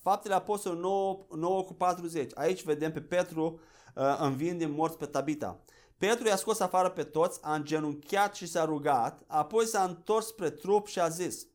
Faptele 0.00 0.34
Apostolului 0.34 0.82
9, 0.82 1.26
9 1.36 1.62
cu 1.62 1.74
40. 1.74 2.30
Aici 2.34 2.64
vedem 2.64 2.92
pe 2.92 3.00
Petru 3.00 3.60
uh, 3.94 4.16
învind 4.18 4.58
din 4.58 4.70
morți 4.70 4.96
pe 4.96 5.06
Tabita. 5.06 5.60
Petru 5.98 6.26
i-a 6.26 6.36
scos 6.36 6.60
afară 6.60 6.90
pe 6.90 7.02
toți, 7.02 7.38
a 7.42 7.54
îngenunchiat 7.54 8.34
și 8.34 8.46
s-a 8.46 8.64
rugat, 8.64 9.24
apoi 9.26 9.66
s-a 9.66 9.84
întors 9.84 10.26
spre 10.26 10.50
trup 10.50 10.86
și 10.86 11.00
a 11.00 11.08
zis, 11.08 11.46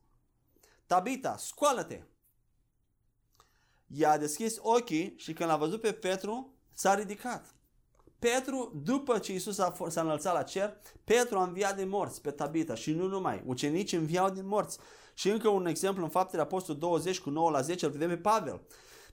Tabita, 0.86 1.36
scoală-te! 1.36 2.02
I-a 3.86 4.18
deschis 4.18 4.56
ochii 4.60 5.14
și 5.16 5.32
când 5.32 5.48
l-a 5.50 5.56
văzut 5.56 5.80
pe 5.80 5.92
Petru, 5.92 6.54
s-a 6.72 6.94
ridicat. 6.94 7.54
Petru, 8.18 8.80
după 8.84 9.18
ce 9.18 9.34
Isus 9.34 9.58
a 9.58 9.74
s-a 9.88 10.00
înălțat 10.00 10.34
la 10.34 10.42
cer, 10.42 10.76
Petru 11.04 11.38
a 11.38 11.42
înviat 11.42 11.76
din 11.76 11.88
morți 11.88 12.20
pe 12.20 12.30
Tabita 12.30 12.74
și 12.74 12.92
nu 12.92 13.06
numai. 13.06 13.42
Ucenicii 13.46 13.96
înviau 13.96 14.30
din 14.30 14.46
morți. 14.46 14.78
Și 15.18 15.30
încă 15.30 15.48
un 15.48 15.66
exemplu 15.66 16.02
în 16.02 16.08
faptele 16.08 16.42
Apostol 16.42 16.76
20 16.76 17.20
cu 17.20 17.30
9 17.30 17.50
la 17.50 17.60
10 17.60 17.84
îl 17.84 17.90
vedem 17.90 18.08
pe 18.08 18.16
Pavel. 18.16 18.60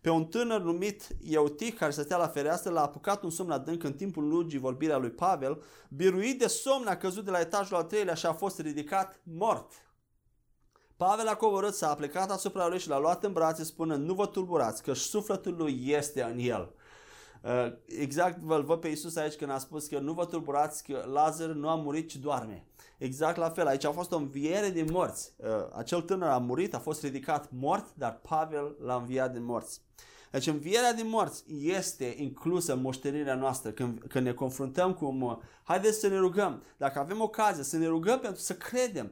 Pe 0.01 0.09
un 0.09 0.25
tânăr 0.25 0.61
numit 0.61 1.07
Eutich 1.29 1.77
care 1.77 1.91
stătea 1.91 2.17
la 2.17 2.27
fereastră 2.27 2.71
l-a 2.71 2.81
apucat 2.81 3.23
un 3.23 3.29
somn 3.29 3.51
adânc 3.51 3.83
în 3.83 3.93
timpul 3.93 4.27
lungii 4.27 4.59
vorbirea 4.59 4.97
lui 4.97 5.09
Pavel, 5.09 5.63
biruit 5.89 6.39
de 6.39 6.47
somn 6.47 6.87
a 6.87 6.97
căzut 6.97 7.25
de 7.25 7.31
la 7.31 7.39
etajul 7.39 7.75
al 7.75 7.83
treilea 7.83 8.13
și 8.13 8.25
a 8.25 8.33
fost 8.33 8.59
ridicat 8.59 9.19
mort. 9.23 9.71
Pavel 10.97 11.27
a 11.27 11.35
coborât, 11.35 11.73
s-a 11.73 11.95
plecat 11.95 12.31
asupra 12.31 12.67
lui 12.67 12.79
și 12.79 12.89
l-a 12.89 12.99
luat 12.99 13.23
în 13.23 13.33
brațe 13.33 13.63
spunând, 13.63 14.05
nu 14.05 14.13
vă 14.13 14.27
tulburați, 14.27 14.83
că 14.83 14.93
sufletul 14.93 15.55
lui 15.55 15.83
este 15.85 16.21
în 16.21 16.37
el. 16.39 16.73
Uh, 17.43 17.73
exact 17.85 18.39
vă 18.39 18.61
văd 18.61 18.79
pe 18.79 18.87
Iisus 18.87 19.15
aici 19.15 19.35
când 19.35 19.51
a 19.51 19.57
spus 19.57 19.87
că 19.87 19.99
nu 19.99 20.13
vă 20.13 20.25
tulburați 20.25 20.83
că 20.83 21.05
Lazar 21.11 21.47
nu 21.47 21.69
a 21.69 21.75
murit, 21.75 22.09
ci 22.09 22.15
doarme. 22.15 22.65
Exact 22.97 23.37
la 23.37 23.49
fel, 23.49 23.67
aici 23.67 23.85
a 23.85 23.91
fost 23.91 24.11
o 24.11 24.17
înviere 24.17 24.69
din 24.69 24.87
morți. 24.91 25.31
Uh, 25.37 25.47
acel 25.75 26.01
tânăr 26.01 26.29
a 26.29 26.37
murit, 26.37 26.73
a 26.73 26.79
fost 26.79 27.03
ridicat 27.03 27.49
mort, 27.51 27.85
dar 27.93 28.19
Pavel 28.21 28.75
l-a 28.83 28.95
înviat 28.95 29.31
din 29.31 29.43
morți. 29.43 29.81
Deci 30.31 30.47
învierea 30.47 30.93
din 30.93 31.07
morți 31.07 31.43
este 31.61 32.15
inclusă 32.17 32.73
în 32.73 32.81
moștenirea 32.81 33.35
noastră 33.35 33.71
când, 33.71 34.03
când 34.07 34.25
ne 34.25 34.33
confruntăm 34.33 34.93
cu... 34.93 35.41
Haideți 35.63 35.99
să 35.99 36.07
ne 36.07 36.17
rugăm. 36.17 36.63
Dacă 36.77 36.99
avem 36.99 37.21
ocazie 37.21 37.63
să 37.63 37.77
ne 37.77 37.87
rugăm 37.87 38.19
pentru 38.19 38.41
să 38.41 38.53
credem 38.53 39.11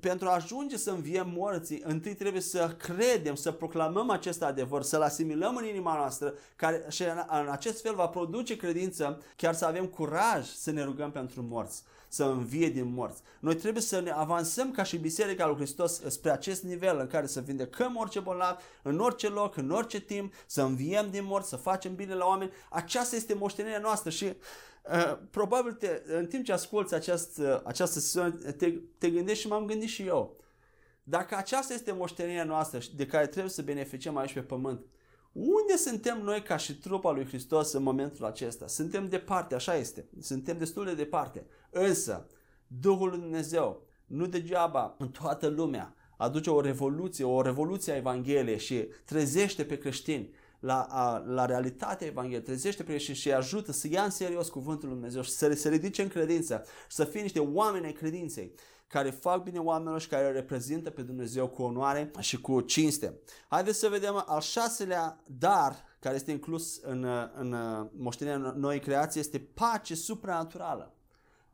pentru 0.00 0.28
a 0.28 0.34
ajunge 0.34 0.76
să 0.76 0.90
înviem 0.90 1.32
morții, 1.36 1.82
întâi 1.84 2.14
trebuie 2.14 2.40
să 2.40 2.76
credem, 2.78 3.34
să 3.34 3.52
proclamăm 3.52 4.10
acest 4.10 4.42
adevăr, 4.42 4.82
să-l 4.82 5.02
asimilăm 5.02 5.56
în 5.56 5.64
inima 5.64 5.96
noastră, 5.96 6.34
care 6.56 6.84
și 6.88 7.02
în 7.42 7.48
acest 7.50 7.82
fel 7.82 7.94
va 7.94 8.06
produce 8.06 8.56
credință, 8.56 9.22
chiar 9.36 9.54
să 9.54 9.66
avem 9.66 9.86
curaj 9.86 10.46
să 10.46 10.70
ne 10.70 10.82
rugăm 10.82 11.10
pentru 11.10 11.42
morți 11.48 11.82
să 12.14 12.24
învie 12.24 12.68
din 12.68 12.92
morți. 12.92 13.22
Noi 13.40 13.56
trebuie 13.56 13.82
să 13.82 14.00
ne 14.00 14.10
avansăm 14.10 14.70
ca 14.70 14.82
și 14.82 14.96
Biserica 14.96 15.46
lui 15.46 15.56
Hristos 15.56 16.00
spre 16.06 16.30
acest 16.30 16.62
nivel 16.62 16.98
în 16.98 17.06
care 17.06 17.26
să 17.26 17.40
vindecăm 17.40 17.96
orice 17.96 18.20
bolnav, 18.20 18.56
în 18.82 18.98
orice 18.98 19.28
loc, 19.28 19.56
în 19.56 19.70
orice 19.70 20.00
timp, 20.00 20.32
să 20.46 20.62
înviem 20.62 21.10
din 21.10 21.24
morți, 21.24 21.48
să 21.48 21.56
facem 21.56 21.94
bine 21.94 22.14
la 22.14 22.26
oameni. 22.26 22.52
Aceasta 22.70 23.16
este 23.16 23.34
moștenirea 23.34 23.78
noastră 23.78 24.10
și 24.10 24.24
uh, 24.24 25.18
probabil 25.30 25.72
te, 25.72 26.02
în 26.06 26.26
timp 26.26 26.44
ce 26.44 26.52
asculți 26.52 26.94
aceast, 26.94 27.38
uh, 27.38 27.60
această 27.64 27.98
sesiune 27.98 28.30
te, 28.30 28.72
te 28.98 29.10
gândești 29.10 29.42
și 29.42 29.48
m-am 29.48 29.66
gândit 29.66 29.88
și 29.88 30.02
eu. 30.02 30.36
Dacă 31.02 31.36
aceasta 31.36 31.74
este 31.74 31.92
moștenirea 31.92 32.44
noastră 32.44 32.78
de 32.96 33.06
care 33.06 33.26
trebuie 33.26 33.52
să 33.52 33.62
beneficiem 33.62 34.16
aici 34.16 34.32
pe 34.32 34.40
pământ, 34.40 34.80
unde 35.34 35.76
suntem 35.76 36.20
noi 36.22 36.42
ca 36.42 36.56
și 36.56 36.78
trupa 36.78 37.10
lui 37.10 37.26
Hristos 37.26 37.72
în 37.72 37.82
momentul 37.82 38.24
acesta? 38.24 38.66
Suntem 38.66 39.08
departe, 39.08 39.54
așa 39.54 39.76
este. 39.76 40.08
Suntem 40.20 40.58
destul 40.58 40.84
de 40.84 40.94
departe. 40.94 41.46
Însă, 41.70 42.26
Duhul 42.66 43.08
lui 43.08 43.18
Dumnezeu, 43.18 43.82
nu 44.06 44.26
degeaba 44.26 44.94
în 44.98 45.08
toată 45.08 45.46
lumea, 45.46 45.94
aduce 46.16 46.50
o 46.50 46.60
revoluție, 46.60 47.24
o 47.24 47.42
revoluție 47.42 47.92
a 47.92 47.96
Evangheliei 47.96 48.58
și 48.58 48.88
trezește 49.04 49.64
pe 49.64 49.78
creștini 49.78 50.30
la, 50.60 50.82
a, 50.82 51.18
la 51.18 51.44
realitatea 51.44 52.06
Evangheliei, 52.06 52.42
trezește 52.42 52.82
pe 52.82 52.88
creștini 52.88 53.16
și 53.16 53.32
ajută 53.32 53.72
să 53.72 53.88
ia 53.90 54.02
în 54.02 54.10
serios 54.10 54.48
cuvântul 54.48 54.88
lui 54.88 54.96
Dumnezeu 54.96 55.22
și 55.22 55.30
să 55.30 55.52
se 55.52 55.68
ridice 55.68 56.02
în 56.02 56.08
credință 56.08 56.64
și 56.88 56.96
să 56.96 57.04
fie 57.04 57.20
niște 57.20 57.38
oameni 57.38 57.84
ai 57.84 57.92
credinței 57.92 58.52
care 58.94 59.10
fac 59.10 59.42
bine 59.42 59.58
oamenilor 59.58 60.00
și 60.00 60.08
care 60.08 60.30
reprezintă 60.30 60.90
pe 60.90 61.02
Dumnezeu 61.02 61.48
cu 61.48 61.62
onoare 61.62 62.10
și 62.18 62.40
cu 62.40 62.60
cinste. 62.60 63.20
Haideți 63.48 63.78
să 63.78 63.88
vedem 63.88 64.24
al 64.26 64.40
șaselea 64.40 65.22
dar 65.26 65.76
care 65.98 66.14
este 66.14 66.30
inclus 66.30 66.80
în, 66.82 67.06
în 67.34 67.56
moștenirea 67.96 68.52
noi 68.56 68.80
creații 68.80 69.20
este 69.20 69.38
pace 69.38 69.94
supranaturală. 69.94 70.94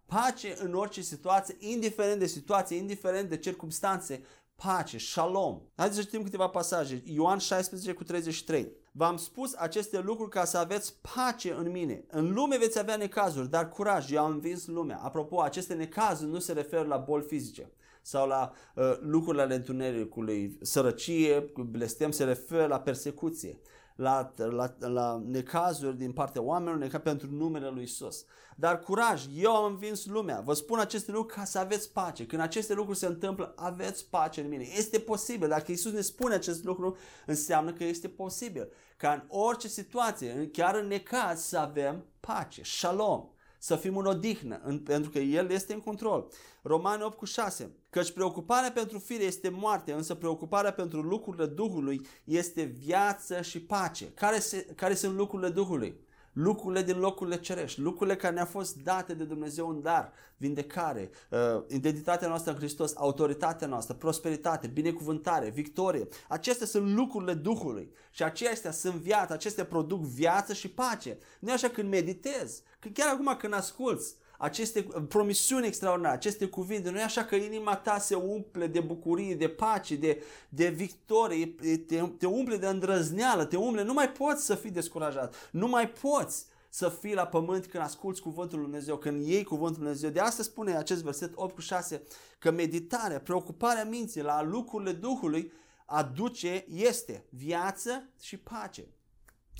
Pace 0.06 0.54
în 0.58 0.74
orice 0.74 1.00
situație, 1.00 1.56
indiferent 1.58 2.18
de 2.18 2.26
situație, 2.26 2.76
indiferent 2.76 3.28
de 3.28 3.36
circumstanțe, 3.36 4.22
pace, 4.54 4.98
shalom. 4.98 5.60
Haideți 5.76 5.98
să 5.98 6.04
citim 6.04 6.22
câteva 6.22 6.48
pasaje. 6.48 7.02
Ioan 7.04 7.38
16 7.38 7.92
cu 7.92 8.04
33. 8.04 8.72
V-am 9.00 9.16
spus 9.16 9.54
aceste 9.54 10.00
lucruri 10.00 10.30
ca 10.30 10.44
să 10.44 10.58
aveți 10.58 10.94
pace 11.14 11.52
în 11.52 11.70
mine. 11.70 12.04
În 12.10 12.32
lume 12.32 12.58
veți 12.58 12.78
avea 12.78 12.96
necazuri, 12.96 13.50
dar 13.50 13.68
curaj, 13.68 14.10
eu 14.10 14.24
am 14.24 14.30
învins 14.30 14.66
lumea. 14.66 15.00
Apropo, 15.02 15.40
aceste 15.40 15.74
necazuri 15.74 16.30
nu 16.30 16.38
se 16.38 16.52
referă 16.52 16.82
la 16.82 16.96
boli 16.96 17.24
fizice 17.24 17.70
sau 18.02 18.28
la 18.28 18.52
uh, 18.74 18.98
lucrurile 19.00 19.42
ale 19.42 19.54
întunericului, 19.54 20.58
sărăcie, 20.60 21.52
blestem, 21.70 22.10
se 22.10 22.24
referă 22.24 22.66
la 22.66 22.80
persecuție 22.80 23.60
la, 24.00 24.32
la, 24.36 24.74
la 24.78 25.22
necazuri 25.26 25.98
din 25.98 26.12
partea 26.12 26.42
oamenilor, 26.42 26.78
necazuri 26.78 27.02
pentru 27.02 27.30
numele 27.30 27.68
lui 27.68 27.82
Isus. 27.82 28.24
Dar 28.56 28.78
curaj, 28.78 29.24
eu 29.34 29.56
am 29.56 29.72
învins 29.72 30.06
lumea. 30.06 30.40
Vă 30.40 30.54
spun 30.54 30.78
aceste 30.78 31.10
lucruri 31.12 31.34
ca 31.34 31.44
să 31.44 31.58
aveți 31.58 31.92
pace. 31.92 32.26
Când 32.26 32.42
aceste 32.42 32.74
lucruri 32.74 32.98
se 32.98 33.06
întâmplă, 33.06 33.52
aveți 33.56 34.06
pace 34.10 34.40
în 34.40 34.48
mine. 34.48 34.68
Este 34.76 34.98
posibil. 34.98 35.48
Dacă 35.48 35.72
Isus 35.72 35.92
ne 35.92 36.00
spune 36.00 36.34
acest 36.34 36.64
lucru, 36.64 36.96
înseamnă 37.26 37.72
că 37.72 37.84
este 37.84 38.08
posibil. 38.08 38.72
Ca 38.96 39.12
în 39.12 39.22
orice 39.28 39.68
situație, 39.68 40.48
chiar 40.52 40.74
în 40.74 40.86
necaz, 40.86 41.40
să 41.40 41.58
avem 41.58 42.04
pace. 42.20 42.62
Shalom 42.62 43.28
să 43.62 43.76
fim 43.76 43.96
în 43.96 44.06
odihnă, 44.06 44.60
în, 44.64 44.78
pentru 44.78 45.10
că 45.10 45.18
El 45.18 45.50
este 45.50 45.72
în 45.72 45.80
control. 45.80 46.28
Romani 46.62 47.02
8 47.02 47.16
cu 47.16 47.24
6. 47.24 47.70
Căci 47.90 48.12
preocuparea 48.12 48.72
pentru 48.72 48.98
fire 48.98 49.24
este 49.24 49.48
moarte, 49.48 49.92
însă 49.92 50.14
preocuparea 50.14 50.72
pentru 50.72 51.00
lucrurile 51.00 51.46
Duhului 51.46 52.06
este 52.24 52.62
viață 52.62 53.42
și 53.42 53.60
pace. 53.60 54.12
Care, 54.14 54.38
se, 54.38 54.66
care 54.76 54.94
sunt 54.94 55.14
lucrurile 55.14 55.48
Duhului? 55.48 56.00
Lucrurile 56.32 56.82
din 56.82 56.98
locurile 56.98 57.36
cerești, 57.36 57.80
lucrurile 57.80 58.16
care 58.16 58.34
ne-au 58.34 58.46
fost 58.46 58.76
date 58.76 59.14
de 59.14 59.24
Dumnezeu 59.24 59.68
în 59.68 59.82
dar, 59.82 60.12
vindecare, 60.36 61.10
uh, 61.30 61.62
identitatea 61.68 62.28
noastră 62.28 62.52
în 62.52 62.58
Hristos, 62.58 62.96
autoritatea 62.96 63.66
noastră, 63.66 63.94
prosperitate, 63.94 64.66
binecuvântare, 64.66 65.48
victorie. 65.48 66.08
Acestea 66.28 66.66
sunt 66.66 66.94
lucrurile 66.94 67.34
Duhului 67.34 67.92
și 68.10 68.22
acestea 68.22 68.70
sunt 68.70 68.94
viață, 68.94 69.32
acestea 69.32 69.64
produc 69.64 70.00
viață 70.00 70.52
și 70.52 70.70
pace. 70.70 71.18
Nu 71.38 71.52
așa 71.52 71.68
când 71.68 71.88
meditezi, 71.88 72.62
că 72.78 72.88
chiar 72.88 73.08
acum 73.08 73.36
când 73.38 73.54
asculți, 73.54 74.16
aceste 74.40 74.82
promisiuni 75.08 75.66
extraordinare, 75.66 76.14
aceste 76.14 76.46
cuvinte, 76.46 76.90
nu 76.90 76.98
e 76.98 77.02
așa 77.02 77.24
că 77.24 77.34
inima 77.34 77.76
ta 77.76 77.98
se 77.98 78.14
umple 78.14 78.66
de 78.66 78.80
bucurie, 78.80 79.34
de 79.34 79.48
pace, 79.48 79.96
de, 79.96 80.22
de 80.48 80.68
victorie, 80.68 81.46
te, 81.86 82.02
te 82.18 82.26
umple 82.26 82.56
de 82.56 82.66
îndrăzneală, 82.66 83.44
te 83.44 83.56
umple, 83.56 83.82
nu 83.82 83.92
mai 83.92 84.10
poți 84.10 84.44
să 84.44 84.54
fii 84.54 84.70
descurajat, 84.70 85.48
nu 85.50 85.68
mai 85.68 85.88
poți 85.88 86.46
să 86.68 86.88
fii 86.88 87.14
la 87.14 87.26
pământ 87.26 87.66
când 87.66 87.82
asculți 87.82 88.20
cuvântul 88.20 88.58
lui 88.58 88.66
Dumnezeu, 88.66 88.96
când 88.96 89.26
iei 89.26 89.44
cuvântul 89.44 89.82
lui 89.82 89.92
Dumnezeu. 89.92 90.10
De 90.10 90.20
asta 90.20 90.42
spune 90.42 90.76
acest 90.76 91.02
verset 91.02 91.32
8 91.34 91.54
cu 91.54 91.60
6 91.60 92.02
că 92.38 92.50
meditarea, 92.50 93.20
preocuparea 93.20 93.84
minții 93.84 94.22
la 94.22 94.42
lucrurile 94.42 94.92
Duhului 94.92 95.52
aduce, 95.86 96.64
este 96.68 97.24
viață 97.30 98.08
și 98.20 98.36
pace. 98.36 98.88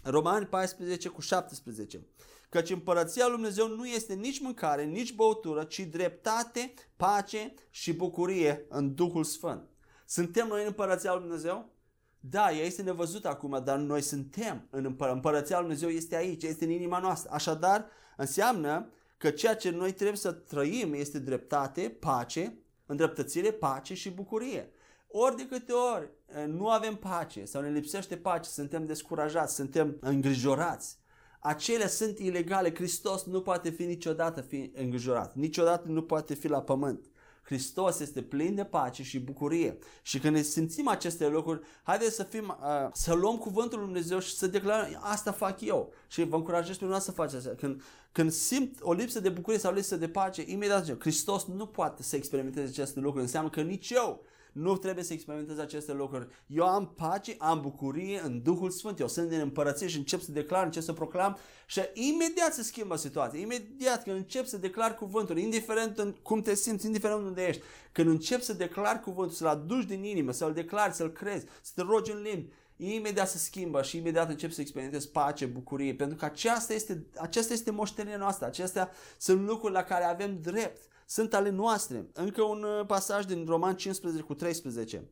Romani 0.05 0.47
14 0.47 1.09
cu 1.09 1.21
17. 1.21 2.07
Căci 2.51 2.71
împărăția 2.71 3.27
lui 3.27 3.35
Dumnezeu 3.35 3.69
nu 3.69 3.87
este 3.87 4.15
nici 4.15 4.41
mâncare, 4.41 4.85
nici 4.85 5.15
băutură, 5.15 5.65
ci 5.65 5.81
dreptate, 5.81 6.75
pace 6.97 7.55
și 7.71 7.93
bucurie 7.93 8.67
în 8.69 8.95
Duhul 8.95 9.25
Sfânt. 9.25 9.69
Suntem 10.07 10.49
noi 10.49 10.61
în 10.61 10.67
împărăția 10.67 11.13
lui 11.13 11.21
Dumnezeu? 11.21 11.73
Da, 12.21 12.53
ea 12.53 12.65
este 12.65 12.83
nevăzută 12.83 13.29
acum, 13.29 13.61
dar 13.65 13.79
noi 13.79 14.01
suntem 14.01 14.67
în 14.71 14.97
împăr- 14.97 15.11
împărăția 15.11 15.59
lui 15.59 15.67
Dumnezeu, 15.67 15.89
este 15.89 16.17
aici, 16.17 16.43
este 16.43 16.65
în 16.65 16.71
inima 16.71 16.99
noastră. 16.99 17.31
Așadar, 17.33 17.87
înseamnă 18.17 18.93
că 19.17 19.31
ceea 19.31 19.57
ce 19.57 19.71
noi 19.71 19.93
trebuie 19.93 20.17
să 20.17 20.33
trăim 20.33 20.93
este 20.95 21.19
dreptate, 21.19 21.97
pace, 22.01 22.59
îndreptățire, 22.87 23.51
pace 23.51 23.95
și 23.95 24.11
bucurie. 24.11 24.73
Ori 25.09 25.37
de 25.37 25.47
câte 25.47 25.73
ori 25.73 26.11
eh, 26.27 26.45
nu 26.47 26.69
avem 26.69 26.95
pace 26.97 27.45
sau 27.45 27.63
ne 27.63 27.71
lipsește 27.71 28.17
pace, 28.17 28.49
suntem 28.49 28.87
descurajați, 28.87 29.55
suntem 29.55 29.97
îngrijorați, 30.01 31.00
acelea 31.41 31.89
sunt 31.89 32.19
ilegale. 32.19 32.75
Hristos 32.75 33.25
nu 33.25 33.41
poate 33.41 33.71
fi 33.71 33.85
niciodată 33.85 34.41
fi 34.41 34.73
îngrijorat. 34.75 35.35
Niciodată 35.35 35.89
nu 35.89 36.03
poate 36.03 36.35
fi 36.35 36.49
la 36.49 36.63
pământ. 36.63 37.11
Hristos 37.43 38.01
este 38.01 38.23
plin 38.23 38.55
de 38.55 38.65
pace 38.65 39.03
și 39.03 39.19
bucurie. 39.19 39.79
Și 40.03 40.19
când 40.19 40.35
ne 40.35 40.43
simțim 40.43 40.89
aceste 40.89 41.29
lucruri, 41.29 41.61
haideți 41.83 42.15
să 42.15 42.23
fim, 42.23 42.57
uh, 42.61 42.89
să 42.93 43.15
luăm 43.15 43.37
cuvântul 43.37 43.79
lui 43.79 43.87
Dumnezeu 43.87 44.19
și 44.19 44.37
să 44.37 44.47
declarăm, 44.47 44.99
asta 45.01 45.33
fac 45.33 45.61
eu. 45.61 45.93
Și 46.09 46.25
vă 46.25 46.37
încurajez 46.37 46.77
pe 46.77 46.85
noi 46.85 47.01
să 47.01 47.13
faceți 47.13 47.37
asta. 47.37 47.55
Când, 47.59 47.83
când 48.13 48.31
simt 48.31 48.79
o 48.81 48.93
lipsă 48.93 49.21
de 49.21 49.29
bucurie 49.29 49.59
sau 49.59 49.71
o 49.71 49.75
lipsă 49.75 49.97
de 49.97 50.09
pace, 50.09 50.45
imediat 50.47 50.85
zice, 50.85 50.97
Hristos 51.01 51.45
nu 51.45 51.67
poate 51.67 52.03
să 52.03 52.17
experimenteze 52.17 52.69
aceste 52.69 53.01
lucruri. 53.01 53.25
Înseamnă 53.25 53.51
că 53.51 53.61
nici 53.61 53.91
eu 53.91 54.25
nu 54.53 54.77
trebuie 54.77 55.05
să 55.05 55.13
experimentez 55.13 55.59
aceste 55.59 55.93
lucruri. 55.93 56.29
Eu 56.47 56.67
am 56.67 56.93
pace, 56.97 57.35
am 57.39 57.61
bucurie 57.61 58.21
în 58.25 58.43
Duhul 58.43 58.71
Sfânt. 58.71 59.01
Eu 59.01 59.09
sunt 59.09 59.29
din 59.29 59.41
împărăție 59.41 59.87
și 59.87 59.97
încep 59.97 60.21
să 60.21 60.33
declar, 60.33 60.65
încep 60.65 60.83
să 60.83 60.93
proclam 60.93 61.39
și 61.67 61.81
imediat 61.95 62.53
se 62.53 62.63
schimbă 62.63 62.97
situația. 62.97 63.41
Imediat 63.41 64.03
când 64.03 64.17
încep 64.17 64.47
să 64.47 64.57
declar 64.57 64.95
cuvântul, 64.95 65.39
indiferent 65.39 65.99
în 65.99 66.15
cum 66.23 66.43
te 66.43 66.55
simți, 66.55 66.87
indiferent 66.87 67.21
unde 67.21 67.47
ești, 67.47 67.63
când 67.93 68.09
încep 68.09 68.41
să 68.41 68.53
declar 68.53 69.01
cuvântul, 69.01 69.35
să-l 69.37 69.47
aduci 69.47 69.87
din 69.87 70.05
inimă, 70.05 70.33
să-l 70.33 70.53
declari, 70.53 70.95
să-l 70.95 71.13
crezi, 71.13 71.47
să 71.63 71.73
te 71.75 71.83
rogi 71.83 72.11
în 72.11 72.23
limbi, 72.23 72.53
imediat 72.77 73.29
se 73.29 73.39
schimbă 73.39 73.83
și 73.83 73.97
imediat 73.97 74.29
încep 74.29 74.51
să 74.51 74.61
experimentezi 74.61 75.11
pace, 75.11 75.47
bucurie, 75.47 75.95
pentru 75.95 76.17
că 76.17 76.25
aceasta 76.25 76.73
este, 76.73 77.07
aceasta 77.17 77.53
este 77.53 77.71
moștenirea 77.71 78.19
noastră, 78.19 78.47
acestea 78.47 78.91
sunt 79.19 79.47
lucruri 79.47 79.73
la 79.73 79.83
care 79.83 80.05
avem 80.05 80.41
drept 80.41 80.83
sunt 81.11 81.35
ale 81.35 81.51
noastre. 81.51 82.07
Încă 82.13 82.43
un 82.43 82.63
uh, 82.63 82.87
pasaj 82.87 83.25
din 83.25 83.45
Roman 83.49 83.77
15 83.77 84.23
cu 84.23 84.35
13. 84.35 85.09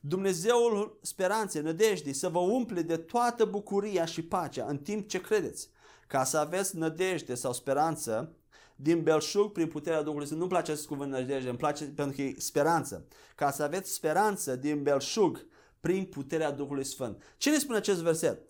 Dumnezeul 0.00 0.98
speranței, 1.02 1.62
nădejdii, 1.62 2.12
să 2.12 2.28
vă 2.28 2.38
umple 2.38 2.82
de 2.82 2.96
toată 2.96 3.44
bucuria 3.44 4.04
și 4.04 4.22
pacea 4.22 4.66
în 4.68 4.78
timp 4.78 5.08
ce 5.08 5.20
credeți, 5.20 5.68
ca 6.06 6.24
să 6.24 6.38
aveți 6.38 6.76
nădejde 6.76 7.34
sau 7.34 7.52
speranță 7.52 8.32
din 8.76 9.02
belșug 9.02 9.52
prin 9.52 9.68
puterea 9.68 10.02
Duhului 10.02 10.24
Sfânt. 10.24 10.38
Nu-mi 10.38 10.52
place 10.52 10.70
acest 10.70 10.86
cuvânt 10.86 11.10
nădejde, 11.10 11.48
îmi 11.48 11.58
place 11.58 11.84
pentru 11.84 12.16
că 12.16 12.22
e 12.22 12.34
speranță. 12.38 13.06
Ca 13.34 13.50
să 13.50 13.62
aveți 13.62 13.92
speranță 13.92 14.56
din 14.56 14.82
belșug 14.82 15.46
prin 15.80 16.04
puterea 16.04 16.50
Duhului 16.50 16.84
Sfânt. 16.84 17.22
Ce 17.36 17.50
ne 17.50 17.58
spune 17.58 17.78
acest 17.78 18.00
verset? 18.00 18.40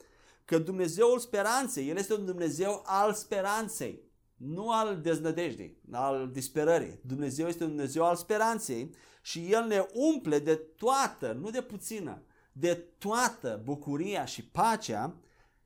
Că 0.45 0.59
Dumnezeul 0.59 1.19
speranței, 1.19 1.89
El 1.89 1.97
este 1.97 2.15
un 2.15 2.25
Dumnezeu 2.25 2.83
al 2.85 3.15
speranței 3.15 4.10
nu 4.41 4.71
al 4.71 5.01
deznădejdii, 5.01 5.77
al 5.91 6.31
disperării. 6.33 6.99
Dumnezeu 7.03 7.49
este 7.49 7.63
un 7.63 7.69
Dumnezeu 7.69 8.05
al 8.05 8.17
speranței 8.17 8.95
și 9.23 9.53
El 9.53 9.67
ne 9.67 9.87
umple 9.93 10.39
de 10.39 10.55
toată, 10.55 11.39
nu 11.41 11.51
de 11.51 11.63
puțină, 11.63 12.23
de 12.53 12.75
toată 12.99 13.61
bucuria 13.65 14.25
și 14.25 14.45
pacea 14.45 15.15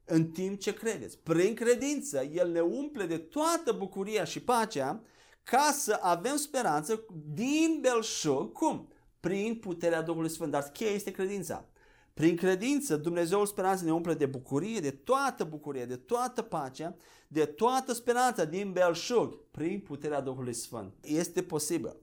în 0.04 0.30
timp 0.30 0.60
ce 0.60 0.74
credeți. 0.74 1.18
Prin 1.18 1.54
credință, 1.54 2.22
El 2.22 2.50
ne 2.50 2.60
umple 2.60 3.06
de 3.06 3.18
toată 3.18 3.72
bucuria 3.72 4.24
și 4.24 4.40
pacea 4.40 5.02
ca 5.42 5.70
să 5.72 5.98
avem 6.02 6.36
speranță 6.36 7.04
din 7.34 7.78
belșug. 7.80 8.52
Cum? 8.52 8.88
Prin 9.20 9.58
puterea 9.60 10.02
Duhului 10.02 10.30
Sfânt. 10.30 10.50
Dar 10.50 10.62
cheia 10.62 10.90
este 10.90 11.10
credința. 11.10 11.68
Prin 12.14 12.36
credință, 12.36 12.96
Dumnezeul 12.96 13.46
speranță 13.46 13.84
ne 13.84 13.92
umple 13.92 14.14
de 14.14 14.26
bucurie, 14.26 14.80
de 14.80 14.90
toată 14.90 15.44
bucurie, 15.44 15.84
de 15.84 15.96
toată 15.96 16.42
pacea, 16.42 16.96
de 17.28 17.44
toată 17.44 17.92
speranța 17.92 18.44
din 18.44 18.72
belșug, 18.72 19.38
prin 19.50 19.80
puterea 19.80 20.20
Duhului 20.20 20.54
Sfânt. 20.54 20.92
Este 21.00 21.42
posibil. 21.42 21.96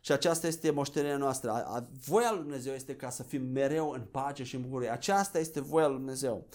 Și 0.00 0.12
aceasta 0.12 0.46
este 0.46 0.70
moștenirea 0.70 1.16
noastră. 1.16 1.86
Voia 2.06 2.32
lui 2.32 2.40
Dumnezeu 2.40 2.74
este 2.74 2.96
ca 2.96 3.10
să 3.10 3.22
fim 3.22 3.42
mereu 3.42 3.90
în 3.90 4.02
pace 4.10 4.44
și 4.44 4.54
în 4.54 4.62
bucurie. 4.62 4.90
Aceasta 4.90 5.38
este 5.38 5.60
voia 5.60 5.86
lui 5.86 5.96
Dumnezeu. 5.96 6.46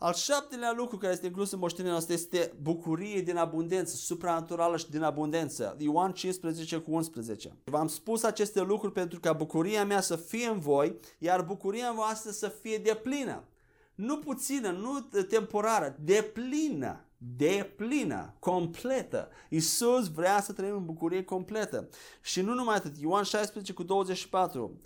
Al 0.00 0.14
șaptelea 0.14 0.72
lucru 0.76 0.96
care 0.96 1.12
este 1.12 1.26
inclus 1.26 1.52
în 1.52 1.58
moștenirea 1.58 1.92
noastră 1.92 2.14
este 2.14 2.52
bucurie 2.62 3.20
din 3.20 3.36
abundență, 3.36 3.96
supranaturală 3.96 4.76
și 4.76 4.90
din 4.90 5.02
abundență. 5.02 5.76
Ioan 5.78 6.12
15 6.12 6.76
cu 6.76 6.90
11. 6.92 7.56
V-am 7.64 7.88
spus 7.88 8.22
aceste 8.22 8.60
lucruri 8.60 8.92
pentru 8.92 9.20
ca 9.20 9.32
bucuria 9.32 9.84
mea 9.84 10.00
să 10.00 10.16
fie 10.16 10.46
în 10.46 10.58
voi, 10.58 10.98
iar 11.18 11.42
bucuria 11.42 11.92
voastră 11.92 12.30
să 12.30 12.48
fie 12.48 12.76
deplină. 12.78 13.44
Nu 13.94 14.18
puțină, 14.18 14.70
nu 14.70 15.00
temporară, 15.22 15.96
deplină 16.00 17.04
de 17.16 17.72
plină, 17.76 18.34
completă. 18.38 19.28
Isus 19.48 20.12
vrea 20.12 20.40
să 20.40 20.52
trăim 20.52 20.76
în 20.76 20.84
bucurie 20.84 21.24
completă. 21.24 21.88
Și 22.22 22.40
nu 22.40 22.54
numai 22.54 22.74
atât, 22.74 22.96
Ioan 22.96 23.22
16 23.22 23.72
cu 23.72 23.82
24. 23.82 24.80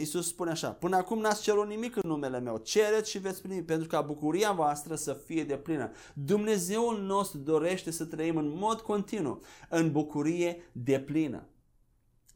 Isus 0.00 0.26
spune 0.26 0.50
așa, 0.50 0.68
până 0.68 0.96
acum 0.96 1.18
n-ați 1.18 1.42
cerut 1.42 1.66
nimic 1.66 1.96
în 1.96 2.08
numele 2.08 2.40
meu, 2.40 2.56
cereți 2.56 3.10
și 3.10 3.18
veți 3.18 3.42
primi, 3.42 3.62
pentru 3.62 3.88
ca 3.88 4.00
bucuria 4.00 4.52
voastră 4.52 4.94
să 4.94 5.12
fie 5.26 5.44
de 5.44 5.56
plină. 5.56 5.90
Dumnezeul 6.14 7.02
nostru 7.02 7.38
dorește 7.38 7.90
să 7.90 8.04
trăim 8.04 8.36
în 8.36 8.52
mod 8.58 8.80
continuu 8.80 9.40
în 9.68 9.92
bucurie 9.92 10.70
de 10.72 11.00
plină. 11.00 11.46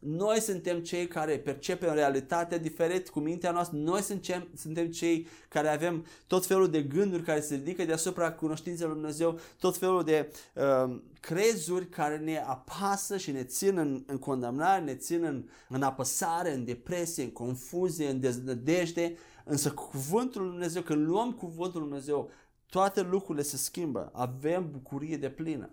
Noi 0.01 0.39
suntem 0.39 0.79
cei 0.79 1.07
care 1.07 1.37
percepem 1.39 1.93
realitatea 1.93 2.57
diferit 2.57 3.09
cu 3.09 3.19
mintea 3.19 3.51
noastră. 3.51 3.77
Noi 3.77 4.01
suntem, 4.01 4.47
suntem 4.55 4.87
cei 4.87 5.27
care 5.47 5.67
avem 5.67 6.05
tot 6.27 6.45
felul 6.45 6.69
de 6.69 6.81
gânduri 6.81 7.23
care 7.23 7.41
se 7.41 7.55
ridică 7.55 7.85
deasupra 7.85 8.31
cunoștinței 8.31 8.85
lui 8.85 8.95
Dumnezeu, 8.95 9.39
tot 9.59 9.77
felul 9.77 10.03
de 10.03 10.31
uh, 10.55 10.95
crezuri 11.19 11.89
care 11.89 12.17
ne 12.17 12.37
apasă 12.37 13.17
și 13.17 13.31
ne 13.31 13.43
țin 13.43 13.77
în, 13.77 14.03
în 14.07 14.17
condamnare, 14.17 14.83
ne 14.83 14.95
țin 14.95 15.23
în, 15.23 15.43
în 15.69 15.81
apăsare, 15.81 16.53
în 16.53 16.65
depresie, 16.65 17.23
în 17.23 17.31
confuzie, 17.31 18.09
în 18.09 18.19
deznădejde. 18.19 19.15
Însă 19.43 19.71
cuvântul 19.71 20.41
lui 20.41 20.49
Dumnezeu, 20.49 20.81
când 20.81 21.07
luăm 21.07 21.31
cuvântul 21.31 21.79
lui 21.79 21.89
Dumnezeu, 21.89 22.31
toate 22.69 23.01
lucrurile 23.01 23.43
se 23.43 23.57
schimbă. 23.57 24.09
Avem 24.13 24.71
bucurie 24.71 25.17
de 25.17 25.29
plină. 25.29 25.69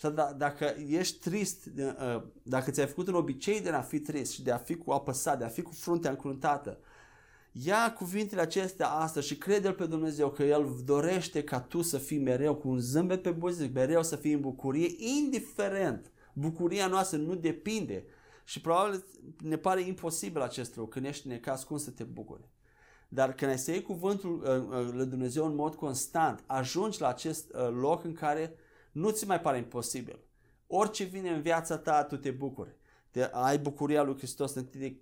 Și 0.00 0.08
da, 0.08 0.32
dacă 0.36 0.74
ești 0.88 1.18
trist, 1.18 1.66
ă, 1.98 2.24
dacă 2.42 2.70
ți-ai 2.70 2.86
făcut 2.86 3.08
un 3.08 3.14
obicei 3.14 3.60
de 3.60 3.68
a 3.68 3.80
fi 3.80 4.00
trist 4.00 4.32
și 4.32 4.42
de 4.42 4.50
a 4.50 4.56
fi 4.56 4.76
cu 4.76 4.90
apăsat, 4.90 5.38
de 5.38 5.44
a 5.44 5.48
fi 5.48 5.62
cu 5.62 5.72
fruntea 5.72 6.10
încruntată, 6.10 6.78
ia 7.52 7.92
cuvintele 7.92 8.40
acestea 8.40 8.88
astăzi 8.88 9.26
și 9.26 9.36
crede-L 9.36 9.72
pe 9.72 9.86
Dumnezeu 9.86 10.30
că 10.30 10.42
El 10.42 10.76
dorește 10.84 11.44
ca 11.44 11.60
tu 11.60 11.82
să 11.82 11.98
fii 11.98 12.18
mereu 12.18 12.54
cu 12.54 12.68
un 12.68 12.78
zâmbet 12.78 13.22
pe 13.22 13.30
buze, 13.30 13.70
mereu 13.74 14.02
să 14.02 14.16
fii 14.16 14.32
în 14.32 14.40
bucurie, 14.40 14.88
indiferent. 14.96 16.10
Bucuria 16.32 16.86
noastră 16.86 17.18
nu 17.18 17.34
depinde 17.34 18.04
și 18.44 18.60
probabil 18.60 19.04
ne 19.38 19.56
pare 19.56 19.80
imposibil 19.80 20.40
acest 20.40 20.76
lucru 20.76 20.90
când 20.90 21.06
ești 21.06 21.28
necas, 21.28 21.64
cum 21.64 21.76
să 21.76 21.90
te 21.90 22.04
bucuri. 22.04 22.48
Dar 23.08 23.34
când 23.34 23.50
ai 23.50 23.58
să 23.58 23.70
iei 23.70 23.82
cuvântul 23.82 24.42
uh, 24.42 24.88
lui 24.92 25.06
Dumnezeu 25.06 25.46
în 25.46 25.54
mod 25.54 25.74
constant, 25.74 26.42
ajungi 26.46 27.00
la 27.00 27.08
acest 27.08 27.52
uh, 27.54 27.68
loc 27.80 28.04
în 28.04 28.12
care 28.12 28.54
nu 28.92 29.10
ți 29.10 29.26
mai 29.26 29.40
pare 29.40 29.58
imposibil. 29.58 30.18
Orice 30.66 31.04
vine 31.04 31.30
în 31.30 31.40
viața 31.40 31.78
ta, 31.78 32.04
tu 32.04 32.16
te 32.16 32.30
bucuri. 32.30 32.76
Te, 33.10 33.28
ai 33.32 33.58
bucuria 33.58 34.02
lui 34.02 34.16
Hristos 34.16 34.54
în 34.54 34.64
tine 34.64 34.96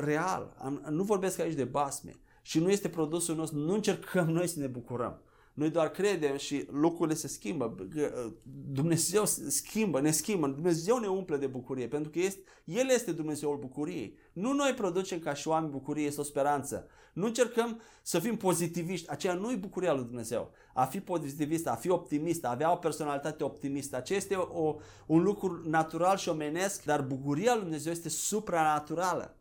real. 0.00 0.56
Nu 0.90 1.02
vorbesc 1.02 1.38
aici 1.38 1.54
de 1.54 1.64
basme. 1.64 2.14
Și 2.42 2.58
nu 2.58 2.70
este 2.70 2.88
produsul 2.88 3.36
nostru. 3.36 3.58
Nu 3.58 3.74
încercăm 3.74 4.30
noi 4.30 4.46
să 4.46 4.60
ne 4.60 4.66
bucurăm. 4.66 5.20
Noi 5.58 5.70
doar 5.70 5.90
credem 5.90 6.36
și 6.36 6.66
lucrurile 6.70 7.16
se 7.16 7.28
schimbă. 7.28 7.74
Uh, 7.96 8.32
Dumnezeu 8.70 9.24
schimbă, 9.48 10.00
ne 10.00 10.10
schimbă. 10.10 10.46
Dumnezeu 10.46 10.98
ne 10.98 11.06
umple 11.06 11.36
de 11.36 11.46
bucurie 11.46 11.88
pentru 11.88 12.10
că 12.10 12.18
este, 12.18 12.40
El 12.64 12.88
este 12.90 13.12
Dumnezeul 13.12 13.56
bucuriei. 13.56 14.18
Nu 14.32 14.52
noi 14.52 14.74
producem 14.74 15.18
ca 15.18 15.34
și 15.34 15.48
oameni 15.48 15.72
bucurie 15.72 16.10
sau 16.10 16.24
speranță. 16.24 16.86
Nu 17.12 17.26
încercăm 17.26 17.80
să 18.02 18.18
fim 18.18 18.36
pozitiviști. 18.36 19.10
Aceea 19.10 19.34
nu 19.34 19.52
e 19.52 19.56
bucuria 19.56 19.94
lui 19.94 20.04
Dumnezeu. 20.04 20.50
A 20.74 20.84
fi 20.84 21.00
pozitivist, 21.00 21.66
a 21.66 21.74
fi 21.74 21.90
optimist, 21.90 22.44
a 22.44 22.50
avea 22.50 22.72
o 22.72 22.76
personalitate 22.76 23.44
optimistă. 23.44 23.96
Aceea 23.96 24.18
este 24.18 24.34
o, 24.34 24.76
un 25.06 25.22
lucru 25.22 25.62
natural 25.64 26.16
și 26.16 26.28
omenesc, 26.28 26.84
dar 26.84 27.02
bucuria 27.02 27.52
lui 27.52 27.62
Dumnezeu 27.62 27.92
este 27.92 28.08
supranaturală 28.08 29.37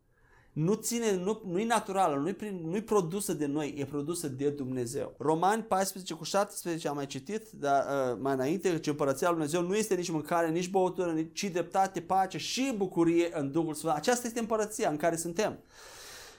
nu 0.58 0.74
ține, 0.74 1.16
nu, 1.16 1.42
nu 1.46 1.60
e 1.60 1.66
naturală, 1.66 2.16
nu 2.16 2.28
e, 2.28 2.60
nu 2.64 2.76
e 2.76 2.82
produsă 2.82 3.34
de 3.34 3.46
noi, 3.46 3.74
e 3.78 3.86
produsă 3.86 4.28
de 4.28 4.50
Dumnezeu. 4.50 5.16
Romani 5.18 5.64
14 5.64 6.14
cu 6.14 6.24
17 6.24 6.88
am 6.88 6.96
mai 6.96 7.06
citit, 7.06 7.52
dar 7.52 7.84
uh, 7.86 8.18
mai 8.22 8.34
înainte, 8.34 8.80
că 8.80 8.90
împărăția 8.90 9.30
lui 9.30 9.38
Dumnezeu 9.38 9.68
nu 9.68 9.76
este 9.76 9.96
nici 9.96 10.10
mâncare, 10.10 10.50
nici 10.50 10.70
băutură, 10.70 11.16
ci 11.34 11.44
dreptate, 11.44 12.02
pace 12.02 12.38
și 12.38 12.74
bucurie 12.78 13.30
în 13.34 13.52
Duhul 13.52 13.74
Sfânt. 13.74 13.94
Aceasta 13.94 14.28
este 14.28 14.40
împărăția 14.40 14.90
în 14.90 14.98
care 14.98 15.16
suntem. 15.16 15.60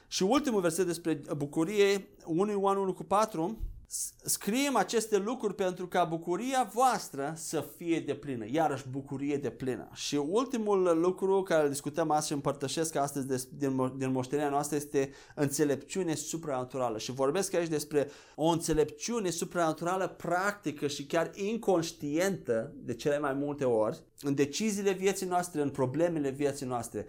Și 0.08 0.22
ultimul 0.22 0.60
verset 0.60 0.86
despre 0.86 1.22
bucurie, 1.36 2.08
1 2.24 2.50
Ioan 2.50 2.76
1 2.76 2.92
cu 2.92 3.04
4, 3.04 3.58
scriem 4.24 4.76
aceste 4.76 5.16
lucruri 5.16 5.54
pentru 5.54 5.86
ca 5.86 6.04
bucuria 6.04 6.70
voastră 6.72 7.32
să 7.36 7.64
fie 7.76 8.00
de 8.00 8.14
plină, 8.14 8.44
iarăși 8.50 8.88
bucurie 8.90 9.36
de 9.36 9.50
plină. 9.50 9.88
Și 9.92 10.16
ultimul 10.16 10.98
lucru 11.00 11.42
care 11.42 11.68
discutăm 11.68 12.10
astăzi 12.10 12.26
și 12.26 12.32
împărtășesc 12.32 12.94
astăzi 12.96 13.26
des, 13.26 13.48
din, 13.52 13.92
din 13.96 14.12
moștenirea 14.12 14.50
noastră 14.50 14.76
este 14.76 15.10
înțelepciune 15.34 16.14
supranaturală. 16.14 16.98
Și 16.98 17.12
vorbesc 17.12 17.54
aici 17.54 17.68
despre 17.68 18.10
o 18.34 18.46
înțelepciune 18.46 19.30
supranaturală 19.30 20.08
practică 20.08 20.86
și 20.86 21.06
chiar 21.06 21.30
inconștientă 21.34 22.72
de 22.76 22.94
cele 22.94 23.18
mai 23.18 23.32
multe 23.32 23.64
ori 23.64 24.02
în 24.20 24.34
deciziile 24.34 24.92
vieții 24.92 25.26
noastre, 25.26 25.60
în 25.60 25.70
problemele 25.70 26.30
vieții 26.30 26.66
noastre. 26.66 27.06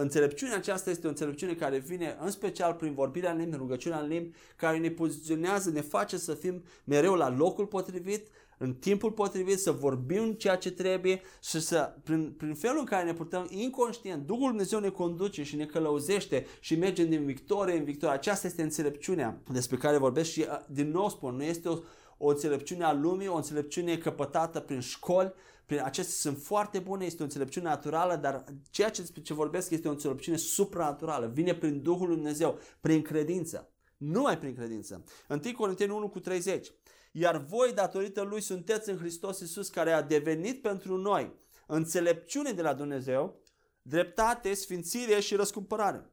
Înțelepciunea 0.00 0.56
aceasta 0.56 0.90
este 0.90 1.06
o 1.06 1.08
înțelepciune 1.08 1.52
care 1.52 1.78
vine 1.78 2.16
în 2.20 2.30
special 2.30 2.72
prin 2.74 2.94
vorbirea 2.94 3.30
în 3.30 3.38
limbi, 3.38 3.56
rugăciunea 3.56 3.98
în 3.98 4.08
limbi, 4.08 4.36
care 4.56 4.78
ne 4.78 4.90
poziționează, 4.90 5.70
ne 5.70 5.80
face 5.80 6.15
face 6.16 6.30
să 6.30 6.34
fim 6.34 6.62
mereu 6.84 7.14
la 7.14 7.36
locul 7.36 7.66
potrivit, 7.66 8.28
în 8.58 8.74
timpul 8.74 9.12
potrivit, 9.12 9.58
să 9.58 9.70
vorbim 9.70 10.32
ceea 10.32 10.56
ce 10.56 10.70
trebuie 10.70 11.20
și 11.42 11.60
să, 11.60 11.94
prin, 12.02 12.34
prin 12.36 12.54
felul 12.54 12.78
în 12.78 12.84
care 12.84 13.04
ne 13.04 13.14
purtăm 13.14 13.46
inconștient, 13.50 14.26
Duhul 14.26 14.48
Dumnezeu 14.48 14.78
ne 14.78 14.88
conduce 14.88 15.42
și 15.42 15.56
ne 15.56 15.66
călăuzește 15.66 16.46
și 16.60 16.76
mergem 16.76 17.08
din 17.08 17.24
victorie 17.24 17.76
în 17.76 17.84
victorie. 17.84 18.14
Aceasta 18.14 18.46
este 18.46 18.62
înțelepciunea 18.62 19.42
despre 19.52 19.76
care 19.76 19.98
vorbesc 19.98 20.30
și 20.30 20.46
din 20.68 20.90
nou 20.90 21.08
spun, 21.08 21.34
nu 21.34 21.42
este 21.42 21.68
o, 21.68 21.78
o 22.18 22.28
înțelepciune 22.28 22.84
a 22.84 22.92
lumii, 22.92 23.28
o 23.28 23.36
înțelepciune 23.36 23.98
căpătată 23.98 24.60
prin 24.60 24.80
școli, 24.80 25.32
prin 25.66 25.80
acestea 25.84 26.30
sunt 26.30 26.42
foarte 26.42 26.78
bune, 26.78 27.04
este 27.04 27.22
o 27.22 27.24
înțelepciune 27.24 27.68
naturală, 27.68 28.16
dar 28.16 28.44
ceea 28.70 28.90
ce, 28.90 29.02
ce 29.22 29.34
vorbesc 29.34 29.70
este 29.70 29.88
o 29.88 29.90
înțelepciune 29.90 30.36
supranaturală, 30.36 31.30
vine 31.34 31.54
prin 31.54 31.82
Duhul 31.82 32.06
Lui 32.06 32.16
Dumnezeu, 32.16 32.58
prin 32.80 33.02
credință. 33.02 33.70
Numai 33.96 34.38
prin 34.38 34.54
credință. 34.54 35.04
1 35.28 35.40
Corinteni 35.56 35.90
1 35.90 36.08
cu 36.08 36.20
30 36.20 36.72
iar 37.18 37.36
voi 37.36 37.72
datorită 37.72 38.22
lui 38.22 38.40
sunteți 38.40 38.90
în 38.90 38.98
Hristos 38.98 39.40
Iisus 39.40 39.68
care 39.68 39.92
a 39.92 40.02
devenit 40.02 40.62
pentru 40.62 40.96
noi 40.96 41.34
înțelepciune 41.66 42.52
de 42.52 42.62
la 42.62 42.74
Dumnezeu, 42.74 43.40
dreptate, 43.82 44.54
sfințire 44.54 45.20
și 45.20 45.34
răscumpărare. 45.34 46.10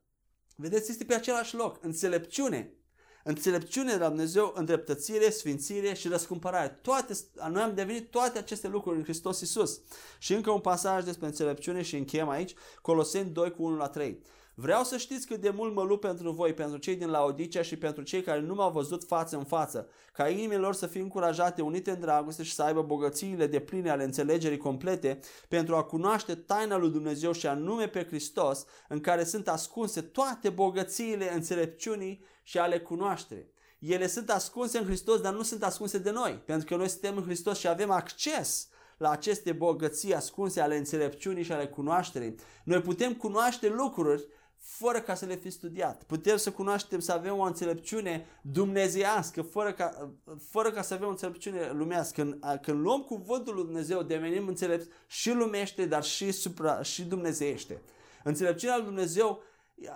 Vedeți, 0.55 0.91
este 0.91 1.03
pe 1.03 1.13
același 1.13 1.55
loc, 1.55 1.83
înțelepciune. 1.83 2.73
Înțelepciune 3.23 3.91
de 3.91 3.97
la 3.97 4.07
Dumnezeu, 4.07 4.53
îndreptățire, 4.55 5.29
sfințire 5.29 5.93
și 5.93 6.07
răscumpărare. 6.07 6.79
Toate, 6.81 7.13
noi 7.49 7.61
am 7.61 7.75
devenit 7.75 8.11
toate 8.11 8.37
aceste 8.37 8.67
lucruri 8.67 8.97
în 8.97 9.03
Hristos 9.03 9.39
Iisus. 9.39 9.81
Și 10.19 10.33
încă 10.33 10.51
un 10.51 10.59
pasaj 10.59 11.03
despre 11.03 11.25
înțelepciune 11.25 11.81
și 11.81 11.95
încheiem 11.95 12.29
aici, 12.29 12.53
Coloseni 12.81 13.29
2 13.29 13.51
cu 13.51 13.63
1 13.63 13.75
la 13.75 13.87
3. 13.87 14.21
Vreau 14.55 14.83
să 14.83 14.97
știți 14.97 15.27
cât 15.27 15.41
de 15.41 15.49
mult 15.49 15.73
mă 15.73 15.83
lupt 15.83 16.01
pentru 16.01 16.31
voi, 16.31 16.53
pentru 16.53 16.77
cei 16.77 16.95
din 16.95 17.09
Laodicea 17.09 17.61
și 17.61 17.75
pentru 17.77 18.03
cei 18.03 18.21
care 18.21 18.39
nu 18.39 18.53
m-au 18.53 18.71
văzut 18.71 19.03
față 19.03 19.37
în 19.37 19.43
față, 19.43 19.87
ca 20.11 20.29
inimile 20.29 20.57
lor 20.57 20.73
să 20.73 20.87
fie 20.87 21.01
încurajate, 21.01 21.61
unite 21.61 21.91
în 21.91 21.99
dragoste 21.99 22.43
și 22.43 22.53
să 22.53 22.63
aibă 22.63 22.81
bogățiile 22.81 23.47
de 23.47 23.59
pline 23.59 23.89
ale 23.89 24.03
înțelegerii 24.03 24.57
complete, 24.57 25.19
pentru 25.47 25.75
a 25.75 25.83
cunoaște 25.83 26.35
taina 26.35 26.77
lui 26.77 26.89
Dumnezeu 26.89 27.31
și 27.31 27.47
anume 27.47 27.87
pe 27.87 28.05
Hristos, 28.05 28.65
în 28.87 28.99
care 28.99 29.23
sunt 29.23 29.47
ascunse 29.47 30.01
toate 30.01 30.49
bogățiile 30.49 31.33
înțelepciunii 31.33 32.23
și 32.43 32.57
ale 32.57 32.79
cunoașterii. 32.79 33.51
Ele 33.79 34.07
sunt 34.07 34.29
ascunse 34.29 34.77
în 34.77 34.85
Hristos, 34.85 35.21
dar 35.21 35.33
nu 35.33 35.41
sunt 35.41 35.63
ascunse 35.63 35.97
de 35.97 36.11
noi, 36.11 36.41
pentru 36.45 36.67
că 36.67 36.75
noi 36.75 36.89
suntem 36.89 37.17
în 37.17 37.23
Hristos 37.23 37.59
și 37.59 37.67
avem 37.67 37.91
acces 37.91 38.67
la 38.97 39.09
aceste 39.09 39.51
bogății 39.51 40.15
ascunse 40.15 40.61
ale 40.61 40.77
înțelepciunii 40.77 41.43
și 41.43 41.51
ale 41.51 41.67
cunoașterii. 41.67 42.35
Noi 42.63 42.81
putem 42.81 43.13
cunoaște 43.13 43.69
lucruri 43.69 44.27
fără 44.65 45.01
ca 45.01 45.15
să 45.15 45.25
le 45.25 45.35
fi 45.35 45.49
studiat. 45.49 46.03
Putem 46.03 46.37
să 46.37 46.51
cunoaștem, 46.51 46.99
să 46.99 47.11
avem 47.11 47.37
o 47.37 47.43
înțelepciune 47.43 48.25
dumnezeiască, 48.41 49.41
fără 49.41 49.73
ca, 49.73 50.11
fără 50.49 50.71
ca 50.71 50.81
să 50.81 50.93
avem 50.93 51.07
o 51.07 51.09
înțelepciune 51.09 51.71
lumească. 51.71 52.21
Când, 52.21 52.59
când 52.61 52.81
luăm 52.81 53.01
cuvântul 53.01 53.55
lui 53.55 53.63
Dumnezeu, 53.63 54.03
devenim 54.03 54.47
înțelepți 54.47 54.87
și 55.07 55.31
lumește, 55.31 55.85
dar 55.85 56.03
și, 56.03 56.31
supra, 56.31 56.81
și 56.81 57.03
dumnezeiește. 57.03 57.81
Înțelepciunea 58.23 58.77
lui 58.77 58.85
Dumnezeu 58.85 59.41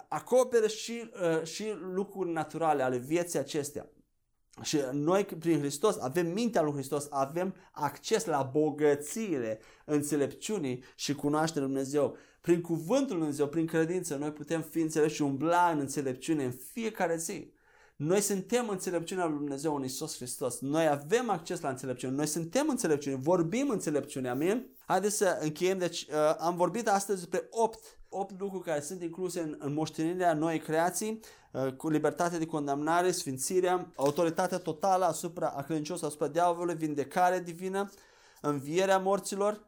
acoperă 0.08 0.68
și, 0.68 1.12
uh, 1.22 1.44
și 1.44 1.66
lucruri 1.94 2.32
naturale 2.32 2.84
ale 2.84 2.98
vieții 2.98 3.40
acestea. 3.40 3.86
Și 4.62 4.80
noi 4.92 5.26
prin 5.26 5.60
Hristos 5.60 5.98
avem 6.00 6.28
mintea 6.28 6.62
lui 6.62 6.74
Hristos, 6.74 7.08
avem 7.10 7.56
acces 7.72 8.26
la 8.26 8.50
bogățiile 8.54 9.60
înțelepciunii 9.86 10.84
și 10.96 11.16
cunoașterea 11.16 11.68
lui 11.68 11.76
Dumnezeu. 11.76 12.18
Prin 12.42 12.62
cuvântul 12.62 13.08
lui 13.08 13.18
Dumnezeu, 13.18 13.48
prin 13.48 13.66
credință, 13.66 14.16
noi 14.16 14.32
putem 14.32 14.62
fi 14.62 14.80
înțelepți 14.80 15.16
și 15.16 15.22
umbla 15.22 15.70
în 15.74 15.80
înțelepciune 15.80 16.44
în 16.44 16.52
fiecare 16.52 17.18
zi. 17.18 17.52
Noi 17.96 18.22
suntem 18.22 18.70
înțelepciunea 18.70 19.26
lui 19.26 19.38
Dumnezeu 19.38 19.76
în 19.76 19.84
Isus 19.84 20.16
Hristos. 20.16 20.60
Noi 20.60 20.88
avem 20.88 21.30
acces 21.30 21.60
la 21.62 21.70
înțelepciune. 21.70 22.16
Noi 22.16 22.28
suntem 22.28 22.70
înțelepciune. 22.70 23.16
Vorbim 23.16 23.70
înțelepciune. 23.70 24.30
Amin? 24.30 24.66
Haideți 24.86 25.18
să 25.18 25.38
încheiem. 25.42 25.78
Deci 25.78 26.02
uh, 26.02 26.36
am 26.38 26.56
vorbit 26.56 26.88
astăzi 26.88 27.20
despre 27.20 27.48
8, 27.52 28.00
8 28.10 28.40
lucruri 28.40 28.64
care 28.64 28.80
sunt 28.80 29.02
incluse 29.02 29.40
în, 29.40 29.56
în 29.60 29.74
moștenirea 29.74 30.34
noii 30.34 30.60
creații, 30.60 31.10
uh, 31.12 31.20
cu 31.78 31.90
libertate 31.90 32.38
de 32.38 32.46
condamnare, 32.46 33.12
sfințirea, 33.12 33.92
autoritatea 33.96 34.58
totală 34.58 35.06
asupra 35.06 35.48
a 35.48 35.62
credinciosului, 35.62 36.10
asupra 36.10 36.28
diavolului, 36.28 36.76
vindecare 36.76 37.40
divină, 37.40 37.90
învierea 38.42 38.98
morților, 38.98 39.66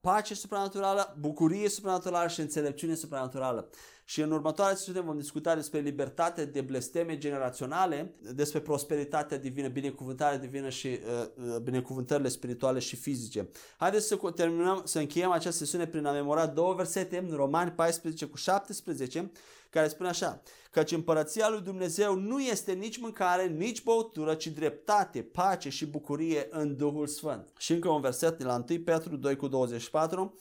pace 0.00 0.34
supranaturală, 0.34 1.16
bucurie 1.20 1.68
supranaturală 1.68 2.28
și 2.28 2.40
înțelepciune 2.40 2.94
supranaturală. 2.94 3.68
Și 4.08 4.20
în 4.20 4.30
următoarea 4.30 4.76
sesiune 4.76 5.00
vom 5.00 5.18
discuta 5.18 5.54
despre 5.54 5.78
libertate 5.78 6.44
de 6.44 6.60
blesteme 6.60 7.18
generaționale, 7.18 8.14
despre 8.34 8.60
prosperitatea 8.60 9.38
divină, 9.38 9.68
binecuvântarea 9.68 10.38
divină 10.38 10.68
și 10.68 10.86
uh, 10.86 11.54
uh 11.54 11.58
binecuvântările 11.62 12.28
spirituale 12.28 12.78
și 12.78 12.96
fizice. 12.96 13.48
Haideți 13.76 14.06
să 14.06 14.16
terminăm, 14.34 14.82
să 14.84 14.98
încheiem 14.98 15.30
această 15.30 15.64
sesiune 15.64 15.86
prin 15.86 16.06
a 16.06 16.12
memora 16.12 16.46
două 16.46 16.74
versete, 16.74 17.18
în 17.18 17.36
Romani 17.36 17.70
14 17.70 18.26
cu 18.26 18.36
17, 18.36 19.30
care 19.70 19.88
spune 19.88 20.08
așa, 20.08 20.42
căci 20.70 20.92
împărăția 20.92 21.48
lui 21.48 21.60
Dumnezeu 21.60 22.14
nu 22.14 22.40
este 22.40 22.72
nici 22.72 22.98
mâncare, 22.98 23.46
nici 23.46 23.82
băutură, 23.82 24.34
ci 24.34 24.46
dreptate, 24.46 25.22
pace 25.22 25.68
și 25.68 25.86
bucurie 25.86 26.46
în 26.50 26.76
Duhul 26.76 27.06
Sfânt. 27.06 27.48
Și 27.58 27.72
încă 27.72 27.88
un 27.88 28.00
verset 28.00 28.38
de 28.38 28.44
la 28.44 28.64
1 28.70 28.80
Petru 28.80 29.16
2 29.16 29.36
cu 29.36 29.48
24, 29.48 30.34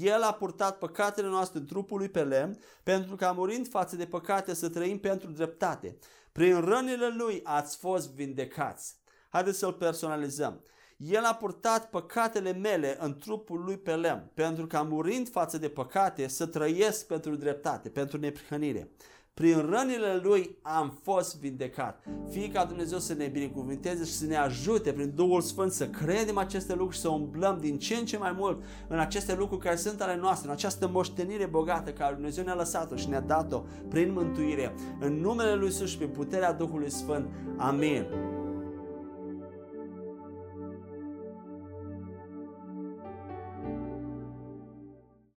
el 0.00 0.22
a 0.22 0.32
purtat 0.32 0.78
păcatele 0.78 1.28
noastre 1.28 1.58
în 1.58 1.66
trupul 1.66 1.98
lui 1.98 2.08
pe 2.08 2.24
lemn, 2.24 2.58
pentru 2.82 3.16
ca 3.16 3.32
murind 3.32 3.68
față 3.68 3.96
de 3.96 4.04
păcate 4.06 4.54
să 4.54 4.68
trăim 4.68 4.98
pentru 4.98 5.30
dreptate. 5.30 5.96
Prin 6.32 6.60
rănile 6.60 7.08
lui 7.16 7.40
ați 7.44 7.76
fost 7.76 8.10
vindecați. 8.14 8.94
Haideți 9.28 9.58
să-l 9.58 9.72
personalizăm. 9.72 10.62
El 10.96 11.24
a 11.24 11.34
purtat 11.34 11.90
păcatele 11.90 12.52
mele 12.52 12.96
în 13.00 13.18
trupul 13.18 13.64
lui 13.64 13.76
pe 13.78 13.94
lemn, 13.94 14.30
pentru 14.34 14.66
ca 14.66 14.82
murind 14.82 15.28
față 15.28 15.58
de 15.58 15.68
păcate 15.68 16.28
să 16.28 16.46
trăiesc 16.46 17.06
pentru 17.06 17.36
dreptate, 17.36 17.88
pentru 17.88 18.18
neprihănire. 18.18 18.90
Prin 19.34 19.56
rănile 19.56 20.20
Lui 20.22 20.58
am 20.62 20.98
fost 21.02 21.40
vindecat. 21.40 22.04
Fie 22.30 22.50
ca 22.50 22.64
Dumnezeu 22.64 22.98
să 22.98 23.14
ne 23.14 23.26
binecuvinteze 23.26 24.04
și 24.04 24.12
să 24.12 24.26
ne 24.26 24.36
ajute 24.36 24.92
prin 24.92 25.12
Duhul 25.14 25.40
Sfânt 25.40 25.72
să 25.72 25.88
credem 25.88 26.38
aceste 26.38 26.72
lucruri 26.72 26.94
și 26.94 27.00
să 27.00 27.08
umblăm 27.08 27.58
din 27.60 27.78
ce 27.78 27.94
în 27.94 28.04
ce 28.04 28.18
mai 28.18 28.32
mult 28.32 28.62
în 28.88 28.98
aceste 28.98 29.34
lucruri 29.34 29.62
care 29.62 29.76
sunt 29.76 30.00
ale 30.00 30.16
noastre, 30.16 30.48
în 30.48 30.54
această 30.54 30.88
moștenire 30.88 31.46
bogată 31.46 31.90
care 31.90 32.14
Dumnezeu 32.14 32.44
ne-a 32.44 32.54
lăsat-o 32.54 32.96
și 32.96 33.08
ne-a 33.08 33.20
dat-o 33.20 33.62
prin 33.88 34.12
mântuire. 34.12 34.74
În 35.00 35.20
numele 35.20 35.54
Lui 35.54 35.66
Iisus 35.66 35.88
și 35.88 35.96
prin 35.96 36.08
puterea 36.08 36.52
Duhului 36.52 36.90
Sfânt. 36.90 37.26
Amin. 37.56 38.06